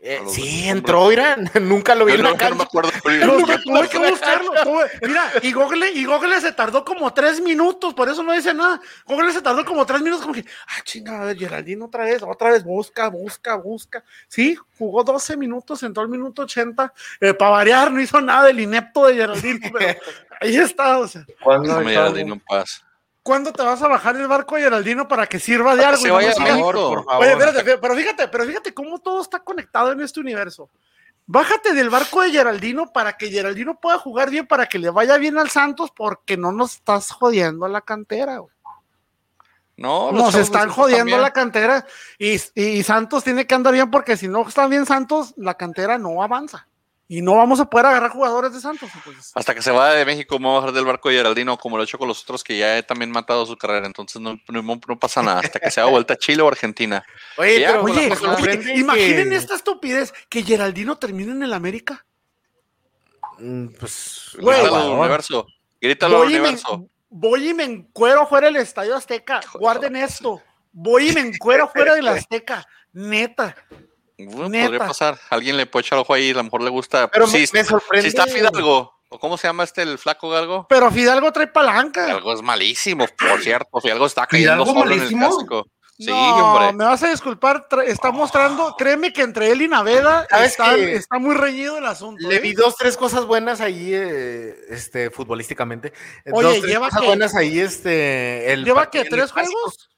Eh, 0.00 0.20
sí, 0.28 0.68
entró, 0.68 1.08
mira, 1.08 1.36
nunca 1.60 1.94
lo 1.96 2.04
vi 2.04 2.12
Yo 2.12 2.18
en 2.18 2.22
no, 2.24 2.30
la 2.30 2.36
yo 2.38 2.50
no 2.50 2.56
me 2.56 2.58
cancha. 2.58 2.68
acuerdo. 2.68 2.90
Tuve, 3.02 3.58
tuve 3.64 3.88
que 3.88 3.98
buscarlo. 4.10 4.52
tuve- 4.62 4.90
mira, 5.02 5.32
y 5.42 5.52
Google, 5.52 5.90
y 5.90 6.04
Google 6.04 6.40
se 6.40 6.52
tardó 6.52 6.84
como 6.84 7.12
tres 7.12 7.40
minutos, 7.40 7.94
por 7.94 8.08
eso 8.08 8.22
no 8.22 8.32
dice 8.32 8.54
nada. 8.54 8.80
Google 9.06 9.32
se 9.32 9.42
tardó 9.42 9.64
como 9.64 9.84
tres 9.84 10.00
minutos, 10.00 10.22
como 10.22 10.34
que, 10.34 10.44
ah, 10.68 10.80
chinga, 10.84 11.20
a 11.20 11.24
ver, 11.24 11.36
Geraldino 11.36 11.86
otra 11.86 12.04
vez, 12.04 12.22
otra 12.22 12.50
vez, 12.50 12.62
busca, 12.62 13.08
busca, 13.08 13.56
busca. 13.56 14.04
Sí, 14.28 14.56
jugó 14.78 15.02
12 15.02 15.36
minutos, 15.36 15.82
entró 15.82 16.04
al 16.04 16.08
minuto 16.08 16.42
80. 16.42 16.92
para 17.36 17.50
variar, 17.50 17.90
no 17.90 18.00
hizo 18.00 18.20
nada 18.20 18.48
el 18.50 18.60
inepto 18.60 19.06
de 19.06 19.14
Geraldino, 19.16 19.68
pero 19.76 19.98
ahí 20.40 20.56
está, 20.56 20.98
o 20.98 21.08
sea. 21.08 21.24
¿Cuándo 21.42 21.72
No 21.74 21.80
me 21.80 21.96
¿Cuándo 23.28 23.52
te 23.52 23.62
vas 23.62 23.82
a 23.82 23.88
bajar 23.88 24.16
el 24.16 24.26
barco 24.26 24.54
de 24.56 24.62
Geraldino 24.62 25.06
para 25.06 25.26
que 25.26 25.38
sirva 25.38 25.76
de 25.76 25.84
algo? 25.84 25.98
se 26.00 26.08
no 26.08 26.14
por 26.62 27.04
favor. 27.04 27.04
Oye, 27.18 27.32
espérate, 27.32 27.76
pero 27.76 27.94
fíjate, 27.94 28.26
pero 28.28 28.46
fíjate 28.46 28.72
cómo 28.72 29.00
todo 29.00 29.20
está 29.20 29.40
conectado 29.40 29.92
en 29.92 30.00
este 30.00 30.20
universo. 30.20 30.70
Bájate 31.26 31.74
del 31.74 31.90
barco 31.90 32.22
de 32.22 32.30
Geraldino 32.30 32.90
para 32.90 33.18
que 33.18 33.30
Geraldino 33.30 33.78
pueda 33.78 33.98
jugar 33.98 34.30
bien, 34.30 34.46
para 34.46 34.64
que 34.64 34.78
le 34.78 34.88
vaya 34.88 35.18
bien 35.18 35.36
al 35.36 35.50
Santos, 35.50 35.90
porque 35.94 36.38
no 36.38 36.52
nos 36.52 36.76
estás 36.76 37.10
jodiendo 37.10 37.66
a 37.66 37.68
la 37.68 37.82
cantera. 37.82 38.38
güey. 38.38 38.54
No, 39.76 40.10
Nos 40.10 40.34
están 40.34 40.70
jodiendo 40.70 41.00
también. 41.00 41.20
la 41.20 41.32
cantera 41.34 41.86
y, 42.18 42.40
y 42.54 42.82
Santos 42.82 43.24
tiene 43.24 43.46
que 43.46 43.54
andar 43.54 43.74
bien 43.74 43.90
porque 43.90 44.16
si 44.16 44.26
no 44.26 44.48
está 44.48 44.66
bien 44.68 44.86
Santos, 44.86 45.34
la 45.36 45.52
cantera 45.52 45.98
no 45.98 46.22
avanza 46.22 46.66
y 47.10 47.22
no 47.22 47.36
vamos 47.36 47.58
a 47.58 47.64
poder 47.64 47.86
agarrar 47.86 48.10
jugadores 48.10 48.52
de 48.52 48.60
Santos. 48.60 48.90
entonces. 48.94 49.32
Hasta 49.34 49.54
que 49.54 49.62
se 49.62 49.70
vaya 49.70 49.94
de 49.94 50.04
México, 50.04 50.38
me 50.38 50.44
voy 50.46 50.56
a 50.56 50.58
bajar 50.60 50.72
del 50.74 50.84
barco 50.84 51.08
de 51.08 51.16
Geraldino, 51.16 51.56
como 51.56 51.76
lo 51.78 51.82
he 51.82 51.86
hecho 51.86 51.96
con 51.98 52.06
los 52.06 52.22
otros 52.22 52.44
que 52.44 52.58
ya 52.58 52.76
he 52.76 52.82
también 52.82 53.10
matado 53.10 53.46
su 53.46 53.56
carrera. 53.56 53.86
Entonces 53.86 54.20
no, 54.20 54.38
no, 54.48 54.62
no 54.62 54.98
pasa 54.98 55.22
nada. 55.22 55.40
Hasta 55.40 55.58
que 55.58 55.70
se 55.70 55.80
haga 55.80 55.88
vuelta 55.90 56.14
a 56.14 56.18
Chile 56.18 56.42
o 56.42 56.48
Argentina. 56.48 57.02
Oye, 57.38 57.60
Ya, 57.60 57.68
pero 57.70 57.82
pues, 57.82 58.22
Oye, 58.22 58.58
que- 58.60 58.74
imaginen 58.76 59.32
esta 59.32 59.54
estupidez 59.54 60.12
que 60.28 60.42
Geraldino 60.42 60.98
termine 60.98 61.32
en 61.32 61.42
el 61.42 61.54
América. 61.54 62.04
Mm, 63.38 63.68
Pues, 63.78 64.32
Güey, 64.40 64.58
Grítalo 64.60 64.76
al 64.76 64.90
universo. 64.98 65.46
Grítalo 65.80 66.16
al 66.16 66.22
voy 66.24 66.32
y, 66.34 66.36
me, 66.36 66.40
universo. 66.48 66.88
voy 67.08 67.48
y 67.48 67.54
me 67.54 67.64
encuero 67.64 68.26
fuera 68.26 68.48
del 68.48 68.56
Estadio 68.56 68.94
Azteca. 68.96 69.40
Guarden 69.54 69.96
esto. 69.96 70.42
Voy 70.72 71.08
y 71.10 71.12
me 71.12 71.20
encuero 71.20 71.68
fuera 71.68 71.94
del 71.94 72.06
Azteca. 72.08 72.66
Neta. 72.92 73.54
Bueno, 74.18 74.42
podría 74.42 74.78
pasar. 74.78 75.18
Alguien 75.30 75.56
le 75.56 75.66
puede 75.66 75.86
echar 75.86 75.98
ojo 75.98 76.12
ahí, 76.12 76.30
a 76.30 76.34
lo 76.34 76.44
mejor 76.44 76.62
le 76.62 76.70
gusta. 76.70 77.08
Pero 77.08 77.26
si, 77.26 77.38
me, 77.52 77.60
me 77.60 77.64
sorprende. 77.64 78.02
si 78.02 78.08
está 78.08 78.26
Fidalgo, 78.26 78.92
o 79.08 79.18
cómo 79.18 79.38
se 79.38 79.46
llama 79.48 79.64
este, 79.64 79.82
el 79.82 79.96
flaco 79.98 80.28
Galgo. 80.28 80.66
Pero 80.68 80.90
Fidalgo 80.90 81.32
trae 81.32 81.46
palanca. 81.46 82.04
Fidalgo 82.04 82.32
es 82.34 82.42
malísimo, 82.42 83.06
por 83.06 83.40
cierto. 83.40 83.80
Fidalgo 83.80 84.06
está 84.06 84.26
cayendo 84.26 84.64
¿Fidalgo 84.64 84.80
solo 84.80 84.86
en 84.86 84.92
el 84.92 84.98
malísimo? 84.98 85.28
clásico. 85.30 85.66
Sí, 86.00 86.06
no, 86.06 86.54
hombre. 86.54 86.72
me 86.74 86.84
vas 86.84 87.02
a 87.02 87.10
disculpar. 87.10 87.66
Está 87.86 88.12
mostrando, 88.12 88.76
créeme 88.78 89.12
que 89.12 89.22
entre 89.22 89.50
él 89.50 89.62
y 89.62 89.68
Naveda 89.68 90.28
¿Sabes 90.30 90.58
está, 90.60 91.18
muy 91.18 91.34
reñido 91.34 91.78
el 91.78 91.86
asunto. 91.86 92.28
Le 92.28 92.36
¿eh? 92.36 92.38
vi 92.38 92.52
dos, 92.52 92.76
tres 92.76 92.96
cosas 92.96 93.24
buenas 93.24 93.60
ahí, 93.60 93.92
eh, 93.94 94.54
este, 94.68 95.10
futbolísticamente. 95.10 95.92
Oye, 96.30 96.42
dos, 96.48 96.58
tres 96.60 96.70
lleva 96.70 96.86
cosas 96.86 97.00
que- 97.00 97.06
buenas 97.08 97.34
ahí, 97.34 97.58
este. 97.58 98.52
El 98.52 98.64
¿Lleva 98.64 98.88
el 98.92 99.08
¿Tres 99.08 99.32
juegos? 99.32 99.88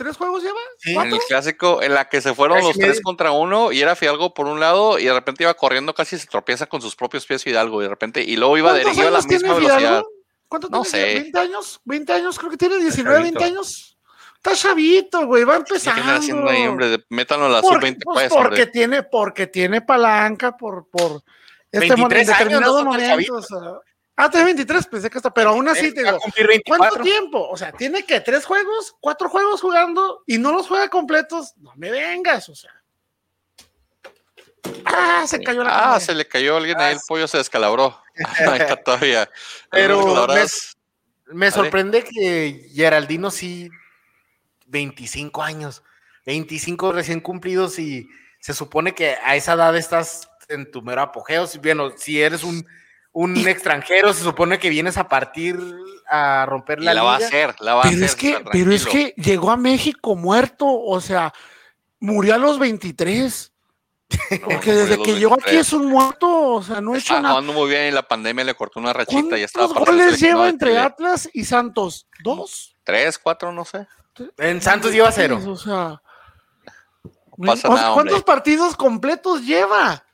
¿Tres 0.00 0.16
juegos 0.16 0.42
lleva? 0.42 0.58
Sí. 0.78 0.94
En 0.96 1.12
el 1.12 1.18
clásico, 1.28 1.82
en 1.82 1.92
la 1.92 2.08
que 2.08 2.22
se 2.22 2.32
fueron 2.34 2.62
los 2.62 2.74
tres 2.78 3.02
contra 3.02 3.32
uno 3.32 3.70
y 3.70 3.82
era 3.82 3.94
Fidalgo 3.94 4.32
por 4.32 4.46
un 4.46 4.58
lado 4.58 4.98
y 4.98 5.04
de 5.04 5.12
repente 5.12 5.42
iba 5.44 5.52
corriendo 5.52 5.92
casi 5.92 6.18
se 6.18 6.26
tropieza 6.26 6.64
con 6.66 6.80
sus 6.80 6.96
propios 6.96 7.26
pies 7.26 7.44
Fidalgo 7.44 7.80
y 7.80 7.84
de 7.84 7.90
repente 7.90 8.22
y 8.22 8.36
luego 8.36 8.56
iba 8.56 8.70
¿Cuántos 8.70 8.84
dirigido 8.94 9.08
a 9.08 9.10
la 9.10 9.22
misma 9.26 9.54
velocidad. 9.54 9.78
Fidalgo? 9.78 10.08
¿Cuánto 10.48 10.68
No 10.70 10.82
tiene? 10.84 11.06
sé. 11.20 11.30
¿20 11.30 11.38
años? 11.38 11.80
¿20 11.84 12.10
años? 12.14 12.38
Creo 12.38 12.50
que 12.50 12.56
tiene 12.56 12.78
19, 12.78 13.18
20 13.24 13.38
chavito. 13.38 13.58
años. 13.58 13.98
Está 14.36 14.56
chavito, 14.56 15.26
güey, 15.26 15.44
va 15.44 15.52
¿Qué 15.52 15.58
empezando. 15.74 16.00
están 16.00 16.16
haciendo 16.16 16.48
ahí, 16.48 16.66
hombre? 16.66 17.04
Métanlo 17.10 17.44
a 17.44 17.48
la 17.50 17.60
Porque, 17.60 17.88
sub-20, 17.88 17.98
pues, 18.02 18.28
pues, 18.30 18.42
porque 18.42 18.66
tiene, 18.68 19.02
porque 19.02 19.46
tiene 19.48 19.82
palanca 19.82 20.56
por, 20.56 20.88
por 20.88 21.22
este 21.70 21.94
23 21.94 21.98
momento, 21.98 22.14
en 22.16 22.20
años, 22.30 22.38
determinado 22.38 22.78
no 22.84 22.90
momento. 22.90 23.34
o 23.34 23.42
sea. 23.42 23.58
Ah, 24.24 24.30
tiene 24.30 24.46
23, 24.46 24.86
pensé 24.86 25.10
que 25.10 25.18
está, 25.18 25.32
pero 25.32 25.50
aún 25.50 25.68
así 25.68 25.92
te 25.92 26.02
digo, 26.04 26.18
cumplir 26.18 26.46
24. 26.46 26.88
¿cuánto 26.88 27.02
tiempo? 27.02 27.48
O 27.48 27.56
sea, 27.56 27.72
tiene 27.72 28.04
que 28.04 28.20
tres 28.20 28.44
juegos, 28.44 28.94
cuatro 29.00 29.28
juegos 29.28 29.60
jugando 29.60 30.22
y 30.26 30.38
no 30.38 30.52
los 30.52 30.66
juega 30.66 30.88
completos. 30.88 31.54
No 31.56 31.72
me 31.76 31.90
vengas, 31.90 32.48
o 32.48 32.54
sea. 32.54 32.72
Ah, 34.84 35.24
se 35.26 35.40
cayó 35.40 35.64
la 35.64 35.94
Ah, 35.94 36.00
se 36.00 36.14
le 36.14 36.26
cayó 36.26 36.54
a 36.54 36.58
alguien 36.58 36.80
ahí, 36.80 36.94
el 36.94 37.00
pollo 37.06 37.26
se 37.26 37.38
descalabró. 37.38 38.00
Ahí 38.48 38.60
está 38.60 38.76
todavía. 38.76 39.30
Pero 39.70 40.26
me, 41.32 41.50
sorprende 41.50 42.04
que 42.04 42.68
Geraldino 42.74 43.30
sí, 43.30 43.70
25 44.66 45.42
años, 45.42 45.82
25 46.26 46.92
recién 46.92 47.20
cumplidos 47.20 47.78
y 47.78 48.08
se 48.40 48.52
supone 48.52 48.94
que 48.94 49.16
a 49.22 49.36
esa 49.36 49.54
edad 49.54 49.76
estás 49.76 50.28
en 50.48 50.70
tu 50.70 50.82
mero 50.82 51.02
apogeo. 51.02 51.46
Si, 51.46 51.58
bueno, 51.58 51.92
si 51.96 52.20
eres 52.20 52.42
un, 52.42 52.66
un 53.12 53.36
extranjero, 53.48 54.12
se 54.12 54.22
supone 54.22 54.58
que 54.58 54.70
vienes 54.70 54.96
a 54.96 55.08
partir 55.08 55.58
a 56.08 56.46
romper 56.46 56.80
y 56.80 56.84
la, 56.84 56.94
la 56.94 57.02
va 57.02 57.14
a 57.14 57.18
liga. 57.18 57.28
hacer, 57.28 57.54
la 57.60 57.74
va 57.74 57.82
a 57.82 57.86
hacer. 57.88 58.02
es, 58.04 58.14
que, 58.16 58.30
está 58.32 58.50
pero 58.50 58.72
es 58.72 58.86
que 58.86 59.14
llegó 59.16 59.50
a 59.50 59.56
México 59.56 60.14
muerto, 60.16 60.66
o 60.68 61.00
sea, 61.00 61.32
murió 61.98 62.34
a 62.34 62.38
los 62.38 62.58
23. 62.58 63.52
No, 64.32 64.48
Porque 64.48 64.72
desde 64.72 65.00
que 65.02 65.14
llegó 65.14 65.34
aquí 65.34 65.54
23. 65.56 65.66
es 65.66 65.72
un 65.72 65.86
muerto, 65.86 66.54
o 66.54 66.62
sea, 66.62 66.80
no 66.80 66.92
ha 66.92 66.94
hecho 66.94 67.02
Estaba 67.14 67.20
nada. 67.20 67.34
jugando 67.34 67.52
muy 67.52 67.68
bien 67.68 67.86
y 67.88 67.90
la 67.92 68.02
pandemia 68.02 68.44
le 68.44 68.54
cortó 68.54 68.80
una 68.80 68.92
rachita 68.92 69.36
y 69.36 69.40
ya 69.40 69.46
estaba 69.46 69.66
¿Cuántos 69.68 69.86
goles 69.94 70.20
lleva 70.20 70.48
entre 70.48 70.70
Chile. 70.70 70.80
Atlas 70.80 71.28
y 71.32 71.44
Santos? 71.44 72.08
¿Dos? 72.24 72.76
Tres, 72.82 73.18
cuatro, 73.18 73.52
no 73.52 73.64
sé. 73.64 73.86
En 74.38 74.60
Santos 74.60 74.92
lleva 74.92 75.12
cero. 75.12 75.40
O 75.46 75.56
sea, 75.56 76.02
pasa 77.44 77.68
nada, 77.68 77.94
¿cuántos 77.94 78.16
hombre. 78.18 78.22
partidos 78.22 78.74
completos 78.76 79.42
lleva? 79.42 80.04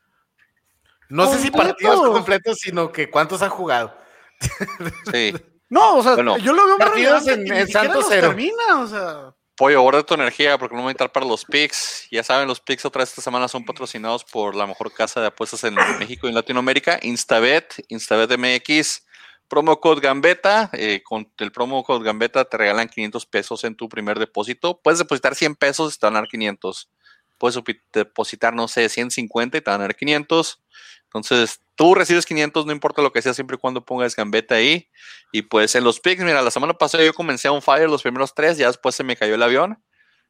No 1.09 1.31
sé 1.33 1.39
si 1.41 1.51
partidos 1.51 2.01
completos, 2.09 2.59
sino 2.61 2.91
que 2.93 3.11
cuántos 3.11 3.43
ha 3.43 3.49
jugado. 3.49 3.97
Sí. 5.13 5.35
No, 5.69 5.97
o 5.97 6.03
sea, 6.03 6.15
Bueno, 6.15 6.37
yo 6.39 6.53
lo 6.53 6.65
veo 6.67 6.79
más 6.79 6.89
partidos 6.89 7.27
en- 7.29 7.53
en 7.53 7.69
Santos 7.69 8.07
cero. 8.09 8.29
termina, 8.29 8.81
o 8.81 8.87
sea. 8.87 9.35
Pollo, 9.57 9.81
guarda 9.81 10.03
tu 10.03 10.15
energía 10.15 10.59
porque 10.59 10.75
no 10.75 10.81
me 10.81 10.85
voy 10.85 10.91
a 10.91 10.93
entrar 10.93 11.11
para 11.11 11.25
los 11.27 11.45
picks. 11.45 12.07
Ya 12.11 12.23
saben, 12.23 12.47
los 12.47 12.61
picks 12.61 12.85
otra 12.85 13.01
vez 13.01 13.09
esta 13.09 13.23
semana 13.23 13.49
son 13.49 13.65
patrocinados 13.65 14.23
por 14.25 14.55
la 14.55 14.67
mejor 14.67 14.93
casa 14.93 15.21
de 15.21 15.29
apuestas 15.29 15.65
en 15.65 15.75
México 15.99 16.27
y 16.27 16.31
en 16.31 16.35
Latinoamérica, 16.35 16.99
Instabet, 17.03 17.75
Instabet 17.89 18.31
MX. 18.39 19.03
Promo 19.49 19.81
code 19.81 20.01
Gambeta, 20.01 20.69
eh, 20.73 21.03
con 21.05 21.33
el 21.39 21.53
promo 21.53 21.83
code 21.85 22.05
Gambeta 22.05 22.45
te 22.45 22.57
regalan 22.57 22.89
500 22.89 23.25
pesos 23.27 23.65
en 23.65 23.77
tu 23.77 23.89
primer 23.89 24.19
depósito. 24.19 24.81
Puedes 24.83 24.99
depositar 24.99 25.35
100 25.37 25.55
pesos 25.55 25.95
y 25.95 25.99
te 25.99 26.07
van 26.07 26.17
a 26.17 26.21
dar 26.21 26.29
500. 26.29 26.91
Puedes 27.39 27.59
depositar, 27.93 28.55
no 28.55 28.67
sé, 28.69 28.89
150 28.89 29.57
y 29.57 29.61
te 29.63 29.71
van 29.71 29.81
a 29.81 29.85
dar 29.85 29.95
500. 29.97 30.61
Entonces, 31.07 31.61
tú 31.77 31.95
recibes 31.95 32.27
500, 32.27 32.67
no 32.67 32.73
importa 32.73 33.01
lo 33.03 33.13
que 33.13 33.23
sea, 33.23 33.33
siempre 33.35 33.57
y 33.57 33.59
cuando 33.59 33.85
pongas 33.85 34.15
Gambeta 34.17 34.57
ahí. 34.57 34.89
Y 35.33 35.43
pues 35.43 35.75
en 35.75 35.85
los 35.85 36.01
picks, 36.01 36.23
mira, 36.23 36.43
la 36.43 36.51
semana 36.51 36.75
pasada 36.75 37.05
yo 37.05 37.15
comencé 37.15 37.49
a 37.49 37.53
un 37.53 37.63
fire 37.63 37.89
los 37.89 38.03
primeros 38.03 38.35
tres, 38.35 38.59
ya 38.59 38.67
después 38.67 38.95
se 38.95 39.05
me 39.05 39.17
cayó 39.17 39.35
el 39.35 39.43
avión. 39.43 39.83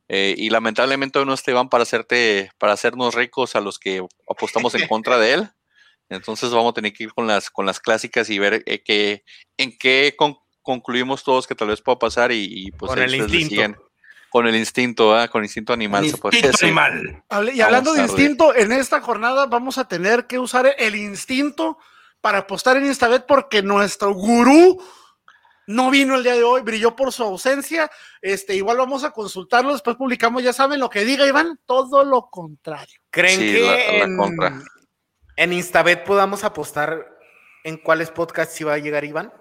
eh, 0.09 0.35
y 0.39 0.51
lamentablemente 0.51 1.19
hoy 1.19 1.27
no 1.27 1.35
está 1.35 1.51
Iván 1.51 1.69
para 1.69 1.83
hacerte, 1.83 2.53
para 2.59 2.73
hacernos 2.75 3.15
ricos 3.17 3.57
a 3.57 3.61
los 3.61 3.79
que 3.81 4.07
apostamos 4.31 4.75
en 4.77 4.87
contra 4.87 5.19
de 5.19 5.33
él. 5.35 5.51
Entonces 6.09 6.51
vamos 6.53 6.71
a 6.71 6.75
tener 6.75 6.93
que 6.93 7.05
ir 7.05 7.13
con 7.13 7.27
las, 7.27 7.51
con 7.51 7.67
las 7.67 7.81
clásicas 7.81 8.31
y 8.31 8.39
ver 8.39 8.63
eh, 8.67 8.83
que, 8.85 9.25
en 9.57 9.77
qué 9.77 10.15
con- 10.17 10.37
concluimos 10.63 11.25
todos 11.25 11.47
que 11.49 11.57
tal 11.57 11.69
vez 11.69 11.81
pueda 11.81 11.99
pasar 11.99 12.31
y, 12.31 12.45
y, 12.49 12.71
pues 12.71 12.91
Con 12.91 13.03
el 13.03 13.13
instinto. 13.17 13.83
Con 14.31 14.47
el 14.47 14.57
instinto, 14.57 15.15
con 15.31 15.45
instinto 15.45 15.73
animal, 15.73 16.09
se 16.09 16.17
puede 16.19 16.37
Instinto 16.37 16.53
decir. 16.59 16.67
animal. 16.67 17.25
Hable- 17.29 17.55
Y 17.55 17.61
hablando 17.61 17.93
de 17.95 18.03
instinto, 18.03 18.55
en 18.55 18.73
esta 18.73 19.01
jornada 19.01 19.47
vamos 19.47 19.79
a 19.79 19.89
tener 19.89 20.27
que 20.27 20.39
usar 20.39 20.75
el 20.79 20.95
instinto 20.97 21.79
para 22.21 22.39
apostar 22.39 22.77
en 22.77 22.87
Instabet 22.87 23.25
porque 23.27 23.63
nuestro 23.63 24.13
gurú 24.13 24.83
no 25.69 25.91
vino 25.91 26.17
el 26.17 26.23
día 26.23 26.35
de 26.35 26.45
hoy, 26.45 26.63
brilló 26.63 26.95
por 26.95 27.13
su 27.13 27.23
ausencia. 27.23 27.91
Este, 28.21 28.55
igual 28.55 28.77
vamos 28.77 29.05
a 29.05 29.11
consultarlo, 29.11 29.73
después 29.73 29.97
publicamos, 29.97 30.43
ya 30.43 30.53
saben 30.53 30.81
lo 30.81 30.91
que 30.91 31.05
diga 31.05 31.27
Iván, 31.27 31.59
todo 31.67 32.05
lo 32.05 32.29
contrario. 32.29 33.01
¿Creen 33.11 33.41
Sí, 33.41 33.53
que 33.53 33.61
la- 33.61 33.71
la 33.99 34.05
en, 34.05 34.17
contra. 34.17 34.61
en 35.37 35.53
Instabet 35.53 36.05
podamos 36.05 36.45
apostar 36.45 37.07
en 37.65 37.79
cuáles 37.79 38.11
podcasts 38.11 38.61
iba 38.61 38.75
a 38.75 38.79
llegar 38.79 39.05
Iván? 39.05 39.33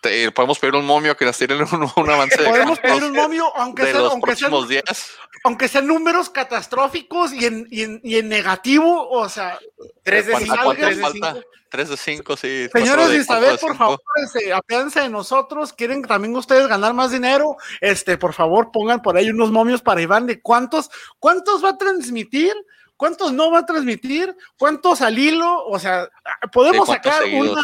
Te- 0.00 0.30
podemos 0.32 0.58
pedir 0.58 0.74
un 0.74 0.86
momio 0.86 1.16
que 1.16 1.24
nos 1.24 1.36
tiren 1.36 1.60
un, 1.62 1.90
un 1.96 2.10
avance 2.10 2.40
de, 2.42 2.48
Podemos 2.48 2.78
pedir 2.78 3.04
un 3.04 3.12
momio, 3.12 3.54
aunque 3.56 3.84
sean, 3.92 4.68
días. 4.68 5.10
aunque 5.44 5.68
sean 5.68 5.86
números 5.86 6.30
catastróficos 6.30 7.32
y 7.32 7.44
en, 7.46 7.66
y 7.70 7.82
en, 7.82 8.00
y 8.02 8.16
en 8.16 8.28
negativo, 8.28 9.08
o 9.10 9.28
sea, 9.28 9.58
Tres 10.02 10.26
de 10.26 10.32
¿Cuánto- 10.32 10.52
cinco, 10.52 10.64
cuánto 10.64 10.82
tres 10.82 10.96
de 10.96 11.02
falta? 11.02 11.32
cinco. 11.34 11.48
3 11.70 11.88
de 11.88 11.96
5, 11.96 12.36
sí. 12.36 12.68
Señores 12.72 13.08
de 13.08 13.16
Instabet, 13.16 13.60
por 13.60 13.76
favor, 13.76 14.00
este, 14.24 14.52
apiádsense 14.52 15.00
de 15.00 15.08
nosotros. 15.08 15.72
¿Quieren 15.72 16.02
también 16.02 16.36
ustedes 16.36 16.68
ganar 16.68 16.94
más 16.94 17.10
dinero? 17.10 17.56
Este, 17.80 18.16
por 18.16 18.32
favor, 18.32 18.70
pongan 18.70 19.02
por 19.02 19.16
ahí 19.16 19.28
unos 19.30 19.50
momios 19.50 19.82
para 19.82 20.00
Iván 20.00 20.24
de 20.28 20.40
cuántos, 20.40 20.88
cuántos 21.18 21.64
va 21.64 21.70
a 21.70 21.76
transmitir, 21.76 22.54
cuántos 22.96 23.32
no 23.32 23.50
va 23.50 23.58
a 23.60 23.66
transmitir, 23.66 24.36
cuántos 24.56 25.00
al 25.02 25.18
hilo. 25.18 25.64
O 25.66 25.76
sea, 25.80 26.08
podemos 26.52 26.86
Sí, 26.88 26.94
cuántos 27.02 27.12
sacar 27.12 27.24
una, 27.34 27.62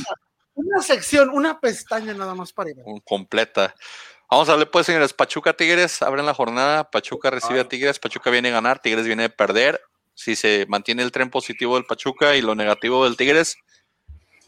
una 0.54 0.82
sección, 0.82 1.30
una 1.30 1.60
pestaña 1.60 2.12
nada 2.14 2.34
más 2.34 2.52
para. 2.52 2.70
Un- 2.84 3.00
completa. 3.00 3.74
Vamos 4.30 4.48
a 4.48 4.52
darle 4.52 4.66
pues, 4.66 4.86
señores. 4.86 5.12
Pachuca 5.12 5.52
Tigres 5.54 6.02
abren 6.02 6.26
la 6.26 6.34
jornada. 6.34 6.88
Pachuca 6.90 7.30
recibe 7.30 7.60
a 7.60 7.68
Tigres. 7.68 7.98
Pachuca 7.98 8.30
viene 8.30 8.48
a 8.50 8.52
ganar. 8.52 8.80
Tigres 8.80 9.06
viene 9.06 9.24
a 9.24 9.28
perder. 9.28 9.80
Si 10.14 10.36
se 10.36 10.66
mantiene 10.68 11.02
el 11.02 11.12
tren 11.12 11.30
positivo 11.30 11.74
del 11.76 11.84
Pachuca 11.86 12.36
y 12.36 12.42
lo 12.42 12.54
negativo 12.54 13.04
del 13.04 13.16
Tigres, 13.16 13.56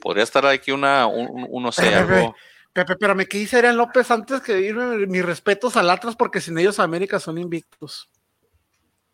podría 0.01 0.23
estar 0.25 0.45
aquí 0.47 0.71
una, 0.71 1.07
un, 1.07 1.29
un- 1.31 1.47
un- 1.49 1.63
no 1.63 1.73
sé, 1.73 1.83
Pepe, 1.83 1.95
algo. 1.97 2.37
Pepe, 2.73 2.97
pero 2.97 3.15
me 3.15 3.25
dice 3.25 3.57
Adrián 3.57 3.77
López 3.77 4.11
antes 4.11 4.41
que 4.41 4.61
irme 4.61 5.07
mis 5.07 5.25
respetos 5.25 5.77
al 5.77 5.91
Atlas 5.91 6.15
porque 6.17 6.41
sin 6.41 6.59
ellos 6.59 6.79
América 6.79 7.19
son 7.21 7.39
invictos. 7.39 8.09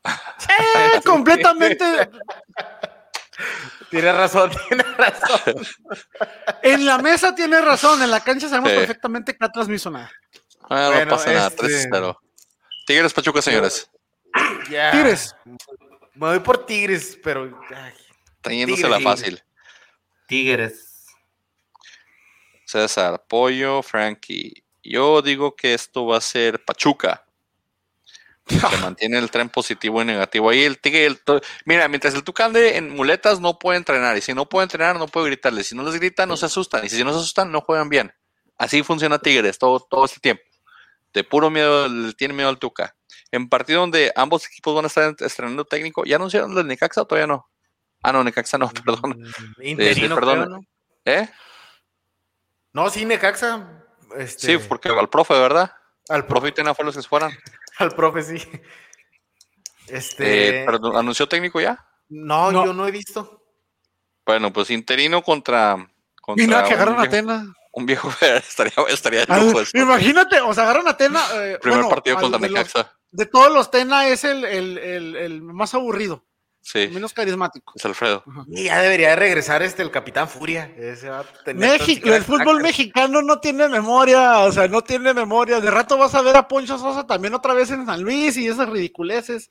Eh, 0.49 1.01
completamente 1.05 1.85
Tiene 3.91 4.13
razón, 4.13 4.51
tiene 4.69 4.83
razón. 4.83 5.55
En 6.63 6.85
la 6.85 6.99
mesa 6.99 7.35
tiene 7.35 7.61
razón, 7.61 8.03
en 8.03 8.11
la 8.11 8.21
cancha 8.21 8.49
sabemos 8.49 8.71
Sí. 8.73 8.77
perfectamente 8.79 9.37
que 9.37 9.45
Atlas 9.45 9.69
no 9.69 9.75
hizo 9.75 9.91
nada. 9.91 10.11
Ah, 10.69 10.91
no 11.05 11.11
pasa 11.11 11.33
nada. 11.33 11.49
este- 11.49 11.89
3-0. 11.89 12.17
Tigres 12.87 13.13
Pachuca, 13.15 13.41
señores. 13.43 13.91
Tigres. 14.67 15.35
Me 16.15 16.27
voy 16.29 16.41
por 16.41 16.67
Tigres, 16.67 17.19
pero. 17.23 17.45
ay, 17.75 17.93
Está 18.37 18.51
yéndose 18.51 18.83
Tigres, 18.83 19.03
la 19.05 19.11
fácil. 19.11 19.43
Tigres. 20.27 21.07
César, 22.65 23.25
Pollo, 23.27 23.83
Frankie. 23.83 24.63
Yo 24.83 25.23
digo 25.23 25.55
que 25.57 25.75
esto 25.75 26.07
va 26.07 26.19
a 26.19 26.21
ser 26.21 26.63
Pachuca. 26.65 27.25
Se 28.49 28.77
mantiene 28.79 29.19
el 29.19 29.31
tren 29.31 29.49
positivo 29.49 30.01
y 30.03 30.05
negativo. 30.05 30.51
Ahí 30.51 30.65
el 30.65 30.79
tigre, 30.79 31.07
el 31.07 31.21
mira, 31.65 31.89
mientras 31.89 32.15
el 32.15 32.25
Tuca 32.25 32.47
ande 32.47 32.77
en 32.77 32.95
muletas, 32.95 33.41
no 33.41 33.59
puede 33.59 33.79
entrenar. 33.79 34.17
Y 34.17 34.21
si 34.21 34.35
no 34.35 34.49
puede 34.49 34.65
entrenar, 34.65 34.97
no 34.97 35.07
puede 35.07 35.27
gritarle. 35.27 35.65
Si 35.65 35.77
no 35.77 35.83
les 35.83 35.95
grita, 35.95 36.27
no 36.27 36.37
se 36.37 36.47
asustan. 36.47 36.85
Y 36.85 36.89
si 36.89 37.05
no 37.05 37.13
se 37.13 37.19
asustan, 37.19 37.53
no 37.53 37.61
juegan 37.61 37.89
bien. 37.89 38.13
Así 38.57 38.83
funciona 38.83 39.19
Tigres 39.19 39.59
todo, 39.59 39.81
todo 39.81 40.05
este 40.05 40.21
tiempo. 40.21 40.43
De 41.13 41.25
puro 41.25 41.51
miedo, 41.51 41.89
le 41.89 42.13
tiene 42.15 42.35
miedo 42.35 42.49
al 42.49 42.59
Tuca. 42.59 42.97
En 43.31 43.49
partido 43.49 43.81
donde 43.81 44.13
ambos 44.17 44.47
equipos 44.47 44.75
van 44.75 44.85
a 44.85 44.89
estar 44.89 45.15
estrenando 45.19 45.65
técnico, 45.65 46.05
¿ya 46.05 46.17
anunciaron 46.17 46.57
el 46.57 46.67
Necaxa 46.67 47.03
o 47.03 47.07
todavía 47.07 47.27
no? 47.27 47.49
Ah, 48.03 48.13
no, 48.13 48.25
Necaxa 48.25 48.59
no, 48.59 48.71
perdón. 48.85 49.23
Interino, 49.63 50.15
perdón. 50.15 50.37
creo, 50.37 50.49
¿no? 50.49 50.61
¿Eh? 51.05 51.29
No, 52.73 52.91
sí, 52.91 53.05
Necaxa. 53.05 53.85
Este, 54.17 54.59
Sí, 54.59 54.67
porque 54.69 54.89
al 54.89 55.09
profe, 55.09 55.35
¿verdad? 55.35 55.73
al, 56.09 56.27
profe, 56.27 56.49
y 56.49 56.53
Tena 56.53 56.75
fue 56.75 56.85
los 56.85 56.97
que 56.97 57.03
se 57.03 57.09
fueran. 57.09 57.31
Al 57.79 57.91
profe, 57.93 58.23
sí. 58.23 58.49
Este. 59.87 60.61
Eh, 60.65 60.67
¿Anunció 60.95 61.29
técnico 61.29 61.61
ya? 61.61 61.85
no, 62.09 62.51
No. 62.53 62.65
yo 62.67 62.73
no 62.73 62.87
he 62.87 62.91
visto. 62.91 63.43
Bueno, 64.27 64.53
pues 64.53 64.71
interino 64.71 65.23
contra. 65.23 65.77
contra 66.21 66.45
Y 66.45 66.47
nada, 66.47 66.65
que 66.69 66.75
agarran 66.75 67.01
a 67.01 67.09
Tena. 67.09 67.55
Un 67.73 67.87
viejo 67.87 68.11
estaría, 68.21 68.73
estaría 68.89 69.25
de 69.25 69.41
lujo 69.41 69.61
esto. 69.61 69.79
Imagínate, 69.79 70.41
o 70.41 70.53
sea, 70.53 70.65
agarran 70.65 70.89
a 70.89 70.97
Tena. 70.97 71.21
eh, 71.35 71.59
Primer 71.63 71.79
bueno, 71.81 71.89
partido 71.95 72.17
al- 72.17 72.23
contra 72.23 72.39
de, 72.41 72.49
los- 72.49 72.59
Necaxa. 72.59 72.93
de 73.11 73.27
todos 73.27 73.53
los 73.53 73.71
Tena 73.71 74.09
es 74.09 74.25
el, 74.25 74.45
el- 74.45 74.79
el- 74.79 75.17
el 75.17 75.43
más 75.43 75.73
aburrido, 75.75 76.27
Sí, 76.71 76.87
menos 76.89 77.15
carismático. 77.15 77.73
es 77.75 77.85
Alfredo. 77.87 78.23
Y 78.47 78.65
ya 78.65 78.83
debería 78.83 79.09
de 79.09 79.17
regresar 79.17 79.63
este 79.63 79.81
el 79.81 79.91
Capitán 79.91 80.29
Furia. 80.29 80.71
Ese 80.77 81.09
va 81.09 81.21
a 81.21 81.25
tener 81.25 81.45
tan 81.45 81.57
México, 81.57 82.13
el 82.13 82.23
fútbol 82.23 82.59
tacas. 82.59 82.63
mexicano 82.63 83.23
no 83.23 83.41
tiene 83.41 83.71
memoria, 83.71 84.41
o 84.41 84.53
sea, 84.53 84.69
no 84.69 84.83
tiene 84.83 85.15
memoria. 85.15 85.63
De 85.63 85.71
rato 85.71 85.97
vas 85.97 86.15
a 86.15 86.21
ver 86.21 86.37
a 86.37 86.47
Poncho 86.47 86.77
Sosa 86.79 87.07
también 87.07 87.33
otra 87.33 87.55
vez 87.55 87.71
en 87.71 87.87
San 87.87 88.03
Luis 88.03 88.37
y 88.37 88.49
esas 88.49 88.69
ridiculeces. 88.69 89.49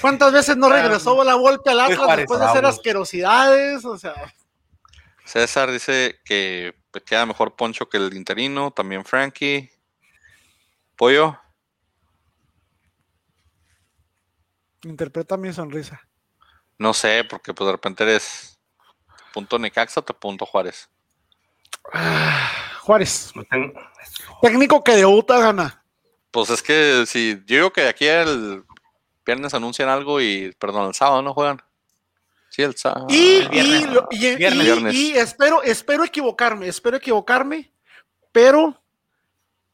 ¿Cuántas 0.00 0.32
veces 0.32 0.56
no 0.56 0.68
Ah, 0.72 0.80
regresó 0.80 1.22
la 1.22 1.34
golpe 1.34 1.68
al 1.68 1.80
Atlas 1.80 2.16
después 2.16 2.40
de 2.40 2.46
hacer 2.46 2.64
asquerosidades? 2.64 3.84
O 3.84 3.98
sea, 3.98 4.14
César 5.26 5.70
dice 5.70 6.18
que 6.24 6.74
queda 7.04 7.26
mejor 7.26 7.56
Poncho 7.56 7.90
que 7.90 7.98
el 7.98 8.14
interino. 8.14 8.70
También 8.70 9.04
Frankie. 9.04 9.70
Pollo. 10.96 11.38
interpreta 14.82 15.36
mi 15.36 15.52
sonrisa. 15.52 16.07
No 16.78 16.94
sé, 16.94 17.24
porque 17.24 17.52
pues 17.52 17.66
de 17.66 17.72
repente 17.72 18.04
eres 18.04 18.58
punto 19.34 19.58
Necaxa 19.58 20.00
o 20.00 20.04
te 20.04 20.14
punto 20.14 20.46
Juárez. 20.46 20.88
Juárez, 22.82 23.32
No 23.34 23.44
tengo- 23.44 23.72
técnico 24.42 24.82
que 24.84 24.92
debuta 24.96 25.38
gana. 25.38 25.82
Pues 26.30 26.50
es 26.50 26.62
que 26.62 27.04
si 27.06 27.34
yo 27.46 27.56
digo 27.56 27.72
que 27.72 27.82
de 27.82 27.88
aquí 27.88 28.06
el 28.06 28.64
viernes 29.24 29.54
anuncian 29.54 29.88
algo 29.88 30.20
y, 30.20 30.52
perdón, 30.58 30.88
el 30.88 30.94
sábado 30.94 31.22
no 31.22 31.34
juegan. 31.34 31.60
Sí, 32.50 32.62
el 32.62 32.76
sábado. 32.76 33.06
Y, 33.08 33.36
el 33.38 33.48
viernes. 33.48 33.82
y 33.82 33.86
lo- 33.86 34.08
y-. 34.10 34.36
Viernes. 34.36 34.94
y 34.94 35.12
espero, 35.16 35.62
espero 35.62 36.04
equivocarme, 36.04 36.68
espero 36.68 36.96
equivocarme, 36.96 37.70
pero 38.32 38.80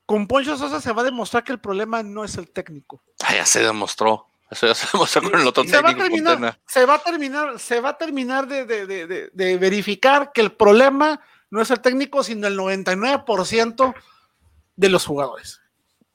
con 0.06 0.26
Poncho 0.26 0.56
Sosa 0.56 0.80
se 0.80 0.92
va 0.92 1.02
a 1.02 1.04
demostrar 1.06 1.44
que 1.44 1.52
el 1.52 1.60
problema 1.60 2.02
no 2.02 2.24
es 2.24 2.36
el 2.36 2.50
técnico. 2.50 3.02
Ah, 3.24 3.34
ya 3.34 3.46
se 3.46 3.62
demostró. 3.62 4.26
Eso 4.54 4.66
ya 4.66 4.74
se 4.74 4.86
demostró 4.92 5.22
con 5.30 5.40
el 5.40 5.46
otro 5.46 5.64
Se 5.64 5.80
va 5.82 5.90
a 5.90 5.94
terminar, 5.96 6.58
se 6.66 6.86
va 6.86 6.94
a 6.94 6.98
terminar, 7.02 7.58
se 7.58 7.80
va 7.80 7.88
a 7.90 7.98
terminar 7.98 8.46
de, 8.48 8.64
de- 8.64 8.86
de- 8.86 9.30
de- 9.32 9.58
verificar 9.58 10.30
que 10.32 10.40
el 10.40 10.52
problema 10.52 11.20
no 11.50 11.60
es 11.60 11.70
el 11.70 11.80
técnico, 11.80 12.22
sino 12.24 12.46
el 12.46 12.56
99% 12.58 13.94
de 14.76 14.88
los 14.88 15.06
jugadores. 15.06 15.60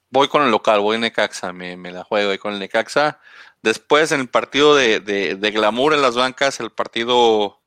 Voy 0.10 0.28
con 0.28 0.42
el 0.44 0.52
local, 0.52 0.80
voy 0.80 0.96
en 0.96 1.02
Necaxa, 1.02 1.54
me, 1.54 1.78
me 1.78 1.92
la 1.92 2.04
juego 2.04 2.32
ahí 2.32 2.38
con 2.38 2.54
el 2.54 2.60
Necaxa. 2.60 3.20
Después 3.62 4.12
en 4.12 4.22
el 4.22 4.28
partido 4.30 4.76
de, 4.76 5.00
de- 5.00 5.36
de 5.36 5.52
glamour 5.52 5.94
en 5.94 6.02
las 6.02 6.16
bancas, 6.16 6.60
el 6.60 6.72
partido 6.72 7.62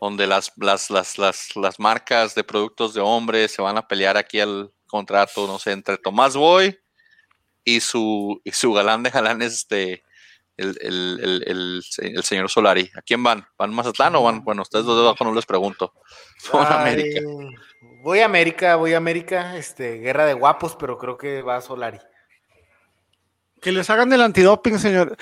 donde 0.00 0.26
las, 0.26 0.52
las, 0.56 0.90
las, 0.90 1.18
las, 1.18 1.56
las 1.56 1.78
marcas 1.80 2.34
de 2.34 2.44
productos 2.44 2.94
de 2.94 3.00
hombres 3.00 3.52
se 3.52 3.62
van 3.62 3.76
a 3.78 3.86
pelear 3.88 4.16
aquí 4.16 4.40
al 4.40 4.72
contrato, 4.86 5.46
no 5.46 5.58
sé, 5.58 5.72
entre 5.72 5.98
Tomás 5.98 6.36
Boy 6.36 6.78
y 7.76 7.80
su, 7.80 8.40
y 8.44 8.52
su 8.52 8.72
galán 8.72 9.02
de 9.02 9.10
galanes, 9.10 9.52
este, 9.54 10.02
el, 10.56 10.78
el, 10.80 11.20
el, 11.22 11.42
el, 11.46 11.82
el 12.16 12.24
señor 12.24 12.48
Solari. 12.48 12.90
¿A 12.96 13.02
quién 13.02 13.22
van? 13.22 13.46
¿Van 13.58 13.74
Mazatlán 13.74 14.16
o 14.16 14.22
van? 14.22 14.42
Bueno, 14.42 14.62
ustedes 14.62 14.86
dos 14.86 14.96
de 14.96 15.06
abajo 15.06 15.24
no 15.24 15.34
les 15.34 15.44
pregunto. 15.44 15.92
A 16.52 16.80
América. 16.82 17.20
Voy 18.02 18.20
a 18.20 18.24
América, 18.24 18.76
voy 18.76 18.94
a 18.94 18.96
América, 18.96 19.56
este, 19.56 19.98
guerra 19.98 20.24
de 20.24 20.32
guapos, 20.32 20.76
pero 20.76 20.96
creo 20.96 21.18
que 21.18 21.42
va 21.42 21.56
a 21.56 21.60
Solari. 21.60 21.98
Que 23.60 23.72
les 23.72 23.90
hagan 23.90 24.12
el 24.12 24.22
antidoping, 24.22 24.78
señor. 24.78 25.16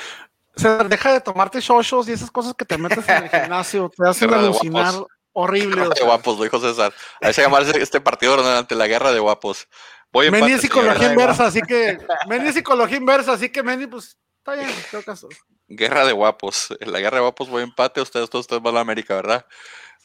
Se 0.54 0.68
deja 0.84 1.12
de 1.12 1.20
tomarte 1.20 1.60
shoshos 1.60 2.08
y 2.08 2.12
esas 2.12 2.30
cosas 2.30 2.54
que 2.54 2.64
te 2.64 2.78
metes 2.78 3.08
en 3.08 3.24
el 3.24 3.30
gimnasio, 3.30 3.90
te 3.90 4.08
hacen 4.08 4.28
Guerra 4.28 4.42
alucinar 4.42 4.92
guapos. 4.92 5.12
horrible. 5.32 5.76
Guerra 5.76 5.88
o 5.88 5.90
de 5.90 5.96
sea. 5.96 6.06
guapos, 6.06 6.38
lo 6.38 6.44
dijo 6.44 6.60
César. 6.60 6.92
A 7.20 7.30
ese 7.30 7.42
llamarse 7.42 7.82
este 7.82 8.00
partido 8.00 8.34
ante 8.56 8.74
la 8.74 8.86
guerra 8.86 9.10
de 9.12 9.20
guapos. 9.20 9.68
Voy 10.12 10.30
Meni 10.30 10.52
es 10.52 10.62
psicología 10.62 11.10
inversa, 11.10 11.46
así 11.46 11.60
que 11.60 11.98
Meni 12.28 12.48
es 12.48 12.54
psicología 12.54 12.96
inversa, 12.96 13.32
así 13.32 13.50
que 13.50 13.62
Meni, 13.62 13.86
pues 13.86 14.18
está 14.38 14.54
bien, 14.54 14.68
en 14.68 14.90
todo 14.90 15.02
caso. 15.02 15.28
Guerra 15.68 16.04
de 16.06 16.12
guapos. 16.12 16.74
En 16.80 16.92
la 16.92 17.00
guerra 17.00 17.16
de 17.16 17.22
guapos 17.22 17.48
voy 17.48 17.62
empate. 17.62 18.00
Ustedes 18.00 18.30
todos 18.30 18.44
ustedes 18.44 18.62
van 18.62 18.72
a 18.72 18.76
la 18.76 18.80
América, 18.80 19.14
¿verdad? 19.16 19.46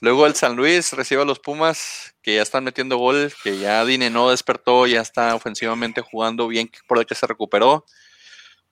Luego 0.01 0.25
el 0.25 0.33
San 0.33 0.55
Luis 0.55 0.93
recibe 0.93 1.21
a 1.21 1.25
los 1.25 1.39
Pumas, 1.39 2.15
que 2.23 2.35
ya 2.35 2.41
están 2.41 2.63
metiendo 2.63 2.97
gol, 2.97 3.31
que 3.43 3.59
ya 3.59 3.85
Dine 3.85 4.09
no 4.09 4.31
despertó, 4.31 4.87
ya 4.87 4.99
está 4.99 5.35
ofensivamente 5.35 6.01
jugando 6.01 6.47
bien 6.47 6.71
por 6.87 6.97
el 6.97 7.05
que 7.05 7.13
se 7.13 7.27
recuperó. 7.27 7.85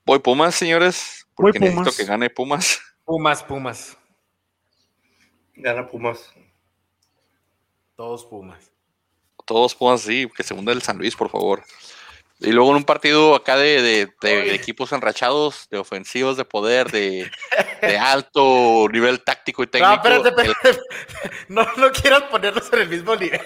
Voy 0.04 0.18
Pumas, 0.18 0.56
señores, 0.56 1.26
Voy 1.36 1.52
porque 1.52 1.60
necesito 1.60 1.82
Pumas. 1.84 1.96
que 1.96 2.04
gane 2.04 2.30
Pumas. 2.30 2.80
Pumas, 3.04 3.42
Pumas, 3.44 3.96
Gana 5.54 5.86
Pumas. 5.86 6.32
todos 7.94 8.24
Pumas. 8.24 8.69
Todos 9.50 9.74
Pumas, 9.74 10.02
sí, 10.02 10.28
que 10.36 10.44
se 10.44 10.54
hunda 10.54 10.72
el 10.72 10.80
San 10.80 10.96
Luis, 10.96 11.16
por 11.16 11.28
favor. 11.28 11.64
Y 12.38 12.52
luego 12.52 12.70
en 12.70 12.76
un 12.76 12.84
partido 12.84 13.34
acá 13.34 13.56
de, 13.56 13.82
de- 13.82 14.08
de- 14.22 14.42
de 14.44 14.54
equipos 14.54 14.92
enrachados, 14.92 15.66
de 15.72 15.78
ofensivos 15.78 16.36
de 16.36 16.44
poder, 16.44 16.88
de, 16.92 17.28
alto 18.00 18.86
nivel 18.92 19.20
táctico 19.24 19.64
y 19.64 19.66
No, 19.66 19.70
técnico. 19.72 19.94
espérate, 19.94 20.28
el- 20.42 20.50
espérate. 20.52 20.80
No, 21.48 21.66
no 21.76 21.90
quieras 21.90 22.22
ponerlos 22.30 22.72
en 22.72 22.78
el 22.82 22.88
mismo 22.88 23.16
nivel. 23.16 23.40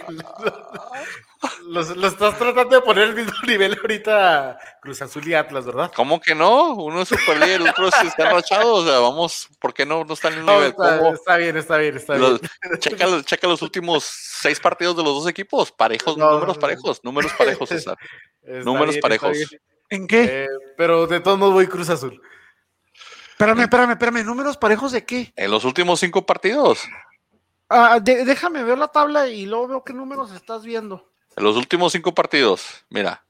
Los, 1.66 1.96
los 1.96 2.12
estás 2.12 2.38
tratando 2.38 2.76
de 2.76 2.82
poner 2.82 3.08
el 3.08 3.14
mismo 3.14 3.32
nivel 3.46 3.78
ahorita 3.80 4.58
Cruz 4.80 5.02
Azul 5.02 5.26
y 5.26 5.34
Atlas, 5.34 5.64
¿verdad? 5.66 5.90
¿Cómo 5.94 6.20
que 6.20 6.34
no? 6.34 6.74
Uno 6.74 7.02
es 7.02 7.08
super 7.08 7.36
líder, 7.38 7.60
el 7.62 7.68
otro 7.68 7.90
sí 7.90 8.06
está 8.06 8.24
enrachado. 8.28 8.74
O 8.74 8.84
sea, 8.84 8.98
vamos, 9.00 9.48
¿por 9.60 9.72
qué 9.74 9.84
no, 9.86 10.04
no 10.04 10.14
están 10.14 10.34
en 10.34 10.40
el 10.40 10.46
No, 10.46 10.52
nivel? 10.54 10.68
está, 10.70 10.98
¿Cómo? 10.98 11.14
está 11.14 11.36
bien, 11.36 11.56
está 11.56 11.76
bien, 11.78 11.96
está 11.96 12.16
Los- 12.16 12.40
bien. 12.40 12.50
checa, 12.80 13.06
los- 13.06 13.24
checa 13.24 13.46
los 13.46 13.62
últimos 13.62 14.04
seis 14.04 14.60
partidos 14.60 14.96
de 14.96 15.02
los 15.02 15.14
dos 15.14 15.28
equipos. 15.28 15.72
Parejos, 15.72 16.16
No, 16.16 16.32
números 16.32 16.58
parejos, 16.58 17.00
números 17.02 17.32
parejos, 17.32 17.68
César. 17.68 17.96
Está 18.42 18.64
números 18.64 18.90
bien, 18.94 19.00
parejos. 19.00 19.36
¿En 19.90 20.06
qué? 20.06 20.44
Eh, 20.44 20.48
pero 20.76 21.06
de 21.06 21.20
todos 21.20 21.38
modos 21.38 21.54
voy 21.54 21.66
Cruz 21.66 21.88
Azul. 21.90 22.20
Espérame, 23.30 23.60
espérame, 23.62 23.90
espérame, 23.92 24.24
¿números 24.24 24.56
parejos 24.56 24.92
de 24.92 25.04
qué? 25.04 25.32
En 25.36 25.50
los 25.50 25.64
últimos 25.64 25.98
cinco 26.00 26.24
partidos. 26.24 26.84
Ah, 27.68 27.98
de- 28.00 28.24
déjame 28.24 28.62
ver 28.62 28.78
la 28.78 28.88
tabla 28.88 29.26
y 29.28 29.46
luego 29.46 29.66
veo 29.68 29.84
qué 29.84 29.92
números 29.92 30.30
estás 30.32 30.62
viendo. 30.64 31.10
En 31.36 31.44
los 31.44 31.56
últimos 31.56 31.92
cinco 31.92 32.14
partidos. 32.14 32.84
Mira, 32.90 33.24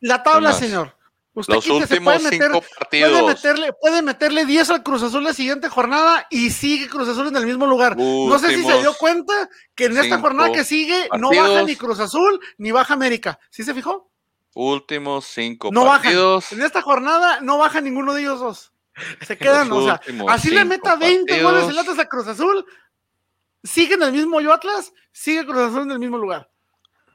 La 0.00 0.22
tabla, 0.22 0.52
señor. 0.52 0.96
Usted 1.36 1.52
los 1.54 1.66
últimos 1.66 2.04
puede 2.04 2.18
meter- 2.30 2.42
cinco 2.52 2.60
Puede 2.60 2.74
partidos. 2.78 3.26
meterle, 3.26 3.72
puede 3.80 4.02
meterle 4.02 4.46
10 4.46 4.70
al 4.70 4.82
Cruz 4.84 5.02
Azul 5.02 5.24
la 5.24 5.32
siguiente 5.34 5.68
jornada 5.68 6.26
y 6.30 6.50
sigue 6.50 6.88
Cruz 6.88 7.08
Azul 7.08 7.26
en 7.26 7.34
el 7.36 7.44
mismo 7.46 7.66
lugar. 7.66 7.96
no 7.96 8.38
sé 8.38 8.54
si 8.54 8.62
se 8.64 8.78
dio 8.78 8.94
cuenta 8.94 9.48
que 9.74 9.86
en 9.86 9.98
esta 9.98 10.20
jornada 10.20 10.52
que 10.52 10.62
sigue 10.62 11.08
no 11.18 11.30
baja 11.30 11.62
ni 11.64 11.74
Cruz 11.74 11.98
Azul 11.98 12.38
ni 12.58 12.70
baja 12.70 12.94
América. 12.94 13.40
¿Sí 13.50 13.64
se 13.64 13.74
fijó? 13.74 14.08
Últimos 14.54 15.24
cinco 15.24 15.70
No 15.72 15.84
bajan. 15.84 16.02
partidos. 16.02 16.52
En 16.52 16.62
esta 16.62 16.80
jornada 16.82 17.40
no 17.40 17.58
baja 17.58 17.80
ninguno 17.80 18.14
de 18.14 18.20
ellos 18.20 18.38
dos. 18.38 18.70
Se 19.26 19.36
quedan, 19.36 19.68
Los 19.68 19.78
o 19.78 19.84
sea, 19.86 20.00
así 20.28 20.50
le 20.50 20.64
meta 20.64 20.94
20 20.94 21.24
partidos. 21.32 21.52
goles 21.52 21.68
el 21.68 21.78
Atlas 21.80 21.98
a 21.98 22.06
Cruz 22.08 22.28
Azul, 22.28 22.64
sigue 23.64 23.94
en 23.94 24.02
el 24.04 24.12
mismo 24.12 24.40
yo 24.40 24.52
Atlas, 24.52 24.92
sigue 25.10 25.44
Cruz 25.44 25.58
Azul 25.58 25.82
en 25.82 25.90
el 25.90 25.98
mismo 25.98 26.16
lugar. 26.16 26.48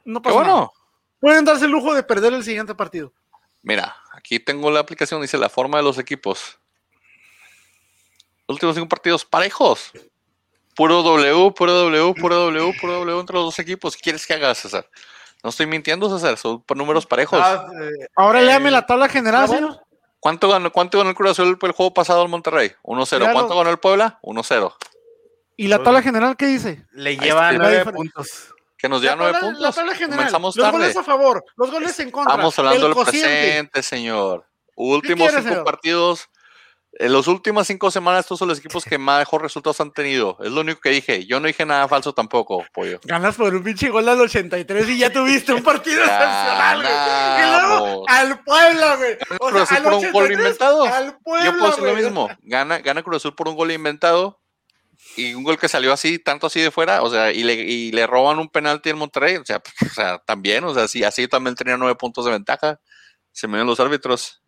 No 0.09 0.21
Qué 0.21 0.29
pasa 0.29 0.41
nada. 0.41 0.53
bueno. 0.53 0.73
Pueden 1.19 1.45
darse 1.45 1.65
el 1.65 1.71
lujo 1.71 1.93
de 1.93 2.01
perder 2.01 2.33
el 2.33 2.43
siguiente 2.43 2.73
partido. 2.73 3.13
Mira, 3.61 3.95
aquí 4.13 4.39
tengo 4.39 4.71
la 4.71 4.79
aplicación, 4.79 5.21
dice 5.21 5.37
la 5.37 5.49
forma 5.49 5.77
de 5.77 5.83
los 5.83 5.97
equipos. 5.99 6.57
Los 8.47 8.55
últimos 8.55 8.75
cinco 8.75 8.87
partidos 8.89 9.25
parejos. 9.25 9.91
Puro 10.75 11.03
W, 11.03 11.51
puro 11.51 11.73
W, 11.73 12.13
puro 12.15 12.35
W, 12.45 12.73
puro 12.79 12.93
W 12.93 13.19
entre 13.19 13.35
los 13.35 13.45
dos 13.45 13.59
equipos. 13.59 13.95
¿Qué 13.95 14.01
quieres 14.01 14.25
que 14.25 14.33
haga, 14.33 14.55
César? 14.55 14.89
No 15.43 15.51
estoy 15.51 15.67
mintiendo, 15.67 16.09
César, 16.09 16.37
son 16.37 16.61
por 16.63 16.75
números 16.75 17.05
parejos. 17.05 17.39
Ah, 17.43 17.67
eh, 17.79 18.07
Ahora 18.15 18.41
Eh, 18.41 18.45
léame 18.45 18.71
la 18.71 18.85
tabla 18.85 19.07
general, 19.09 19.47
señor. 19.47 19.79
¿Cuánto 20.19 20.49
ganó, 20.49 20.71
cuánto 20.71 20.97
ganó 20.97 21.11
el 21.11 21.15
Cruz 21.15 21.31
Azul 21.31 21.57
el 21.61 21.71
juego 21.71 21.93
pasado 21.93 22.21
al 22.23 22.29
Monterrey? 22.29 22.71
1-0. 22.83 23.19
Claro. 23.19 23.33
¿Cuánto 23.33 23.57
ganó 23.57 23.69
el 23.69 23.77
Puebla? 23.77 24.19
1-0. 24.23 24.73
¿Y 25.55 25.67
la 25.67 25.83
tabla 25.83 26.01
general 26.01 26.35
qué 26.35 26.47
dice? 26.47 26.85
le 26.93 27.11
está. 27.13 27.51
nueve 27.53 27.91
puntos. 27.91 28.53
Que 28.79 28.87
nos 28.87 29.01
dio 29.01 29.13
nueve 29.17 29.37
puntos. 29.41 29.61
la 29.61 29.71
tabla 29.73 29.93
general. 29.93 30.17
Comenzamos 30.17 30.55
los 30.55 30.65
tarde. 30.65 30.77
goles 30.79 30.95
a 30.97 31.03
favor, 31.03 31.43
los 31.57 31.69
goles 31.69 31.99
en 31.99 32.11
contra. 32.11 32.33
Estamos 32.33 32.57
hablando 32.59 32.77
el 32.87 32.93
del 32.93 32.93
cociente. 32.93 33.27
presente, 33.27 33.83
señor. 33.83 34.45
Últimos 34.75 35.29
cinco 35.31 35.43
señor? 35.43 35.63
partidos. 35.65 36.29
En 36.93 37.13
las 37.13 37.27
últimas 37.27 37.67
cinco 37.67 37.91
semanas, 37.91 38.21
estos 38.21 38.39
son 38.39 38.47
los 38.47 38.57
equipos 38.57 38.83
que 38.83 38.97
mejor 38.97 39.43
resultados 39.43 39.79
han 39.79 39.91
tenido. 39.91 40.37
Es 40.41 40.49
lo 40.51 40.61
único 40.61 40.79
que 40.81 40.89
dije. 40.89 41.25
Yo 41.27 41.39
no 41.39 41.47
dije 41.47 41.65
nada 41.65 41.87
falso 41.87 42.13
tampoco, 42.13 42.65
pollo. 42.73 42.99
Ganas 43.03 43.35
por 43.35 43.53
un 43.53 43.63
pinche 43.63 43.89
gol 43.89 44.09
al 44.09 44.19
83 44.19 44.89
y 44.89 44.97
ya 44.97 45.11
tuviste 45.11 45.53
un 45.53 45.61
partido 45.61 45.99
excepcional, 46.03 46.81
güey. 46.81 46.93
Y 46.93 47.51
luego 47.51 48.09
al 48.09 48.43
Puebla, 48.43 48.95
güey. 48.95 49.17
O 49.39 49.49
Cruz 49.49 49.61
Azul 49.71 49.83
por 49.83 49.93
un 49.93 50.11
gol 50.11 50.23
83, 50.23 50.39
inventado. 50.39 50.83
Al 50.85 51.17
Puebla, 51.19 51.45
Yo 51.45 51.51
puedo 51.59 51.67
decir 51.67 51.83
lo 51.83 51.95
mismo. 51.95 52.29
Gana, 52.41 52.79
gana 52.79 53.03
Cruz 53.03 53.17
Azul 53.17 53.35
por 53.35 53.47
un 53.49 53.55
gol 53.55 53.71
inventado. 53.71 54.39
Y 55.19 55.33
un 55.33 55.43
gol 55.43 55.57
que 55.57 55.67
salió 55.67 55.91
así, 55.93 56.19
tanto 56.19 56.47
así 56.47 56.61
de 56.61 56.71
fuera, 56.71 57.01
o 57.03 57.09
sea, 57.09 57.31
y 57.31 57.43
le, 57.43 57.53
y 57.55 57.91
le 57.91 58.07
roban 58.07 58.39
un 58.39 58.49
penalti 58.49 58.89
al 58.89 58.95
Monterrey, 58.95 59.35
o 59.37 59.45
sea, 59.45 59.59
pues, 59.59 59.91
o 59.91 59.93
sea, 59.93 60.19
también, 60.19 60.63
o 60.63 60.73
sea, 60.73 60.87
sí, 60.87 61.03
así 61.03 61.27
también 61.27 61.55
tenía 61.55 61.77
nueve 61.77 61.95
puntos 61.95 62.25
de 62.25 62.31
ventaja. 62.31 62.79
Se 63.31 63.47
me 63.47 63.57
ven 63.57 63.67
los 63.67 63.79
árbitros. 63.79 64.41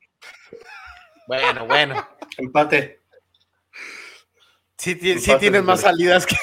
Bueno, 1.28 1.65
bueno. 1.65 2.07
Empate. 2.38 3.01
Sí, 4.78 4.97
sí 4.99 5.11
Empate, 5.11 5.38
tienes 5.39 5.63
más 5.63 5.82
salidas 5.82 6.26
que. 6.26 6.36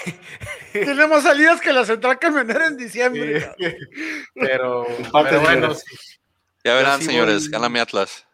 Tenemos 0.72 1.22
salidas 1.24 1.60
que 1.60 1.72
la 1.72 1.84
central 1.84 2.18
camionera 2.18 2.66
en 2.66 2.76
diciembre. 2.76 3.50
Pero, 4.34 4.86
Empate, 4.88 5.28
pero 5.30 5.40
bueno, 5.40 5.74
sí. 5.74 5.96
Ya 6.64 6.74
verán, 6.74 7.00
sí 7.00 7.06
señores, 7.06 7.42
voy- 7.44 7.50
gana 7.50 7.68
mi 7.68 7.78
Atlas. 7.80 8.26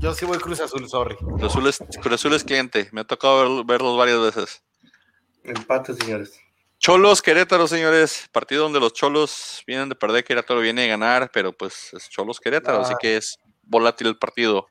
yo 0.00 0.14
sí 0.14 0.24
voy 0.24 0.38
Cruz 0.38 0.60
Azul, 0.60 0.88
sorry. 0.88 1.16
Cruz 1.16 1.42
Azul 1.44 1.66
es, 1.68 1.78
Cruz 2.00 2.14
Azul 2.14 2.34
es 2.34 2.42
cliente, 2.44 2.88
me 2.92 3.02
ha 3.02 3.04
tocado 3.04 3.56
ver- 3.58 3.64
verlos 3.66 3.96
varias 3.96 4.18
veces. 4.20 4.62
Empate, 5.44 5.94
señores. 5.94 6.38
Cholos 6.78 7.22
Querétaro, 7.22 7.66
señores. 7.68 8.28
Partido 8.32 8.64
donde 8.64 8.80
los 8.80 8.92
Cholos 8.92 9.62
vienen 9.66 9.88
de 9.88 9.94
perder, 9.94 10.24
Querétaro 10.24 10.60
viene 10.60 10.82
de 10.82 10.88
ganar, 10.88 11.30
pero 11.32 11.52
pues 11.52 11.92
es 11.94 12.08
Cholos 12.08 12.40
Querétaro, 12.40 12.78
Ah. 12.78 12.82
así 12.82 12.94
que 13.00 13.16
es 13.16 13.38
volátil 13.62 14.08
el 14.08 14.18
partido. 14.18 14.68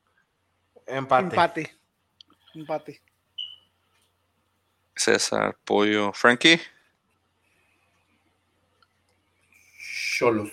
Empate. 0.86 1.26
Empate. 1.28 1.78
Empate. 2.54 3.02
César, 4.96 5.58
Pollo, 5.64 6.12
Frankie. 6.14 6.60
Cholos. 10.18 10.52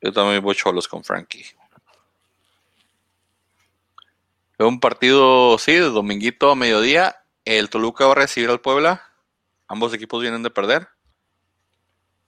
Yo 0.00 0.12
también 0.12 0.42
voy 0.42 0.54
Cholos 0.54 0.88
con 0.88 1.04
Frankie. 1.04 1.44
Es 4.58 4.66
un 4.66 4.80
partido, 4.80 5.58
sí, 5.58 5.72
de 5.72 5.80
dominguito 5.80 6.50
a 6.50 6.56
mediodía. 6.56 7.22
El 7.46 7.70
Toluca 7.70 8.04
va 8.06 8.12
a 8.12 8.16
recibir 8.16 8.50
al 8.50 8.60
Puebla. 8.60 9.08
Ambos 9.68 9.94
equipos 9.94 10.20
vienen 10.20 10.42
de 10.42 10.50
perder. 10.50 10.88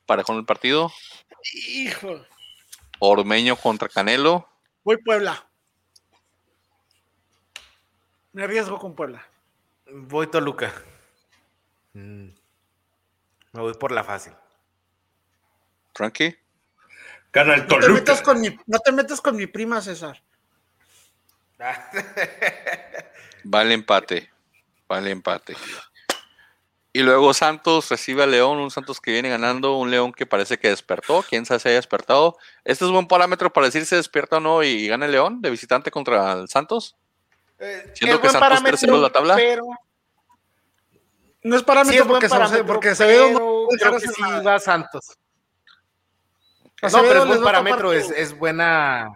Parejo 0.06 0.32
en 0.32 0.38
el 0.38 0.44
partido. 0.44 0.92
Hijo. 1.52 2.24
Ormeño 3.00 3.56
contra 3.56 3.88
Canelo. 3.88 4.48
Voy 4.84 4.96
Puebla. 4.98 5.44
Me 8.32 8.44
arriesgo 8.44 8.78
con 8.78 8.94
Puebla. 8.94 9.26
Voy 9.90 10.28
Toluca. 10.28 10.72
Mm. 11.94 12.28
Me 13.52 13.60
voy 13.60 13.74
por 13.74 13.90
la 13.90 14.04
fácil. 14.04 14.34
Frankie. 15.94 16.38
Gana 17.32 17.54
el 17.54 17.62
No 17.62 17.66
te, 17.66 17.74
Toluca. 17.74 17.92
metas 17.92 18.22
con 18.22 18.40
mi, 18.40 18.56
no 18.66 18.78
te 18.78 18.92
metas 18.92 19.20
con 19.20 19.34
mi 19.34 19.48
prima, 19.48 19.80
César. 19.82 20.22
Vale 23.42 23.74
empate. 23.74 24.30
Vale 24.88 25.10
empate. 25.10 25.56
Y 26.92 27.02
luego 27.02 27.34
Santos 27.34 27.90
recibe 27.90 28.22
a 28.22 28.26
León, 28.26 28.58
un 28.58 28.70
Santos 28.70 29.00
que 29.00 29.12
viene 29.12 29.28
ganando, 29.28 29.76
un 29.76 29.90
León 29.90 30.12
que 30.12 30.24
parece 30.26 30.58
que 30.58 30.68
despertó, 30.70 31.22
quién 31.28 31.44
sabe 31.44 31.60
si 31.60 31.68
haya 31.68 31.76
despertado. 31.76 32.38
¿Este 32.64 32.84
es 32.86 32.90
buen 32.90 33.06
parámetro 33.06 33.52
para 33.52 33.66
decir 33.66 33.84
si 33.84 33.94
despierta 33.94 34.38
o 34.38 34.40
no 34.40 34.62
y 34.62 34.88
gana 34.88 35.04
el 35.06 35.12
León 35.12 35.42
de 35.42 35.50
visitante 35.50 35.90
contra 35.90 36.32
el 36.32 36.48
Santos? 36.48 36.96
Eh, 37.58 37.92
Siento 37.94 38.16
es 38.16 38.20
que 38.22 38.28
buen 38.28 38.32
Santos 38.40 38.62
tercero 38.64 38.94
en 38.96 39.02
la 39.02 39.10
tabla. 39.10 39.36
Pero, 39.36 39.64
No 41.42 41.54
es 41.56 41.60
sí 41.60 41.66
parámetro 41.66 42.00
es 42.02 42.08
buen 42.08 42.20
porque, 42.20 42.28
se- 42.48 42.64
porque 42.64 42.94
se 42.94 43.06
ve 43.06 43.34
creo 43.78 43.98
que 43.98 44.08
sí 44.08 44.22
va 44.46 44.58
Santos. 44.58 45.18
No, 46.82 47.00
pero 47.02 47.22
es 47.22 47.26
buen 47.28 47.42
parámetro, 47.42 47.92
es, 47.92 48.10
es 48.10 48.36
buena 48.38 49.12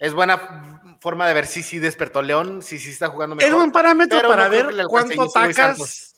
es 0.00 0.12
buena 0.14 0.87
forma 1.00 1.26
de 1.28 1.34
ver 1.34 1.46
si 1.46 1.62
sí 1.62 1.78
despertó 1.78 2.22
León, 2.22 2.62
si 2.62 2.78
sí 2.78 2.90
está 2.90 3.08
jugando 3.08 3.36
Es 3.36 3.44
mejor. 3.44 3.58
buen 3.58 3.72
parámetro 3.72 4.18
pero 4.18 4.28
para 4.28 4.44
no 4.44 4.50
ver 4.50 4.86
cuánto 4.88 5.22
atacas, 5.22 6.14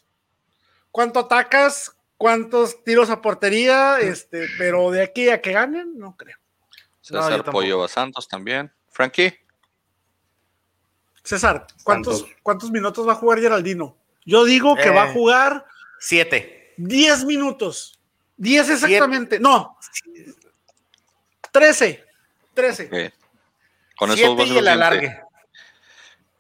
cuánto 0.91 1.21
atacas, 1.21 1.97
cuántos 2.17 2.83
tiros 2.85 3.11
a 3.11 3.21
portería, 3.21 3.99
este, 4.01 4.47
pero 4.59 4.91
de 4.91 5.03
aquí 5.03 5.29
a 5.29 5.41
que 5.41 5.53
ganen, 5.53 5.99
no 5.99 6.17
creo. 6.17 6.37
No, 7.11 7.23
César 7.23 7.31
tampoco. 7.37 7.53
Pollo 7.53 7.83
a 7.85 7.89
Santos 7.89 8.29
también. 8.29 8.73
Frankie. 8.89 9.35
César, 11.23 11.67
¿cuántos, 11.85 12.21
Santos. 12.21 12.37
¿cuántos 12.43 12.71
minutos 12.71 13.07
va 13.07 13.13
a 13.13 13.17
jugar 13.17 13.41
Geraldino? 13.41 13.97
Yo 14.25 14.45
digo 14.45 14.75
que 14.77 14.85
Eh. 14.89 14.91
va 14.91 15.05
a 15.05 15.13
jugar 15.13 15.67
Siete. 15.99 16.73
10 16.79 17.25
minutos. 17.25 18.01
10 18.39 18.71
exactamente. 18.71 19.39
No. 19.39 19.77
13. 21.53 22.05
13. 22.55 22.89
eh, 22.93 23.13
con 24.01 24.11
eso 24.11 24.35
va 24.35 24.45
a 24.45 24.47
ser 24.47 24.57
y 24.57 24.59
el 24.61 24.69
alargue. 24.69 25.21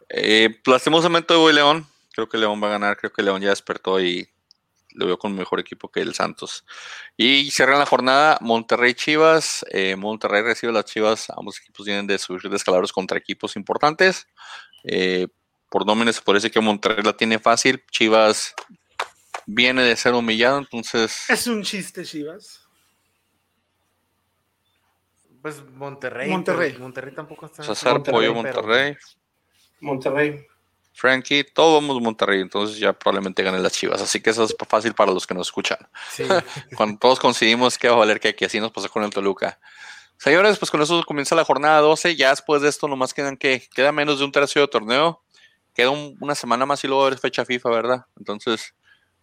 Eh, 0.08 0.62
lastimosamente 0.64 1.34
voy 1.34 1.52
León. 1.52 1.86
Creo 2.14 2.26
que 2.26 2.38
León 2.38 2.58
va 2.62 2.68
a 2.68 2.70
ganar. 2.70 2.96
Creo 2.96 3.12
que 3.12 3.22
León 3.22 3.42
ya 3.42 3.50
despertó 3.50 4.00
y 4.00 4.26
lo 4.92 5.04
veo 5.04 5.18
con 5.18 5.34
mejor 5.34 5.60
equipo 5.60 5.90
que 5.90 6.00
el 6.00 6.14
Santos. 6.14 6.64
Y 7.18 7.50
cierran 7.50 7.78
la 7.78 7.84
jornada 7.84 8.38
Monterrey 8.40 8.94
Chivas. 8.94 9.66
Eh, 9.72 9.94
Monterrey 9.94 10.40
recibe 10.40 10.70
a 10.70 10.76
las 10.76 10.86
Chivas. 10.86 11.28
Ambos 11.36 11.60
equipos 11.60 11.84
vienen 11.84 12.06
de 12.06 12.16
subir 12.16 12.48
de 12.48 12.56
escalaros 12.56 12.94
contra 12.94 13.18
equipos 13.18 13.54
importantes. 13.56 14.26
Eh, 14.84 15.28
por 15.68 15.84
nóminas 15.84 16.16
se 16.16 16.22
parece 16.22 16.50
que 16.50 16.60
Monterrey 16.60 17.04
la 17.04 17.14
tiene 17.14 17.38
fácil. 17.38 17.84
Chivas 17.90 18.54
viene 19.44 19.82
de 19.82 19.96
ser 19.96 20.14
humillado, 20.14 20.56
entonces 20.56 21.28
Es 21.28 21.46
un 21.46 21.62
chiste, 21.62 22.06
Chivas. 22.06 22.62
Pues 25.42 25.62
Monterrey. 25.64 26.28
Monterrey. 26.30 26.76
Monterrey 26.78 27.14
tampoco 27.14 27.46
está. 27.46 27.62
César 27.62 27.94
Monterrey, 27.94 28.28
Pollo 28.28 28.42
pero- 28.42 28.62
Monterrey. 28.62 28.96
Monterrey. 29.80 30.46
Frankie, 30.92 31.44
todos 31.44 31.80
vamos 31.80 32.02
Monterrey, 32.02 32.40
entonces 32.42 32.76
ya 32.78 32.92
probablemente 32.92 33.42
ganen 33.42 33.62
las 33.62 33.72
Chivas. 33.72 34.02
Así 34.02 34.20
que 34.20 34.30
eso 34.30 34.44
es 34.44 34.54
fácil 34.68 34.92
para 34.92 35.12
los 35.12 35.26
que 35.26 35.32
nos 35.34 35.46
escuchan. 35.46 35.78
Sí. 36.10 36.24
Cuando 36.76 36.98
todos 36.98 37.18
coincidimos 37.20 37.78
que 37.78 37.88
va 37.88 37.94
a 37.94 37.98
valer 37.98 38.20
que 38.20 38.28
aquí 38.28 38.44
así 38.44 38.60
nos 38.60 38.72
pasó 38.72 38.90
con 38.90 39.04
el 39.04 39.10
Toluca. 39.10 39.58
Señores, 40.18 40.58
pues 40.58 40.70
con 40.70 40.82
eso 40.82 41.02
comienza 41.06 41.34
la 41.34 41.44
jornada 41.44 41.78
12. 41.80 42.16
Ya 42.16 42.30
después 42.30 42.60
de 42.60 42.68
esto, 42.68 42.88
nomás 42.88 43.14
quedan 43.14 43.38
que 43.38 43.66
queda 43.74 43.92
menos 43.92 44.18
de 44.18 44.24
un 44.26 44.32
tercio 44.32 44.60
de 44.60 44.68
torneo. 44.68 45.22
Queda 45.72 45.90
un- 45.90 46.18
una 46.20 46.34
semana 46.34 46.66
más 46.66 46.84
y 46.84 46.88
luego 46.88 47.08
es 47.08 47.20
fecha 47.20 47.44
FIFA, 47.46 47.70
¿verdad? 47.70 48.04
Entonces, 48.18 48.74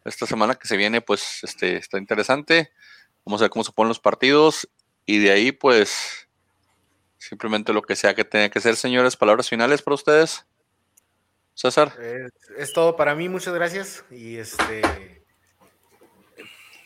esta 0.05 0.25
semana 0.25 0.55
que 0.55 0.67
se 0.67 0.77
viene, 0.77 1.01
pues 1.01 1.43
este, 1.43 1.75
está 1.77 1.99
interesante. 1.99 2.71
Vamos 3.25 3.41
a 3.41 3.43
ver 3.43 3.51
cómo 3.51 3.63
se 3.65 3.73
ponen 3.73 3.89
los 3.89 3.99
partidos. 3.99 4.67
Y 5.07 5.17
de 5.19 5.31
ahí, 5.31 5.51
pues, 5.51 6.27
simplemente 7.17 7.73
lo 7.73 7.81
que 7.81 7.95
sea 7.95 8.13
que 8.13 8.23
tenga 8.25 8.49
que 8.49 8.59
ser, 8.61 8.75
señores. 8.75 9.15
Palabras 9.15 9.49
finales 9.49 9.81
para 9.81 9.95
ustedes. 9.95 10.45
César. 11.55 11.91
Es, 11.99 12.31
es 12.57 12.73
todo 12.73 12.95
para 12.95 13.15
mí, 13.15 13.27
muchas 13.29 13.53
gracias. 13.55 14.05
Y 14.11 14.37
este. 14.37 14.83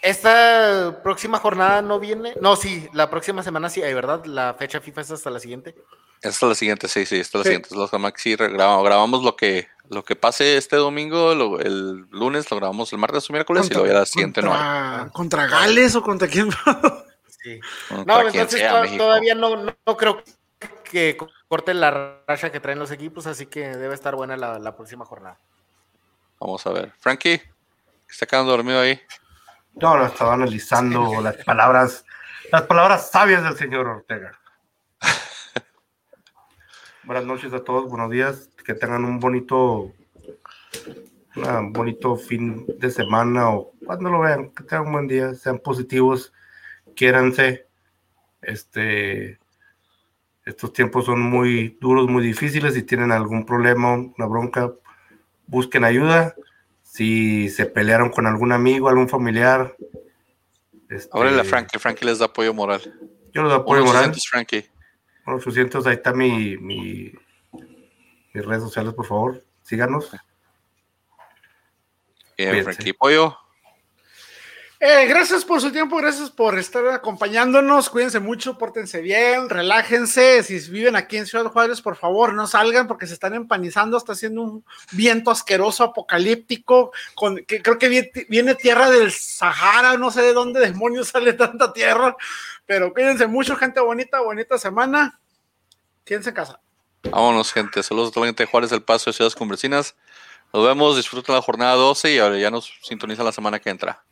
Esta 0.01 1.01
próxima 1.03 1.37
jornada 1.39 1.81
no 1.81 1.99
viene. 1.99 2.33
No, 2.41 2.55
sí, 2.55 2.87
la 2.93 3.09
próxima 3.09 3.43
semana 3.43 3.69
sí 3.69 3.83
hay, 3.83 3.93
¿verdad? 3.93 4.25
La 4.25 4.55
fecha 4.55 4.81
FIFA 4.81 5.01
es 5.01 5.11
hasta 5.11 5.29
la 5.29 5.39
siguiente. 5.39 5.75
Esta 6.21 6.29
es 6.45 6.49
la 6.49 6.55
siguiente, 6.55 6.87
sí, 6.87 7.05
sí, 7.05 7.19
esta 7.19 7.39
es 7.39 7.39
la 7.39 7.43
Sí. 7.43 7.49
siguiente. 7.49 7.69
Es 7.71 7.75
la 8.01 8.13
sí 8.15 8.35
grabamos, 8.35 8.85
grabamos 8.85 9.23
lo 9.23 9.35
que 9.35 9.67
lo 9.89 10.03
que 10.05 10.15
pase 10.15 10.55
este 10.55 10.77
domingo, 10.77 11.35
lo- 11.35 11.59
el 11.59 12.05
lunes, 12.11 12.49
lo 12.49 12.57
grabamos 12.57 12.93
el 12.93 12.99
martes 12.99 13.29
o 13.29 13.33
miércoles 13.33 13.67
y 13.69 13.73
luego 13.73 13.87
ya 13.87 13.93
la 13.93 14.05
siguiente 14.05 14.41
no 14.41 14.53
hay. 14.53 14.59
contra, 14.59 15.09
¿Contra 15.11 15.47
Gales 15.47 15.95
o 15.95 16.01
contra 16.01 16.27
quién? 16.29 16.49
Sí. 17.43 17.59
No, 17.89 18.05
quien 18.05 18.27
entonces 18.27 18.59
sea, 18.59 18.71
to- 18.73 18.81
México. 18.83 19.03
todavía 19.03 19.35
no, 19.35 19.55
no, 19.55 19.75
no 19.85 19.97
creo 19.97 20.21
que 20.83 21.17
corte 21.47 21.73
la 21.73 22.19
racha 22.27 22.51
que 22.51 22.59
traen 22.59 22.79
los 22.79 22.91
equipos, 22.91 23.25
así 23.27 23.45
que 23.47 23.69
debe 23.75 23.95
estar 23.95 24.15
buena 24.15 24.37
la, 24.37 24.59
la 24.59 24.75
próxima 24.75 25.05
jornada. 25.05 25.37
Vamos 26.39 26.65
a 26.67 26.71
ver. 26.71 26.93
Frankie, 26.99 27.39
que 27.39 28.11
está 28.11 28.25
quedando 28.25 28.51
dormido 28.51 28.79
ahí. 28.79 28.99
No, 29.75 29.97
no, 29.97 30.05
estaba 30.05 30.33
analizando 30.33 31.21
las 31.21 31.37
palabras, 31.37 32.05
las 32.51 32.63
palabras 32.63 33.09
sabias 33.09 33.43
del 33.43 33.57
señor 33.57 33.87
Ortega. 33.87 34.37
Buenas 37.03 37.25
noches 37.25 37.53
a 37.53 37.63
todos, 37.63 37.89
buenos 37.89 38.11
días, 38.11 38.49
que 38.65 38.73
tengan 38.73 39.05
un 39.05 39.19
bonito, 39.19 39.91
un 41.35 41.73
bonito 41.73 42.15
fin 42.15 42.65
de 42.77 42.91
semana 42.91 43.49
o 43.49 43.71
cuando 43.85 44.09
lo 44.09 44.19
vean, 44.19 44.51
que 44.51 44.63
tengan 44.63 44.87
un 44.87 44.93
buen 44.93 45.07
día, 45.07 45.33
sean 45.33 45.59
positivos, 45.59 46.31
quiéranse. 46.95 47.67
Este, 48.41 49.39
estos 50.45 50.73
tiempos 50.73 51.05
son 51.05 51.21
muy 51.21 51.77
duros, 51.79 52.09
muy 52.09 52.23
difíciles. 52.23 52.73
Si 52.73 52.83
tienen 52.83 53.11
algún 53.11 53.45
problema, 53.45 53.93
una 53.93 54.25
bronca, 54.25 54.73
busquen 55.47 55.83
ayuda. 55.83 56.35
Si 56.83 57.49
se 57.49 57.65
pelearon 57.65 58.09
con 58.09 58.27
algún 58.27 58.51
amigo, 58.51 58.89
algún 58.89 59.07
familiar, 59.07 59.75
este, 60.91 61.09
Ábrele 61.17 61.39
a 61.39 61.43
Frankie, 61.45 61.79
Frankie 61.79 62.05
les 62.05 62.19
da 62.19 62.25
apoyo 62.25 62.53
moral. 62.53 62.81
Yo 63.33 63.43
les 63.43 63.53
apoyo 63.53 63.85
moral. 63.85 64.09
800 64.11 64.27
Frankie. 64.27 64.65
800, 65.25 65.87
ahí 65.87 65.93
está 65.93 66.13
mi, 66.13 66.57
mi, 66.57 67.13
mis 68.33 68.45
redes 68.45 68.61
sociales, 68.61 68.93
por 68.93 69.05
favor, 69.05 69.41
síganos. 69.63 70.11
Bien, 72.37 72.49
Cuídense. 72.49 72.63
Frankie. 72.63 72.93
Pollo. 72.93 73.37
Eh, 74.83 75.05
gracias 75.05 75.45
por 75.45 75.61
su 75.61 75.71
tiempo, 75.71 75.97
gracias 75.97 76.31
por 76.31 76.57
estar 76.57 76.87
acompañándonos. 76.87 77.87
Cuídense 77.87 78.19
mucho, 78.19 78.57
pórtense 78.57 78.99
bien, 78.99 79.47
relájense. 79.47 80.41
Si 80.41 80.57
viven 80.71 80.95
aquí 80.95 81.17
en 81.17 81.27
Ciudad 81.27 81.45
Juárez, 81.51 81.83
por 81.83 81.95
favor, 81.95 82.33
no 82.33 82.47
salgan 82.47 82.87
porque 82.87 83.05
se 83.05 83.13
están 83.13 83.35
empanizando. 83.35 83.95
Está 83.95 84.13
haciendo 84.13 84.41
un 84.41 84.65
viento 84.91 85.29
asqueroso, 85.29 85.83
apocalíptico. 85.83 86.91
Con, 87.13 87.45
que 87.45 87.61
creo 87.61 87.77
que 87.77 88.25
viene, 88.27 88.55
tierra 88.55 88.89
del 88.89 89.11
Sahara, 89.11 89.97
no 89.97 90.09
sé 90.09 90.23
de 90.23 90.33
dónde 90.33 90.59
demonios 90.59 91.09
sale 91.09 91.33
tanta 91.33 91.71
tierra. 91.73 92.17
Pero 92.65 92.91
cuídense 92.91 93.27
mucho, 93.27 93.55
gente 93.55 93.79
bonita, 93.81 94.19
bonita 94.21 94.57
semana. 94.57 95.19
Quédense 96.03 96.29
en 96.29 96.35
casa. 96.35 96.59
Vámonos, 97.03 97.53
gente. 97.53 97.83
Saludos 97.83 98.09
a 98.09 98.13
toda 98.13 98.25
la 98.25 98.29
gente 98.29 98.45
de 98.45 98.49
Juárez, 98.49 98.71
El 98.71 98.81
Paso 98.81 99.11
de 99.11 99.13
Ciudades 99.13 99.35
Convecinas. 99.35 99.95
Nos 100.51 100.65
vemos, 100.65 100.95
disfruten 100.97 101.35
la 101.35 101.41
jornada 101.43 101.75
12 101.75 102.13
y 102.13 102.17
ahora 102.17 102.39
ya 102.39 102.49
nos 102.49 102.73
sintonizan 102.81 103.25
la 103.25 103.31
semana 103.31 103.59
que 103.59 103.69
entra. 103.69 104.03